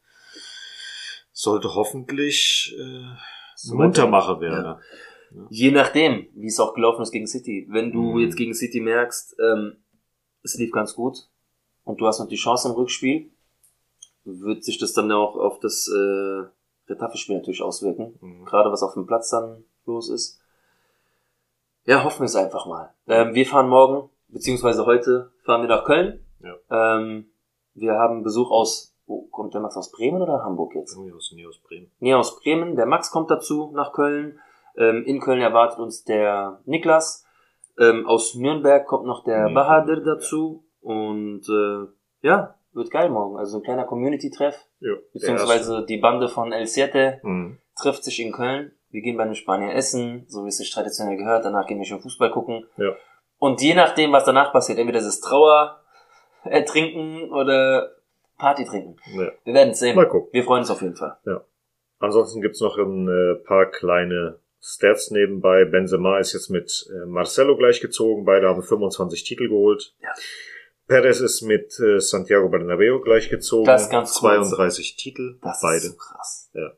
Sollte 1.33 1.75
hoffentlich 1.75 2.77
äh, 2.79 3.73
Muntermacher 3.73 4.41
werden. 4.41 4.65
Ja. 4.65 4.81
Je 5.49 5.71
nachdem, 5.71 6.29
wie 6.35 6.49
es 6.49 6.61
auch 6.61 6.75
gelaufen 6.75 7.03
ist 7.03 7.11
gegen 7.11 7.27
City. 7.27 7.67
Wenn 7.71 7.91
du 7.91 8.13
Mhm. 8.13 8.19
jetzt 8.21 8.37
gegen 8.37 8.55
City 8.55 8.81
merkst, 8.81 9.37
ähm, 9.41 9.83
es 10.43 10.57
lief 10.59 10.71
ganz 10.73 10.95
gut 10.95 11.32
und 11.85 12.01
du 12.01 12.07
hast 12.07 12.21
noch 12.21 12.29
die 12.29 12.37
Chance 12.37 12.69
im 12.69 12.75
Rückspiel, 12.75 13.31
wird 14.25 14.65
sich 14.65 14.79
das 14.79 14.93
dann 14.93 15.11
auch 15.13 15.37
auf 15.37 15.59
das 15.61 15.89
äh, 15.89 16.45
Retafe-Spiel 16.89 17.37
natürlich 17.37 17.63
auswirken. 17.63 18.19
Mhm. 18.21 18.45
Gerade 18.45 18.71
was 18.71 18.83
auf 18.83 18.95
dem 18.95 19.07
Platz 19.07 19.31
dann 19.31 19.65
los 19.87 20.09
ist. 20.09 20.41
Ja, 21.85 22.05
hoffen 22.05 22.21
wir 22.21 22.27
es 22.27 22.37
einfach 22.37 22.67
mal. 22.67 22.95
Ähm, 23.09 23.35
wir 23.35 23.47
fahren 23.47 23.69
morgen, 23.69 24.09
beziehungsweise 24.29 24.87
heute 24.87 25.33
fahren 25.45 25.63
wir 25.63 25.69
nach 25.69 25.85
Köln. 25.85 26.25
Ja. 26.41 26.97
Ähm, 26.97 27.27
wir 27.75 27.95
haben 27.95 28.23
Besuch 28.23 28.51
aus, 28.51 28.95
wo 29.07 29.23
kommt 29.23 29.55
der 29.55 29.61
Max 29.61 29.77
aus 29.77 29.91
Bremen 29.91 30.23
oder 30.23 30.45
Hamburg 30.45 30.75
jetzt? 30.75 30.95
Irgendwie 30.95 31.13
aus, 31.13 31.33
nee, 31.35 31.47
aus 31.47 31.59
Bremen. 31.59 31.91
Nee, 31.99 32.15
aus 32.15 32.39
Bremen. 32.39 32.77
Der 32.77 32.87
Max 32.87 33.11
kommt 33.11 33.31
dazu 33.31 33.73
nach 33.75 33.93
Köln. 33.93 34.39
Ähm, 34.77 35.05
in 35.05 35.21
Köln 35.21 35.41
erwartet 35.41 35.81
uns 35.81 36.05
der 36.05 36.61
Niklas. 36.65 37.27
Ähm, 37.79 38.07
aus 38.07 38.35
Nürnberg 38.35 38.87
kommt 38.87 39.07
noch 39.07 39.25
der 39.25 39.49
Nee, 39.49 39.55
Bahadur 39.55 39.99
ja. 39.99 40.05
Und 40.83 41.43
äh, 41.49 41.87
ja, 42.27 42.55
wird 42.73 42.91
geil 42.91 43.09
morgen. 43.09 43.37
Also 43.39 43.59
ein 43.59 43.63
kleiner 43.63 43.85
Community-Treff. 43.85 44.57
Ja, 44.81 44.93
Beziehungsweise 45.13 45.85
die 45.87 45.99
Bande 45.99 46.29
von 46.29 46.53
El 46.53 46.67
Siete 46.67 47.21
Mhm. 47.23 47.59
trifft 47.81 48.05
sich 48.05 48.21
in 48.21 48.33
Köln. 48.33 48.73
Wir 48.91 49.01
gehen 49.01 49.17
bei 49.17 49.25
den 49.25 49.35
Spanier 49.35 49.75
essen, 49.75 50.25
so 50.29 50.45
wie 50.45 50.49
es 50.49 50.59
sich 50.59 50.71
traditionell 50.71 51.17
gehört. 51.17 51.45
Danach 51.45 51.67
gehen 51.67 51.79
wir 51.79 51.87
schon 51.87 52.01
Fußball 52.03 52.31
gucken. 52.31 52.67
Ja. 52.77 52.95
Und 53.39 53.63
je 53.63 53.75
nachdem, 53.75 54.13
was 54.13 54.25
danach 54.25 54.53
passiert, 54.53 54.79
entweder 54.79 54.99
ist 54.99 55.07
es 55.07 55.21
Trauer 55.21 55.81
äh, 56.45 56.63
trinken 56.65 57.31
oder 57.33 57.91
Party 58.39 58.65
trinken. 58.65 58.97
Ja. 59.15 59.31
Wir 59.45 59.55
werden 59.55 59.71
es 59.71 59.79
sehen. 59.79 59.97
Mal 59.97 60.09
gucken. 60.09 60.29
Wir 60.33 60.45
freuen 60.45 60.61
uns 60.61 60.71
auf 60.71 60.83
jeden 60.83 60.97
Fall. 60.97 61.17
Ansonsten 62.01 62.41
gibt's 62.43 62.61
noch 62.61 62.77
ein 62.79 63.09
äh, 63.09 63.35
paar 63.47 63.67
kleine 63.67 64.41
Stats 64.61 65.11
nebenbei. 65.13 65.65
Benzema 65.65 66.19
ist 66.19 66.33
jetzt 66.33 66.51
mit 66.51 66.85
äh, 66.93 67.07
Marcelo 67.07 67.57
gleichgezogen. 67.57 68.25
Beide 68.25 68.49
haben 68.49 68.63
25 68.63 69.23
Titel 69.25 69.49
geholt. 69.49 69.95
Ja. 70.01 70.09
Perez 70.93 71.21
ist 71.21 71.41
mit 71.43 71.79
äh, 71.81 72.01
Santiago 72.01 72.49
Bernabeo 72.51 73.01
gleichgezogen. 73.01 73.65
Das 73.65 73.83
ist 73.85 73.91
ganz 73.91 74.11
kurz. 74.11 74.21
32 74.21 74.97
Titel. 74.97 75.39
Das 75.43 75.61
beide. 75.63 75.77
ist 75.77 75.87
so 75.93 75.97
krass. 75.97 76.51
Ja. 76.53 76.71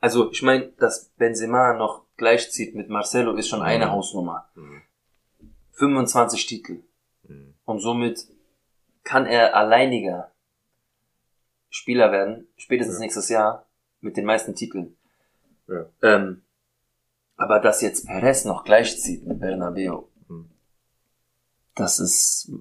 Also, 0.00 0.30
ich 0.30 0.42
meine, 0.42 0.68
dass 0.78 1.10
Benzema 1.16 1.72
noch 1.74 2.04
gleichzieht 2.16 2.74
mit 2.76 2.88
Marcelo 2.88 3.34
ist 3.34 3.48
schon 3.48 3.62
eine 3.62 3.86
Mhm. 3.86 3.90
Hausnummer. 3.90 4.48
Mhm. 4.54 4.82
25 5.72 6.46
Titel. 6.46 6.82
Mhm. 7.24 7.54
Und 7.64 7.80
somit 7.80 8.26
kann 9.02 9.26
er 9.26 9.56
alleiniger 9.56 10.30
Spieler 11.68 12.12
werden, 12.12 12.46
spätestens 12.56 12.96
Ja. 12.96 13.00
nächstes 13.00 13.28
Jahr, 13.28 13.66
mit 14.00 14.16
den 14.16 14.24
meisten 14.24 14.54
Titeln. 14.54 14.96
Ja. 15.66 15.86
Ähm, 16.02 16.42
aber 17.36 17.58
dass 17.60 17.80
jetzt 17.82 18.06
Perez 18.06 18.44
noch 18.44 18.62
gleichzieht 18.64 19.26
mit 19.26 19.40
Bernabeo, 19.40 20.08
Mhm. 20.28 20.50
das 21.74 21.98
ist, 21.98 22.52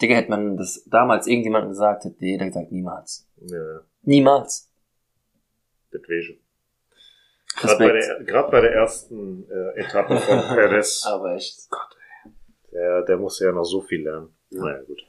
Digga, 0.00 0.14
hätte 0.16 0.30
man 0.30 0.56
das 0.56 0.84
damals 0.86 1.26
irgendjemandem 1.26 1.70
gesagt, 1.70 2.04
hätte 2.04 2.24
jeder 2.24 2.46
gesagt, 2.46 2.72
niemals. 2.72 3.28
Ja, 3.36 3.80
Niemals. 4.02 4.70
das 5.90 6.02
wäre 6.08 6.38
Gerade 7.56 7.78
bei, 7.78 7.92
der, 7.92 8.24
grad 8.24 8.50
bei 8.50 8.60
der 8.60 8.72
ersten 8.72 9.46
äh, 9.50 9.80
Etappe 9.80 10.16
von 10.18 10.38
Perez, 10.54 11.04
Aber 11.04 11.34
echt. 11.34 11.68
der, 12.72 13.02
der 13.02 13.16
muss 13.18 13.38
ja 13.40 13.52
noch 13.52 13.64
so 13.64 13.80
viel 13.82 14.02
lernen. 14.04 14.34
Naja, 14.50 14.82
gut. 14.82 15.02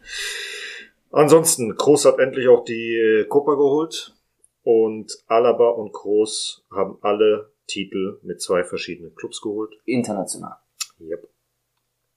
Ansonsten, 1.12 1.76
Kroos 1.78 2.06
hat 2.06 2.20
endlich 2.20 2.48
auch 2.48 2.64
die 2.64 2.96
äh, 2.96 3.26
Copa 3.26 3.54
geholt 3.56 4.16
und 4.64 5.12
Alaba 5.28 5.70
und 5.70 5.92
Kroos 5.94 6.66
haben 6.72 6.98
alle 7.02 7.52
Titel 7.68 8.20
mit 8.24 8.42
zwei 8.42 8.64
verschiedenen 8.64 9.16
Clubs 9.16 9.42
geholt. 9.42 9.74
International. 9.86 10.58
Yep. 11.00 11.28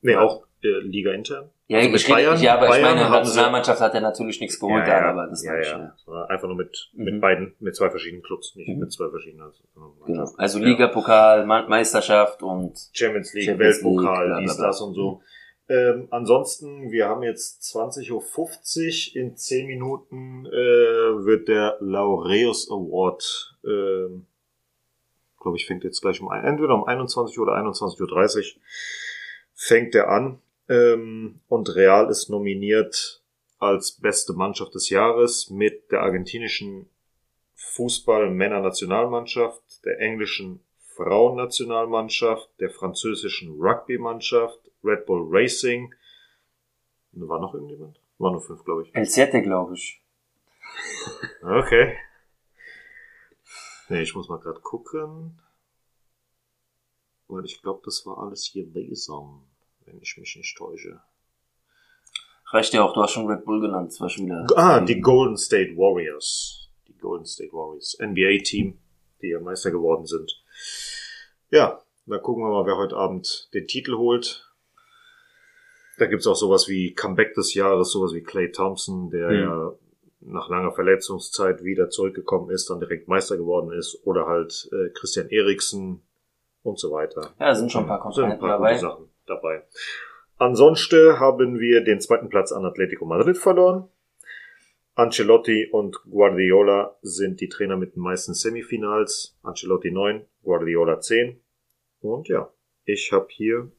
Nee, 0.02 0.16
auch 0.16 0.46
äh, 0.64 0.80
Liga 0.80 1.12
intern. 1.12 1.50
Ja, 1.66 1.78
Also 1.78 1.90
mit 1.90 2.00
ich 2.02 2.08
Bayern- 2.08 2.40
ja, 2.42 2.54
aber 2.56 2.64
ich 2.66 2.70
Bayern 2.72 2.84
meine, 2.96 3.00
haben 3.08 3.24
sie- 3.24 3.30
Nationalmannschaft 3.30 3.80
hat 3.80 3.94
ja 3.94 4.00
natürlich 4.00 4.40
nichts 4.40 4.58
geholt, 4.60 4.86
ja, 4.86 5.00
ja, 5.00 5.10
aber 5.10 5.26
das 5.28 5.42
ja, 5.44 5.50
meine 5.52 5.62
ich, 5.62 5.68
ja. 5.68 5.94
ja. 6.06 6.24
Einfach 6.26 6.46
nur 6.48 6.56
mit, 6.56 6.90
mit 6.92 7.14
Mhm. 7.14 7.20
beiden, 7.20 7.54
mit 7.60 7.74
zwei 7.76 7.88
verschiedenen 7.90 8.22
Clubs, 8.22 8.54
nicht 8.56 8.68
Mhm. 8.68 8.80
mit 8.80 8.92
zwei 8.92 9.08
verschiedenen. 9.08 9.42
Also, 9.44 9.62
Genau. 10.06 10.30
Also. 10.36 10.58
Liga, 10.58 10.88
Pokal, 10.88 11.46
Meisterschaft 11.46 12.42
und 12.42 12.78
Champions 12.92 13.32
League, 13.34 13.44
Champions 13.46 13.76
League, 13.82 13.84
Weltpokal, 13.94 14.26
bla, 14.26 14.40
dies, 14.40 14.56
das 14.56 14.80
und 14.80 14.94
so. 14.94 15.22
Ähm, 15.66 16.08
ansonsten, 16.10 16.90
wir 16.90 17.08
haben 17.08 17.22
jetzt 17.22 17.62
20.50 17.62 19.16
Uhr. 19.16 19.22
In 19.22 19.34
10 19.36 19.66
Minuten 19.66 20.44
äh, 20.44 20.50
wird 21.24 21.48
der 21.48 21.78
Laureus 21.80 22.70
Award, 22.70 23.56
ähm, 23.64 24.26
glaube 25.40 25.56
ich, 25.56 25.66
fängt 25.66 25.84
jetzt 25.84 26.02
gleich 26.02 26.20
um, 26.20 26.30
entweder 26.30 26.74
um 26.74 26.84
21 26.84 27.38
Uhr 27.38 27.44
oder 27.46 27.56
21.30 27.56 28.56
Uhr 28.56 28.60
fängt 29.54 29.94
er 29.94 30.08
an. 30.10 30.38
Ähm, 30.68 31.40
und 31.48 31.74
Real 31.74 32.08
ist 32.10 32.30
nominiert 32.30 33.22
als 33.58 33.92
beste 33.92 34.32
Mannschaft 34.32 34.74
des 34.74 34.90
Jahres 34.90 35.50
mit 35.50 35.90
der 35.90 36.02
argentinischen 36.02 36.88
Fußball-Männer-Nationalmannschaft, 37.54 39.84
der 39.84 40.00
englischen 40.00 40.60
Frauennationalmannschaft, 40.96 42.48
der 42.60 42.70
französischen 42.70 43.60
Rugby-Mannschaft, 43.60 44.58
Red 44.82 45.06
Bull 45.06 45.26
Racing. 45.28 45.94
War 47.12 47.40
noch 47.40 47.54
irgendjemand? 47.54 48.00
War 48.18 48.32
nur 48.32 48.42
fünf, 48.42 48.64
glaube 48.64 48.82
ich. 48.82 48.94
El 48.94 49.06
Siete, 49.06 49.42
glaube 49.42 49.74
ich. 49.74 50.00
Okay. 51.42 51.96
Nee, 53.88 54.02
ich 54.02 54.14
muss 54.14 54.28
mal 54.28 54.38
gerade 54.38 54.60
gucken. 54.60 55.40
Weil 57.28 57.44
ich 57.44 57.60
glaube, 57.60 57.82
das 57.84 58.06
war 58.06 58.18
alles 58.18 58.44
hier 58.44 58.66
Lesung, 58.66 59.44
wenn 59.86 60.00
ich 60.00 60.16
mich 60.18 60.36
nicht 60.36 60.56
täusche. 60.56 61.00
Reicht 62.50 62.72
ja 62.74 62.82
auch, 62.84 62.94
du 62.94 63.02
hast 63.02 63.12
schon 63.12 63.26
Red 63.26 63.44
Bull 63.44 63.60
genannt, 63.60 63.92
schon 63.94 64.26
wieder. 64.26 64.46
Ah, 64.56 64.80
die 64.80 65.00
Golden 65.00 65.36
State 65.36 65.76
Warriors. 65.76 66.70
Die 66.86 66.96
Golden 66.96 67.26
State 67.26 67.52
Warriors. 67.52 67.96
NBA-Team, 68.00 68.78
die 69.22 69.28
ja 69.28 69.40
Meister 69.40 69.70
geworden 69.70 70.06
sind. 70.06 70.42
Ja, 71.50 71.82
da 72.06 72.18
gucken 72.18 72.44
wir 72.44 72.50
mal, 72.50 72.66
wer 72.66 72.76
heute 72.76 72.96
Abend 72.96 73.48
den 73.54 73.66
Titel 73.66 73.96
holt. 73.96 74.50
Da 75.98 76.06
gibt's 76.06 76.26
auch 76.26 76.34
sowas 76.36 76.68
wie 76.68 76.92
Comeback 76.94 77.34
des 77.34 77.54
Jahres, 77.54 77.92
sowas 77.92 78.12
wie 78.14 78.22
Clay 78.22 78.50
Thompson, 78.50 79.10
der 79.10 79.28
Mhm. 79.30 79.38
ja 79.40 79.72
nach 80.26 80.48
langer 80.48 80.72
Verletzungszeit 80.72 81.62
wieder 81.64 81.90
zurückgekommen 81.90 82.50
ist, 82.50 82.70
dann 82.70 82.80
direkt 82.80 83.08
Meister 83.08 83.36
geworden 83.36 83.70
ist. 83.72 84.00
Oder 84.04 84.26
halt 84.26 84.68
äh, 84.72 84.88
Christian 84.94 85.28
Eriksen 85.28 86.02
und 86.62 86.78
so 86.78 86.90
weiter. 86.92 87.34
Ja, 87.38 87.48
da 87.48 87.54
sind 87.54 87.70
schon 87.70 87.82
ein 87.82 87.88
paar 87.88 88.12
sind 88.12 88.24
ein 88.24 88.38
paar 88.38 88.48
dabei. 88.48 88.78
Sachen 88.78 89.08
dabei. 89.26 89.62
Ansonsten 90.38 91.18
haben 91.20 91.58
wir 91.60 91.82
den 91.84 92.00
zweiten 92.00 92.28
Platz 92.28 92.52
an 92.52 92.64
Atletico 92.64 93.04
Madrid 93.04 93.36
verloren. 93.38 93.88
Ancelotti 94.96 95.68
und 95.72 95.96
Guardiola 96.08 96.96
sind 97.02 97.40
die 97.40 97.48
Trainer 97.48 97.76
mit 97.76 97.96
den 97.96 98.02
meisten 98.02 98.34
Semifinals. 98.34 99.36
Ancelotti 99.42 99.90
9, 99.90 100.24
Guardiola 100.44 101.00
10. 101.00 101.40
Und 102.00 102.28
ja, 102.28 102.50
ich 102.84 103.10
habe 103.12 103.26
hier 103.30 103.70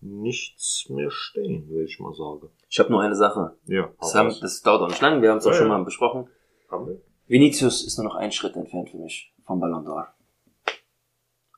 nichts 0.00 0.86
mehr 0.90 1.10
stehen, 1.10 1.68
würde 1.68 1.84
ich 1.84 1.98
mal 1.98 2.14
sagen. 2.14 2.48
Ich 2.68 2.78
habe 2.78 2.90
nur 2.90 3.02
eine 3.02 3.16
Sache. 3.16 3.56
Ja, 3.66 3.90
Das, 4.00 4.14
haben, 4.14 4.32
das 4.40 4.62
dauert 4.62 4.82
auch 4.82 4.88
nicht 4.88 5.00
lang, 5.00 5.22
wir 5.22 5.30
haben 5.30 5.38
es 5.38 5.46
auch 5.46 5.52
Ja, 5.52 5.58
schon 5.58 5.68
mal 5.68 5.82
besprochen. 5.84 6.28
haben 6.70 6.86
wir? 6.86 7.00
Vinicius 7.26 7.84
ist 7.84 7.98
nur 7.98 8.06
noch 8.06 8.14
ein 8.16 8.30
Schritt 8.30 8.54
entfernt 8.54 8.90
für 8.90 8.98
mich 8.98 9.32
vom 9.44 9.58
Ballon 9.58 9.84
d'Or. 9.84 10.06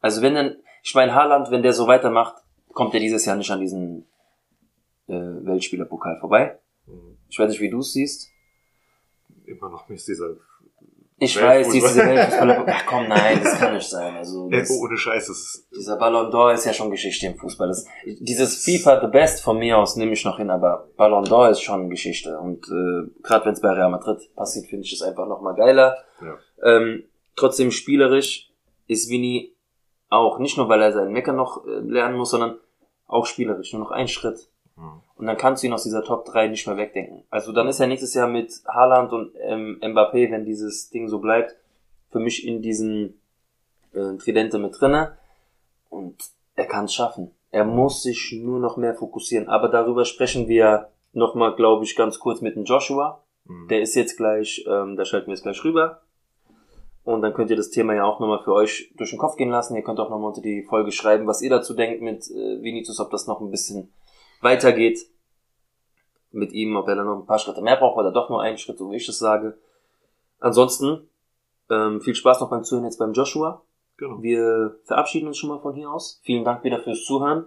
Also 0.01 0.23
wenn 0.23 0.35
dann, 0.35 0.57
ich 0.83 0.95
meine 0.95 1.15
Haaland, 1.15 1.51
wenn 1.51 1.63
der 1.63 1.73
so 1.75 1.87
weitermacht, 1.87 2.37
kommt 2.79 2.95
er 2.95 3.01
dieses 3.01 3.25
Jahr 3.25 3.35
nicht 3.35 3.51
an 3.51 3.59
diesen 3.59 4.07
äh, 5.09 5.13
Weltspielerpokal 5.13 6.17
vorbei. 6.21 6.61
Hm, 6.87 7.19
Ich 7.29 7.37
weiß 7.37 7.51
nicht, 7.51 7.61
wie 7.61 7.71
du 7.71 7.81
es 7.81 7.93
siehst. 7.93 8.31
Immer 9.47 9.69
noch 9.69 9.89
nicht 9.89 10.07
dieser... 10.07 10.37
Ich 11.19 11.35
Weltfußball. 11.35 11.59
weiß, 11.59 11.71
diese 11.73 11.97
Weltfußballerpokal. 12.07 12.75
Ach 12.79 12.87
komm, 12.87 13.09
nein, 13.09 13.41
das 13.43 13.59
kann 13.59 13.75
nicht 13.75 13.89
sein. 13.89 14.15
Also 14.15 14.49
das, 14.49 14.71
ohne 14.71 14.97
Scheiß, 14.97 15.27
das 15.27 15.39
ist... 15.39 15.69
dieser 15.77 15.97
Ballon 15.97 16.31
d'Or 16.31 16.53
ist 16.55 16.67
ja 16.67 16.73
schon 16.73 16.93
Geschichte 16.93 17.27
im 17.27 17.37
Fußball. 17.37 17.67
Das, 17.67 17.85
dieses 18.05 18.63
FIFA 18.63 19.01
The 19.01 19.09
Best 19.09 19.43
von 19.43 19.59
mir 19.59 19.77
aus 19.77 19.97
nehme 19.97 20.13
ich 20.13 20.25
noch 20.25 20.37
hin, 20.37 20.49
aber 20.49 20.89
Ballon 20.97 21.25
d'Or 21.25 21.51
ist 21.51 21.61
schon 21.63 21.91
Geschichte. 21.91 22.39
Und 22.39 22.69
äh, 22.69 23.11
gerade 23.25 23.45
wenn 23.47 23.55
es 23.55 23.61
bei 23.61 23.71
Real 23.71 23.91
Madrid 23.91 24.33
passiert, 24.37 24.67
finde 24.69 24.85
ich 24.85 24.93
es 24.93 25.03
einfach 25.03 25.27
noch 25.27 25.41
mal 25.41 25.57
geiler. 25.57 25.97
Ja. 26.23 26.39
Ähm, 26.63 27.03
trotzdem 27.35 27.73
spielerisch 27.73 28.53
ist 28.87 29.11
Vini 29.11 29.53
auch, 30.11 30.39
nicht 30.39 30.57
nur 30.57 30.69
weil 30.69 30.81
er 30.81 30.93
seinen 30.93 31.13
Mecker 31.13 31.33
noch 31.33 31.67
äh, 31.67 31.81
lernen 31.81 32.17
muss, 32.17 32.31
sondern 32.31 32.59
auch 33.09 33.27
spielerisch, 33.27 33.73
nur 33.73 33.83
noch 33.83 33.91
ein 33.91 34.07
Schritt. 34.07 34.49
Hm. 34.77 35.01
Und 35.17 35.27
dann 35.27 35.37
kannst 35.37 35.63
du 35.63 35.67
ihn 35.67 35.73
aus 35.73 35.83
dieser 35.83 36.05
Top 36.05 36.25
3 36.27 36.49
nicht 36.49 36.67
mehr 36.67 36.77
wegdenken. 36.77 37.25
Also 37.31 37.53
dann 37.53 37.67
ist 37.67 37.81
er 37.81 37.89
nächstes 37.89 38.15
Jahr 38.15 38.29
mit 38.29 38.53
Haaland 38.69 39.13
und 39.13 39.33
ähm, 39.41 39.81
Mbappé, 39.83 40.31
wenn 40.31 40.45
dieses 40.45 40.91
Ding 40.91 41.09
so 41.09 41.19
bleibt, 41.19 41.57
für 42.11 42.21
mich 42.21 42.47
in 42.47 42.63
diesen 42.63 43.21
äh, 43.93 44.17
Tridente 44.19 44.59
mit 44.59 44.79
drinne. 44.79 45.17
Und 45.89 46.17
er 46.55 46.67
kann 46.67 46.85
es 46.85 46.95
schaffen. 46.95 47.33
Er 47.51 47.65
muss 47.65 48.03
sich 48.03 48.33
nur 48.39 48.61
noch 48.61 48.77
mehr 48.77 48.95
fokussieren. 48.95 49.49
Aber 49.49 49.69
darüber 49.69 50.05
sprechen 50.05 50.49
wir 50.49 50.91
nochmal, 51.13 51.57
glaube 51.57 51.85
ich, 51.85 51.97
ganz 51.97 52.19
kurz 52.19 52.41
mit 52.41 52.55
dem 52.57 52.65
Joshua. 52.65 53.23
Hm. 53.47 53.69
Der 53.69 53.81
ist 53.81 53.95
jetzt 53.97 54.17
gleich, 54.17 54.65
ähm, 54.69 54.97
da 54.97 55.05
schalten 55.05 55.29
wir 55.29 55.35
jetzt 55.35 55.43
gleich 55.43 55.65
rüber. 55.65 56.03
Und 57.09 57.23
dann 57.23 57.33
könnt 57.33 57.49
ihr 57.49 57.57
das 57.57 57.71
Thema 57.71 57.95
ja 57.95 58.05
auch 58.05 58.21
nochmal 58.21 58.43
für 58.45 58.53
euch 58.53 58.93
durch 58.99 59.09
den 59.09 59.19
Kopf 59.19 59.37
gehen 59.37 59.49
lassen. 59.49 59.75
Ihr 59.75 59.83
könnt 59.83 59.99
auch 59.99 60.11
nochmal 60.11 60.29
unter 60.29 60.43
die 60.43 60.63
Folge 60.63 60.93
schreiben, 60.93 61.27
was 61.27 61.41
ihr 61.41 61.49
dazu 61.49 61.73
denkt 61.73 62.03
mit 62.03 62.31
äh, 62.31 62.61
Vinicius, 62.61 63.01
ob 63.01 63.11
das 63.11 63.27
noch 63.27 63.41
ein 63.41 63.51
bisschen 63.51 63.91
weitergeht 64.43 64.99
mit 66.33 66.53
ihm, 66.53 66.77
ob 66.77 66.87
er 66.87 66.97
dann 66.97 67.07
noch 67.07 67.21
ein 67.21 67.25
paar 67.25 67.39
Schritte 67.39 67.63
mehr 67.63 67.77
braucht 67.77 67.97
oder 67.97 68.13
doch 68.13 68.29
nur 68.29 68.43
einen 68.43 68.59
Schritt, 68.59 68.77
so 68.77 68.91
wie 68.91 68.97
ich 68.97 69.09
es 69.09 69.19
sage. 69.19 69.57
Ansonsten, 70.39 71.09
ähm, 71.71 72.03
viel 72.03 72.15
Spaß 72.15 72.43
noch 72.43 72.51
beim 72.51 72.63
Zuhören 72.63 72.85
jetzt 72.85 72.99
beim 72.99 73.15
Joshua. 73.15 73.63
Genau. 73.97 74.21
Wir 74.21 74.79
verabschieden 74.85 75.29
uns 75.29 75.39
schon 75.39 75.49
mal 75.49 75.61
von 75.61 75.75
hier 75.75 75.91
aus. 75.91 76.21
Vielen 76.25 76.45
Dank 76.45 76.63
wieder 76.63 76.79
fürs 76.79 77.07
Zuhören. 77.07 77.47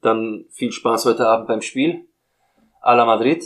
Dann 0.00 0.46
viel 0.50 0.72
Spaß 0.72 1.06
heute 1.06 1.28
Abend 1.28 1.46
beim 1.46 1.62
Spiel. 1.62 2.08
A 2.80 2.94
la 2.94 3.04
Madrid. 3.04 3.44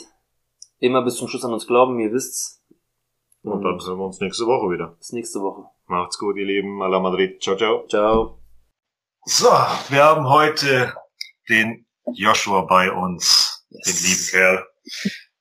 Immer 0.78 1.02
bis 1.02 1.16
zum 1.16 1.28
Schluss 1.28 1.44
an 1.44 1.52
uns 1.52 1.66
glauben, 1.66 2.00
ihr 2.00 2.10
wisst's. 2.10 2.62
Und 3.46 3.62
dann 3.62 3.78
hören 3.80 3.98
wir 3.98 4.06
uns 4.06 4.18
nächste 4.20 4.44
Woche 4.46 4.72
wieder. 4.72 4.88
bis 4.98 5.12
nächste 5.12 5.40
Woche. 5.40 5.70
Macht's 5.86 6.18
gut, 6.18 6.36
ihr 6.36 6.44
Lieben. 6.46 6.82
A 6.82 6.88
la 6.88 6.98
Madrid. 6.98 7.40
Ciao, 7.40 7.56
ciao. 7.56 7.86
Ciao. 7.86 8.42
So, 9.24 9.46
wir 9.88 10.02
haben 10.02 10.28
heute 10.28 10.92
den 11.48 11.86
Joshua 12.14 12.62
bei 12.62 12.90
uns, 12.90 13.64
Yes. 13.70 13.84
den 13.84 13.96
lieben 14.10 14.26
Kerl, 14.30 14.66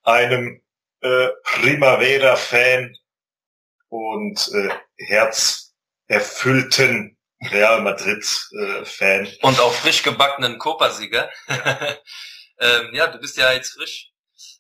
einem 0.04 0.62
äh, 1.02 1.30
Primavera-Fan 1.56 2.96
und 3.90 4.52
äh, 4.54 4.70
herzerfüllten 6.08 7.18
Real 7.52 7.82
Madrid-Fan. 7.82 9.28
Und 9.42 9.60
auch 9.60 9.74
frisch 9.74 10.04
gebackenen 10.04 10.58
Copa-Sieger. 10.60 11.30
ähm, 12.60 12.90
ja, 12.94 13.08
du 13.08 13.18
bist 13.20 13.38
ja 13.38 13.52
jetzt 13.54 13.74
frisch, 13.74 14.12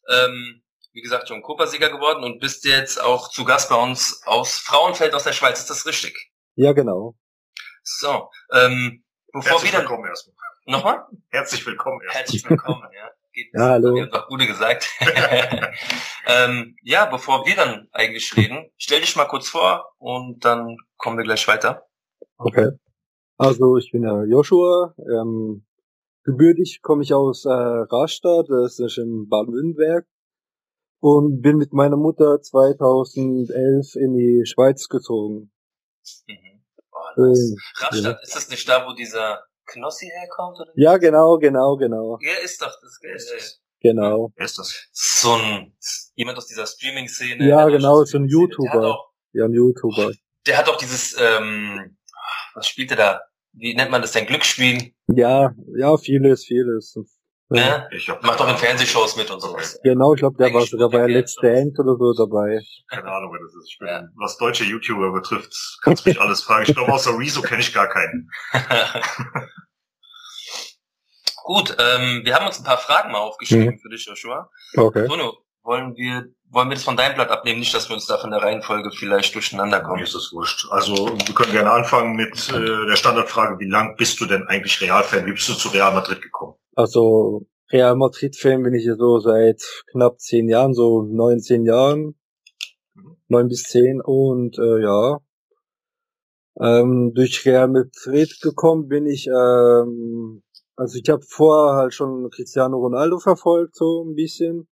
ähm, 0.09 0.61
wie 0.95 1.01
gesagt, 1.01 1.27
schon 1.27 1.41
Copa-Sieger 1.41 1.89
geworden 1.89 2.23
und 2.23 2.39
bist 2.39 2.63
jetzt 2.63 3.03
auch 3.03 3.29
zu 3.29 3.43
Gast 3.43 3.69
bei 3.69 3.75
uns 3.75 4.21
aus 4.25 4.57
Frauenfeld 4.57 5.13
aus 5.13 5.25
der 5.25 5.33
Schweiz. 5.33 5.59
Ist 5.59 5.69
das 5.69 5.85
richtig? 5.85 6.31
Ja, 6.55 6.71
genau. 6.71 7.15
So, 7.83 8.29
ähm, 8.53 9.03
bevor 9.33 9.51
Herzlich 9.51 9.73
wir 9.73 9.79
dann... 9.79 9.89
willkommen 9.89 10.07
erstmal. 10.07 10.35
Nochmal? 10.65 11.05
Herzlich 11.29 11.65
willkommen 11.65 11.99
erstmal. 12.01 12.21
Herzlich 12.21 12.49
willkommen, 12.49 12.81
ja. 12.95 13.09
Geht, 13.33 13.47
Ja, 13.53 13.71
hallo. 13.71 13.97
Ihr 13.97 14.03
habt 14.03 14.15
doch 14.15 14.27
Gute 14.29 14.47
gesagt. 14.47 14.89
ähm, 16.27 16.77
ja, 16.81 17.05
bevor 17.07 17.45
wir 17.45 17.57
dann 17.57 17.89
eigentlich 17.91 18.33
reden, 18.37 18.71
stell 18.77 19.01
dich 19.01 19.17
mal 19.17 19.25
kurz 19.25 19.49
vor 19.49 19.91
und 19.97 20.45
dann 20.45 20.77
kommen 20.95 21.17
wir 21.17 21.25
gleich 21.25 21.45
weiter. 21.49 21.85
Okay. 22.37 22.71
Also 23.37 23.75
ich 23.75 23.91
bin 23.91 24.03
der 24.03 24.23
Joshua. 24.29 24.95
Ähm, 24.99 25.65
gebürtig 26.23 26.79
komme 26.81 27.03
ich 27.03 27.13
aus 27.13 27.43
äh, 27.43 27.49
Rastatt, 27.51 28.45
das 28.47 28.79
ist 28.79 28.97
in 28.97 29.27
Baden-Württemberg. 29.27 30.07
Und 31.07 31.41
bin 31.43 31.57
mit 31.57 31.71
meiner 31.71 31.97
Mutter 31.97 32.41
2011 32.41 33.95
in 33.95 34.15
die 34.15 34.43
Schweiz 34.45 34.87
gezogen. 34.89 35.51
Mhm. 36.27 36.63
Oh, 36.91 37.21
nice. 37.21 37.51
Ähm, 37.51 37.57
Rastatt, 37.77 38.23
ist 38.23 38.35
das 38.35 38.49
nicht 38.49 38.67
da, 38.67 38.87
wo 38.87 38.93
dieser 38.93 39.43
Knossi 39.67 40.07
herkommt? 40.07 40.59
Oder? 40.59 40.71
ja, 40.73 40.97
genau, 40.97 41.37
genau, 41.37 41.75
genau. 41.77 42.17
Ja, 42.21 42.33
ist 42.43 42.59
doch, 42.59 42.73
das 42.81 42.99
ist, 43.37 43.61
Genau. 43.81 44.31
Wer 44.35 44.45
ist 44.45 44.57
das? 44.57 44.87
So 44.93 45.33
ein, 45.33 45.77
jemand 46.15 46.39
aus 46.39 46.47
dieser 46.47 46.65
Streaming-Szene. 46.65 47.47
Ja, 47.47 47.67
genau, 47.67 48.03
so 48.03 48.17
ein 48.17 48.25
YouTuber. 48.27 48.95
auch, 48.95 49.11
Ja, 49.31 49.45
ein 49.45 49.53
YouTuber. 49.53 50.11
der 50.47 50.57
hat 50.57 50.67
auch 50.67 50.77
dieses, 50.77 51.15
ähm, 51.19 51.97
was 52.55 52.67
spielt 52.67 52.89
er 52.89 52.97
da? 52.97 53.21
Wie 53.53 53.75
nennt 53.75 53.91
man 53.91 54.01
das 54.01 54.11
denn? 54.11 54.25
Glücksspiel? 54.25 54.91
Ja, 55.13 55.53
ja, 55.77 55.97
vieles, 55.97 56.45
vieles. 56.45 56.97
Ja. 57.49 57.77
Ne? 57.77 57.87
Ich 57.91 58.09
hab 58.09 58.23
Macht 58.23 58.41
auch 58.41 58.49
in 58.49 58.57
Fernsehshows 58.57 59.15
mit 59.17 59.29
und 59.29 59.39
sowas. 59.39 59.79
Genau, 59.83 60.13
ich 60.15 60.19
glaube, 60.19 60.35
der 60.37 60.51
war 60.53 60.65
sogar 60.65 60.89
bei 60.89 61.05
Let's 61.05 61.35
Dance 61.35 61.79
oder 61.79 61.95
so 61.95 62.13
dabei. 62.13 62.59
keine 62.89 63.07
Ahnung, 63.11 63.31
wer 63.33 63.39
das 63.41 63.53
ist. 63.55 63.69
Ich 63.71 63.77
bin, 63.79 63.87
Ja. 63.87 64.03
Was 64.15 64.37
deutsche 64.37 64.63
YouTuber 64.63 65.11
betrifft, 65.13 65.53
kannst 65.83 66.05
mich 66.07 66.19
alles 66.21 66.41
fragen. 66.41 66.65
Ich 66.67 66.73
glaube, 66.75 66.91
außer 66.91 67.17
Rezo 67.17 67.41
kenne 67.43 67.61
ich 67.61 67.71
gar 67.73 67.87
keinen. 67.87 68.29
Gut, 71.43 71.75
ähm, 71.79 72.21
wir 72.25 72.33
haben 72.35 72.47
uns 72.47 72.57
ein 72.57 72.63
paar 72.63 72.79
Fragen 72.79 73.11
mal 73.11 73.19
aufgeschrieben 73.19 73.75
Mhm. 73.75 73.79
für 73.79 73.89
dich, 73.89 74.05
Joshua. 74.07 74.49
Okay. 74.75 75.03
Antonio, 75.03 75.37
wollen 75.61 75.95
wir, 75.95 76.25
wollen 76.49 76.69
wir 76.69 76.75
das 76.75 76.83
von 76.83 76.97
deinem 76.97 77.13
Blatt 77.13 77.29
abnehmen? 77.29 77.59
Nicht, 77.59 77.73
dass 77.75 77.87
wir 77.87 77.93
uns 77.93 78.07
da 78.07 78.17
von 78.17 78.31
der 78.31 78.41
Reihenfolge 78.41 78.89
vielleicht 78.91 79.35
durcheinander 79.35 79.77
Mir 79.79 79.83
kommen. 79.83 80.01
ist 80.03 80.15
das 80.15 80.31
wurscht. 80.33 80.65
Also, 80.71 81.15
wir 81.23 81.35
können 81.35 81.51
gerne 81.51 81.69
anfangen 81.71 82.15
mit 82.15 82.49
äh, 82.49 82.85
der 82.87 82.95
Standardfrage, 82.95 83.59
wie 83.59 83.69
lang 83.69 83.95
bist 83.95 84.19
du 84.19 84.25
denn 84.25 84.47
eigentlich 84.47 84.81
Real-Fan? 84.81 85.27
Wie 85.27 85.33
bist 85.33 85.47
du 85.47 85.53
zu 85.53 85.69
Real 85.69 85.93
Madrid 85.93 86.19
gekommen? 86.23 86.55
Also 86.75 87.47
Real 87.71 87.95
Madrid-Fan 87.95 88.61
bin 88.63 88.73
ich 88.73 88.85
ja 88.85 88.95
so 88.95 89.19
seit 89.19 89.61
knapp 89.91 90.19
zehn 90.19 90.49
Jahren, 90.49 90.73
so 90.73 91.03
neun, 91.03 91.39
zehn 91.39 91.65
Jahren. 91.65 92.15
Mhm. 92.93 93.17
Neun 93.29 93.47
bis 93.47 93.63
zehn 93.63 94.01
und 94.01 94.59
äh, 94.59 94.81
ja. 94.81 95.19
Ähm, 96.59 97.13
durch 97.13 97.45
Real 97.45 97.67
Madrid 97.69 98.39
gekommen 98.41 98.87
bin 98.87 99.07
ich, 99.07 99.27
ähm, 99.27 100.43
also 100.75 100.99
ich 101.01 101.09
habe 101.09 101.21
vorher 101.27 101.75
halt 101.75 101.93
schon 101.93 102.29
Cristiano 102.29 102.77
Ronaldo 102.77 103.19
verfolgt, 103.19 103.75
so 103.75 104.03
ein 104.03 104.15
bisschen. 104.15 104.67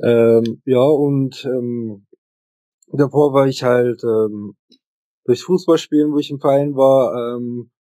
Ähm, 0.00 0.62
ja, 0.64 0.82
und 0.82 1.44
ähm, 1.44 2.06
davor 2.92 3.32
war 3.32 3.46
ich 3.46 3.62
halt 3.62 4.02
ähm, 4.04 4.56
durchs 5.24 5.42
Fußballspielen, 5.42 6.12
wo 6.12 6.18
ich 6.18 6.30
im 6.30 6.40
Verein 6.40 6.74
war, 6.74 7.36
ähm, 7.36 7.70
äh, 7.70 7.81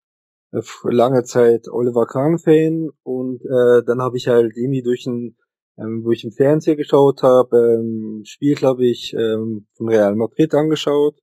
lange 0.84 1.23
Zeit 1.23 1.67
Oliver 1.69 2.05
Kahn-Fan 2.05 2.89
und 3.03 3.41
äh, 3.43 3.84
dann 3.85 4.01
habe 4.01 4.17
ich 4.17 4.27
halt 4.27 4.55
irgendwie 4.55 4.84
durch 4.84 5.05
ein, 5.07 5.35
ähm, 5.77 6.03
wo 6.03 6.11
ich 6.11 6.23
im 6.23 6.31
Fernseher 6.31 6.75
geschaut 6.75 7.23
habe, 7.23 7.57
ähm, 7.80 8.21
Spiel, 8.25 8.55
glaube 8.55 8.85
ich, 8.85 9.13
ähm, 9.13 9.67
von 9.73 9.89
Real 9.89 10.15
Madrid 10.15 10.53
angeschaut 10.53 11.15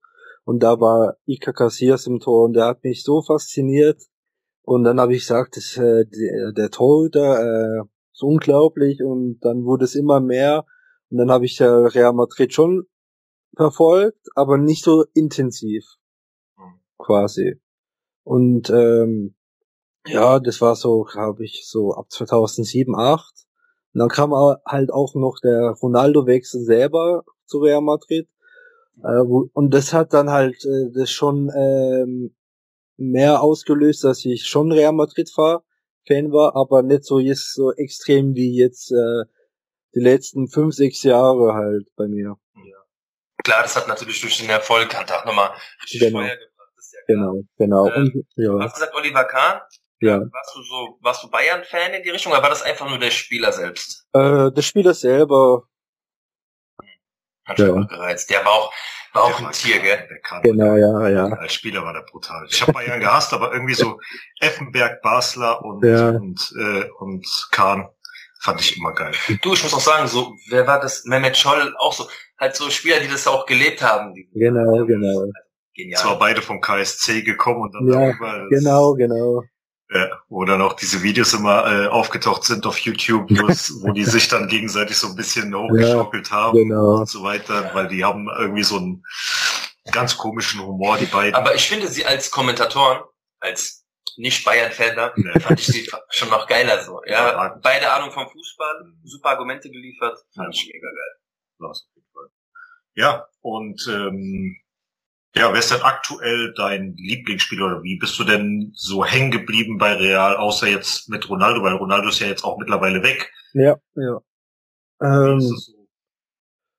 und 0.43 0.61
da 0.63 0.79
war 0.79 1.17
Iker 1.25 1.53
Casillas 1.53 2.07
im 2.07 2.19
Tor 2.19 2.45
und 2.45 2.53
der 2.53 2.65
hat 2.65 2.83
mich 2.83 3.03
so 3.03 3.21
fasziniert 3.21 4.01
und 4.63 4.83
dann 4.83 4.99
habe 4.99 5.13
ich 5.13 5.21
gesagt, 5.21 5.55
das, 5.57 5.77
äh, 5.77 6.05
der, 6.05 6.51
der 6.51 6.69
Torhüter 6.69 7.39
äh, 7.39 7.83
ist 8.13 8.23
unglaublich 8.23 9.01
und 9.01 9.39
dann 9.41 9.63
wurde 9.63 9.85
es 9.85 9.95
immer 9.95 10.19
mehr 10.19 10.65
und 11.09 11.17
dann 11.17 11.31
habe 11.31 11.45
ich 11.45 11.59
äh, 11.61 11.65
Real 11.65 12.13
Madrid 12.13 12.53
schon 12.53 12.85
verfolgt, 13.55 14.27
aber 14.35 14.57
nicht 14.57 14.83
so 14.83 15.05
intensiv 15.13 15.85
Mhm. 16.57 16.81
quasi. 16.97 17.60
Und 18.31 18.69
ähm, 18.69 19.35
ja, 20.05 20.39
das 20.39 20.61
war 20.61 20.77
so, 20.77 21.03
glaube 21.03 21.43
ich, 21.43 21.67
so 21.67 21.93
ab 21.95 22.09
2007, 22.09 22.95
8. 22.95 23.33
Und 23.93 23.99
dann 23.99 24.07
kam 24.07 24.31
halt 24.33 24.89
auch 24.89 25.15
noch 25.15 25.39
der 25.43 25.71
Ronaldo-Wechsel 25.71 26.63
selber 26.63 27.25
zu 27.43 27.59
Real 27.59 27.81
Madrid. 27.81 28.29
Äh, 28.99 29.27
wo, 29.27 29.49
und 29.51 29.73
das 29.73 29.91
hat 29.91 30.13
dann 30.13 30.29
halt 30.29 30.63
äh, 30.63 30.93
das 30.93 31.11
schon 31.11 31.51
ähm, 31.53 32.33
mehr 32.95 33.41
ausgelöst, 33.43 34.05
dass 34.05 34.23
ich 34.23 34.47
schon 34.47 34.71
Real 34.71 34.93
Madrid 34.93 35.29
fahr, 35.29 35.65
Fan 36.07 36.31
war, 36.31 36.55
aber 36.55 36.83
nicht 36.83 37.03
so 37.03 37.19
jetzt 37.19 37.53
so 37.53 37.73
extrem 37.73 38.33
wie 38.33 38.55
jetzt 38.55 38.93
äh, 38.93 39.25
die 39.93 39.99
letzten 39.99 40.47
fünf, 40.47 40.73
sechs 40.73 41.03
Jahre 41.03 41.53
halt 41.53 41.85
bei 41.97 42.07
mir. 42.07 42.37
Klar, 43.43 43.63
das 43.63 43.75
hat 43.75 43.87
natürlich 43.87 44.21
durch 44.21 44.37
den 44.37 44.49
Erfolg, 44.49 44.95
hat 44.95 45.11
auch 45.11 45.25
nochmal 45.25 45.51
richtig 45.83 45.99
Genau. 45.99 46.19
Feuer 46.19 46.37
Genau, 47.13 47.41
genau. 47.57 47.87
Äh, 47.87 47.95
und, 47.99 48.13
Du 48.13 48.23
ja, 48.35 48.63
hast 48.63 48.73
gesagt, 48.75 48.93
Oliver 48.95 49.23
Kahn. 49.25 49.59
ja. 49.99 50.19
Warst 50.19 50.55
du 50.55 50.63
so, 50.63 50.97
warst 51.01 51.23
du 51.23 51.29
Bayern-Fan 51.29 51.93
in 51.93 52.03
die 52.03 52.09
Richtung, 52.09 52.31
oder 52.31 52.41
war 52.41 52.49
das 52.49 52.63
einfach 52.63 52.87
nur 52.89 52.99
der 52.99 53.11
Spieler 53.11 53.51
selbst? 53.51 54.05
Äh, 54.13 54.51
der 54.51 54.61
Spieler 54.61 54.93
selber, 54.93 55.63
Hat 57.45 57.57
Ja. 57.59 57.65
schon 57.67 57.87
gereizt. 57.87 58.29
Der 58.29 58.45
war 58.45 58.51
auch, 58.51 58.73
war 59.13 59.23
auch 59.23 59.37
Der 59.39 59.47
ein 59.47 59.51
Tier, 59.53 59.79
gell? 59.79 60.07
Der 60.09 60.19
kann. 60.21 60.41
genau, 60.43 60.75
ja, 60.75 61.07
ja. 61.09 61.25
Als 61.25 61.53
Spieler 61.55 61.83
war 61.83 61.91
der 61.93 62.01
brutal. 62.09 62.45
Ich 62.49 62.61
habe 62.61 62.71
Bayern 62.71 62.99
gehasst, 62.99 63.33
aber 63.33 63.51
irgendwie 63.51 63.73
so 63.73 63.99
Effenberg, 64.39 65.01
Basler 65.01 65.63
und, 65.65 65.83
Ja. 65.83 66.09
und, 66.09 66.39
äh, 66.59 66.85
und 66.99 67.25
Kahn 67.51 67.89
fand 68.41 68.61
ich 68.61 68.77
immer 68.77 68.93
geil. 68.93 69.11
Du, 69.41 69.53
ich 69.53 69.63
muss 69.63 69.73
auch 69.73 69.79
sagen, 69.81 70.07
so, 70.07 70.35
wer 70.49 70.65
war 70.67 70.79
das? 70.79 71.03
Mehmet 71.05 71.35
Scholl, 71.37 71.75
auch 71.79 71.93
so, 71.93 72.07
halt 72.39 72.55
so 72.55 72.69
Spieler, 72.69 72.99
die 72.99 73.07
das 73.07 73.27
auch 73.27 73.45
gelebt 73.45 73.81
haben. 73.81 74.13
Die, 74.13 74.29
Genau, 74.33 74.85
genau. 74.85 75.25
Zwar 75.73 75.83
Genial. 75.83 76.17
beide 76.19 76.41
vom 76.41 76.59
KSC 76.61 77.21
gekommen 77.23 77.61
und 77.61 77.73
dann 77.73 77.87
Ja, 77.87 78.07
darüber, 78.11 78.47
Genau, 78.49 78.93
genau. 78.93 79.43
Ja, 79.93 80.09
wo 80.29 80.45
dann 80.45 80.61
auch 80.61 80.73
diese 80.73 81.03
Videos 81.03 81.33
immer 81.33 81.65
äh, 81.69 81.87
aufgetaucht 81.87 82.43
sind 82.45 82.65
auf 82.65 82.77
YouTube, 82.79 83.29
wo, 83.29 83.47
es, 83.47 83.73
wo 83.83 83.91
die 83.91 84.05
sich 84.05 84.27
dann 84.29 84.47
gegenseitig 84.47 84.97
so 84.97 85.07
ein 85.07 85.15
bisschen 85.15 85.53
hochgeschaukelt 85.55 86.31
haben 86.31 86.57
genau. 86.57 86.99
und 86.99 87.09
so 87.09 87.23
weiter, 87.23 87.71
weil 87.73 87.87
die 87.89 88.03
haben 88.05 88.29
irgendwie 88.39 88.63
so 88.63 88.77
einen 88.77 89.03
ganz 89.91 90.15
komischen 90.17 90.61
Humor, 90.65 90.97
die 90.97 91.07
beiden. 91.07 91.35
Aber 91.35 91.55
ich 91.55 91.67
finde 91.67 91.87
sie 91.89 92.05
als 92.05 92.31
Kommentatoren, 92.31 93.01
als 93.41 93.85
nicht 94.17 94.45
Bayern-Fan, 94.45 94.95
da, 94.95 95.13
Ja. 95.17 95.39
fand 95.39 95.59
ich 95.59 95.67
sie 95.67 95.89
schon 96.09 96.29
noch 96.29 96.47
geiler 96.47 96.83
so. 96.83 97.01
Ja, 97.05 97.31
Ja. 97.47 97.59
beide 97.61 97.91
Ahnung 97.91 98.11
vom 98.11 98.29
Fußball, 98.29 98.93
super 99.03 99.29
Argumente 99.31 99.69
geliefert, 99.69 100.17
fand 100.35 100.53
ich 100.55 100.67
mega 100.73 100.87
geil. 100.87 101.71
Ja, 102.95 103.25
und 103.41 103.85
ähm, 103.89 104.57
ja, 105.35 105.51
wer 105.51 105.59
ist 105.59 105.71
denn 105.71 105.81
aktuell 105.81 106.53
dein 106.55 106.95
Lieblingsspieler 106.97 107.65
oder 107.67 107.83
wie 107.83 107.97
bist 107.97 108.19
du 108.19 108.23
denn 108.23 108.71
so 108.75 109.05
hängen 109.05 109.31
geblieben 109.31 109.77
bei 109.77 109.93
Real, 109.93 110.35
außer 110.35 110.67
jetzt 110.67 111.09
mit 111.09 111.29
Ronaldo, 111.29 111.63
weil 111.63 111.75
Ronaldo 111.75 112.09
ist 112.09 112.19
ja 112.19 112.27
jetzt 112.27 112.43
auch 112.43 112.57
mittlerweile 112.57 113.01
weg. 113.01 113.31
Ja, 113.53 113.77
ja. 113.95 114.21
Ähm, 115.01 115.39
so? 115.39 115.73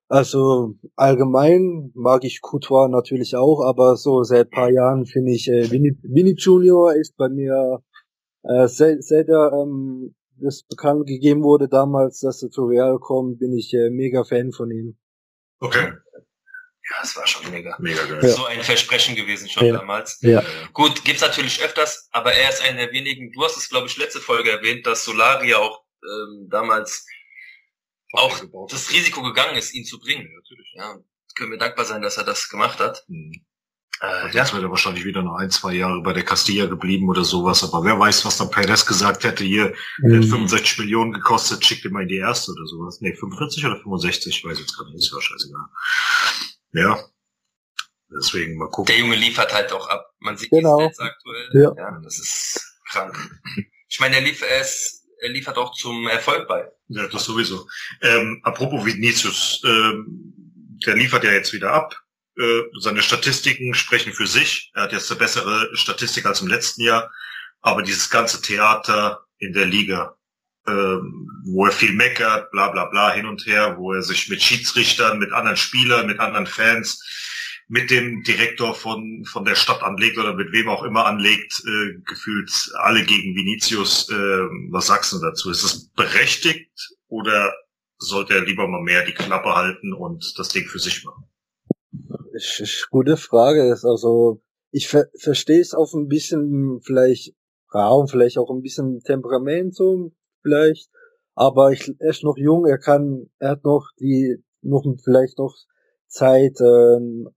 also 0.09 0.75
allgemein 0.97 1.93
mag 1.95 2.25
ich 2.25 2.43
Couture 2.43 2.91
natürlich 2.91 3.37
auch, 3.37 3.63
aber 3.63 3.97
so 3.97 4.23
seit 4.23 4.51
paar 4.51 4.71
Jahren 4.71 5.07
finde 5.07 5.33
ich 5.33 5.49
äh, 5.49 5.71
Vinny, 5.71 5.97
Vinny 6.03 6.35
Junior 6.37 6.95
ist 6.95 7.17
bei 7.17 7.31
mir 7.31 7.83
äh, 8.43 8.69
seit, 8.69 9.03
seit 9.03 9.29
er 9.29 9.53
ähm, 9.53 10.15
das 10.37 10.65
bekannt 10.65 11.07
gegeben 11.07 11.43
wurde 11.43 11.69
damals, 11.69 12.21
dass 12.21 12.43
er 12.43 12.51
zu 12.51 12.65
Real 12.65 12.99
kommt, 12.99 13.39
bin 13.39 13.53
ich 13.55 13.73
äh, 13.73 13.89
mega 13.89 14.25
Fan 14.25 14.53
von 14.53 14.71
ihm. 14.71 14.97
Okay. 15.61 15.93
Ja, 16.91 16.97
es 17.03 17.15
war 17.17 17.27
schon 17.27 17.49
mega. 17.51 17.77
Mega 17.79 18.05
geil. 18.05 18.21
Ja. 18.23 18.29
So 18.29 18.45
ein 18.47 18.63
Versprechen 18.63 19.15
gewesen 19.15 19.49
schon 19.49 19.67
Ja. 19.67 19.77
damals. 19.79 20.19
Ja. 20.21 20.43
Gut, 20.73 21.05
gibt's 21.05 21.23
natürlich 21.23 21.63
öfters, 21.63 22.09
aber 22.11 22.33
er 22.35 22.51
ist 22.51 22.61
einer 22.63 22.79
der 22.87 22.93
wenigen, 22.93 23.31
du 23.33 23.45
hast 23.45 23.57
es 23.57 23.69
glaube 23.69 23.87
ich 23.87 23.97
letzte 23.97 24.21
Folge 24.21 24.51
erwähnt, 24.51 24.87
dass 24.87 25.05
Solari 25.05 25.55
auch 25.55 25.83
ähm, 26.05 26.49
damals 26.51 27.07
auch 28.15 28.41
das 28.69 28.91
Risiko 28.91 29.23
gegangen 29.23 29.57
ist, 29.57 29.73
ihn 29.75 29.85
zu 29.85 29.99
bringen. 29.99 30.29
natürlich. 30.35 30.73
Ja, 30.75 30.97
können 31.37 31.53
wir 31.53 31.59
dankbar 31.59 31.85
sein, 31.85 32.03
dass 32.03 32.19
er 32.19 32.25
das 32.25 32.49
gemacht 32.49 32.79
hat. 32.81 33.05
Hm. 33.09 33.33
Äh, 34.01 34.25
Und 34.25 34.35
Jetzt 34.35 34.53
wird 34.53 34.63
er 34.65 34.71
wahrscheinlich 34.71 35.05
wieder 35.05 35.23
noch 35.23 35.37
ein, 35.37 35.51
zwei 35.51 35.73
Jahre 35.75 36.03
bei 36.03 36.13
der 36.13 36.25
Castilla 36.25 36.67
geblieben 36.67 37.09
oder 37.09 37.25
sowas. 37.25 37.63
Aber 37.63 37.85
wer 37.85 37.99
weiß, 37.99 38.25
was 38.25 38.37
dann 38.37 38.51
Perez 38.51 38.85
gesagt 38.85 39.23
hätte, 39.25 39.45
hier, 39.45 39.73
Mhm. 39.99 40.25
65 40.25 40.79
Millionen 40.79 41.13
gekostet, 41.13 41.65
schickt 41.65 41.85
ihn 41.85 41.93
mal 41.93 42.03
in 42.03 42.09
die 42.09 42.17
erste 42.19 42.51
oder 42.53 42.67
sowas. 42.67 42.99
Nee, 43.01 43.15
45 43.15 43.65
oder 43.65 43.77
65, 43.81 44.37
ich 44.37 44.45
weiß 44.45 44.59
jetzt 44.59 44.77
gerade 44.77 44.91
nicht, 44.91 45.05
ist 45.07 45.13
ja 45.15 45.21
scheißegal. 45.21 45.67
Ja. 46.73 46.99
Deswegen 48.15 48.57
mal 48.59 48.69
gucken. 48.69 48.87
Der 48.87 48.99
Junge 48.99 49.17
liefert 49.17 49.53
halt 49.53 49.73
auch 49.73 49.89
ab. 49.89 50.07
Man 50.21 50.37
sieht 50.37 50.51
Genau. 50.51 50.79
die 50.79 50.85
Stats 50.95 51.01
aktuell. 51.01 51.51
Ja. 51.77 52.01
das 52.03 52.19
ist 52.19 52.79
krank. 52.91 53.17
Ich 53.89 54.01
meine, 54.01 54.17
er, 54.17 54.23
lief, 54.23 54.43
er, 54.43 54.61
ist, 54.61 55.07
er 55.21 55.31
liefert 55.31 55.57
auch 55.57 55.73
zum 55.75 56.07
Erfolg 56.09 56.47
bei. 56.49 56.69
Ja, 56.89 57.07
das 57.09 57.25
sowieso. 57.25 57.67
Ähm, 58.03 58.41
apropos 58.45 58.85
Vinicius, 58.85 59.63
ähm, 59.65 60.35
der 60.87 60.95
liefert 60.97 61.25
ja 61.25 61.33
jetzt 61.33 61.53
wieder 61.53 61.73
ab. 61.73 61.95
Äh, 62.39 62.63
seine 62.81 63.03
Statistiken 63.03 63.75
sprechen 63.75 64.13
für 64.13 64.27
sich. 64.27 64.71
Er 64.75 64.85
hat 64.85 64.93
jetzt 64.93 65.11
eine 65.11 65.19
bessere 65.19 65.69
Statistik 65.75 66.27
als 66.27 66.41
im 66.41 66.49
letzten 66.49 66.83
Jahr. 66.83 67.11
Aber 67.61 67.83
dieses 67.83 68.11
ganze 68.11 68.43
Theater 68.43 69.25
in 69.39 69.53
der 69.53 69.67
Liga, 69.67 70.17
ähm, 70.67 71.29
wo 71.45 71.67
er 71.67 71.73
viel 71.73 71.93
meckert, 71.93 72.51
bla 72.51 72.71
bla 72.71 72.87
bla 72.87 73.13
hin 73.13 73.27
und 73.27 73.47
her, 73.47 73.77
wo 73.79 73.93
er 73.93 74.03
sich 74.03 74.29
mit 74.29 74.43
Schiedsrichtern, 74.43 75.19
mit 75.19 75.33
anderen 75.33 75.57
Spielern, 75.57 76.07
mit 76.07 76.21
anderen 76.21 76.47
Fans, 76.47 77.03
mit 77.69 77.91
dem 77.91 78.23
Direktor 78.23 78.75
von, 78.75 79.25
von 79.25 79.45
der 79.45 79.55
Stadt 79.55 79.83
anlegt 79.83 80.19
oder 80.19 80.35
mit 80.35 80.53
wem 80.53 80.69
auch 80.69 80.83
immer 80.85 81.07
anlegt, 81.07 81.63
äh, 81.67 82.01
gefühlt 82.05 82.51
alle 82.75 83.05
gegen 83.05 83.35
Vinicius. 83.35 84.09
Äh, 84.11 84.15
was 84.71 84.87
sagst 84.87 85.13
du 85.13 85.19
dazu? 85.21 85.51
Ist 85.51 85.65
es 85.65 85.89
berechtigt 85.91 86.71
oder 87.09 87.53
sollte 87.99 88.35
er 88.35 88.45
lieber 88.45 88.69
mal 88.69 88.83
mehr 88.83 89.05
die 89.05 89.15
Klappe 89.15 89.55
halten 89.55 89.93
und 89.95 90.39
das 90.39 90.49
Ding 90.49 90.67
für 90.67 90.79
sich 90.79 91.05
machen? 91.05 91.25
Ist, 92.33 92.61
ist 92.61 92.89
gute 92.91 93.17
Frage 93.17 93.71
ist 93.71 93.85
also 93.85 94.43
ich 94.71 94.89
ver 94.89 95.07
verstehe 95.19 95.61
es 95.61 95.75
auf 95.75 95.93
ein 95.93 96.09
bisschen 96.09 96.81
vielleicht 96.83 97.35
Raum, 97.75 98.09
vielleicht 98.09 98.39
auch 98.39 98.51
ein 98.51 98.63
bisschen 98.63 99.01
Temperament 99.01 99.75
so 99.75 100.13
vielleicht, 100.43 100.91
Aber 101.35 101.71
ich, 101.73 101.93
er 101.99 102.11
ist 102.11 102.25
noch 102.25 102.37
jung, 102.37 102.67
er 102.67 102.79
kann, 102.79 103.31
er 103.39 103.51
hat 103.51 103.65
noch 103.65 103.89
die, 103.99 104.43
noch 104.61 104.85
vielleicht 105.03 105.39
noch 105.39 105.55
Zeit, 106.07 106.61
ähm, 106.61 107.31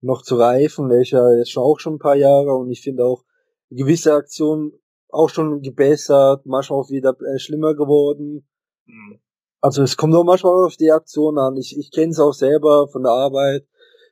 noch 0.00 0.22
zu 0.22 0.36
reifen. 0.36 0.90
Er 0.90 1.02
ist 1.02 1.10
ja 1.10 1.32
jetzt 1.34 1.50
schon 1.50 1.62
auch 1.62 1.78
schon 1.78 1.94
ein 1.94 1.98
paar 1.98 2.16
Jahre 2.16 2.54
und 2.54 2.70
ich 2.70 2.80
finde 2.80 3.04
auch 3.04 3.24
gewisse 3.70 4.14
Aktionen 4.14 4.72
auch 5.08 5.28
schon 5.28 5.60
gebessert, 5.60 6.46
manchmal 6.46 6.80
auch 6.80 6.90
wieder 6.90 7.14
äh, 7.20 7.38
schlimmer 7.38 7.74
geworden. 7.74 8.48
Mhm. 8.86 9.20
Also 9.60 9.82
es 9.82 9.96
kommt 9.96 10.14
auch 10.14 10.24
manchmal 10.24 10.64
auf 10.64 10.76
die 10.76 10.90
Aktion 10.90 11.38
an. 11.38 11.56
Ich, 11.56 11.76
ich 11.78 11.90
kenne 11.92 12.10
es 12.10 12.18
auch 12.18 12.32
selber 12.32 12.88
von 12.88 13.02
der 13.02 13.12
Arbeit. 13.12 13.66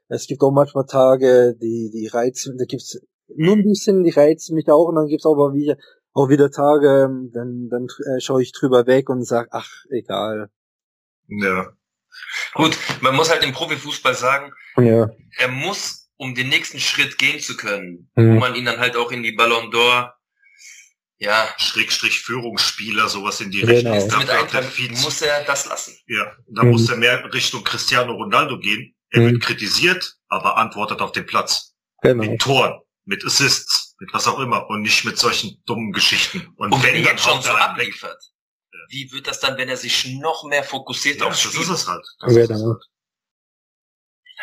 Es 0.08 0.26
gibt 0.26 0.42
auch 0.42 0.52
manchmal 0.52 0.86
Tage, 0.86 1.56
die, 1.60 1.90
die 1.92 2.06
reizen, 2.08 2.58
da 2.58 2.64
gibt's 2.66 3.00
nur 3.28 3.54
ein 3.54 3.62
bisschen, 3.62 4.04
die 4.04 4.10
reizen 4.10 4.54
mich 4.54 4.68
auch 4.68 4.88
und 4.88 4.96
dann 4.96 5.06
gibt's 5.06 5.26
aber 5.26 5.54
wieder, 5.54 5.76
auch 6.12 6.28
wieder 6.28 6.50
Tage, 6.50 7.04
ähm, 7.04 7.30
dann, 7.32 7.68
dann 7.70 7.86
äh, 7.86 8.20
schaue 8.20 8.42
ich 8.42 8.52
drüber 8.52 8.86
weg 8.86 9.08
und 9.08 9.24
sag, 9.24 9.48
ach, 9.52 9.70
egal. 9.90 10.50
Ja. 11.28 11.72
Gut, 12.54 12.76
man 13.00 13.14
muss 13.14 13.30
halt 13.30 13.44
im 13.44 13.52
Profifußball 13.52 14.14
sagen, 14.14 14.52
ja. 14.76 15.08
er 15.38 15.48
muss, 15.48 16.10
um 16.16 16.34
den 16.34 16.48
nächsten 16.48 16.80
Schritt 16.80 17.18
gehen 17.18 17.40
zu 17.40 17.56
können, 17.56 18.10
mhm. 18.14 18.34
wo 18.34 18.40
man 18.40 18.54
ihn 18.54 18.64
dann 18.64 18.78
halt 18.78 18.96
auch 18.96 19.12
in 19.12 19.22
die 19.22 19.32
Ballon 19.32 19.70
d'Or 19.70 20.12
ja. 21.20 21.48
Schrägstrich 21.58 22.20
Führungsspieler, 22.20 23.08
sowas 23.08 23.40
in 23.40 23.50
die 23.50 23.60
genau. 23.60 23.92
Richtung. 23.92 24.08
Damit 24.08 24.30
eintragen 24.30 24.90
muss 25.02 25.22
er 25.22 25.44
das 25.44 25.66
lassen. 25.66 25.94
Ja, 26.06 26.34
da 26.48 26.64
mhm. 26.64 26.70
muss 26.70 26.88
er 26.88 26.96
mehr 26.96 27.22
Richtung 27.32 27.62
Cristiano 27.62 28.12
Ronaldo 28.14 28.58
gehen. 28.58 28.94
Er 29.10 29.20
mhm. 29.20 29.32
wird 29.32 29.42
kritisiert, 29.42 30.16
aber 30.28 30.56
antwortet 30.56 31.00
auf 31.00 31.12
den 31.12 31.26
Platz. 31.26 31.74
Genau. 32.02 32.24
Mit 32.24 32.40
Toren, 32.40 32.80
mit 33.04 33.24
Assists, 33.24 33.89
mit 34.00 34.12
was 34.12 34.26
auch 34.26 34.40
immer 34.40 34.68
und 34.68 34.82
nicht 34.82 35.04
mit 35.04 35.18
solchen 35.18 35.62
dummen 35.66 35.92
Geschichten. 35.92 36.52
Und, 36.56 36.72
und 36.72 36.82
wenn 36.82 36.94
er 36.94 37.12
jetzt 37.12 37.22
schon 37.22 37.40
so 37.42 37.50
abliefert, 37.50 38.20
ja. 38.72 38.78
wie 38.88 39.12
wird 39.12 39.26
das 39.26 39.40
dann, 39.40 39.58
wenn 39.58 39.68
er 39.68 39.76
sich 39.76 40.06
noch 40.14 40.44
mehr 40.44 40.64
fokussiert 40.64 41.20
ja, 41.20 41.26
aufs 41.26 41.42
Spiel? 41.42 41.60
Das 41.60 41.68
ist 41.68 41.82
es 41.82 41.86
halt. 41.86 42.06
Das 42.20 42.32
ist 42.32 42.50
es 42.50 42.62
halt. 42.62 42.82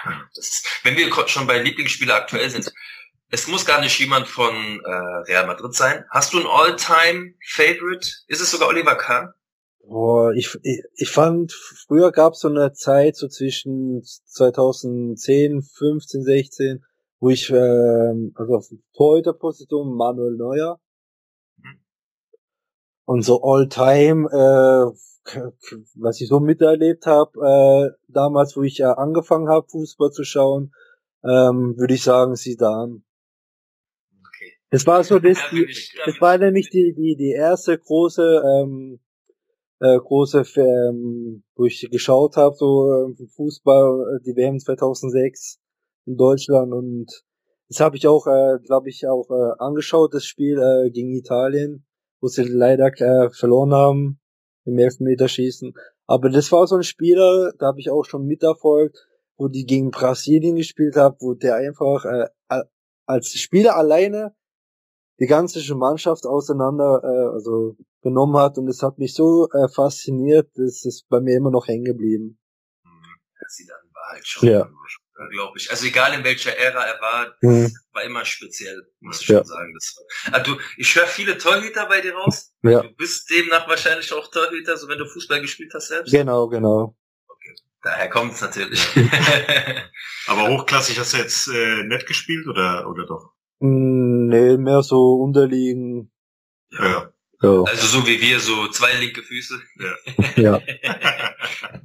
Ja, 0.06 0.30
das 0.36 0.48
ist, 0.48 0.68
wenn 0.84 0.96
wir 0.96 1.12
schon 1.28 1.48
bei 1.48 1.60
Lieblingsspieler 1.60 2.16
aktuell 2.16 2.50
sind, 2.50 2.72
es 3.30 3.48
muss 3.48 3.66
gar 3.66 3.82
nicht 3.82 4.00
jemand 4.00 4.28
von 4.28 4.80
äh, 4.86 4.90
Real 4.90 5.48
Madrid 5.48 5.74
sein. 5.74 6.06
Hast 6.12 6.34
du 6.34 6.40
ein 6.40 6.46
All-Time-Favorite? 6.48 8.10
Ist 8.28 8.42
es 8.42 8.52
sogar 8.52 8.70
Oliver 8.70 8.96
Kahn? 8.96 9.34
Boah, 9.82 10.34
ich, 10.34 10.56
ich, 10.64 10.84
ich 10.96 11.10
fand, 11.10 11.52
früher 11.88 12.12
gab 12.12 12.34
es 12.34 12.40
so 12.42 12.48
eine 12.48 12.74
Zeit 12.74 13.16
so 13.16 13.28
zwischen 13.28 14.04
2010, 14.04 15.62
15, 15.62 16.24
16, 16.24 16.86
wo 17.20 17.30
ich, 17.30 17.50
ähm, 17.50 18.32
also 18.36 18.56
auf 18.56 18.70
Torhüterposition 18.96 19.96
Manuel 19.96 20.36
Neuer. 20.36 20.80
Mhm. 21.58 21.80
Und 23.06 23.22
so 23.24 23.42
All-Time, 23.42 24.28
äh, 24.32 24.98
was 25.96 26.22
ich 26.22 26.28
so 26.28 26.40
miterlebt 26.40 27.06
habe, 27.06 27.32
äh, 27.42 27.98
damals, 28.08 28.56
wo 28.56 28.64
ich 28.64 28.80
äh, 28.80 28.84
angefangen 28.84 29.50
habe, 29.50 29.68
Fußball 29.70 30.12
zu 30.12 30.24
schauen, 30.24 30.74
ähm, 31.24 31.76
würde 31.78 31.94
ich 31.94 32.04
sagen, 32.04 32.36
Zidane. 32.36 33.02
Es 34.70 34.86
war 34.86 35.04
so 35.04 35.20
das, 35.20 35.38
die, 35.52 35.66
es 35.66 36.22
war 36.22 36.38
nämlich 36.38 36.70
die, 36.70 36.94
die, 36.94 37.16
die 37.16 37.32
erste 37.32 37.78
große, 37.78 38.44
ähm, 38.46 39.00
äh, 39.80 39.98
große, 39.98 40.44
ähm, 40.58 41.44
wo 41.56 41.66
ich 41.66 41.88
geschaut 41.92 42.38
habe, 42.38 42.56
so 42.56 43.08
äh, 43.10 43.28
Fußball, 43.36 44.20
die 44.26 44.36
WM 44.36 44.60
2006 44.60 45.60
in 46.08 46.18
Deutschland 46.18 46.74
und 46.74 47.24
das 47.70 47.82
habe 47.82 47.98
ich 47.98 48.08
auch, 48.08 48.28
äh, 48.28 48.60
glaube 48.64 48.90
ich, 48.90 49.08
auch 49.08 49.30
äh, 49.30 49.54
angeschaut, 49.60 50.14
das 50.14 50.26
Spiel 50.26 50.58
äh, 50.58 50.90
gegen 50.90 51.12
Italien, 51.12 51.86
wo 52.22 52.28
sie 52.28 52.44
leider 52.44 52.88
äh, 52.88 53.30
verloren 53.30 53.74
haben 53.74 54.20
im 54.64 54.78
Elfmeterschießen. 54.78 55.74
Aber 56.06 56.30
das 56.30 56.52
war 56.54 56.66
so 56.66 56.78
ein 56.78 56.84
Spieler, 56.84 57.52
da 57.60 57.68
habe 57.68 57.82
ich 57.82 57.90
auch 57.90 58.04
schon 58.04 58.26
miterfolgt, 58.26 59.06
wo 59.38 59.50
die 59.50 59.66
gegen 59.66 59.92
Brasilien 59.92 60.56
gespielt 60.56 60.96
haben, 60.96 61.18
wo 61.20 61.34
der 61.34 61.56
einfach 61.56 62.06
äh, 62.06 62.28
als 63.06 63.32
Spieler 63.34 63.76
alleine 63.76 64.34
die 65.20 65.26
ganze 65.26 65.76
Mannschaft 65.76 66.26
auseinander 66.26 67.02
äh, 67.04 67.34
also 67.34 67.76
genommen 68.02 68.38
hat 68.38 68.58
und 68.58 68.68
es 68.68 68.82
hat 68.82 68.98
mich 69.00 69.14
so 69.14 69.50
äh, 69.52 69.68
fasziniert, 69.68 70.50
dass 70.56 70.86
es 70.86 71.04
bei 71.10 71.20
mir 71.20 71.36
immer 71.36 71.52
noch 71.52 71.68
hängen 71.68 71.86
geblieben. 71.86 72.40
Hm, 72.84 72.92
war 73.94 74.14
halt 74.14 74.26
schon 74.26 74.50
ja. 74.50 74.70
Unglaublich. 75.18 75.70
Also 75.72 75.86
egal 75.86 76.14
in 76.14 76.24
welcher 76.24 76.58
Ära 76.58 76.84
er 76.86 77.02
war, 77.02 77.36
mhm. 77.42 77.72
war 77.94 78.04
immer 78.04 78.26
speziell, 78.26 78.88
muss 79.00 79.22
ich 79.22 79.28
ja. 79.28 79.38
schon 79.38 79.48
sagen. 79.48 79.74
Das 79.74 79.96
war. 79.96 80.34
Also 80.34 80.54
du, 80.54 80.62
ich 80.78 80.96
höre 80.96 81.08
viele 81.08 81.38
Torhüter 81.38 81.88
bei 81.88 82.02
dir 82.02 82.14
raus. 82.14 82.54
Ja. 82.64 82.82
Du 82.82 82.90
bist 82.96 83.30
demnach 83.30 83.68
wahrscheinlich 83.68 84.12
auch 84.14 84.30
Torhüter, 84.32 84.78
so 84.78 84.88
wenn 84.88 84.98
du 84.98 85.06
Fußball 85.06 85.42
gespielt 85.42 85.72
hast 85.74 85.88
selbst. 85.90 86.12
Genau, 86.12 86.48
genau. 86.48 86.96
Okay. 87.28 87.56
Daher 87.84 88.10
kommt's 88.10 88.42
natürlich. 88.42 88.86
Aber 90.28 90.50
hochklassig 90.50 91.00
hast 91.00 91.14
du 91.14 91.18
jetzt 91.18 91.48
äh, 91.48 91.84
nett 91.84 92.06
gespielt 92.06 92.48
oder 92.48 92.88
oder 92.90 93.06
doch? 93.06 93.34
Hm, 93.60 94.28
nee, 94.28 94.58
mehr 94.58 94.84
so 94.84 95.16
unterliegen. 95.16 96.12
Ja. 96.72 97.12
ja. 97.42 97.64
Also 97.64 97.88
so 97.88 98.08
wie 98.08 98.22
wir, 98.22 98.40
so 98.40 98.68
zwei 98.70 98.94
linke 98.94 99.24
Füße. 99.24 99.60
Ja. 100.36 100.36
ja. 100.36 100.62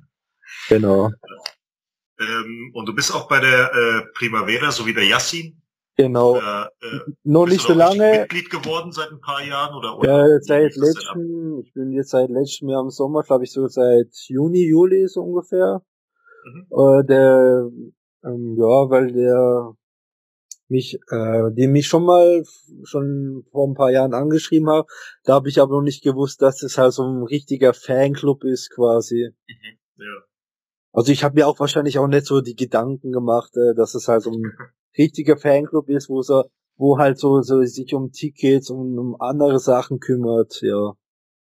genau. 0.69 1.11
Ähm, 2.19 2.71
und 2.75 2.87
du 2.87 2.95
bist 2.95 3.15
auch 3.15 3.29
bei 3.29 3.41
der 3.41 3.73
äh, 3.75 4.03
Primavera, 4.15 4.71
so 4.71 4.87
wie 4.87 4.95
der 4.95 5.05
Yassin. 5.05 5.63
Genau. 5.97 6.37
Äh, 6.37 6.65
äh, 6.65 7.01
Noch 7.25 7.47
nicht 7.47 7.61
so 7.61 7.75
lange. 7.75 8.21
Mitglied 8.21 8.51
geworden 8.51 8.93
seit 8.93 9.11
ein 9.11 9.21
paar 9.21 9.45
Jahren 9.45 9.75
oder? 9.75 9.99
oder 9.99 10.29
ja, 10.29 10.39
seit 10.41 10.75
letztem. 10.77 11.63
Ich 11.65 11.73
bin 11.75 11.93
jetzt 11.93 12.11
seit 12.11 12.31
letztem 12.31 12.71
Jahr 12.71 12.83
im 12.83 12.91
Sommer, 12.91 13.23
glaube 13.23 13.45
ich, 13.45 13.53
so 13.53 13.67
seit 13.69 14.09
Juni, 14.29 14.67
Juli 14.67 15.07
so 15.09 15.21
ungefähr. 15.23 15.83
Mhm. 16.45 16.67
Äh, 16.71 17.05
der, 17.05 17.71
ähm, 18.25 18.57
ja, 18.59 18.91
weil 18.91 19.13
der 19.13 19.75
mich, 20.69 20.99
äh, 21.11 21.51
die 21.53 21.69
mich 21.69 21.87
schon 21.87 22.05
mal 22.05 22.43
schon 22.85 23.45
vor 23.51 23.69
ein 23.69 23.75
paar 23.75 23.91
Jahren 23.91 24.15
angeschrieben 24.15 24.71
haben. 24.71 24.89
Da 25.25 25.35
habe 25.35 25.51
ich 25.51 25.61
aber 25.61 25.77
noch 25.77 25.83
nicht 25.83 26.03
gewusst, 26.03 26.41
dass 26.41 26.63
es 26.63 26.79
halt 26.79 26.95
so 26.95 27.05
ein 27.05 27.23
richtiger 27.23 27.75
Fanclub 27.75 28.45
ist 28.45 28.71
quasi. 28.71 29.31
Mhm. 29.47 29.79
Ja. 29.99 30.32
Also 30.93 31.11
ich 31.11 31.25
habe 31.25 31.35
mir 31.35 31.47
auch 31.47 31.59
wahrscheinlich 31.59 31.99
auch 31.99 32.07
nicht 32.07 32.27
so 32.27 32.41
die 32.41 32.55
Gedanken 32.55 33.13
gemacht, 33.13 33.57
äh, 33.57 33.75
dass 33.75 33.95
es 33.95 34.09
halt 34.09 34.23
so 34.23 34.31
ein 34.31 34.43
richtiger 34.99 35.37
Fanclub 35.37 35.89
ist, 35.89 36.09
wo 36.09 36.23
so, 36.23 36.45
wo 36.77 36.99
halt 36.99 37.19
so, 37.19 37.41
so 37.41 37.63
sich 37.63 37.95
um 37.95 38.13
Tickets 38.13 38.71
und 38.71 38.99
um 38.99 39.21
andere 39.21 39.59
Sachen 39.59 40.01
kümmert, 40.01 40.61
ja. 40.61 40.93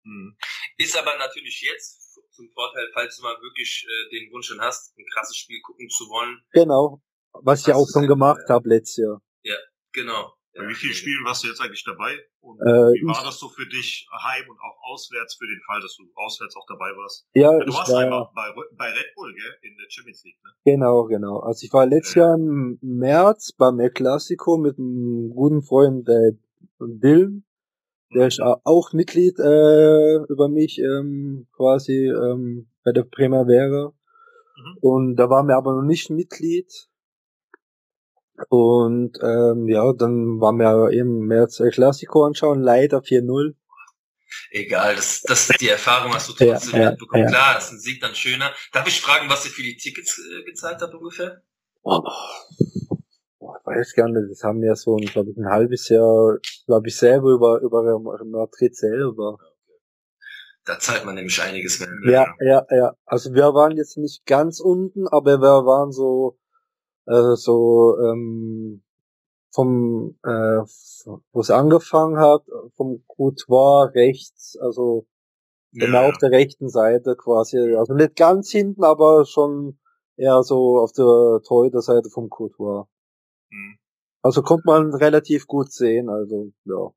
Mhm. 0.03 0.35
Ist 0.77 0.97
aber 0.97 1.17
natürlich 1.17 1.61
jetzt 1.61 2.21
zum 2.31 2.49
Vorteil, 2.53 2.87
falls 2.93 3.17
du 3.17 3.23
mal 3.23 3.35
wirklich 3.41 3.85
äh, 3.87 4.09
den 4.11 4.31
Wunsch 4.31 4.47
schon 4.47 4.61
hast, 4.61 4.97
ein 4.97 5.05
krasses 5.13 5.37
Spiel 5.37 5.59
gucken 5.61 5.89
zu 5.89 6.05
wollen. 6.05 6.41
Genau. 6.51 7.01
Was 7.33 7.67
ich 7.67 7.73
auch 7.73 7.87
schon 7.87 8.07
gemacht 8.07 8.41
ja. 8.47 8.55
habe 8.55 8.69
letztes 8.69 8.97
Jahr. 8.97 9.21
Ja, 9.43 9.55
genau. 9.91 10.33
Bei 10.55 10.67
wie 10.67 10.73
vielen 10.73 10.93
Spielen 10.93 11.23
warst 11.25 11.43
du 11.43 11.47
jetzt 11.47 11.61
eigentlich 11.61 11.83
dabei? 11.83 12.17
Und 12.41 12.59
äh, 12.61 12.93
wie 12.97 13.05
war 13.05 13.23
das 13.23 13.39
so 13.39 13.49
für 13.49 13.67
dich 13.67 14.07
heim 14.11 14.49
und 14.49 14.57
auch 14.57 14.91
auswärts 14.91 15.35
für 15.35 15.45
den 15.45 15.61
Fall, 15.65 15.79
dass 15.79 15.95
du 15.95 16.03
auswärts 16.15 16.55
auch 16.55 16.65
dabei 16.67 16.89
warst? 16.97 17.27
Ja, 17.33 17.51
du 17.57 17.71
warst 17.71 17.91
war, 17.91 17.99
einmal 17.99 18.29
bei, 18.33 18.51
bei 18.77 18.89
Red 18.89 19.13
Bull, 19.15 19.33
gell? 19.33 19.53
In 19.61 19.77
der 19.77 19.85
Champions 19.89 20.23
League, 20.23 20.39
ne? 20.43 20.51
Genau, 20.65 21.05
genau. 21.05 21.39
Also 21.39 21.65
ich 21.65 21.73
war 21.73 21.85
letztes 21.85 22.15
ja. 22.15 22.23
Jahr 22.23 22.35
im 22.35 22.79
März 22.81 23.53
beim 23.53 23.79
El 23.79 23.91
Clasico 23.91 24.57
mit 24.57 24.79
einem 24.79 25.29
guten 25.29 25.61
Freund, 25.61 26.07
der 26.07 26.31
Bill. 26.79 27.43
Der 28.15 28.27
ist 28.27 28.41
auch 28.41 28.91
Mitglied 28.93 29.37
äh, 29.37 30.15
über 30.29 30.49
mich 30.49 30.79
ähm, 30.79 31.47
quasi 31.55 32.07
ähm, 32.07 32.67
bei 32.83 32.91
der 32.91 33.03
Primavera. 33.03 33.93
Mhm. 34.57 34.77
Und 34.81 35.15
da 35.15 35.29
waren 35.29 35.47
wir 35.47 35.57
aber 35.57 35.75
noch 35.75 35.87
nicht 35.87 36.09
Mitglied. 36.09 36.88
Und 38.47 39.17
ähm, 39.21 39.67
ja, 39.67 39.91
dann 39.93 40.39
waren 40.39 40.57
wir 40.57 40.91
eben 40.91 41.25
März 41.27 41.59
El 41.59 41.71
Clasico 41.71 42.25
anschauen, 42.25 42.61
leider 42.61 42.99
4-0. 42.99 43.55
Egal, 44.51 44.95
das, 44.95 45.21
das 45.21 45.49
ist 45.49 45.61
die 45.61 45.69
Erfahrung, 45.69 46.13
hast 46.13 46.29
du 46.29 46.33
trotzdem 46.33 46.81
ja, 46.81 46.91
mitbekommen. 46.91 47.23
Ja, 47.23 47.29
Klar, 47.29 47.57
ist 47.57 47.71
ein 47.71 47.79
Sieg 47.79 47.99
dann 48.01 48.15
schöner. 48.15 48.51
Darf 48.71 48.87
ich 48.87 49.01
fragen, 49.01 49.29
was 49.29 49.45
ihr 49.45 49.51
für 49.51 49.63
die 49.63 49.75
Tickets 49.75 50.19
äh, 50.19 50.43
gezahlt 50.43 50.81
habt 50.81 50.93
ungefähr? 50.93 51.41
Oh, 51.83 52.01
ich 53.39 53.65
weiß 53.65 53.93
gar 53.95 54.09
nicht, 54.09 54.31
das 54.31 54.43
haben 54.43 54.61
wir 54.61 54.75
so, 54.75 54.95
glaube 54.95 55.31
ich, 55.31 55.37
ein 55.37 55.49
halbes 55.49 55.89
Jahr, 55.89 56.37
glaube 56.65 56.87
ich, 56.87 56.95
selber 56.95 57.31
über, 57.31 57.59
über 57.61 57.99
Madrid 58.25 58.75
selber. 58.75 59.37
Da 60.65 60.77
zahlt 60.77 61.05
man 61.05 61.15
nämlich 61.15 61.41
einiges 61.41 61.79
mehr. 61.79 61.89
Ja, 62.05 62.35
ja, 62.39 62.65
ja. 62.69 62.93
Also 63.05 63.33
wir 63.33 63.53
waren 63.53 63.77
jetzt 63.77 63.97
nicht 63.97 64.25
ganz 64.25 64.59
unten, 64.59 65.07
aber 65.07 65.39
wir 65.39 65.65
waren 65.65 65.91
so 65.91 66.38
also 67.05 67.35
so 67.35 67.97
ähm, 67.99 68.81
vom, 69.51 70.15
äh, 70.23 70.61
wo 71.31 71.39
es 71.39 71.49
angefangen 71.49 72.17
hat, 72.17 72.43
vom 72.75 73.03
Couloir 73.07 73.93
rechts, 73.93 74.57
also 74.61 75.05
ja. 75.71 75.85
genau 75.85 76.09
auf 76.09 76.17
der 76.17 76.31
rechten 76.31 76.69
Seite 76.69 77.15
quasi, 77.15 77.57
also 77.75 77.93
nicht 77.93 78.15
ganz 78.15 78.51
hinten, 78.51 78.83
aber 78.83 79.25
schon 79.25 79.77
eher 80.17 80.43
so 80.43 80.79
auf 80.79 80.91
der 80.91 81.41
Torhüter-Seite 81.47 82.09
vom 82.09 82.29
Couloir. 82.29 82.87
Mhm. 83.49 83.77
Also 84.21 84.41
konnte 84.41 84.63
man 84.65 84.93
relativ 84.93 85.47
gut 85.47 85.71
sehen, 85.71 86.09
also 86.09 86.51
ja. 86.65 86.91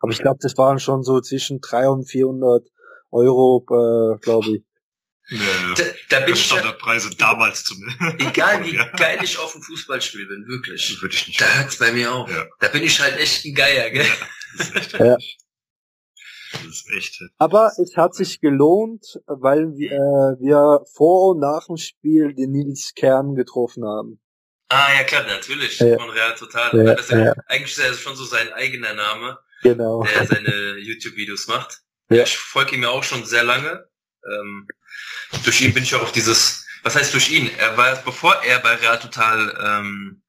Aber 0.00 0.10
ich 0.10 0.18
glaube, 0.18 0.38
das 0.40 0.58
waren 0.58 0.80
schon 0.80 1.04
so 1.04 1.20
zwischen 1.20 1.60
300 1.60 1.90
und 1.92 2.04
400 2.04 2.68
Euro, 3.12 3.64
äh, 3.70 4.18
glaube 4.18 4.56
ich. 4.56 4.64
Ja, 5.32 5.74
da, 5.74 5.84
da 6.10 6.20
bin 6.20 6.34
ich 6.34 6.44
Standardpreise 6.44 7.08
ja, 7.08 7.14
damals 7.16 7.64
zum 7.64 7.78
Egal 8.18 8.64
wie 8.64 8.76
geil 8.98 9.18
ich 9.22 9.38
auf 9.38 9.52
dem 9.52 9.62
Fußballspiel 9.62 10.26
bin, 10.26 10.46
wirklich. 10.46 11.00
Würde 11.00 11.14
ich 11.14 11.26
nicht 11.26 11.40
da 11.40 11.46
hört's 11.54 11.78
bei 11.78 11.90
mir 11.92 12.12
auf. 12.12 12.30
Ja. 12.30 12.44
Da 12.60 12.68
bin 12.68 12.82
ich 12.82 13.00
halt 13.00 13.18
echt 13.18 13.44
ein 13.44 13.54
Geier, 13.54 13.90
gell? 13.90 14.04
Ja, 14.04 14.26
das 14.58 14.68
ist 14.68 14.76
echt 14.76 14.92
ja. 14.98 15.16
Das 16.52 16.64
ist 16.64 16.90
echt. 16.94 17.22
Aber 17.38 17.72
es 17.82 17.96
hat 17.96 18.14
sich 18.14 18.40
gelohnt, 18.40 19.18
weil 19.26 19.74
wir, 19.74 19.92
äh, 19.92 20.40
wir 20.40 20.84
vor 20.94 21.30
und 21.30 21.40
nach 21.40 21.66
dem 21.66 21.78
Spiel 21.78 22.34
den 22.34 22.52
Nils 22.52 22.92
Kern 22.94 23.34
getroffen 23.34 23.84
haben. 23.84 24.20
Ah, 24.68 24.92
ja 24.94 25.04
klar, 25.04 25.24
natürlich. 25.26 25.78
Ja. 25.78 25.98
Von 25.98 26.10
Real 26.10 26.34
Total. 26.34 26.76
Ja, 26.76 26.94
das 26.94 27.08
ja, 27.08 27.24
ja. 27.26 27.34
Eigentlich 27.46 27.72
ist 27.72 27.78
er 27.78 27.94
schon 27.94 28.16
so 28.16 28.24
sein 28.24 28.52
eigener 28.52 28.92
Name, 28.92 29.38
genau. 29.62 30.04
der 30.04 30.26
seine 30.26 30.76
YouTube-Videos 30.78 31.46
macht. 31.46 31.80
Ja. 32.10 32.24
Ich 32.24 32.36
folge 32.36 32.76
ihm 32.76 32.82
ja 32.82 32.90
auch 32.90 33.02
schon 33.02 33.24
sehr 33.24 33.44
lange. 33.44 33.88
Ähm, 34.30 34.68
durch 35.44 35.60
ihn 35.60 35.74
bin 35.74 35.82
ich 35.82 35.94
auch 35.94 36.02
auf 36.02 36.12
dieses, 36.12 36.66
was 36.82 36.96
heißt 36.96 37.14
durch 37.14 37.30
ihn? 37.30 37.50
Er 37.58 37.76
war, 37.76 37.96
bevor 37.96 38.42
er 38.42 38.58
bei 38.60 38.74
Real 38.74 38.98
Total 38.98 39.56
ähm, 39.62 40.22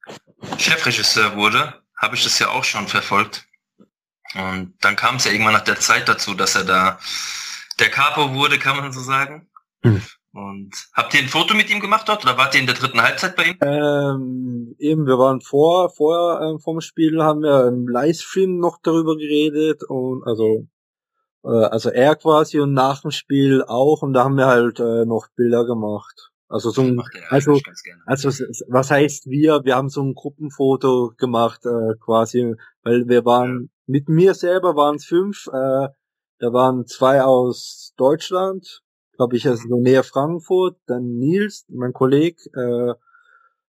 Chefregisseur 0.58 1.36
wurde, 1.36 1.80
habe 1.96 2.16
ich 2.16 2.24
das 2.24 2.38
ja 2.38 2.48
auch 2.48 2.64
schon 2.64 2.88
verfolgt. 2.88 3.46
Und 4.34 4.74
dann 4.80 4.96
kam 4.96 5.16
es 5.16 5.24
ja 5.24 5.32
irgendwann 5.32 5.52
nach 5.52 5.64
der 5.64 5.78
Zeit 5.78 6.08
dazu, 6.08 6.34
dass 6.34 6.56
er 6.56 6.64
da 6.64 6.98
der 7.78 7.90
Capo 7.90 8.34
wurde, 8.34 8.58
kann 8.58 8.76
man 8.76 8.92
so 8.92 9.00
sagen. 9.00 9.48
Hm. 9.82 10.02
Und 10.32 10.72
habt 10.92 11.14
ihr 11.14 11.20
ein 11.20 11.28
Foto 11.28 11.54
mit 11.54 11.70
ihm 11.70 11.78
gemacht 11.78 12.08
dort 12.08 12.24
oder 12.24 12.36
wart 12.36 12.54
ihr 12.54 12.60
in 12.60 12.66
der 12.66 12.74
dritten 12.74 13.00
Halbzeit 13.00 13.36
bei 13.36 13.44
ihm? 13.44 13.56
Ähm, 13.60 14.74
eben, 14.78 15.06
wir 15.06 15.16
waren 15.16 15.40
vor, 15.40 15.90
vorher 15.90 16.48
ähm, 16.48 16.58
vom 16.58 16.80
Spiel, 16.80 17.22
haben 17.22 17.42
wir 17.42 17.68
im 17.68 17.86
Livestream 17.86 18.58
noch 18.58 18.78
darüber 18.82 19.16
geredet 19.16 19.84
und 19.84 20.24
also 20.26 20.66
äh, 21.44 21.48
also 21.48 21.90
er 21.90 22.16
quasi 22.16 22.60
und 22.60 22.72
nach 22.72 23.02
dem 23.02 23.10
Spiel 23.10 23.62
auch 23.62 24.02
und 24.02 24.12
da 24.12 24.24
haben 24.24 24.36
wir 24.36 24.46
halt 24.46 24.80
äh, 24.80 25.04
noch 25.04 25.28
Bilder 25.36 25.64
gemacht. 25.64 26.30
Also 26.48 26.70
so 26.70 26.82
ein, 26.82 27.02
also, 27.30 27.58
also 28.06 28.28
was 28.68 28.90
heißt 28.90 29.26
wir? 29.26 29.64
Wir 29.64 29.76
haben 29.76 29.88
so 29.88 30.02
ein 30.02 30.14
Gruppenfoto 30.14 31.12
gemacht 31.16 31.64
äh, 31.64 31.94
quasi, 31.98 32.54
weil 32.82 33.08
wir 33.08 33.24
waren 33.24 33.70
mit 33.86 34.08
mir 34.08 34.34
selber 34.34 34.76
waren 34.76 34.96
es 34.96 35.04
fünf. 35.04 35.46
Äh, 35.48 35.88
da 36.38 36.52
waren 36.52 36.86
zwei 36.86 37.22
aus 37.22 37.94
Deutschland, 37.96 38.82
glaube 39.16 39.36
ich, 39.36 39.48
also 39.48 39.68
so 39.68 39.80
näher 39.80 40.04
Frankfurt, 40.04 40.76
dann 40.86 41.16
Nils, 41.16 41.64
mein 41.68 41.92
Kollege, 41.92 42.42
äh, 42.54 42.94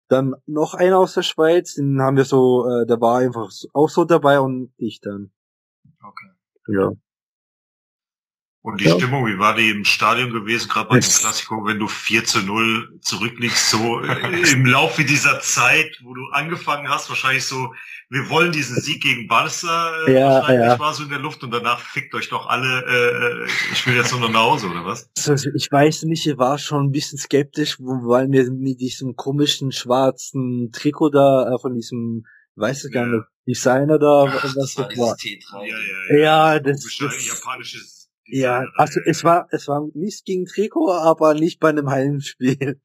dann 0.07 0.35
noch 0.45 0.73
einer 0.73 0.99
aus 0.99 1.13
der 1.13 1.23
Schweiz, 1.23 1.75
den 1.75 2.01
haben 2.01 2.17
wir 2.17 2.25
so, 2.25 2.67
äh, 2.67 2.85
der 2.85 2.99
war 2.99 3.19
einfach 3.19 3.49
auch 3.73 3.89
so 3.89 4.05
dabei 4.05 4.39
und 4.39 4.73
ich 4.77 4.99
dann. 5.01 5.31
Okay. 6.01 6.29
Ja. 6.67 6.91
Und 8.63 8.79
die 8.79 8.85
ja. 8.85 8.95
Stimmung, 8.95 9.25
wie 9.27 9.37
war 9.37 9.55
die 9.55 9.69
im 9.69 9.83
Stadion 9.83 10.31
gewesen, 10.31 10.69
gerade 10.69 10.87
bei 10.87 10.97
dem 10.97 11.09
Klassiko, 11.09 11.65
wenn 11.65 11.79
du 11.79 11.89
4 11.89 12.23
zu 12.23 12.39
0 12.43 12.97
zurückliegst, 13.01 13.69
so 13.69 13.99
im 14.53 14.65
Laufe 14.65 15.03
dieser 15.03 15.41
Zeit, 15.41 15.99
wo 16.01 16.13
du 16.13 16.21
angefangen 16.31 16.87
hast, 16.87 17.09
wahrscheinlich 17.09 17.43
so, 17.43 17.73
wir 18.09 18.29
wollen 18.29 18.53
diesen 18.53 18.79
Sieg 18.79 19.03
gegen 19.03 19.27
Barca, 19.27 19.91
äh, 20.07 20.13
ja, 20.13 20.29
wahrscheinlich 20.29 20.65
ja. 20.65 20.79
war 20.79 20.93
so 20.93 21.03
in 21.03 21.09
der 21.09 21.19
Luft 21.19 21.43
und 21.43 21.51
danach 21.51 21.81
fickt 21.81 22.15
euch 22.15 22.29
doch 22.29 22.47
alle, 22.47 22.85
äh, 22.87 23.43
äh 23.43 23.47
ich 23.73 23.85
will 23.85 23.97
jetzt 23.97 24.11
nur 24.11 24.21
noch 24.21 24.31
nach 24.31 24.43
Hause, 24.43 24.67
oder 24.67 24.85
was? 24.85 25.09
Also 25.27 25.49
ich 25.53 25.69
weiß 25.69 26.03
nicht, 26.03 26.25
ich 26.25 26.37
war 26.37 26.57
schon 26.57 26.85
ein 26.85 26.91
bisschen 26.91 27.19
skeptisch, 27.19 27.75
weil 27.81 28.29
mir 28.29 28.49
mit 28.49 28.79
diesem 28.79 29.17
komischen 29.17 29.73
schwarzen 29.73 30.71
Trikot 30.71 31.09
da 31.09 31.53
äh, 31.53 31.59
von 31.59 31.75
diesem, 31.75 32.25
weiß 32.55 32.85
ich 32.85 32.93
gar 32.93 33.07
nicht, 33.07 33.25
Designer 33.45 33.99
da, 33.99 34.23
Ach, 34.29 34.41
was 34.41 34.53
das 34.53 34.77
war. 34.77 34.85
war. 34.85 35.17
Ja, 35.65 35.65
ja, 35.65 36.15
ja. 36.15 36.53
ja 36.53 36.59
das, 36.61 36.81
das 36.97 37.27
japanisches 37.27 38.02
ja, 38.25 38.65
also 38.75 38.99
es 39.05 39.23
war, 39.23 39.47
es 39.51 39.67
war 39.67 39.87
nicht 39.93 40.25
gegen 40.25 40.45
Trikot, 40.45 40.91
aber 40.91 41.33
nicht 41.33 41.59
bei 41.59 41.69
einem 41.69 41.89
Heimspiel. 41.89 42.79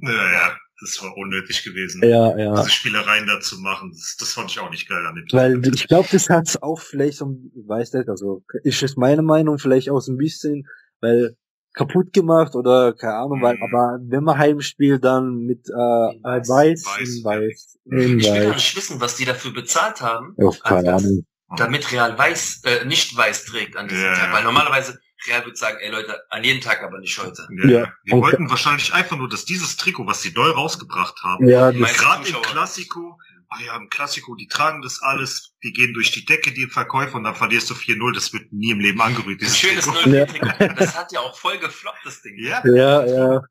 Ja, 0.00 0.32
ja, 0.32 0.56
das 0.80 1.02
war 1.02 1.16
unnötig 1.16 1.64
gewesen. 1.64 2.02
Ja, 2.02 2.36
ja. 2.36 2.54
Diese 2.56 2.70
Spielereien 2.70 3.26
da 3.26 3.40
zu 3.40 3.58
machen, 3.58 3.90
das, 3.90 4.16
das 4.18 4.32
fand 4.32 4.50
ich 4.50 4.58
auch 4.58 4.70
nicht 4.70 4.88
geil 4.88 5.04
an 5.06 5.14
dem 5.14 5.26
Tag. 5.26 5.40
Weil 5.40 5.66
ich 5.66 5.88
glaube, 5.88 6.08
das 6.10 6.28
hat's 6.28 6.60
auch 6.62 6.80
vielleicht 6.80 7.18
so, 7.18 7.36
ich 7.54 7.68
weiß 7.68 7.92
nicht, 7.94 8.08
also 8.08 8.42
ist 8.64 8.82
es 8.82 8.96
meine 8.96 9.22
Meinung, 9.22 9.58
vielleicht 9.58 9.90
auch 9.90 10.00
so 10.00 10.12
ein 10.12 10.18
bisschen, 10.18 10.66
weil 11.00 11.36
kaputt 11.74 12.12
gemacht 12.12 12.54
oder 12.54 12.92
keine 12.92 13.14
Ahnung, 13.14 13.38
mhm. 13.38 13.42
weil, 13.42 13.58
aber 13.62 13.98
wenn 14.02 14.24
man 14.24 14.36
Heimspiel 14.36 14.98
dann 14.98 15.38
mit 15.38 15.68
äh, 15.68 15.72
weiß, 15.72 16.84
weiß, 16.84 16.84
weiß, 16.84 17.24
weiß, 17.24 17.78
ich 17.84 17.92
will 17.92 18.20
gar 18.20 18.54
nicht 18.54 18.76
wissen, 18.76 19.00
was 19.00 19.16
die 19.16 19.24
dafür 19.24 19.52
bezahlt 19.52 20.02
haben. 20.02 20.34
Oh, 20.36 20.54
keine 20.62 20.94
Ahnung 20.94 21.24
damit 21.56 21.90
Real 21.92 22.16
weiß, 22.16 22.62
äh, 22.64 22.84
nicht 22.84 23.16
weiß 23.16 23.44
trägt 23.44 23.76
an 23.76 23.88
diesem 23.88 24.04
ja, 24.04 24.14
Tag. 24.14 24.32
Weil 24.32 24.44
normalerweise 24.44 24.98
Real 25.26 25.44
würde 25.44 25.56
sagen, 25.56 25.78
ey 25.80 25.90
Leute, 25.90 26.20
an 26.30 26.42
jedem 26.42 26.60
Tag, 26.60 26.82
aber 26.82 26.98
nicht 26.98 27.18
heute. 27.18 27.46
Ja, 27.62 27.68
ja. 27.68 27.92
Die 28.06 28.12
okay. 28.12 28.22
wollten 28.22 28.50
wahrscheinlich 28.50 28.92
einfach 28.92 29.16
nur, 29.16 29.28
dass 29.28 29.44
dieses 29.44 29.76
Trikot, 29.76 30.06
was 30.06 30.22
sie 30.22 30.32
neu 30.32 30.50
rausgebracht 30.50 31.22
haben, 31.22 31.46
ja, 31.46 31.70
gerade 31.70 32.28
im 32.28 32.42
Klassiko, 32.42 33.18
ah 33.48 33.60
ja, 33.64 33.76
im 33.76 33.88
Klassiko, 33.88 34.34
die 34.34 34.48
tragen 34.48 34.82
das 34.82 35.00
alles, 35.02 35.54
die 35.62 35.72
gehen 35.72 35.94
durch 35.94 36.10
die 36.10 36.24
Decke, 36.24 36.52
die 36.52 36.66
Verkäufer, 36.66 37.16
und 37.16 37.24
dann 37.24 37.34
verlierst 37.34 37.70
du 37.70 37.74
4-0, 37.74 38.14
das 38.14 38.32
wird 38.32 38.52
nie 38.52 38.70
im 38.70 38.80
Leben 38.80 39.00
angerührt. 39.00 39.40
Dieses 39.40 39.58
Schönes 39.58 39.86
0-4-Trikot. 39.86 40.74
Das 40.76 40.96
hat 40.96 41.12
ja 41.12 41.20
auch 41.20 41.36
voll 41.38 41.58
gefloppt, 41.58 42.04
das 42.04 42.22
Ding. 42.22 42.36
Ja, 42.38 42.62
ja. 42.66 43.06
ja. 43.06 43.42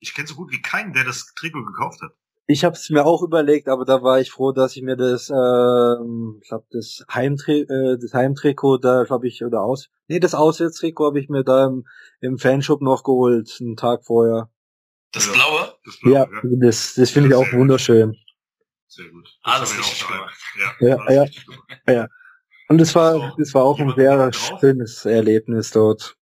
Ich 0.00 0.14
kenne 0.14 0.28
so 0.28 0.34
gut 0.34 0.52
wie 0.52 0.62
keinen, 0.62 0.92
der 0.92 1.04
das 1.04 1.34
Trikot 1.34 1.64
gekauft 1.64 2.00
hat. 2.02 2.12
Ich 2.50 2.64
habe 2.64 2.74
es 2.76 2.88
mir 2.88 3.04
auch 3.04 3.22
überlegt, 3.22 3.68
aber 3.68 3.84
da 3.84 4.02
war 4.02 4.20
ich 4.20 4.30
froh, 4.30 4.52
dass 4.52 4.74
ich 4.74 4.82
mir 4.82 4.96
das, 4.96 5.28
ähm, 5.28 6.40
ich 6.42 6.48
glaube, 6.48 6.64
das 6.70 7.04
Heimtri 7.12 7.60
äh, 7.60 7.98
das 8.00 8.14
Heimtrikot 8.14 8.78
da, 8.78 9.04
glaube 9.04 9.28
ich, 9.28 9.44
oder 9.44 9.60
aus, 9.60 9.90
nee, 10.06 10.18
das 10.18 10.34
Auswärtstrikot 10.34 11.08
habe 11.08 11.20
ich 11.20 11.28
mir 11.28 11.44
da 11.44 11.66
im, 11.66 11.86
im 12.22 12.38
Fanshop 12.38 12.80
noch 12.80 13.04
geholt, 13.04 13.54
einen 13.60 13.76
Tag 13.76 14.06
vorher. 14.06 14.50
Das 15.12 15.26
ja. 15.26 15.32
blaue? 15.32 15.74
Das 15.84 16.00
blaue 16.00 16.14
ja, 16.14 16.20
ja, 16.20 16.56
das, 16.58 16.94
das 16.94 17.10
finde 17.10 17.28
ich 17.28 17.34
auch 17.34 17.52
wunderschön. 17.52 18.16
Sehr 18.86 19.10
gut. 19.10 19.28
Das 19.44 19.54
Alles 19.54 19.78
richtig 19.78 20.06
gemacht. 20.08 20.34
Ja, 20.80 20.96
ja, 21.10 21.26
ja, 21.86 21.92
ja. 21.92 22.06
Und 22.68 22.80
es 22.80 22.94
war, 22.94 23.34
das 23.36 23.52
war 23.52 23.64
auch 23.64 23.78
ein 23.78 23.92
sehr 23.94 24.32
schönes 24.32 25.04
Erlebnis 25.04 25.70
dort. 25.70 26.16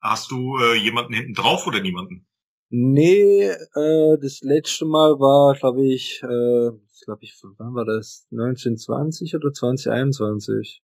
Hast 0.00 0.30
du 0.30 0.56
äh, 0.58 0.76
jemanden 0.76 1.12
hinten 1.12 1.34
drauf 1.34 1.66
oder 1.66 1.80
niemanden? 1.80 2.26
Nee, 2.68 3.44
äh, 3.44 4.18
das 4.20 4.40
letzte 4.40 4.86
Mal 4.86 5.20
war, 5.20 5.54
glaube 5.54 5.86
ich, 5.86 6.20
äh, 6.22 6.70
glaube 7.04 7.22
ich, 7.22 7.38
wann 7.58 7.74
war 7.74 7.84
das? 7.84 8.26
1920 8.32 9.36
oder 9.36 9.52
2021? 9.52 10.82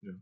Ja. 0.00 0.12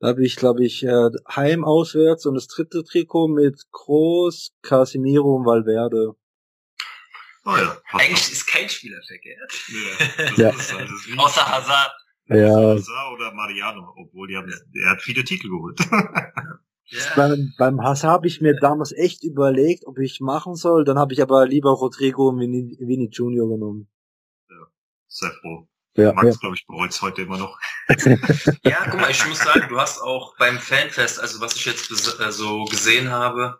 Da 0.00 0.08
habe 0.08 0.24
ich, 0.24 0.36
glaube 0.36 0.64
ich, 0.64 0.84
äh, 0.84 1.10
heim 1.34 1.64
auswärts 1.64 2.26
und 2.26 2.34
das 2.34 2.48
dritte 2.48 2.84
Trikot 2.84 3.28
mit 3.28 3.64
Groß, 3.70 4.52
Casimiro 4.60 5.36
und 5.36 5.46
Valverde. 5.46 6.14
Oh 7.46 7.56
ja. 7.56 7.76
Eigentlich 7.92 8.32
ist 8.32 8.46
kein 8.46 8.68
Spieler 8.68 9.00
verkehrt. 9.06 9.52
Ja. 10.36 10.44
ja. 10.50 10.50
Außer 11.16 11.48
Hazard. 11.48 11.92
Ja. 12.26 12.56
Hazard 12.56 13.12
oder 13.14 13.32
Mariano, 13.32 13.94
obwohl 13.96 14.28
die 14.28 14.36
haben, 14.36 14.50
er 14.50 14.90
hat 14.90 15.02
viele 15.02 15.24
Titel 15.24 15.48
geholt. 15.48 15.78
Yeah. 16.92 17.12
Beim, 17.16 17.54
beim 17.56 17.82
Hass 17.82 18.04
habe 18.04 18.26
ich 18.26 18.40
mir 18.40 18.54
damals 18.54 18.92
echt 18.92 19.24
überlegt, 19.24 19.86
ob 19.86 19.98
ich 19.98 20.20
machen 20.20 20.54
soll. 20.54 20.84
Dann 20.84 20.98
habe 20.98 21.14
ich 21.14 21.22
aber 21.22 21.46
lieber 21.46 21.70
Rodrigo 21.70 22.28
und 22.28 22.40
Vini, 22.40 22.76
Vini 22.78 23.08
Junior 23.10 23.48
genommen. 23.48 23.88
Ja, 24.50 24.66
sehr 25.08 25.30
froh. 25.40 25.66
Ja, 25.96 26.12
Max, 26.12 26.34
ja. 26.34 26.40
glaube 26.40 26.56
ich, 26.56 26.66
bereut 26.66 26.90
es 26.90 27.00
heute 27.00 27.22
immer 27.22 27.38
noch. 27.38 27.58
ja, 28.64 28.88
guck 28.90 29.00
mal, 29.00 29.10
ich 29.10 29.26
muss 29.26 29.38
sagen, 29.38 29.66
du 29.68 29.78
hast 29.78 30.00
auch 30.00 30.36
beim 30.38 30.58
Fanfest, 30.58 31.20
also 31.20 31.40
was 31.40 31.54
ich 31.54 31.64
jetzt 31.66 31.90
äh, 32.20 32.32
so 32.32 32.64
gesehen 32.64 33.10
habe, 33.10 33.58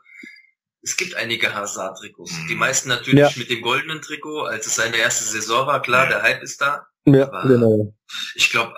es 0.82 0.96
gibt 0.96 1.14
einige 1.14 1.54
Hazard-Trikots. 1.54 2.32
Mhm. 2.32 2.48
Die 2.48 2.54
meisten 2.56 2.88
natürlich 2.88 3.20
ja. 3.20 3.30
mit 3.36 3.50
dem 3.50 3.62
goldenen 3.62 4.02
Trikot, 4.02 4.42
als 4.42 4.66
es 4.66 4.74
seine 4.74 4.96
erste 4.96 5.24
Saison 5.24 5.66
war, 5.66 5.80
klar, 5.80 6.04
ja. 6.04 6.10
der 6.10 6.22
Hype 6.22 6.42
ist 6.42 6.60
da. 6.60 6.86
Ja, 7.06 7.26
genau. 7.42 7.94
Ich 8.34 8.50
glaube, 8.50 8.74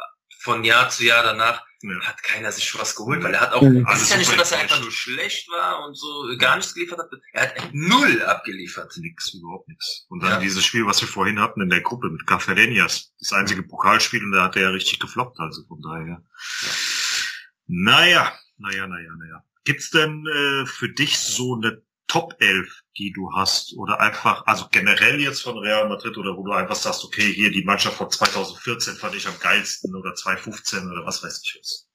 von 0.47 0.63
Jahr 0.63 0.89
zu 0.89 1.05
Jahr 1.05 1.25
danach 1.25 1.67
ja. 1.83 2.01
hat 2.03 2.23
keiner 2.23 2.53
sich 2.53 2.79
was 2.79 2.95
geholt, 2.95 3.21
weil 3.25 3.35
er 3.35 3.41
hat 3.41 3.53
auch, 3.53 3.63
es 3.63 4.03
ist 4.03 4.11
ja 4.13 4.17
nicht 4.17 4.31
so, 4.31 4.37
dass 4.37 4.53
er 4.53 4.61
einfach 4.61 4.81
nur 4.81 4.93
schlecht 4.93 5.49
war 5.49 5.85
und 5.85 5.97
so 5.97 6.25
gar 6.39 6.55
nichts 6.55 6.73
geliefert 6.73 7.01
hat. 7.01 7.11
Er 7.33 7.43
hat 7.43 7.71
null 7.73 8.23
abgeliefert. 8.23 8.97
Nix, 8.99 9.35
überhaupt 9.35 9.67
nichts. 9.67 10.07
Und 10.09 10.23
dann 10.23 10.31
ja. 10.31 10.41
dieses 10.41 10.65
Spiel, 10.65 10.87
was 10.87 11.01
wir 11.01 11.09
vorhin 11.09 11.41
hatten 11.41 11.63
in 11.63 11.69
der 11.69 11.81
Gruppe 11.81 12.11
mit 12.11 12.29
Caferenias, 12.29 13.13
das 13.19 13.33
einzige 13.33 13.65
Pokalspiel, 13.65 14.23
und 14.23 14.31
da 14.31 14.45
hat 14.45 14.55
er 14.55 14.63
ja 14.63 14.71
richtig 14.71 15.01
gefloppt, 15.01 15.41
also 15.41 15.65
von 15.67 15.83
daher. 15.83 16.07
Ja. 16.07 16.69
Naja, 17.67 18.39
naja, 18.59 18.87
naja, 18.87 19.11
naja. 19.19 19.45
Gibt's 19.65 19.91
denn 19.91 20.25
äh, 20.29 20.65
für 20.67 20.89
dich 20.89 21.19
so 21.19 21.57
eine 21.57 21.83
Top 22.09 22.37
11, 22.39 22.83
die 22.99 23.13
du 23.13 23.31
hast 23.35 23.77
oder 23.77 24.01
einfach, 24.01 24.47
also 24.47 24.67
generell 24.71 25.21
jetzt 25.21 25.43
von 25.43 25.59
Real 25.59 25.89
Madrid 25.89 26.17
oder 26.17 26.37
wo 26.37 26.45
du 26.45 26.53
einfach 26.53 26.77
sagst, 26.77 27.05
okay, 27.05 27.33
hier 27.33 27.51
die 27.51 27.65
Mannschaft 27.65 27.97
von 27.97 28.11
2014 28.11 28.95
fand 28.95 29.15
ich 29.17 29.27
am 29.27 29.39
geilsten 29.41 29.95
oder 29.95 30.15
2015 30.15 30.91
oder 30.91 31.05
was 31.05 31.23
weiß 31.23 31.43
ich 31.45 31.59
was. 31.59 31.89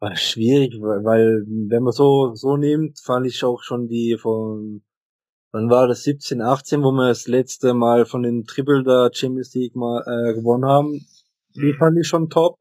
War 0.00 0.16
schwierig, 0.16 0.74
weil 0.80 1.44
wenn 1.46 1.82
man 1.82 1.92
so 1.92 2.34
so 2.34 2.56
nimmt, 2.56 3.00
fand 3.00 3.26
ich 3.26 3.42
auch 3.44 3.62
schon 3.62 3.88
die 3.88 4.18
von 4.20 4.82
wann 5.52 5.70
war 5.70 5.88
das 5.88 6.02
17, 6.02 6.42
18, 6.42 6.82
wo 6.82 6.92
wir 6.92 7.08
das 7.08 7.26
letzte 7.26 7.74
Mal 7.74 8.04
von 8.06 8.22
den 8.22 8.44
Triple 8.44 8.82
der 8.82 9.10
Champions 9.12 9.54
League 9.54 9.74
mal 9.74 10.02
äh, 10.02 10.34
gewonnen 10.34 10.66
haben. 10.66 11.06
Die 11.54 11.72
mhm. 11.72 11.76
fand 11.78 11.98
ich 11.98 12.06
schon 12.06 12.28
top, 12.28 12.58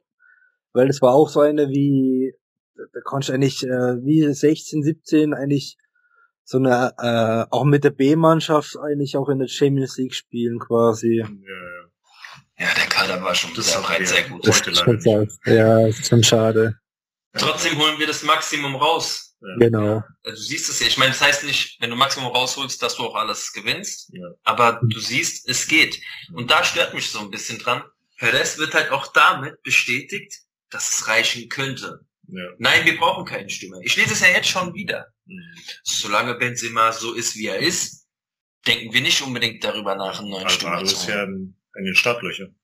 weil 0.73 0.89
es 0.89 1.01
war 1.01 1.13
auch 1.13 1.29
so 1.29 1.41
eine 1.41 1.69
wie 1.69 2.33
da 2.75 2.99
konnte 3.03 3.27
ich 3.27 3.33
eigentlich 3.33 3.63
äh, 3.63 4.03
wie 4.03 4.33
16, 4.33 4.83
17 4.83 5.33
eigentlich 5.33 5.77
so 6.45 6.59
eine 6.59 6.93
äh, 6.99 7.51
auch 7.51 7.65
mit 7.65 7.83
der 7.83 7.89
B-Mannschaft 7.89 8.77
eigentlich 8.77 9.17
auch 9.17 9.29
in 9.29 9.39
der 9.39 9.47
Champions 9.47 9.97
League 9.97 10.13
spielen 10.13 10.59
quasi. 10.59 11.17
Ja, 11.17 11.25
ja. 11.25 12.67
ja 12.67 12.73
der 12.75 12.85
Kader 12.87 13.21
war 13.23 13.33
schon 13.33 13.53
das 13.55 13.71
sehr 13.71 13.81
breit, 13.81 14.07
sehr 14.07 14.29
gut. 14.29 14.47
Das 14.47 14.61
ist 14.61 14.77
schon 14.77 15.27
ja, 15.45 15.87
ist 15.87 16.07
schon 16.07 16.23
schade. 16.23 16.79
Trotzdem 17.33 17.77
holen 17.77 17.99
wir 17.99 18.07
das 18.07 18.23
Maximum 18.23 18.75
raus. 18.75 19.35
Ja. 19.41 19.55
Genau. 19.57 20.03
Also, 20.23 20.35
du 20.35 20.35
siehst 20.35 20.69
es 20.69 20.79
ja. 20.79 20.87
Ich 20.87 20.97
meine, 20.97 21.11
das 21.11 21.21
heißt 21.21 21.43
nicht, 21.43 21.81
wenn 21.81 21.89
du 21.89 21.95
Maximum 21.95 22.31
rausholst, 22.31 22.81
dass 22.81 22.95
du 22.95 23.03
auch 23.03 23.15
alles 23.15 23.51
gewinnst. 23.51 24.11
Ja. 24.13 24.27
Aber 24.43 24.79
du 24.83 24.99
siehst, 24.99 25.49
es 25.49 25.67
geht. 25.67 25.99
Und 26.33 26.51
da 26.51 26.63
stört 26.63 26.93
mich 26.93 27.09
so 27.09 27.19
ein 27.19 27.31
bisschen 27.31 27.59
dran. 27.59 27.83
Perez 28.17 28.57
wird 28.57 28.73
halt 28.73 28.91
auch 28.91 29.07
damit 29.11 29.61
bestätigt, 29.63 30.41
dass 30.69 30.89
es 30.89 31.07
reichen 31.07 31.49
könnte. 31.49 32.05
Ja. 32.27 32.43
Nein, 32.57 32.85
wir 32.85 32.97
brauchen 32.97 33.25
keinen 33.25 33.49
Stürmer. 33.49 33.79
Ich 33.83 33.95
lese 33.95 34.13
es 34.13 34.21
ja 34.21 34.27
jetzt 34.27 34.47
schon 34.47 34.73
wieder. 34.73 35.13
Mhm. 35.25 35.41
Solange 35.83 36.35
Benzema 36.35 36.91
so 36.91 37.13
ist, 37.13 37.35
wie 37.35 37.47
er 37.47 37.59
ist, 37.59 38.07
denken 38.67 38.93
wir 38.93 39.01
nicht 39.01 39.21
unbedingt 39.21 39.63
darüber 39.63 39.95
nach, 39.95 40.19
einen 40.19 40.29
neuen 40.29 40.49
Stürmer 40.49 40.83
zu 40.83 40.95
holen. 40.95 41.01
ist 41.01 41.07
ja 41.07 41.23
in, 41.23 41.55
in 41.75 41.85
den 41.85 41.95
Startlöchern. 41.95 42.55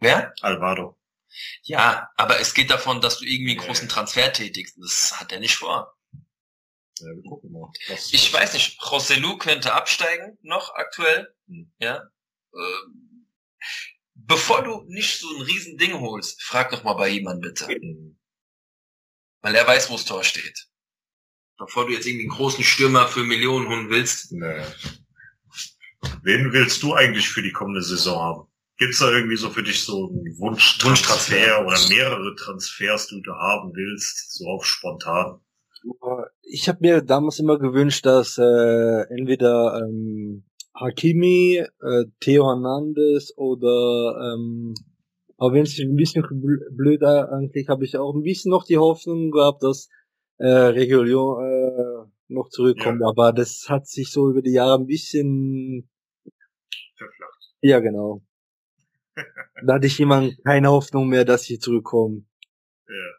Wer? 0.00 0.34
Alvaro. 0.42 0.98
Ja, 1.62 2.10
aber 2.16 2.40
es 2.40 2.54
geht 2.54 2.70
davon, 2.70 3.00
dass 3.00 3.18
du 3.18 3.24
irgendwie 3.24 3.52
einen 3.52 3.60
großen 3.60 3.88
Transfer 3.88 4.32
tätigst. 4.32 4.76
Das 4.78 5.18
hat 5.20 5.32
er 5.32 5.40
nicht 5.40 5.56
vor. 5.56 5.94
Ja, 7.00 7.06
wir 7.06 7.22
gucken 7.22 7.52
mal. 7.52 7.70
Was 7.88 8.12
ich 8.12 8.32
weiß 8.32 8.54
nicht, 8.54 8.80
José 8.80 9.38
könnte 9.38 9.74
absteigen, 9.74 10.38
noch 10.42 10.74
aktuell. 10.74 11.34
Hm. 11.46 11.72
Ja. 11.78 12.10
Ähm, 12.54 13.28
bevor 14.14 14.62
du 14.62 14.84
nicht 14.88 15.20
so 15.20 15.28
ein 15.36 15.42
Riesending 15.42 16.00
holst, 16.00 16.42
frag 16.42 16.70
doch 16.70 16.82
mal 16.82 16.94
bei 16.94 17.08
jemandem 17.08 17.52
bitte. 17.52 17.66
Hm. 17.66 18.17
Weil 19.42 19.54
er 19.54 19.66
weiß, 19.66 19.90
wo 19.90 19.94
das 19.94 20.04
Tor 20.04 20.24
steht. 20.24 20.66
Bevor 21.58 21.86
du 21.86 21.92
jetzt 21.92 22.06
irgendwie 22.06 22.26
einen 22.26 22.36
großen 22.36 22.64
Stürmer 22.64 23.08
für 23.08 23.24
Millionen 23.24 23.68
holen 23.68 23.90
willst. 23.90 24.32
Nee. 24.32 24.62
Wen 26.22 26.52
willst 26.52 26.82
du 26.82 26.94
eigentlich 26.94 27.28
für 27.28 27.42
die 27.42 27.52
kommende 27.52 27.82
Saison 27.82 28.20
haben? 28.20 28.48
Gibt's 28.78 29.00
da 29.00 29.10
irgendwie 29.10 29.36
so 29.36 29.50
für 29.50 29.64
dich 29.64 29.82
so 29.82 30.08
einen 30.08 30.38
Wunschtransfer, 30.38 30.88
Wunschtransfer 30.88 31.66
oder 31.66 31.88
mehrere 31.88 32.34
Transfers, 32.36 33.08
die 33.08 33.20
du 33.22 33.32
haben 33.32 33.72
willst, 33.74 34.34
so 34.34 34.46
auf 34.46 34.64
spontan? 34.64 35.40
Ich 36.42 36.68
habe 36.68 36.78
mir 36.80 37.02
damals 37.02 37.40
immer 37.40 37.58
gewünscht, 37.58 38.06
dass 38.06 38.38
äh, 38.38 39.02
entweder 39.10 39.82
ähm, 39.82 40.44
Hakimi, 40.74 41.64
äh, 41.80 42.04
Theo 42.20 42.46
Hernandez 42.46 43.32
oder 43.36 44.34
ähm, 44.34 44.74
aber 45.38 45.54
wenn 45.54 45.62
es 45.62 45.78
ein 45.78 45.94
bisschen 45.94 46.24
blöder 46.76 47.30
eigentlich, 47.32 47.68
habe 47.68 47.84
ich 47.84 47.96
auch 47.96 48.14
ein 48.14 48.22
bisschen 48.22 48.50
noch 48.50 48.64
die 48.64 48.76
Hoffnung 48.76 49.30
gehabt, 49.30 49.62
dass 49.62 49.88
äh, 50.38 50.46
Regulion 50.48 51.44
äh, 51.44 52.10
noch 52.28 52.48
zurückkommt, 52.50 53.00
ja. 53.00 53.08
aber 53.08 53.32
das 53.32 53.66
hat 53.68 53.86
sich 53.86 54.10
so 54.10 54.28
über 54.30 54.42
die 54.42 54.52
Jahre 54.52 54.78
ein 54.78 54.86
bisschen 54.86 55.88
verflacht. 56.96 57.54
Ja, 57.60 57.78
genau. 57.78 58.22
da 59.66 59.74
hatte 59.74 59.86
ich 59.86 59.98
jemand 59.98 60.36
keine 60.44 60.70
Hoffnung 60.70 61.08
mehr, 61.08 61.24
dass 61.24 61.44
sie 61.44 61.58
zurückkommen. 61.58 62.28
Ja. 62.88 63.18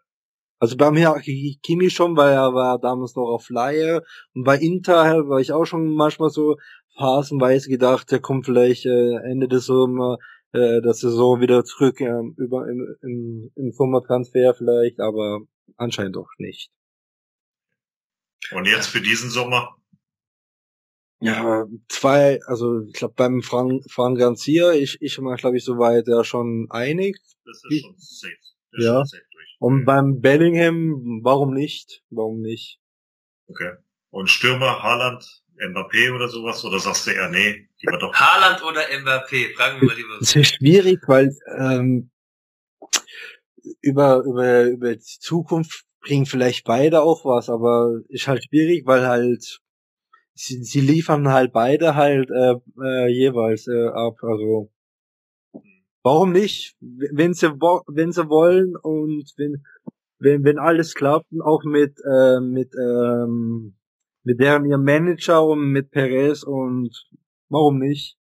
Also 0.59 0.75
bei 0.75 0.91
mir 0.91 1.15
Kimi 1.63 1.89
schon, 1.89 2.17
weil 2.17 2.33
er 2.33 2.53
war 2.53 2.79
damals 2.79 3.15
noch 3.15 3.29
auf 3.29 3.49
Laie 3.49 4.03
und 4.33 4.43
bei 4.43 4.57
Inter 4.57 5.29
war 5.29 5.39
ich 5.39 5.53
auch 5.53 5.63
schon 5.63 5.93
manchmal 5.93 6.29
so 6.29 6.57
phasenweise 6.97 7.69
gedacht, 7.69 8.11
der 8.11 8.19
kommt 8.19 8.45
vielleicht 8.45 8.85
äh, 8.85 9.15
Ende 9.23 9.47
des 9.47 9.65
Sommer, 9.67 10.17
äh, 10.51 10.81
der 10.81 10.93
Saison 10.93 11.41
wieder 11.41 11.63
zurück 11.63 12.01
äh, 12.01 12.21
über 12.37 12.67
im, 12.67 12.95
im, 13.01 13.51
im 13.55 13.71
Sommertransfer 13.71 14.53
vielleicht, 14.55 14.99
aber 14.99 15.41
anscheinend 15.77 16.15
doch 16.15 16.29
nicht. 16.37 16.71
Und 18.51 18.65
jetzt 18.65 18.87
für 18.87 19.01
diesen 19.01 19.29
Sommer? 19.29 19.75
Ja, 21.21 21.65
zwei, 21.89 22.39
also 22.45 22.81
ich 22.81 22.93
glaube 22.93 23.13
beim 23.15 23.41
Frank, 23.41 23.83
Frank 23.91 24.17
Garcia, 24.17 24.71
ich, 24.71 24.97
ich 25.01 25.19
war 25.19 25.35
glaube 25.35 25.57
ich 25.57 25.65
soweit 25.65 26.07
ja 26.07 26.23
schon 26.23 26.67
einig. 26.69 27.19
Das 27.45 27.61
ist 27.69 27.81
schon 27.81 27.95
safe. 27.97 28.33
Das 28.71 28.85
ja. 28.85 29.05
Safe 29.05 29.23
Und 29.59 29.85
beim 29.85 30.21
Bellingham, 30.21 31.19
warum 31.23 31.53
nicht? 31.53 32.03
Warum 32.09 32.39
nicht? 32.39 32.79
Okay. 33.47 33.73
Und 34.11 34.29
Stürmer, 34.29 34.81
Haaland, 34.81 35.38
Mbappé 35.59 36.13
oder 36.13 36.27
sowas? 36.27 36.63
Oder 36.63 36.79
sagst 36.79 37.07
du 37.07 37.11
eher, 37.11 37.29
nee, 37.29 37.67
lieber 37.79 37.97
doch. 37.97 38.13
Haaland 38.13 38.63
oder 38.63 38.81
Mbappé? 38.81 39.53
Fragen 39.55 39.81
wir 39.81 39.87
mal 39.87 39.95
lieber. 39.95 40.17
Das 40.19 40.35
ist 40.35 40.55
schwierig, 40.55 41.01
weil 41.07 41.35
ähm, 41.57 42.09
über, 43.81 44.23
über, 44.25 44.63
über 44.65 44.95
die 44.95 45.19
Zukunft 45.19 45.85
bringen 46.01 46.25
vielleicht 46.25 46.65
beide 46.65 47.01
auch 47.01 47.25
was, 47.25 47.49
aber 47.49 47.99
ist 48.07 48.27
halt 48.27 48.43
schwierig, 48.45 48.85
weil 48.85 49.05
halt 49.05 49.59
sie, 50.33 50.63
sie 50.63 50.81
liefern 50.81 51.29
halt 51.29 51.51
beide 51.51 51.95
halt 51.95 52.29
äh, 52.31 52.55
äh, 52.81 53.07
jeweils 53.07 53.67
äh, 53.67 53.87
ab. 53.89 54.15
Also 54.21 54.71
warum 56.03 56.31
nicht? 56.31 56.75
Wenn 56.79 57.33
sie 57.33 57.49
wenn 57.49 58.11
sie 58.11 58.29
wollen 58.29 58.75
und 58.75 59.33
wenn 59.37 59.65
wenn 60.19 60.43
wenn 60.43 60.59
alles 60.59 60.95
klappt, 60.95 61.27
auch 61.43 61.63
mit 61.63 61.99
äh, 62.09 62.39
mit 62.39 62.73
ähm, 62.75 63.75
mit 64.23 64.39
deren 64.39 64.65
ihr 64.65 64.77
Manager 64.77 65.43
und 65.43 65.71
mit 65.71 65.91
Perez 65.91 66.43
und 66.43 66.91
warum 67.49 67.79
nicht? 67.79 68.17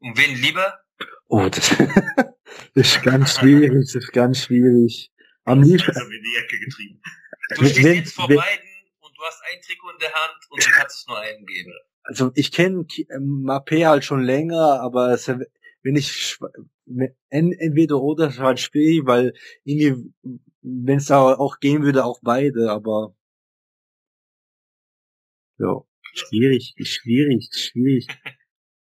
Und 0.00 0.16
wen 0.18 0.36
lieber? 0.36 0.80
Oh, 1.28 1.48
das, 1.48 1.76
das 1.76 2.26
ist 2.74 3.02
ganz 3.02 3.34
schwierig, 3.38 3.72
das 3.72 3.94
ist 3.94 4.12
ganz 4.12 4.44
schwierig. 4.44 5.10
Am 5.44 5.62
liebsten. 5.62 5.92
Du 7.56 7.64
stehst 7.64 7.84
wenn, 7.84 7.94
jetzt 7.94 8.14
vor 8.14 8.28
wenn, 8.28 8.36
beiden 8.36 8.68
und 9.00 9.16
du 9.16 9.22
hast 9.22 9.42
ein 9.42 9.60
Trikot 9.62 9.90
in 9.90 9.98
der 10.00 10.12
Hand 10.12 10.34
und 10.50 10.64
du 10.64 10.70
kannst 10.70 10.96
es 10.96 11.06
nur 11.06 11.18
einen 11.18 11.46
geben. 11.46 11.72
Also 12.02 12.30
ich 12.34 12.52
kenne 12.52 12.84
Mappé 13.18 13.86
halt 13.86 14.04
schon 14.04 14.22
länger, 14.22 14.80
aber 14.80 15.12
es, 15.12 15.28
wenn 15.28 15.96
ich 15.96 16.38
entweder 17.30 18.00
oder 18.00 18.28
ist 18.28 18.38
halt 18.38 18.60
schwierig, 18.60 19.06
weil 19.06 19.34
irgendwie, 19.64 20.12
wenn 20.62 20.98
es 20.98 21.06
da 21.06 21.20
auch 21.20 21.58
gehen 21.58 21.82
würde, 21.82 22.04
auch 22.04 22.20
beide, 22.22 22.70
aber 22.70 23.15
ja, 25.58 25.80
schwierig, 26.14 26.74
schwierig, 26.82 27.48
schwierig. 27.52 28.06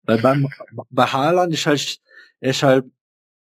Weil 0.05 0.19
beim 0.19 0.49
bei 0.91 1.07
Haaland 1.07 1.55
ist 1.55 1.67
halt, 1.67 2.01
er 2.41 2.51
ist 2.51 2.63
halt 2.63 2.85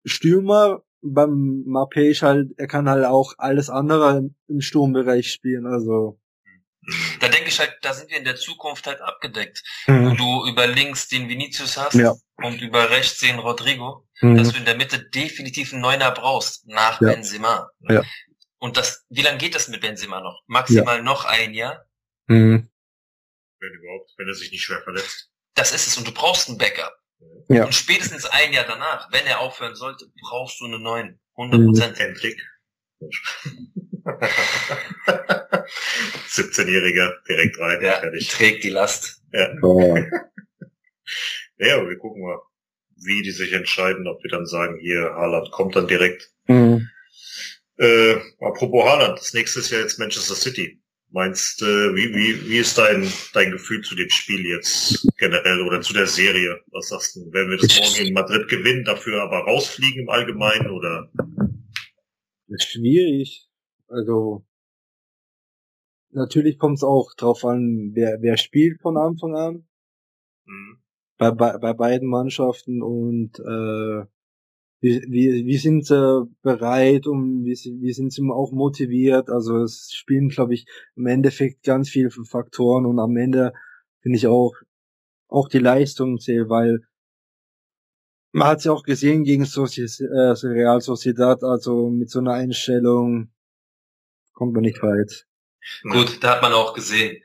Stürmer, 0.04 0.82
beim 1.00 1.64
Mappé 1.66 2.10
ist 2.10 2.22
halt, 2.22 2.50
er 2.56 2.66
kann 2.68 2.88
halt 2.88 3.04
auch 3.04 3.34
alles 3.38 3.68
andere 3.68 4.30
im 4.48 4.60
Sturmbereich 4.60 5.32
spielen, 5.32 5.66
also. 5.66 6.18
Da 7.20 7.28
denke 7.28 7.48
ich 7.48 7.60
halt, 7.60 7.76
da 7.82 7.92
sind 7.92 8.10
wir 8.10 8.18
in 8.18 8.24
der 8.24 8.34
Zukunft 8.34 8.86
halt 8.88 9.00
abgedeckt. 9.00 9.62
Mhm. 9.86 10.16
du 10.16 10.46
über 10.48 10.66
links 10.66 11.08
den 11.08 11.28
Vinicius 11.28 11.76
hast 11.76 11.94
ja. 11.94 12.14
und 12.38 12.60
über 12.60 12.90
rechts 12.90 13.20
den 13.20 13.38
Rodrigo, 13.38 14.04
mhm. 14.20 14.36
dass 14.36 14.50
du 14.50 14.58
in 14.58 14.64
der 14.64 14.76
Mitte 14.76 15.00
definitiv 15.10 15.72
einen 15.72 15.82
Neuner 15.82 16.10
brauchst, 16.10 16.66
nach 16.66 17.00
ja. 17.00 17.08
Benzema. 17.12 17.68
Ja. 17.88 18.02
Und 18.58 18.76
das, 18.76 19.04
wie 19.10 19.22
lange 19.22 19.38
geht 19.38 19.54
das 19.54 19.68
mit 19.68 19.80
Benzema 19.80 20.20
noch? 20.20 20.42
Maximal 20.46 21.02
noch 21.02 21.24
ein 21.24 21.54
Jahr? 21.54 21.84
Mhm. 22.26 22.68
Wenn 23.62 23.72
überhaupt, 23.74 24.12
wenn 24.18 24.26
er 24.26 24.34
sich 24.34 24.50
nicht 24.50 24.64
schwer 24.64 24.82
verletzt. 24.82 25.30
Das 25.54 25.72
ist 25.72 25.86
es 25.86 25.96
und 25.96 26.06
du 26.06 26.12
brauchst 26.12 26.48
ein 26.48 26.58
Backup. 26.58 26.96
Ja. 27.48 27.64
Und 27.64 27.74
spätestens 27.74 28.26
ein 28.26 28.52
Jahr 28.52 28.64
danach, 28.66 29.12
wenn 29.12 29.24
er 29.24 29.38
aufhören 29.38 29.76
sollte, 29.76 30.06
brauchst 30.20 30.60
du 30.60 30.64
einen 30.64 30.82
neuen. 30.82 31.20
100 31.36 31.64
Prozent. 31.64 31.96
Mhm. 31.96 32.04
Endlich. 32.04 32.42
17-Jähriger 36.28 37.12
direkt 37.28 37.58
rein. 37.60 37.80
Ja, 37.82 38.00
fertig. 38.00 38.28
trägt 38.28 38.64
die 38.64 38.70
Last. 38.70 39.22
Ja. 39.32 39.54
Oh. 39.62 39.96
ja, 41.58 41.76
aber 41.76 41.88
wir 41.88 41.98
gucken 41.98 42.22
mal, 42.22 42.40
wie 42.96 43.22
die 43.22 43.30
sich 43.30 43.52
entscheiden, 43.52 44.08
ob 44.08 44.22
wir 44.24 44.30
dann 44.30 44.46
sagen, 44.46 44.78
hier, 44.80 45.14
Haaland 45.14 45.52
kommt 45.52 45.76
dann 45.76 45.86
direkt. 45.86 46.32
Mhm. 46.48 46.88
Äh, 47.76 48.16
apropos 48.40 48.84
Haaland, 48.84 49.20
das 49.20 49.32
nächste 49.34 49.60
ist 49.60 49.70
ja 49.70 49.78
jetzt 49.78 50.00
Manchester 50.00 50.34
City. 50.34 50.81
Meinst, 51.14 51.60
äh, 51.60 51.94
wie, 51.94 52.14
wie, 52.14 52.48
wie 52.48 52.56
ist 52.56 52.78
dein, 52.78 53.06
dein 53.34 53.50
Gefühl 53.50 53.82
zu 53.82 53.94
dem 53.94 54.08
Spiel 54.08 54.46
jetzt 54.46 55.06
generell 55.18 55.60
oder 55.60 55.82
zu 55.82 55.92
der 55.92 56.06
Serie? 56.06 56.58
Was 56.70 56.88
sagst 56.88 57.16
du? 57.16 57.30
Werden 57.32 57.50
wir 57.50 57.58
das 57.58 57.78
morgen 57.78 58.06
in 58.08 58.14
Madrid 58.14 58.48
gewinnen, 58.48 58.84
dafür 58.84 59.22
aber 59.22 59.40
rausfliegen 59.40 60.04
im 60.04 60.08
Allgemeinen 60.08 60.70
oder? 60.70 61.10
Das 62.48 62.64
ist 62.64 62.72
schwierig. 62.72 63.46
Also, 63.88 64.46
natürlich 66.12 66.58
kommt 66.58 66.78
es 66.78 66.82
auch 66.82 67.12
drauf 67.14 67.44
an, 67.44 67.90
wer, 67.92 68.22
wer 68.22 68.38
spielt 68.38 68.80
von 68.80 68.96
Anfang 68.96 69.36
an. 69.36 69.68
Mhm. 70.46 70.78
Bei, 71.18 71.30
bei, 71.30 71.58
bei 71.58 71.74
beiden 71.74 72.08
Mannschaften 72.08 72.82
und 72.82 73.38
äh, 73.38 74.06
wie, 74.82 75.00
wie, 75.08 75.46
wie 75.46 75.56
sind 75.56 75.86
sie 75.86 76.28
bereit 76.42 77.06
und 77.06 77.44
wie, 77.44 77.54
wie 77.80 77.92
sind 77.92 78.12
sie 78.12 78.22
auch 78.28 78.52
motiviert? 78.52 79.30
Also 79.30 79.62
es 79.62 79.92
spielen, 79.92 80.28
glaube 80.28 80.54
ich, 80.54 80.66
im 80.96 81.06
Endeffekt 81.06 81.62
ganz 81.62 81.88
viele 81.88 82.10
Faktoren 82.10 82.84
und 82.84 82.98
am 82.98 83.16
Ende 83.16 83.52
finde 84.02 84.18
ich 84.18 84.26
auch 84.26 84.52
auch 85.28 85.48
die 85.48 85.58
Leistung 85.58 86.18
zählt, 86.18 86.48
weil 86.48 86.80
man 88.32 88.48
hat 88.48 88.64
ja 88.64 88.72
auch 88.72 88.82
gesehen 88.82 89.24
gegen 89.24 89.44
Soci 89.44 89.82
äh, 89.82 90.46
Real 90.46 90.80
Sociedad, 90.80 91.42
also 91.42 91.88
mit 91.88 92.10
so 92.10 92.18
einer 92.18 92.32
Einstellung 92.32 93.30
kommt 94.32 94.54
man 94.54 94.62
nicht 94.62 94.82
weit. 94.82 95.26
Gut, 95.82 96.18
da 96.22 96.34
hat 96.34 96.42
man 96.42 96.52
auch 96.52 96.74
gesehen. 96.74 97.22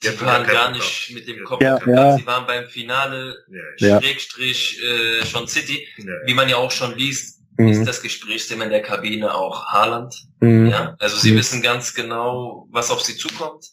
Sie 0.00 0.20
waren 0.20 0.46
gar 0.46 0.70
nicht 0.70 1.10
mit 1.12 1.26
dem 1.26 1.42
Kopf. 1.44 1.60
Ja, 1.62 1.78
ja. 1.86 2.16
Sie 2.16 2.26
waren 2.26 2.46
beim 2.46 2.66
Finale 2.68 3.36
Ja. 3.78 4.00
Schrägstrich 4.00 4.80
äh, 4.82 5.26
schon 5.26 5.48
City. 5.48 5.86
Ja. 5.98 6.04
Wie 6.26 6.34
man 6.34 6.48
ja 6.48 6.56
auch 6.56 6.70
schon 6.70 6.96
liest, 6.96 7.38
Mhm. 7.58 7.68
ist 7.70 7.84
das 7.86 8.00
Gesprächsthema 8.02 8.64
in 8.64 8.70
der 8.70 8.82
Kabine 8.82 9.34
auch 9.34 9.66
Haaland. 9.66 10.14
Mhm. 10.40 10.66
Ja, 10.68 10.94
also 11.00 11.16
sie 11.16 11.32
Mhm. 11.32 11.38
wissen 11.38 11.62
ganz 11.62 11.92
genau, 11.94 12.68
was 12.70 12.90
auf 12.92 13.02
sie 13.02 13.16
zukommt. 13.16 13.66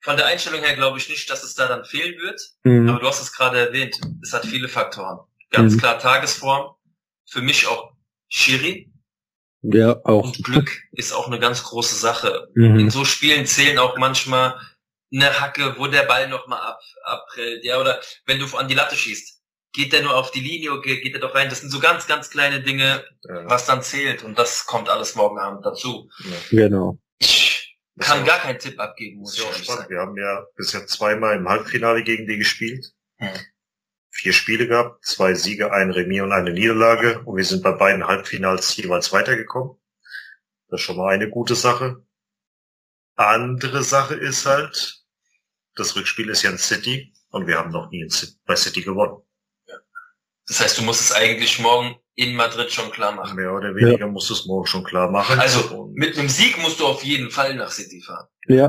Von 0.00 0.16
der 0.16 0.24
Einstellung 0.24 0.60
her 0.62 0.74
glaube 0.74 0.96
ich 0.96 1.10
nicht, 1.10 1.28
dass 1.28 1.42
es 1.44 1.54
da 1.54 1.68
dann 1.68 1.84
fehlen 1.84 2.18
wird. 2.18 2.40
Mhm. 2.64 2.88
Aber 2.88 2.98
du 3.00 3.06
hast 3.06 3.20
es 3.20 3.32
gerade 3.34 3.58
erwähnt. 3.58 3.94
Es 4.22 4.32
hat 4.32 4.46
viele 4.46 4.68
Faktoren. 4.68 5.18
Ganz 5.50 5.74
Mhm. 5.74 5.78
klar 5.80 5.98
Tagesform. 5.98 6.74
Für 7.28 7.42
mich 7.42 7.66
auch 7.66 7.92
Schiri. 8.28 8.90
Ja, 9.62 10.00
auch. 10.04 10.24
Und 10.24 10.42
Glück 10.42 10.70
ist 10.92 11.12
auch 11.12 11.26
eine 11.26 11.38
ganz 11.38 11.62
große 11.62 11.96
Sache. 11.96 12.48
Mhm. 12.54 12.78
In 12.80 12.90
so 12.90 13.04
Spielen 13.04 13.44
zählen 13.44 13.78
auch 13.78 13.98
manchmal 13.98 14.58
eine 15.12 15.40
Hacke, 15.40 15.74
wo 15.78 15.86
der 15.86 16.04
Ball 16.04 16.28
nochmal 16.28 16.60
ab, 16.60 16.80
abprellt. 17.04 17.64
Ja, 17.64 17.78
oder 17.80 18.00
wenn 18.26 18.38
du 18.38 18.46
an 18.56 18.68
die 18.68 18.74
Latte 18.74 18.96
schießt. 18.96 19.38
Geht 19.72 19.92
der 19.92 20.02
nur 20.02 20.16
auf 20.16 20.32
die 20.32 20.40
Linie 20.40 20.72
oder 20.72 20.82
geht 20.82 21.14
der 21.14 21.20
doch 21.20 21.32
rein? 21.32 21.48
Das 21.48 21.60
sind 21.60 21.70
so 21.70 21.78
ganz, 21.78 22.08
ganz 22.08 22.28
kleine 22.30 22.60
Dinge, 22.60 23.04
Ja. 23.22 23.48
was 23.48 23.66
dann 23.66 23.82
zählt. 23.82 24.24
Und 24.24 24.36
das 24.36 24.66
kommt 24.66 24.88
alles 24.88 25.14
morgen 25.14 25.38
Abend 25.38 25.64
dazu. 25.64 26.10
Genau. 26.50 26.98
Ich 27.20 27.78
kann 28.00 28.24
gar 28.24 28.40
keinen 28.40 28.58
Tipp 28.58 28.80
abgeben, 28.80 29.20
muss 29.20 29.34
ich 29.38 29.44
ja 29.44 29.48
auch 29.48 29.54
sagen. 29.54 29.88
Wir 29.90 30.00
haben 30.00 30.16
ja 30.16 30.44
bisher 30.56 30.86
zweimal 30.88 31.36
im 31.36 31.48
Halbfinale 31.48 32.02
gegen 32.02 32.26
die 32.26 32.36
gespielt. 32.38 32.92
Hm. 33.18 33.28
Vier 34.10 34.32
Spiele 34.32 34.66
gehabt, 34.66 35.04
zwei 35.04 35.34
Siege, 35.34 35.72
ein 35.72 35.92
Remis 35.92 36.22
und 36.22 36.32
eine 36.32 36.52
Niederlage. 36.52 37.20
Und 37.24 37.36
wir 37.36 37.44
sind 37.44 37.62
bei 37.62 37.70
beiden 37.72 38.04
Halbfinals 38.08 38.76
jeweils 38.76 39.12
weitergekommen. 39.12 39.76
Das 40.68 40.80
ist 40.80 40.84
schon 40.84 40.96
mal 40.96 41.14
eine 41.14 41.30
gute 41.30 41.54
Sache. 41.54 42.04
Andere 43.14 43.84
Sache 43.84 44.14
ist 44.14 44.46
halt, 44.46 44.99
das 45.80 45.96
Rückspiel 45.96 46.28
ist 46.28 46.42
ja 46.42 46.50
in 46.50 46.58
City 46.58 47.12
und 47.30 47.46
wir 47.46 47.56
haben 47.58 47.70
noch 47.70 47.90
nie 47.90 48.02
in 48.02 48.10
City, 48.10 48.34
bei 48.46 48.54
City 48.56 48.82
gewonnen. 48.82 49.22
Das 50.46 50.60
heißt, 50.60 50.78
du 50.78 50.82
musst 50.82 51.00
es 51.00 51.12
eigentlich 51.12 51.58
morgen 51.60 51.96
in 52.16 52.34
Madrid 52.34 52.72
schon 52.72 52.90
klar 52.90 53.12
machen. 53.12 53.36
Mehr 53.36 53.52
oder 53.52 53.74
weniger 53.74 54.06
musst 54.08 54.28
du 54.30 54.34
es 54.34 54.46
morgen 54.46 54.66
schon 54.66 54.84
klar 54.84 55.10
machen. 55.10 55.38
Also 55.38 55.60
Und- 55.82 55.94
mit 55.94 56.18
einem 56.18 56.28
Sieg 56.28 56.58
musst 56.58 56.80
du 56.80 56.86
auf 56.86 57.02
jeden 57.04 57.30
Fall 57.30 57.54
nach 57.54 57.70
City 57.70 58.02
fahren. 58.02 58.26
Ja. 58.48 58.68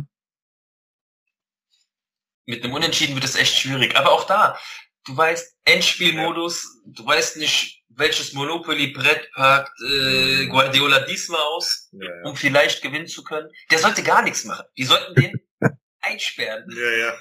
Mit 2.45 2.63
einem 2.63 2.73
Unentschieden 2.73 3.15
wird 3.15 3.25
es 3.25 3.35
echt 3.35 3.55
schwierig. 3.57 3.95
Aber 3.95 4.11
auch 4.11 4.25
da, 4.25 4.57
du 5.05 5.17
weißt, 5.17 5.55
Endspielmodus, 5.65 6.81
du 6.85 7.05
weißt 7.05 7.38
nicht, 7.38 7.83
welches 7.89 8.33
Monopoly-Brett 8.33 9.31
packt 9.33 9.81
äh, 9.81 10.45
Guardiola 10.47 10.99
diesmal 11.01 11.41
aus, 11.41 11.89
ja, 11.91 12.05
ja. 12.05 12.29
um 12.29 12.35
vielleicht 12.35 12.81
gewinnen 12.81 13.07
zu 13.07 13.23
können. 13.23 13.49
Der 13.69 13.79
sollte 13.79 14.03
gar 14.03 14.21
nichts 14.21 14.45
machen. 14.45 14.65
Die 14.77 14.85
sollten 14.85 15.15
den 15.15 15.33
einsperren. 16.02 16.65
ja, 16.76 16.90
ja. 17.07 17.14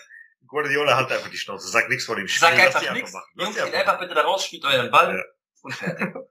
Guardiola 0.46 0.96
hat 0.96 1.12
einfach 1.12 1.30
die 1.30 1.36
Schnauze, 1.36 1.68
sag 1.68 1.88
nichts 1.88 2.06
vor 2.06 2.16
dem 2.16 2.26
Spiel. 2.26 2.40
Sag 2.40 2.56
lass 2.56 2.66
einfach 2.74 2.80
die 2.82 2.90
nichts. 2.98 3.12
machen. 3.12 3.30
Lass 3.34 3.56
Jungs, 3.56 3.64
geht 3.70 3.74
einfach 3.74 4.00
bitte 4.00 4.14
da 4.14 4.22
raus, 4.22 4.44
spielt 4.44 4.64
euren 4.64 4.90
Ball 4.90 5.16
Ja. 5.16 5.22
und 5.62 5.74
fertig. 5.74 6.14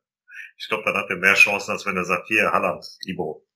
Ich 0.61 0.67
glaube, 0.67 0.83
dann 0.83 0.95
hat 0.97 1.09
er 1.09 1.15
mehr 1.15 1.35
Chancen, 1.35 1.71
als 1.71 1.85
wenn 1.85 1.95
er 1.95 2.03
sagt, 2.03 2.27
hier, 2.27 2.51
Halland, 2.51 2.85
Libero. 3.05 3.47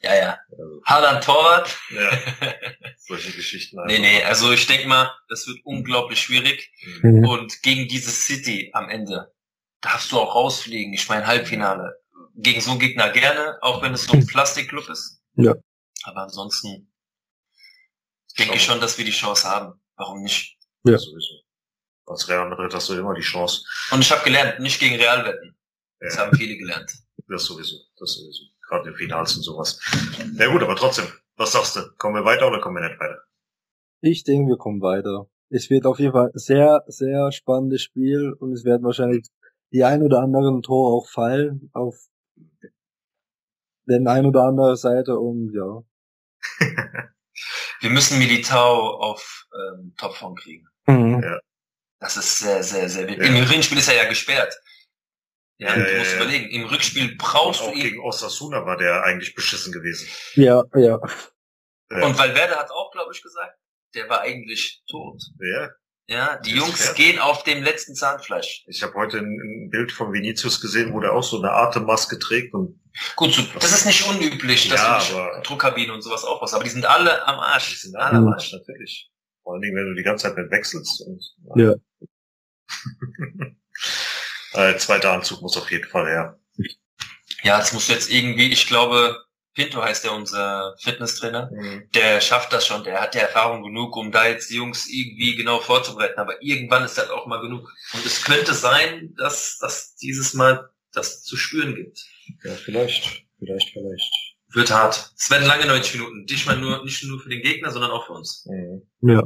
Ja, 0.00 0.16
ja. 0.16 0.38
Also, 0.50 0.82
Haaland 0.84 1.22
Torwart. 1.22 1.78
ja, 1.90 2.10
solche 2.98 3.30
Geschichten. 3.30 3.80
Nee, 3.86 4.00
nee, 4.00 4.20
also 4.24 4.50
ich 4.50 4.66
denke 4.66 4.88
mal, 4.88 5.12
das 5.28 5.46
wird 5.46 5.60
unglaublich 5.62 6.20
schwierig. 6.20 6.72
Mhm. 7.02 7.18
Mhm. 7.20 7.24
Und 7.28 7.62
gegen 7.62 7.86
dieses 7.86 8.26
City 8.26 8.70
am 8.74 8.88
Ende 8.90 9.32
darfst 9.80 10.10
du 10.10 10.18
auch 10.18 10.34
rausfliegen. 10.34 10.92
Ich 10.92 11.08
meine, 11.08 11.24
Halbfinale. 11.28 12.02
Gegen 12.34 12.60
so 12.60 12.72
einen 12.72 12.80
Gegner 12.80 13.10
gerne, 13.10 13.58
auch 13.62 13.80
wenn 13.82 13.94
es 13.94 14.02
so 14.06 14.14
ein 14.14 14.26
Plastikclub 14.26 14.88
ist. 14.88 15.22
Ja. 15.36 15.54
Aber 16.02 16.22
ansonsten 16.22 16.92
denke 18.38 18.56
ich 18.56 18.62
schon, 18.64 18.80
dass 18.80 18.96
wir 18.98 19.04
die 19.04 19.10
Chance 19.10 19.48
haben. 19.48 19.80
Warum 19.96 20.22
nicht? 20.22 20.56
Ja. 20.84 20.98
Sowieso. 20.98 21.34
Als 22.06 22.28
Real 22.28 22.48
Madrid 22.48 22.74
hast 22.74 22.88
du 22.90 22.94
immer 22.94 23.14
die 23.14 23.22
Chance. 23.22 23.64
Und 23.90 24.00
ich 24.00 24.10
habe 24.12 24.22
gelernt, 24.24 24.60
nicht 24.60 24.78
gegen 24.78 24.96
Real 24.96 25.24
wetten. 25.24 25.56
Das 26.00 26.16
Ja, 26.16 26.26
haben 26.26 26.36
viele 26.36 26.56
gelernt. 26.56 26.92
das 27.28 27.44
sowieso, 27.44 27.76
das 27.98 28.12
sowieso. 28.14 28.42
Gerade 28.68 28.90
in 28.90 28.96
Finals 28.96 29.36
und 29.36 29.42
sowas. 29.42 29.80
Ja 30.36 30.50
gut, 30.50 30.62
aber 30.62 30.76
trotzdem, 30.76 31.06
was 31.36 31.52
sagst 31.52 31.76
du? 31.76 31.80
Kommen 31.96 32.16
wir 32.16 32.24
weiter 32.24 32.48
oder 32.48 32.60
kommen 32.60 32.76
wir 32.76 32.88
nicht 32.88 33.00
weiter? 33.00 33.22
Ich 34.00 34.24
denke, 34.24 34.50
wir 34.50 34.56
kommen 34.58 34.82
weiter. 34.82 35.30
Es 35.48 35.70
wird 35.70 35.86
auf 35.86 35.98
jeden 35.98 36.12
Fall 36.12 36.30
ein 36.34 36.38
sehr, 36.38 36.82
sehr 36.86 37.30
spannendes 37.32 37.82
Spiel 37.82 38.32
und 38.32 38.52
es 38.52 38.64
werden 38.64 38.82
wahrscheinlich 38.84 39.26
die 39.72 39.84
ein 39.84 40.02
oder 40.02 40.20
anderen 40.20 40.62
Tore 40.62 40.94
auch 40.94 41.08
fallen 41.08 41.70
auf 41.72 41.94
den 43.86 44.06
ein 44.08 44.26
oder 44.26 44.42
andere 44.44 44.76
Seite 44.76 45.18
und 45.18 45.52
ja. 45.54 45.82
Wir 47.84 47.90
müssen 47.90 48.18
Militao 48.18 48.96
auf 48.96 49.46
ähm, 49.54 49.94
Topform 49.98 50.34
kriegen. 50.36 50.66
Mhm. 50.86 51.22
Das 52.00 52.16
ist 52.16 52.40
sehr, 52.40 52.62
sehr, 52.62 52.88
sehr 52.88 53.06
wichtig. 53.06 53.24
Ja. 53.26 53.30
Im 53.34 53.46
Hinspiel 53.46 53.76
ist 53.76 53.88
er 53.88 53.96
ja 53.96 54.08
gesperrt. 54.08 54.54
Ja, 55.58 55.76
Ja, 55.76 55.84
du 55.84 55.92
ja, 55.92 55.98
musst 55.98 56.12
ja. 56.12 56.16
überlegen, 56.16 56.48
im 56.50 56.64
Rückspiel 56.64 57.14
brauchst 57.16 57.60
du 57.60 57.64
auch 57.66 57.72
ihn. 57.72 57.82
gegen 57.82 58.00
Osasuna 58.00 58.64
war 58.64 58.78
der 58.78 59.04
eigentlich 59.04 59.34
beschissen 59.34 59.70
gewesen. 59.72 60.08
Ja, 60.34 60.64
ja. 60.74 60.98
Ja. 61.90 62.06
Und 62.06 62.18
Valverde 62.18 62.56
hat 62.56 62.70
auch, 62.70 62.90
glaube 62.90 63.12
ich, 63.12 63.22
gesagt, 63.22 63.56
der 63.94 64.08
war 64.08 64.22
eigentlich 64.22 64.82
tot. 64.88 65.22
Ja, 65.38 65.68
Ja, 66.06 66.36
die 66.36 66.50
Jungs 66.54 66.84
fair. 66.84 66.94
gehen 66.94 67.18
auf 67.18 67.44
dem 67.44 67.62
letzten 67.62 67.94
Zahnfleisch. 67.94 68.64
ich 68.66 68.82
habe 68.82 68.92
heute 68.94 69.18
ein, 69.18 69.70
Bild 69.70 69.90
von 69.90 70.12
Vinicius 70.12 70.60
gesehen, 70.60 70.92
wo 70.92 71.00
der 71.00 71.12
auch 71.14 71.22
so 71.22 71.38
eine 71.38 71.50
Atemmaske 71.50 72.18
trägt 72.18 72.52
und 72.54 72.78
Gut, 73.16 73.32
so, 73.32 73.42
das 73.58 73.72
ist 73.72 73.86
nicht 73.86 74.06
unüblich, 74.06 74.68
dass 74.68 74.80
Ja, 74.80 74.98
du 75.02 75.16
aber- 75.18 75.40
Druckkabine 75.40 75.92
und 75.94 76.02
sowas 76.02 76.24
auch 76.24 76.40
was, 76.42 76.52
aber 76.54 76.62
die 76.62 76.70
sind 76.70 76.84
alle 76.84 77.26
am 77.26 77.40
Arsch. 77.40 77.70
die 77.70 77.76
sind 77.76 77.96
alle 77.96 78.18
am 78.18 78.28
Arsch. 78.28 78.52
Natürlich. 78.52 79.10
Vor 79.42 79.54
allen 79.54 79.62
Dingen, 79.62 79.76
wenn 79.76 79.86
du 79.86 79.94
die 79.94 80.02
ganze 80.02 80.24
Zeit 80.28 80.36
mit 80.36 80.50
wechselst 80.50 81.00
und 81.06 81.24
Ja. 81.56 81.74
äh, 84.52 84.76
zweiter 84.76 85.12
Anzug 85.12 85.40
muss 85.42 85.56
auf 85.56 85.70
jeden 85.70 85.88
Fall 85.88 86.06
her. 86.06 86.38
Ja, 87.42 87.58
das 87.58 87.72
musst 87.72 87.88
du 87.88 87.92
jetzt 87.94 88.10
irgendwie, 88.10 88.52
ich 88.52 88.66
glaube, 88.68 89.23
Pinto 89.54 89.82
heißt 89.82 90.04
der 90.04 90.12
unser 90.12 90.74
Fitnesstrainer. 90.80 91.50
Der 91.94 92.20
schafft 92.20 92.52
das 92.52 92.66
schon, 92.66 92.84
der 92.84 93.00
hat 93.00 93.14
ja 93.14 93.22
Erfahrung 93.22 93.62
genug, 93.62 93.96
um 93.96 94.10
da 94.10 94.26
jetzt 94.26 94.50
die 94.50 94.56
Jungs 94.56 94.88
irgendwie 94.88 95.36
genau 95.36 95.60
vorzubereiten. 95.60 96.18
Aber 96.18 96.42
irgendwann 96.42 96.84
ist 96.84 96.98
das 96.98 97.10
auch 97.10 97.26
mal 97.26 97.40
genug. 97.40 97.72
Und 97.92 98.04
es 98.04 98.22
könnte 98.22 98.52
sein, 98.52 99.14
dass 99.16 99.58
dass 99.58 99.94
dieses 99.96 100.34
Mal 100.34 100.68
das 100.92 101.22
zu 101.22 101.36
spüren 101.36 101.74
gibt. 101.74 102.04
Ja, 102.42 102.52
vielleicht, 102.54 103.24
vielleicht, 103.38 103.70
vielleicht. 103.72 104.12
Wird 104.52 104.70
hart. 104.70 105.12
Es 105.16 105.30
werden 105.30 105.46
lange 105.46 105.66
90 105.66 105.94
Minuten. 105.94 106.24
Nicht 106.24 106.46
mal 106.46 106.56
nur, 106.56 106.84
nicht 106.84 107.02
nur 107.04 107.20
für 107.20 107.28
den 107.28 107.42
Gegner, 107.42 107.70
sondern 107.70 107.90
auch 107.90 108.06
für 108.06 108.12
uns. 108.12 108.46
Mhm. 108.46 108.82
Ja. 109.00 109.24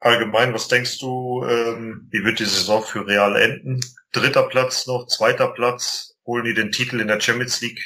Allgemein, 0.00 0.52
was 0.52 0.68
denkst 0.68 0.98
du, 0.98 1.44
ähm, 1.48 2.08
wie 2.10 2.24
wird 2.24 2.38
die 2.38 2.44
Saison 2.44 2.82
für 2.82 3.06
Real 3.06 3.36
enden? 3.36 3.80
Dritter 4.12 4.44
Platz 4.48 4.86
noch, 4.86 5.06
zweiter 5.06 5.48
Platz, 5.48 6.16
holen 6.26 6.44
die 6.44 6.54
den 6.54 6.72
Titel 6.72 7.00
in 7.00 7.08
der 7.08 7.20
Champions 7.20 7.60
League? 7.60 7.80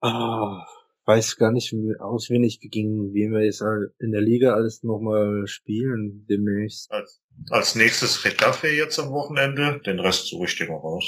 Ah, 0.00 0.64
weiß 1.06 1.36
gar 1.36 1.50
nicht 1.52 1.72
wie- 1.72 1.98
auswendig, 1.98 2.60
gegen 2.60 3.12
wen 3.14 3.32
wir 3.32 3.44
jetzt 3.44 3.62
in 3.98 4.12
der 4.12 4.20
Liga 4.20 4.54
alles 4.54 4.82
nochmal 4.82 5.46
spielen 5.46 6.26
demnächst. 6.28 6.90
Als, 6.90 7.20
als 7.50 7.74
nächstes 7.74 8.24
Retafe 8.24 8.68
jetzt 8.68 8.98
am 8.98 9.10
Wochenende, 9.10 9.80
den 9.84 9.98
Rest 10.00 10.28
suche 10.28 10.44
ich 10.46 10.56
dir 10.56 10.68
mal 10.68 10.76
raus. 10.76 11.04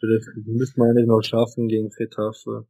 Vielleicht 0.00 0.26
müssen 0.46 0.76
wir 0.78 0.84
eigentlich 0.90 1.06
noch 1.06 1.22
schaffen 1.22 1.68
gegen 1.68 1.90
Getafe. 1.90 2.66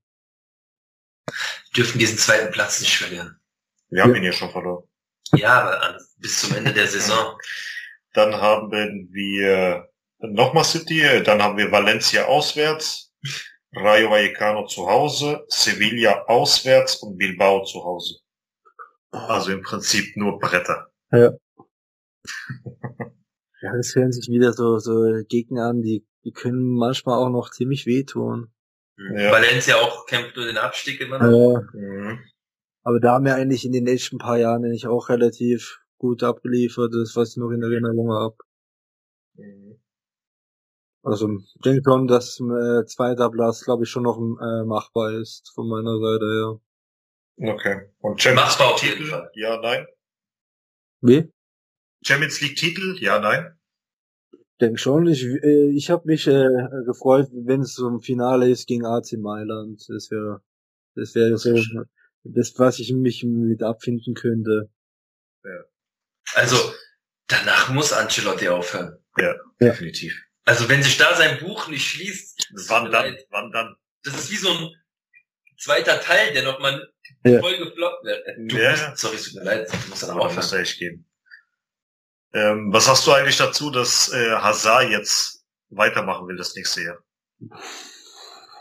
Dürfen 1.77 1.99
diesen 1.99 2.19
zweiten 2.19 2.53
Platz 2.53 2.81
nicht 2.81 2.97
verlieren. 2.99 3.41
Wir 3.89 4.03
haben 4.03 4.11
Ja. 4.13 4.17
ihn 4.19 4.25
ja 4.25 4.33
schon 4.33 4.51
verloren. 4.51 4.85
Ja, 5.35 5.63
aber 5.63 5.99
bis 6.19 6.41
zum 6.43 6.55
Ende 6.57 6.73
der 6.75 6.87
Saison. 6.87 7.39
Dann 8.15 8.35
haben 8.35 8.71
wir 8.71 9.89
nochmal 10.19 10.65
City, 10.65 11.01
dann 11.25 11.43
haben 11.43 11.57
wir 11.57 11.73
Valencia 11.73 12.27
auswärts, 12.27 13.15
Rayo 13.74 14.11
Vallecano 14.11 14.66
zu 14.66 14.86
Hause, 14.89 15.44
Sevilla 15.49 16.24
auswärts 16.27 16.97
und 16.97 17.16
Bilbao 17.16 17.65
zu 17.65 17.82
Hause. 17.85 18.19
Also 19.11 19.53
im 19.53 19.62
Prinzip 19.62 20.16
nur 20.16 20.39
Bretter. 20.39 20.90
Ja, 21.11 21.32
es 23.78 23.94
hören 23.94 24.12
sich 24.12 24.28
wieder 24.28 24.53
so, 24.53 24.78
so 24.78 24.93
Gegner 25.28 25.66
an, 25.69 25.82
die, 25.82 26.05
die 26.24 26.32
können 26.32 26.74
manchmal 26.77 27.19
auch 27.19 27.31
noch 27.31 27.51
ziemlich 27.51 27.86
wehtun. 27.86 28.53
Ja. 28.99 29.32
Valencia 29.32 29.77
auch 29.77 30.07
kämpft 30.07 30.36
nur 30.36 30.47
den 30.47 30.59
Abstieg 30.59 31.01
immer 31.01 31.19
noch. 31.19 31.31
Ja, 31.31 31.61
Mhm. 31.73 32.20
aber 32.82 33.01
da 33.01 33.12
haben 33.15 33.24
wir 33.24 33.35
eigentlich 33.35 33.65
in 33.65 33.73
den 33.73 33.86
letzten 33.86 34.19
paar 34.19 34.39
Jahren 34.39 34.65
eigentlich 34.65 34.86
auch 34.86 35.09
relativ 35.09 35.81
gut 35.99 36.23
abgeliefert, 36.23 36.93
das 36.94 37.16
was 37.16 37.31
ich 37.31 37.36
noch 37.36 37.51
in 37.51 37.62
Erinnerung 37.62 38.12
habe. 38.12 38.36
Also 41.03 41.29
ich 41.31 41.61
denke 41.65 41.83
schon, 41.85 42.07
dass 42.07 42.39
äh, 42.41 42.85
zweiter 42.87 43.31
Platz, 43.31 43.65
glaube 43.65 43.85
ich, 43.85 43.91
schon 43.91 44.05
noch 44.05 44.19
äh, 44.19 44.65
machbar 44.65 45.12
ist 45.12 45.51
von 45.55 45.69
meiner 45.69 45.99
Seite 45.99 46.61
her. 47.39 47.53
Okay. 47.55 47.91
Und 47.99 48.23
Champions 48.23 48.59
Machbar 48.59 48.66
League 48.66 48.74
auf 48.74 48.83
jeden 48.83 48.97
Titel? 48.99 49.11
Fall. 49.11 49.31
Ja, 49.35 49.61
nein. 49.61 49.87
Wie? 51.01 51.33
Champions 52.05 52.41
League 52.41 52.57
Titel? 52.57 52.97
Ja, 53.01 53.19
nein. 53.19 53.59
denke 54.61 54.79
schon. 54.79 55.09
Ich, 55.09 55.24
äh, 55.24 55.70
ich 55.70 55.91
habe 55.91 56.07
mich 56.07 56.27
äh, 56.29 56.49
gefreut, 56.85 57.29
wenn 57.33 57.62
es 57.62 57.74
so 57.74 57.89
ein 57.89 58.01
Finale 58.01 58.49
ist 58.49 58.66
gegen 58.69 58.87
AC 58.87 59.15
Mailand. 59.19 59.85
Das 59.89 60.11
wäre 60.11 60.41
Das 60.95 61.15
wäre 61.15 61.37
so 61.37 61.55
das, 62.24 62.57
was 62.59 62.79
ich 62.79 62.93
mich 62.93 63.24
mit 63.24 63.62
abfinden 63.62 64.15
könnte. 64.15 64.70
Ja. 65.45 65.65
Also, 66.35 66.57
danach 67.27 67.73
muss 67.73 67.93
Ancelotti 67.93 68.49
aufhören. 68.49 68.97
Ja, 69.16 69.35
definitiv. 69.61 70.23
Also, 70.44 70.69
wenn 70.69 70.82
sich 70.82 70.97
da 70.97 71.14
sein 71.14 71.39
Buch 71.39 71.69
nicht 71.69 71.86
schließt, 71.86 72.48
wann 72.69 72.90
dann? 72.90 73.16
Wann 73.31 73.52
dann? 73.52 73.77
Das 74.02 74.14
ist 74.14 74.31
wie 74.31 74.36
so 74.36 74.51
ein 74.51 74.70
zweiter 75.59 76.01
Teil, 76.01 76.32
der 76.32 76.43
nochmal 76.43 76.93
ja. 77.24 77.40
voll 77.40 77.56
gefloppt 77.56 78.05
wird. 78.05 78.27
Du 78.51 78.56
ja. 78.56 78.70
musst, 78.70 78.98
sorry, 78.98 79.16
es 79.16 79.24
tut 79.24 79.35
mir 79.35 79.44
leid, 79.44 79.73
du 79.73 79.89
musst 79.89 80.02
dann 80.02 80.10
auch 80.10 80.27
aufhören. 80.27 80.60
echt 80.60 80.78
gehen. 80.78 81.09
Ähm, 82.35 82.73
was 82.73 82.89
hast 82.89 83.06
du 83.06 83.12
eigentlich 83.12 83.36
dazu, 83.36 83.70
dass 83.70 84.12
äh, 84.12 84.32
Hazard 84.32 84.90
jetzt 84.90 85.44
weitermachen 85.69 86.27
will 86.27 86.36
das 86.36 86.55
nächste 86.56 86.82
Jahr? 86.82 86.98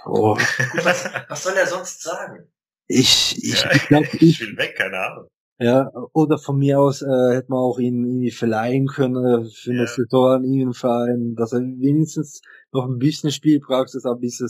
Oh. 0.06 0.36
was, 0.84 1.10
was 1.28 1.44
soll 1.44 1.54
er 1.56 1.68
sonst 1.68 2.02
sagen? 2.02 2.52
Ich, 2.88 3.38
ich, 3.38 3.62
ja, 3.62 3.72
ich, 3.72 3.88
glaub, 3.88 4.04
ich, 4.14 4.22
ich 4.22 4.40
will 4.42 4.58
weg, 4.58 4.76
keine 4.76 5.00
Ahnung. 5.00 5.30
Ja, 5.62 5.92
oder 6.14 6.40
von 6.40 6.58
mir 6.58 6.80
aus 6.80 7.04
äh, 7.04 7.36
hätte 7.36 7.52
man 7.52 7.60
auch 7.60 7.78
ihn 7.78 8.04
irgendwie 8.04 8.32
verleihen 8.32 8.88
können 8.88 9.16
äh, 9.24 9.46
für 9.46 9.74
ja. 9.76 9.86
Saison 9.86 10.32
an 10.32 10.44
ihn 10.44 10.74
Verein, 10.74 11.36
dass 11.36 11.54
er 11.54 11.60
wenigstens 11.60 12.42
noch 12.72 12.88
ein 12.88 12.98
bisschen 12.98 13.30
Spielpraxis, 13.30 14.06
ein 14.08 14.20
bisschen 14.20 14.50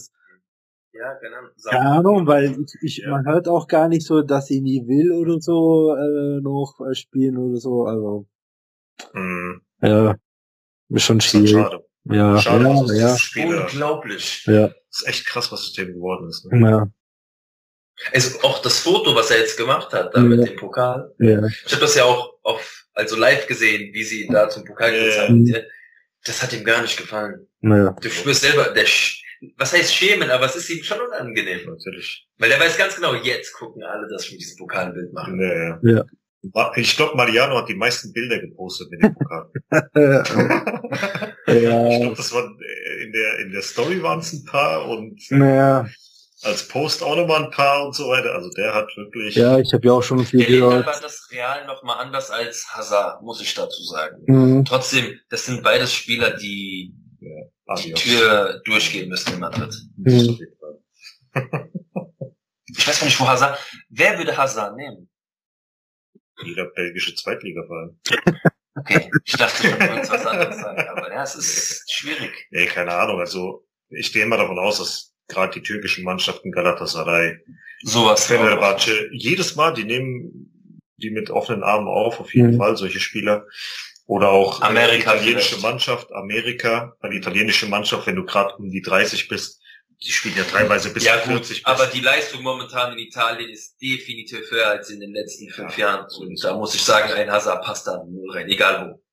ja, 0.94 1.14
genau. 1.16 1.38
Keine 1.70 1.90
Ahnung, 1.90 2.28
weil 2.28 2.52
ich, 2.62 2.78
ich 2.82 2.98
ja. 3.00 3.12
man 3.12 3.26
hört 3.26 3.50
auch 3.50 3.68
gar 3.68 3.90
nicht 3.90 4.06
so, 4.06 4.22
dass 4.22 4.48
sie 4.48 4.62
nie 4.62 4.88
will 4.88 5.12
oder 5.12 5.42
so 5.42 5.96
äh, 5.96 6.40
noch 6.42 6.80
äh, 6.80 6.96
spielen 6.96 7.38
oder 7.38 7.58
so. 7.58 7.84
Also 7.84 8.28
mhm. 9.14 9.62
ja, 9.82 10.16
ist 10.90 11.04
schon 11.04 11.20
schwierig. 11.20 11.52
Schade. 11.52 11.86
Ja, 12.06 12.38
Schade, 12.38 12.64
ja, 12.64 12.94
ja. 12.94 13.18
Spieler. 13.18 13.64
Unglaublich. 13.64 14.46
Ja. 14.46 14.72
ist 14.90 15.08
echt 15.08 15.26
krass, 15.26 15.52
was 15.52 15.60
aus 15.60 15.74
dem 15.74 15.94
geworden 15.94 16.30
ist. 16.30 16.46
Ne? 16.46 16.70
Ja. 16.70 16.88
Also 18.14 18.42
auch 18.42 18.62
das 18.62 18.80
Foto, 18.80 19.16
was 19.16 19.32
er 19.32 19.40
jetzt 19.40 19.58
gemacht 19.58 19.92
hat, 19.94 20.14
da 20.14 20.20
ja. 20.20 20.26
mit 20.26 20.48
dem 20.48 20.56
Pokal. 20.56 21.12
Ja. 21.20 21.46
Ich 21.66 21.72
habe 21.72 21.82
das 21.82 21.96
ja 21.96 22.04
auch 22.06 22.34
auf, 22.44 22.86
also 22.94 23.16
live 23.16 23.48
gesehen, 23.48 23.94
wie 23.94 24.04
sie 24.04 24.24
ihn 24.24 24.34
da 24.34 24.50
zum 24.50 24.66
Pokal 24.66 24.94
ja. 24.94 25.24
haben. 25.24 25.46
Das 26.24 26.42
hat 26.42 26.54
ihm 26.54 26.64
gar 26.64 26.82
nicht 26.82 26.98
gefallen. 26.98 27.48
Ja. 27.62 27.96
Du 28.02 28.10
spürst 28.10 28.42
selber, 28.42 28.70
der, 28.74 28.86
was 29.58 29.74
heißt 29.74 29.94
schämen, 29.94 30.30
aber 30.30 30.46
es 30.46 30.56
ist 30.56 30.70
ihm 30.70 30.84
schon 30.84 31.00
unangenehm. 31.00 31.62
Natürlich. 31.66 32.28
Weil 32.38 32.52
er 32.52 32.60
weiß 32.60 32.78
ganz 32.78 32.96
genau, 32.96 33.16
jetzt 33.16 33.54
gucken 33.54 33.84
alle, 33.84 34.08
dass 34.08 34.30
wir 34.30 34.38
dieses 34.38 34.56
Pokalbild 34.56 35.14
machen. 35.14 35.40
Ja, 35.40 35.54
ja. 35.54 35.80
ja. 35.84 36.06
Ich 36.76 36.98
glaube, 36.98 37.16
Mariano 37.16 37.56
hat 37.58 37.70
die 37.70 37.76
meisten 37.76 38.12
Bilder 38.14 38.40
gepostet 38.40 38.90
mit 38.90 39.04
dem 39.04 39.14
Pokal. 39.14 39.52
ja. 41.48 41.90
Ich 41.90 42.02
glaube, 42.02 42.16
das 42.16 42.34
war 42.34 42.52
in 43.04 43.12
der 43.12 43.40
in 43.40 43.52
der 43.52 43.62
Story 43.62 44.02
waren 44.02 44.20
es 44.20 44.34
ein 44.34 44.44
paar 44.46 44.90
und 44.90 45.20
naja. 45.30 45.88
Als 46.44 46.68
Post 46.68 47.04
auch 47.04 47.16
nochmal 47.16 47.46
ein 47.46 47.52
paar 47.52 47.86
und 47.86 47.96
so 47.96 48.10
weiter. 48.10 48.34
Also 48.34 48.50
der 48.50 48.74
hat 48.74 48.96
wirklich. 48.98 49.36
Ja, 49.36 49.60
ich 49.60 49.74
habe 49.74 49.86
ja 49.86 49.94
auch 49.94 50.02
schon 50.02 50.26
viel 50.26 50.46
gehört. 50.46 50.86
war 50.86 51.00
das 51.00 51.28
Real 51.32 51.66
nochmal 51.66 52.00
anders 52.00 52.32
als 52.32 52.68
Hazard, 52.74 53.22
muss 53.22 53.42
ich 53.42 53.54
dazu 53.54 53.84
sagen. 53.84 54.24
Mhm. 54.26 54.66
Trotzdem, 54.66 55.20
das 55.30 55.46
sind 55.46 55.64
beides 55.64 55.94
Spieler, 55.94 56.32
die 56.32 56.94
ja, 57.20 57.76
die 57.76 57.94
Tür 57.94 58.62
durchgehen 58.66 59.10
müssen 59.10 59.34
in 59.34 59.40
Madrid. 59.40 59.76
Mhm. 59.98 60.40
Ich 62.74 62.88
weiß 62.88 63.00
gar 63.00 63.06
nicht, 63.06 63.20
wo 63.20 63.28
Hazard. 63.28 63.60
Wer 63.90 64.18
würde 64.18 64.36
Hazard 64.36 64.78
nehmen? 64.78 65.10
Jeder 66.42 66.66
belgische 66.66 67.14
Zweitligaverein. 67.14 68.00
Okay, 68.76 69.12
ich 69.26 69.34
dachte 69.34 69.68
schon 69.68 69.80
irgendwas 69.80 70.26
anderes 70.26 70.58
sagen, 70.58 70.90
aber 70.90 71.12
ja, 71.12 71.24
es 71.24 71.36
ist 71.36 71.92
schwierig. 71.92 72.48
Nee, 72.50 72.66
keine 72.68 72.94
Ahnung. 72.94 73.20
Also 73.20 73.68
ich 73.90 74.14
gehe 74.14 74.24
immer 74.24 74.38
davon 74.38 74.58
aus, 74.58 74.78
dass 74.78 75.11
gerade 75.32 75.54
die 75.54 75.64
türkischen 75.64 76.04
Mannschaften 76.04 76.52
Galatasaray, 76.52 77.40
sowas 77.84 78.26
Fenerbahce, 78.26 79.10
jedes 79.12 79.56
Mal, 79.56 79.74
die 79.74 79.86
nehmen 79.86 80.52
die 80.98 81.12
mit 81.12 81.32
offenen 81.32 81.64
Armen 81.64 81.88
auf, 81.88 82.20
auf 82.20 82.34
jeden 82.34 82.54
mhm. 82.54 82.58
Fall, 82.58 82.78
solche 82.78 83.00
Spieler. 83.00 83.46
Oder 84.06 84.30
auch 84.30 84.62
Amerika 84.62 85.16
italienische 85.16 85.56
vielleicht. 85.56 85.64
Mannschaft, 85.64 86.12
Amerika, 86.12 86.96
eine 87.00 87.16
italienische 87.16 87.68
Mannschaft, 87.68 88.08
wenn 88.08 88.16
du 88.16 88.26
gerade 88.26 88.56
um 88.58 88.70
die 88.70 88.82
30 88.82 89.28
bist, 89.28 89.62
die 90.04 90.12
spielen 90.12 90.36
ja 90.36 90.44
teilweise 90.44 90.92
bis 90.92 91.06
ja, 91.06 91.18
40 91.18 91.64
gut, 91.64 91.72
Aber 91.72 91.86
die 91.88 92.02
Leistung 92.02 92.42
momentan 92.42 92.94
in 92.94 93.00
Italien 93.00 93.50
ist 93.50 93.80
definitiv 93.82 94.50
höher 94.50 94.68
als 94.68 94.90
in 94.90 95.00
den 95.00 95.14
letzten 95.14 95.50
fünf 95.50 95.78
ja. 95.78 95.88
Jahren. 95.88 96.08
Und 96.20 96.44
da 96.44 96.58
muss 96.58 96.74
ich 96.74 96.82
sagen, 96.82 97.14
ein 97.14 97.32
Hazard 97.32 97.64
passt 97.64 97.88
da 97.88 98.04
nur 98.04 98.36
rein, 98.36 98.50
egal 98.50 98.90
wo. 98.90 99.04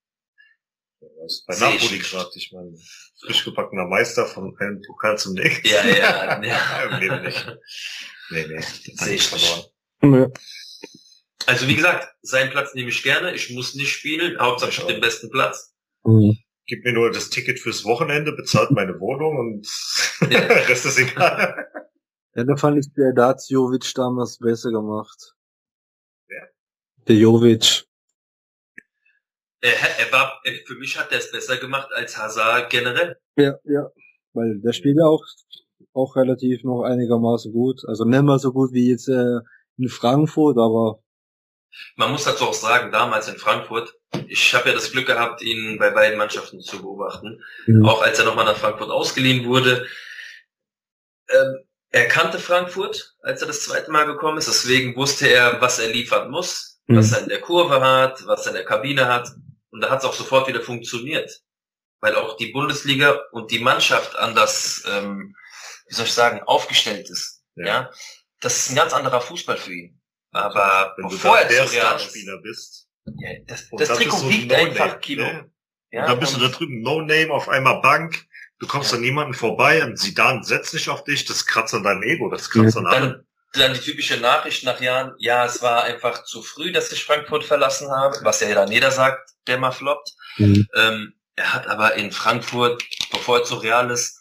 Bei 1.47 1.55
Seh 1.55 1.65
Napoli 1.65 1.99
gerade, 1.99 2.31
ich 2.35 2.53
meine, 2.53 2.77
frisch 3.21 3.45
gebackener 3.45 3.87
Meister 3.87 4.27
von 4.27 4.57
einem 4.59 4.83
Pokal 4.83 5.19
zum 5.19 5.35
nächsten. 5.35 5.69
Ja, 5.69 5.87
ja, 5.87 6.43
ja. 6.43 6.83
Im 6.85 7.01
Leben 7.01 7.23
nicht. 7.23 7.59
Nee, 8.31 8.47
nee, 8.47 8.61
sehe 8.61 9.15
ich 9.15 9.27
verloren. 9.27 9.65
Ja. 10.03 10.29
Also 11.47 11.67
wie 11.67 11.77
gesagt, 11.77 12.09
seinen 12.23 12.51
Platz 12.51 12.75
nehme 12.75 12.91
ich 12.91 13.03
gerne. 13.03 13.35
Ich 13.35 13.51
muss 13.51 13.75
nicht 13.75 13.91
spielen, 13.91 14.39
Hauptsache 14.39 14.71
ich 14.71 14.79
habe 14.79 14.93
den 14.93 15.01
besten 15.01 15.31
Platz. 15.31 15.75
Mhm 16.05 16.39
gib 16.69 16.85
mir 16.85 16.93
nur 16.93 17.11
das 17.11 17.31
Ticket 17.31 17.59
fürs 17.59 17.85
Wochenende, 17.85 18.33
bezahlt 18.33 18.71
meine 18.71 19.01
Wohnung 19.01 19.39
und 19.39 20.31
ja. 20.31 20.39
Rest 20.69 20.87
ist 20.87 20.99
egal. 20.99 21.67
Ja, 22.35 22.45
da 22.45 22.57
fand 22.57 22.79
ich, 22.79 22.93
der, 22.93 23.13
da 23.13 23.29
hat 23.29 23.43
Jovic 23.49 23.93
damals 23.95 24.39
besser 24.39 24.71
gemacht. 24.71 25.35
Wer? 26.29 26.51
Der 27.09 27.17
Jovic. 27.17 27.88
Er, 29.61 29.73
er 29.73 30.13
war, 30.13 30.41
für 30.67 30.75
mich 30.77 30.99
hat 30.99 31.11
er 31.11 31.19
es 31.19 31.33
besser 31.33 31.57
gemacht 31.57 31.89
als 31.95 32.17
Hazard 32.17 32.71
generell. 32.71 33.17
Ja, 33.37 33.55
ja. 33.65 33.91
Weil 34.33 34.61
der 34.61 34.73
spielt 34.73 34.99
ja 34.99 35.05
auch, 35.05 35.25
auch 35.93 36.17
relativ 36.17 36.63
noch 36.63 36.83
einigermaßen 36.83 37.53
gut. 37.53 37.83
Also 37.87 38.05
nicht 38.05 38.23
mal 38.23 38.39
so 38.39 38.53
gut 38.53 38.73
wie 38.73 38.91
jetzt 38.91 39.09
äh, 39.09 39.41
in 39.79 39.89
Frankfurt, 39.89 40.59
aber 40.59 41.01
man 41.97 42.13
muss 42.13 42.25
dazu 42.25 42.45
auch 42.45 42.55
sagen, 42.55 42.91
damals 42.93 43.29
in 43.29 43.37
Frankfurt, 43.37 43.95
ich 44.27 44.55
habe 44.55 44.69
ja 44.69 44.75
das 44.75 44.91
Glück 44.91 45.07
gehabt, 45.07 45.43
ihn 45.43 45.79
bei 45.79 45.91
beiden 45.91 46.19
Mannschaften 46.19 46.61
zu 46.61 46.81
beobachten. 46.81 47.43
Mhm. 47.67 47.85
Auch 47.85 48.03
als 48.03 48.19
er 48.19 48.25
nochmal 48.25 48.45
nach 48.45 48.57
Frankfurt 48.57 48.91
ausgeliehen 48.91 49.47
wurde. 49.47 49.87
Ähm, 51.29 51.59
er 51.91 52.07
kannte 52.07 52.39
Frankfurt, 52.39 53.15
als 53.23 53.41
er 53.41 53.49
das 53.49 53.65
zweite 53.65 53.91
Mal 53.91 54.07
gekommen 54.07 54.39
ist. 54.39 54.49
Deswegen 54.49 54.97
wusste 54.97 55.29
er, 55.29 55.61
was 55.61 55.79
er 55.79 55.93
liefern 55.93 56.31
muss, 56.31 56.81
mhm. 56.87 56.97
was 56.97 57.13
er 57.13 57.23
in 57.23 57.29
der 57.29 57.41
Kurve 57.41 57.81
hat, 57.81 58.27
was 58.27 58.47
er 58.47 58.51
in 58.51 58.57
der 58.57 58.65
Kabine 58.65 59.07
hat. 59.07 59.29
Und 59.71 59.81
da 59.81 59.91
hat 59.91 60.01
es 60.01 60.05
auch 60.05 60.15
sofort 60.15 60.49
wieder 60.49 60.63
funktioniert. 60.63 61.43
Weil 62.01 62.15
auch 62.15 62.37
die 62.37 62.53
Bundesliga 62.53 63.21
und 63.33 63.51
die 63.51 63.59
Mannschaft 63.59 64.17
anders, 64.17 64.85
ähm, 64.89 65.35
wie 65.89 65.95
soll 65.95 66.07
ich 66.07 66.13
sagen, 66.13 66.43
aufgestellt 66.43 67.11
ist. 67.11 67.43
Ja. 67.57 67.67
ja. 67.67 67.91
Das 68.41 68.57
ist 68.57 68.71
ein 68.71 68.77
ganz 68.77 68.93
anderer 68.93 69.21
Fußball 69.21 69.57
für 69.57 69.73
ihn. 69.73 70.01
Aber 70.31 70.95
wenn 70.97 71.09
bevor 71.09 71.39
du 71.39 71.49
der 71.49 71.67
Starspieler 71.67 72.39
bist, 72.39 72.89
ja, 73.17 73.31
das, 73.47 73.69
das 73.71 73.89
Trikot 73.89 74.19
so 74.19 74.31
wiegt 74.31 74.51
no 74.51 74.55
einfach 74.55 75.01
Kilo. 75.01 75.25
Ne? 75.25 75.51
Ja, 75.91 76.03
und 76.03 76.09
dann 76.11 76.21
bist 76.21 76.35
und 76.35 76.43
du 76.43 76.49
da 76.49 76.57
drüben 76.57 76.83
No 76.83 77.01
Name 77.01 77.31
auf 77.31 77.49
einmal 77.49 77.81
Bank. 77.81 78.27
Du 78.59 78.67
kommst 78.67 78.91
ja. 78.91 78.97
an 78.97 79.03
niemanden 79.03 79.35
vorbei 79.35 79.83
und 79.85 79.99
Sidan 79.99 80.43
setzt 80.43 80.73
sich 80.73 80.89
auf 80.89 81.05
dich. 81.05 81.25
Das 81.25 81.47
kratzt 81.47 81.75
an 81.75 81.83
deinem 81.83 82.03
Ego. 82.03 82.29
Das 82.29 82.51
kratzt 82.51 82.77
an 82.77 82.87
allem. 82.87 83.25
Dann 83.53 83.75
die 83.75 83.81
typische 83.81 84.19
Nachricht 84.19 84.65
nach 84.65 84.81
Jahren. 84.81 85.15
Ja, 85.19 85.47
es 85.47 85.63
war 85.63 85.85
einfach 85.85 86.25
zu 86.25 86.43
früh, 86.43 86.71
dass 86.71 86.93
ich 86.93 87.05
Frankfurt 87.05 87.45
verlassen 87.45 87.91
habe. 87.91 88.19
Was 88.23 88.41
ja 88.41 88.55
dann 88.55 88.71
jeder 88.71 88.91
sagt, 88.91 89.31
der 89.47 89.59
mal 89.59 89.73
floppt. 89.73 90.13
Mhm. 90.37 90.69
Ähm, 90.75 91.15
er 91.35 91.55
hat 91.55 91.67
aber 91.67 91.95
in 91.95 92.13
Frankfurt, 92.13 92.83
bevor 93.11 93.39
er 93.39 93.45
zu 93.45 93.57
Real 93.57 93.91
ist, 93.91 94.21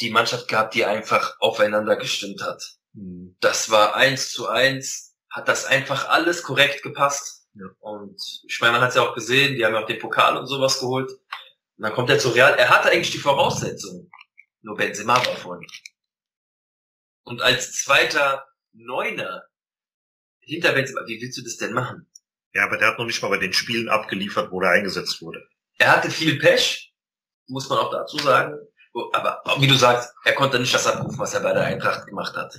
die 0.00 0.10
Mannschaft 0.10 0.48
gehabt, 0.48 0.74
die 0.74 0.84
einfach 0.84 1.36
aufeinander 1.40 1.96
gestimmt 1.96 2.42
hat. 2.42 2.62
Mhm. 2.92 3.36
Das 3.40 3.70
war 3.70 3.96
eins 3.96 4.30
zu 4.30 4.46
eins 4.46 5.06
hat 5.36 5.48
das 5.48 5.66
einfach 5.66 6.08
alles 6.08 6.42
korrekt 6.42 6.82
gepasst. 6.82 7.46
Ja. 7.54 7.66
Und 7.80 8.18
ich 8.48 8.58
meine, 8.60 8.72
man 8.72 8.80
hat 8.80 8.90
es 8.90 8.94
ja 8.96 9.02
auch 9.02 9.14
gesehen, 9.14 9.54
die 9.54 9.64
haben 9.64 9.74
ja 9.74 9.82
auch 9.82 9.86
den 9.86 9.98
Pokal 9.98 10.36
und 10.36 10.46
sowas 10.46 10.80
geholt. 10.80 11.10
Und 11.10 11.82
dann 11.82 11.92
kommt 11.92 12.08
er 12.08 12.18
zu 12.18 12.30
Real. 12.30 12.54
Er 12.54 12.70
hatte 12.70 12.90
eigentlich 12.90 13.10
die 13.10 13.18
Voraussetzungen. 13.18 14.10
Nur 14.62 14.76
Benzema 14.76 15.14
war 15.14 15.36
vorne. 15.36 15.66
Und 17.26 17.42
als 17.42 17.72
zweiter 17.72 18.46
Neuner 18.72 19.42
hinter 20.38 20.72
Benzema, 20.72 21.00
wie 21.06 21.20
willst 21.20 21.36
du 21.36 21.42
das 21.42 21.56
denn 21.56 21.72
machen? 21.72 22.08
Ja, 22.54 22.64
aber 22.64 22.78
der 22.78 22.88
hat 22.88 22.98
noch 22.98 23.04
nicht 23.04 23.20
mal 23.20 23.28
bei 23.28 23.38
den 23.38 23.52
Spielen 23.52 23.88
abgeliefert, 23.88 24.52
wo 24.52 24.62
er 24.62 24.70
eingesetzt 24.70 25.20
wurde. 25.20 25.44
Er 25.78 25.90
hatte 25.90 26.10
viel 26.10 26.38
Pech, 26.38 26.94
muss 27.48 27.68
man 27.68 27.78
auch 27.78 27.90
dazu 27.90 28.18
sagen. 28.18 28.56
Aber 29.12 29.42
wie 29.58 29.66
du 29.66 29.74
sagst, 29.74 30.14
er 30.24 30.34
konnte 30.34 30.58
nicht 30.58 30.72
das 30.72 30.86
abrufen, 30.86 31.18
was 31.18 31.34
er 31.34 31.40
bei 31.40 31.52
der 31.52 31.64
Eintracht 31.64 32.06
gemacht 32.06 32.34
hat. 32.34 32.56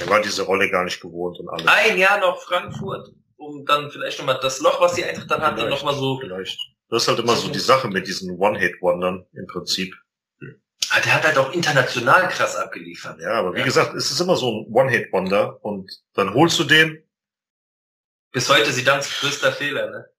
Er 0.00 0.08
war 0.08 0.22
diese 0.22 0.42
Rolle 0.42 0.70
gar 0.70 0.84
nicht 0.84 1.00
gewohnt 1.00 1.38
und 1.40 1.48
alles. 1.48 1.66
Ein 1.66 1.98
Jahr 1.98 2.20
noch 2.20 2.40
Frankfurt, 2.40 3.08
um 3.36 3.66
dann 3.66 3.90
vielleicht 3.90 4.20
nochmal 4.20 4.38
das 4.40 4.60
Loch, 4.60 4.80
was 4.80 4.94
die 4.94 5.04
Eintracht 5.04 5.30
dann 5.30 5.42
hatte, 5.42 5.68
nochmal 5.68 5.94
so. 5.94 6.18
Vielleicht. 6.20 6.58
Das 6.88 7.02
ist 7.02 7.08
halt 7.08 7.18
immer 7.18 7.34
so 7.34 7.50
die 7.50 7.58
Sache 7.58 7.88
mit 7.88 8.06
diesen 8.06 8.38
One-Hit-Wondern 8.38 9.26
im 9.32 9.46
Prinzip. 9.48 9.94
Ah, 10.90 11.00
der 11.00 11.14
hat 11.14 11.24
halt 11.24 11.38
auch 11.38 11.52
international 11.52 12.28
krass 12.28 12.56
abgeliefert. 12.56 13.20
Ja, 13.20 13.32
aber 13.32 13.54
wie 13.54 13.58
ja. 13.58 13.64
gesagt, 13.64 13.94
es 13.94 14.10
ist 14.10 14.20
immer 14.20 14.36
so 14.36 14.50
ein 14.50 14.72
One-Hit-Wonder 14.72 15.62
und 15.64 15.90
dann 16.14 16.32
holst 16.34 16.58
du 16.58 16.64
den. 16.64 17.02
Bis 18.32 18.48
heute 18.48 18.72
sie 18.72 18.84
dann 18.84 19.00
größter 19.00 19.52
Fehler, 19.52 19.90
ne? 19.90 20.10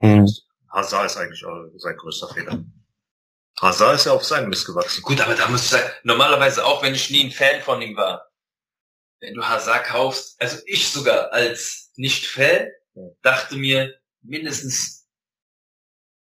Mhm. 0.00 0.28
Hazard 0.70 1.06
ist 1.06 1.16
eigentlich 1.16 1.44
auch 1.44 1.66
sein 1.76 1.96
größter 1.96 2.28
Fehler. 2.28 2.64
Hazard 3.60 3.96
ist 3.96 4.06
ja 4.06 4.12
auf 4.12 4.24
seinen 4.24 4.48
Mist 4.48 4.66
gewachsen. 4.66 5.02
Gut, 5.02 5.20
aber 5.20 5.34
da 5.34 5.48
muss 5.48 5.64
ich 5.64 5.70
sagen, 5.70 5.90
normalerweise 6.02 6.64
auch 6.64 6.82
wenn 6.82 6.94
ich 6.94 7.10
nie 7.10 7.24
ein 7.24 7.32
Fan 7.32 7.60
von 7.60 7.82
ihm 7.82 7.96
war, 7.96 8.30
wenn 9.20 9.34
du 9.34 9.46
Hazard 9.46 9.84
kaufst, 9.84 10.40
also 10.40 10.58
ich 10.66 10.88
sogar 10.88 11.32
als 11.32 11.92
Nicht-Fan 11.96 12.68
dachte 13.22 13.56
mir 13.56 13.98
mindestens, 14.22 15.06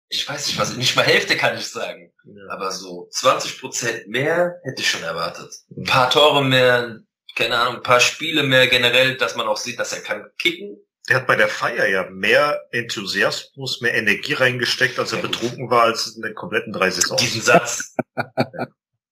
ich 0.08 0.28
weiß 0.28 0.46
nicht 0.46 0.58
was, 0.58 0.76
nicht 0.76 0.94
mal 0.94 1.04
Hälfte 1.04 1.36
kann 1.36 1.56
ich 1.56 1.66
sagen, 1.66 2.12
ja. 2.26 2.42
aber 2.50 2.70
so 2.72 3.08
20 3.10 3.60
Prozent 3.60 4.08
mehr 4.08 4.60
hätte 4.64 4.82
ich 4.82 4.90
schon 4.90 5.02
erwartet. 5.02 5.52
Ein 5.76 5.84
paar 5.84 6.10
Tore 6.10 6.44
mehr, 6.44 7.00
keine 7.34 7.58
Ahnung, 7.58 7.76
ein 7.76 7.82
paar 7.82 8.00
Spiele 8.00 8.42
mehr 8.42 8.66
generell, 8.66 9.16
dass 9.16 9.36
man 9.36 9.46
auch 9.46 9.56
sieht, 9.56 9.78
dass 9.78 9.92
er 9.92 10.00
kann 10.00 10.24
kicken. 10.38 10.78
Der 11.08 11.16
hat 11.16 11.26
bei 11.28 11.36
der 11.36 11.48
Feier 11.48 11.86
ja 11.86 12.10
mehr 12.10 12.60
Enthusiasmus, 12.72 13.80
mehr 13.80 13.94
Energie 13.94 14.32
reingesteckt, 14.32 14.98
als 14.98 15.12
er 15.12 15.22
betrunken 15.22 15.70
war, 15.70 15.82
als 15.82 16.16
in 16.16 16.22
den 16.22 16.34
kompletten 16.34 16.72
drei 16.72 16.90
Saisons. 16.90 17.20
Diesen 17.22 17.42
Satz. 17.42 17.94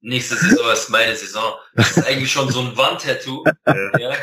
Nächste 0.00 0.36
Saison 0.36 0.72
ist 0.72 0.90
meine 0.90 1.14
Saison. 1.14 1.54
Das 1.74 1.96
ist 1.96 2.06
eigentlich 2.06 2.32
schon 2.32 2.50
so 2.50 2.60
ein 2.60 2.76
Wandtattoo. 2.76 3.44
Ja. 3.66 3.98
ja. 3.98 4.16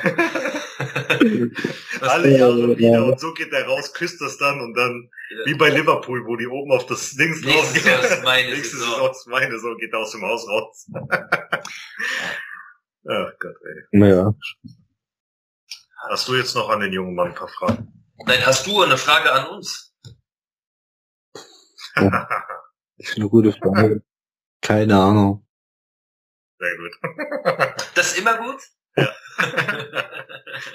Alle 2.01 2.37
Jahre 2.37 2.77
wieder 2.77 3.05
und 3.05 3.19
so 3.19 3.33
geht 3.33 3.51
er 3.51 3.65
raus, 3.65 3.93
küsst 3.93 4.21
das 4.21 4.37
dann 4.37 4.59
und 4.61 4.73
dann, 4.73 5.09
ja. 5.29 5.45
wie 5.45 5.55
bei 5.55 5.69
Liverpool, 5.69 6.25
wo 6.25 6.35
die 6.35 6.47
oben 6.47 6.71
auf 6.71 6.85
das 6.85 7.11
Dings 7.11 7.41
drauf 7.41 7.73
gehen. 7.73 8.01
Nächste 8.49 8.77
Saison 8.77 9.11
ist 9.11 9.27
meine 9.27 9.59
so 9.59 9.75
geht 9.75 9.93
er 9.93 9.99
aus 9.99 10.11
dem 10.11 10.21
Haus 10.23 10.47
raus. 10.47 10.87
Ach 13.07 13.33
Gott, 13.39 13.55
ey. 13.65 13.83
Naja. 13.91 14.33
Hast 16.09 16.27
du 16.27 16.35
jetzt 16.35 16.55
noch 16.55 16.69
an 16.69 16.79
den 16.79 16.93
jungen 16.93 17.15
Mann 17.15 17.29
ein 17.29 17.35
paar 17.35 17.47
Fragen? 17.47 17.91
Nein, 18.25 18.45
hast 18.45 18.67
du 18.67 18.81
eine 18.81 18.97
Frage 18.97 19.31
an 19.31 19.47
uns? 19.47 19.95
Das 21.95 22.07
ist 22.97 23.17
eine 23.17 23.29
gute 23.29 23.51
Frage. 23.51 24.03
Keine 24.61 24.95
Ahnung. 24.95 25.45
Sehr 26.59 26.77
gut. 26.77 26.91
Das 27.95 28.11
ist 28.11 28.19
immer 28.19 28.37
gut? 28.37 28.61
Ja. 28.95 29.09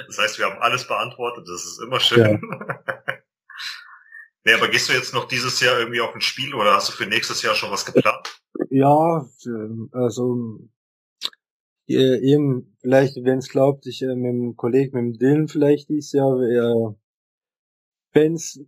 Das 0.08 0.18
heißt, 0.18 0.38
wir 0.38 0.46
haben 0.46 0.60
alles 0.60 0.86
beantwortet. 0.86 1.46
Das 1.46 1.64
ist 1.64 1.80
immer 1.80 2.00
schön. 2.00 2.40
Ja. 2.42 2.82
Nee, 4.44 4.52
aber 4.52 4.68
gehst 4.68 4.88
du 4.88 4.92
jetzt 4.92 5.12
noch 5.12 5.26
dieses 5.26 5.58
Jahr 5.60 5.76
irgendwie 5.80 6.00
auf 6.00 6.14
ein 6.14 6.20
Spiel 6.20 6.54
oder 6.54 6.74
hast 6.74 6.88
du 6.88 6.92
für 6.92 7.06
nächstes 7.06 7.42
Jahr 7.42 7.56
schon 7.56 7.72
was 7.72 7.84
geplant? 7.84 8.40
Ja, 8.70 9.28
also 9.90 10.60
äh, 11.88 12.18
eben, 12.20 12.76
vielleicht, 12.80 13.16
wenn 13.24 13.38
es 13.38 13.48
glaubt, 13.48 13.86
ich 13.86 14.02
äh, 14.02 14.14
mit 14.14 14.26
dem 14.26 14.54
Kollegen, 14.54 14.96
mit 14.96 15.14
dem 15.14 15.18
Dylan 15.18 15.48
vielleicht 15.48 15.88
dieses 15.88 16.12
Jahr, 16.12 16.40
äh, 16.40 16.94
wenn's, 18.12 18.60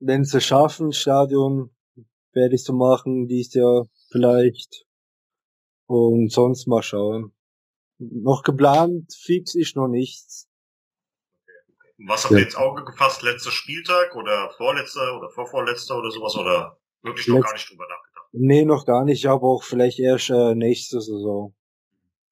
wenn 0.00 0.24
sie 0.24 0.40
schaffen, 0.40 0.92
Stadion 0.92 1.70
werde 2.32 2.54
ich 2.54 2.64
so 2.64 2.72
machen, 2.72 3.26
dieses 3.26 3.52
Jahr 3.52 3.86
vielleicht. 4.10 4.86
Und 5.86 6.32
sonst 6.32 6.66
mal 6.66 6.82
schauen. 6.82 7.34
Noch 8.10 8.42
geplant, 8.42 9.12
fix 9.14 9.54
ist 9.54 9.76
noch 9.76 9.88
nichts. 9.88 10.48
Was 12.06 12.24
habt 12.24 12.32
ihr 12.32 12.44
ins 12.44 12.56
Auge 12.56 12.84
gefasst? 12.84 13.22
Letzter 13.22 13.52
Spieltag 13.52 14.16
oder 14.16 14.50
vorletzter 14.56 15.16
oder 15.16 15.30
vorvorletzter 15.30 15.96
oder 15.96 16.10
sowas 16.10 16.34
oder 16.36 16.78
wirklich 17.02 17.28
noch 17.28 17.36
Letz 17.36 17.44
gar 17.44 17.52
nicht 17.52 17.70
drüber 17.70 17.86
nachgedacht? 17.88 18.26
Nee, 18.32 18.64
noch 18.64 18.86
gar 18.86 19.04
nicht, 19.04 19.26
aber 19.26 19.46
auch 19.46 19.62
vielleicht 19.62 19.98
erst 19.98 20.30
äh, 20.30 20.54
nächste 20.54 21.00
Saison. 21.00 21.54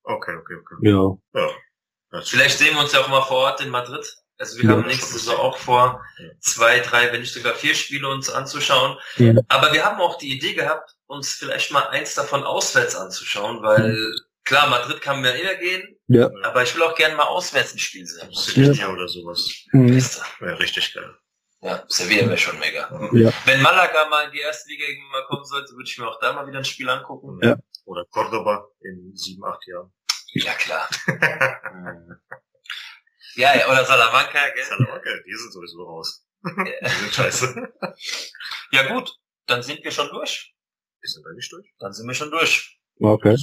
Okay, 0.02 0.34
okay, 0.34 0.54
okay. 0.54 0.74
Ja. 0.80 1.16
ja. 1.34 2.22
Vielleicht 2.22 2.58
sehen 2.58 2.74
wir 2.74 2.82
uns 2.82 2.92
ja 2.92 3.00
auch 3.00 3.08
mal 3.08 3.22
vor 3.22 3.38
Ort 3.38 3.60
in 3.60 3.70
Madrid. 3.70 4.04
Also 4.38 4.56
wir 4.56 4.64
ja, 4.64 4.70
haben 4.70 4.86
nächste 4.86 5.12
Saison 5.18 5.36
auch 5.36 5.58
vor, 5.58 6.02
zwei, 6.40 6.80
drei, 6.80 7.12
wenn 7.12 7.20
nicht 7.20 7.34
sogar 7.34 7.54
vier 7.54 7.74
Spiele 7.74 8.08
uns 8.08 8.30
anzuschauen. 8.30 8.96
Ja. 9.16 9.34
Aber 9.48 9.72
wir 9.74 9.84
haben 9.84 10.00
auch 10.00 10.16
die 10.16 10.34
Idee 10.34 10.54
gehabt, 10.54 10.96
uns 11.06 11.34
vielleicht 11.34 11.70
mal 11.70 11.86
eins 11.88 12.14
davon 12.14 12.42
auswärts 12.42 12.96
anzuschauen, 12.96 13.62
weil 13.62 13.92
mhm. 13.92 14.20
Klar, 14.50 14.68
Madrid 14.68 15.00
kann 15.00 15.20
mir 15.20 15.32
immer 15.32 15.54
gehen, 15.54 15.96
ja. 16.08 16.28
aber 16.42 16.64
ich 16.64 16.74
will 16.74 16.82
auch 16.82 16.96
gerne 16.96 17.14
mal 17.14 17.28
auswärts 17.28 17.72
ein 17.72 17.78
Spiel 17.78 18.04
sehen. 18.04 18.28
Sevilla 18.32 18.72
ja. 18.72 18.88
oder 18.92 19.06
sowas. 19.06 19.48
Mhm. 19.72 19.96
Ja, 20.40 20.54
richtig 20.54 20.92
geil. 20.92 21.14
Ja, 21.62 21.84
Sevilla 21.88 22.26
wäre 22.26 22.36
schon 22.36 22.58
mega. 22.58 22.90
Ja. 23.12 23.32
Wenn 23.44 23.62
Malaga 23.62 24.08
mal 24.08 24.24
in 24.24 24.32
die 24.32 24.40
erste 24.40 24.68
Liga 24.68 24.86
irgendwann 24.86 25.12
mal 25.12 25.26
kommen 25.26 25.44
sollte, 25.44 25.72
würde 25.72 25.84
ich 25.84 25.96
mir 25.98 26.08
auch 26.08 26.18
da 26.18 26.32
mal 26.32 26.48
wieder 26.48 26.58
ein 26.58 26.64
Spiel 26.64 26.88
angucken. 26.88 27.38
Ja. 27.42 27.56
Oder 27.84 28.04
Cordoba 28.06 28.66
in 28.80 29.14
sieben, 29.14 29.44
acht 29.44 29.64
Jahren. 29.68 29.92
Ja, 30.32 30.52
klar. 30.54 30.88
ja, 33.36 33.54
ja, 33.56 33.70
oder 33.70 33.84
Salamanca, 33.84 34.48
gell? 34.48 34.64
Salamanca, 34.64 35.10
die 35.26 35.34
sind 35.34 35.52
sowieso 35.52 35.84
raus. 35.84 36.26
die 36.44 36.88
sind 36.88 37.14
scheiße. 37.14 37.72
ja, 38.72 38.92
gut, 38.92 39.14
dann 39.46 39.62
sind 39.62 39.84
wir 39.84 39.92
schon 39.92 40.08
durch. 40.08 40.54
Wir 41.00 41.08
sind 41.08 41.24
nicht 41.36 41.52
durch? 41.52 41.72
Dann 41.78 41.92
sind 41.92 42.08
wir 42.08 42.14
schon 42.14 42.30
durch. 42.32 42.80
Okay. 42.98 43.36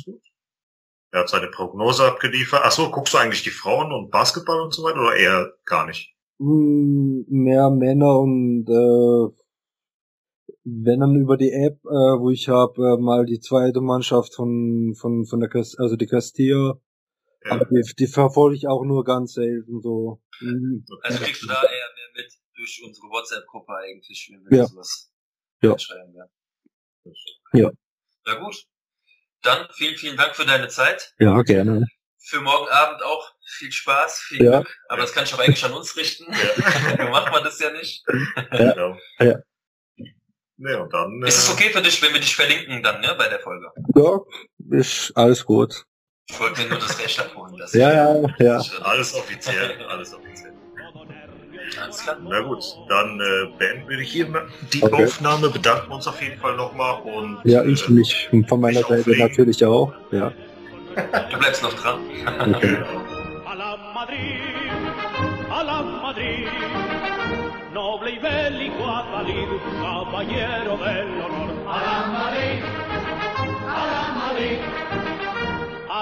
Er 1.12 1.22
hat 1.22 1.30
seine 1.30 1.48
Prognose 1.48 2.06
abgeliefert. 2.06 2.62
Ach 2.64 2.72
so, 2.72 2.92
guckst 2.92 3.14
du 3.14 3.18
eigentlich 3.18 3.44
die 3.44 3.50
Frauen 3.50 3.92
und 3.92 4.12
Basketball 4.12 4.62
und 4.62 4.74
so 4.74 4.84
weiter 4.84 5.00
oder 5.02 5.16
eher 5.16 5.54
gar 5.66 5.86
nicht? 5.86 6.14
Hm, 6.40 7.26
mehr 7.30 7.70
Männer 7.70 8.20
und 8.20 8.68
äh, 8.70 9.34
wenn 10.64 11.00
dann 11.00 11.16
über 11.16 11.38
die 11.38 11.52
App, 11.52 11.80
äh, 11.86 12.20
wo 12.20 12.30
ich 12.30 12.50
habe 12.50 12.82
äh, 12.82 13.02
mal 13.02 13.26
die 13.26 13.40
zweite 13.40 13.82
Mannschaft 13.82 14.36
von 14.36 14.94
von 14.96 15.26
von 15.26 15.40
der 15.40 15.50
Cast 15.50 15.80
also 15.80 15.96
die 15.96 16.06
Castilla, 16.06 16.80
ja. 17.46 17.52
aber 17.52 17.66
die, 17.66 17.82
die 17.98 18.08
verfolge 18.08 18.56
ich 18.56 18.68
auch 18.68 18.84
nur 18.84 19.04
ganz 19.04 19.34
selten 19.34 19.82
so. 19.82 20.22
Mhm. 20.42 20.86
Also 21.02 21.24
kriegst 21.24 21.42
du 21.42 21.48
da 21.48 21.62
eher 21.64 21.70
mehr 21.70 22.24
mit 22.24 22.34
durch 22.56 22.84
unsere 22.86 23.08
WhatsApp-Gruppe 23.08 23.74
eigentlich, 23.76 24.30
wenn 24.32 24.52
wir 24.52 24.58
ja. 24.58 24.66
sowas 24.66 25.12
ja. 25.62 25.80
schreiben 25.80 26.14
werden. 26.14 26.32
Ja. 27.54 27.72
Na 28.26 28.40
gut. 28.44 28.68
Dann 29.48 29.68
vielen, 29.72 29.96
vielen 29.96 30.18
Dank 30.18 30.36
für 30.36 30.46
deine 30.46 30.68
Zeit. 30.68 31.14
Ja, 31.20 31.42
gerne. 31.42 31.88
Für 32.20 32.42
morgen 32.42 32.68
Abend 32.68 33.02
auch 33.02 33.32
viel 33.46 33.72
Spaß, 33.72 34.20
viel 34.20 34.44
ja. 34.44 34.60
Glück. 34.60 34.78
Aber 34.90 35.02
das 35.04 35.14
kann 35.14 35.24
ich 35.24 35.34
auch 35.34 35.40
eigentlich 35.40 35.64
an 35.64 35.72
uns 35.72 35.96
richten. 35.96 36.26
Ja. 36.98 37.10
macht 37.12 37.32
man 37.32 37.46
das 37.46 37.58
ja 37.60 37.72
nicht. 37.72 38.04
Ja. 38.52 38.74
Genau. 38.74 38.98
ja. 39.20 39.36
Nee, 40.58 40.74
und 40.74 40.92
dann, 40.92 41.24
ist 41.24 41.38
es 41.38 41.50
äh, 41.50 41.54
okay 41.54 41.70
für 41.70 41.82
dich, 41.82 42.02
wenn 42.02 42.12
wir 42.12 42.20
dich 42.20 42.36
verlinken 42.36 42.84
dann, 42.84 43.00
ne, 43.00 43.16
bei 43.18 43.30
der 43.30 43.40
Folge? 43.40 43.72
Ja, 43.96 44.20
ist 44.78 45.16
alles 45.16 45.46
gut. 45.46 45.86
Ich 46.30 46.38
wollte 46.38 46.62
mir 46.62 46.70
nur 46.70 46.80
das 46.80 47.00
Recht 47.00 47.18
abholen 47.20 47.56
lassen. 47.56 47.80
Ja, 47.80 47.94
ja, 47.94 48.36
ja. 48.40 48.62
Alles 48.82 49.14
offiziell, 49.14 49.82
alles 49.86 50.14
offiziell. 50.14 50.47
Alles 51.82 51.98
klar. 52.00 52.18
Na 52.24 52.42
gut, 52.42 52.64
dann 52.88 53.20
äh, 53.20 53.58
beenden 53.58 53.90
wir 53.90 54.00
hier 54.00 54.28
die 54.74 54.84
okay. 54.84 55.06
Aufnahme, 55.06 55.50
bedanken 55.50 55.92
uns 55.92 56.08
auf 56.08 56.22
jeden 56.22 56.40
Fall 56.40 56.56
nochmal 56.56 57.02
und. 57.02 57.40
Ja, 57.44 57.64
ich 57.64 57.88
äh, 57.88 57.92
mich 57.92 58.30
von 58.48 58.62
meiner 58.62 58.82
Seite 58.82 59.18
natürlich 59.18 59.64
auch, 59.66 59.94
ja. 60.12 60.32
Du 61.32 61.38
bleibst 61.38 61.62
noch 61.62 61.74
dran. 61.74 62.00
Okay. 62.56 62.78
noble 67.78 68.10
y 68.10 68.20
bélico 68.20 68.86
Atalid, 68.86 69.50
caballero 69.82 70.78
del 70.78 71.08
honor. 71.22 71.50
A 71.68 71.78
la 71.86 72.08
Madrid, 72.08 72.64
a 73.68 73.84
la 73.92 74.04
Madrid, 74.20 74.77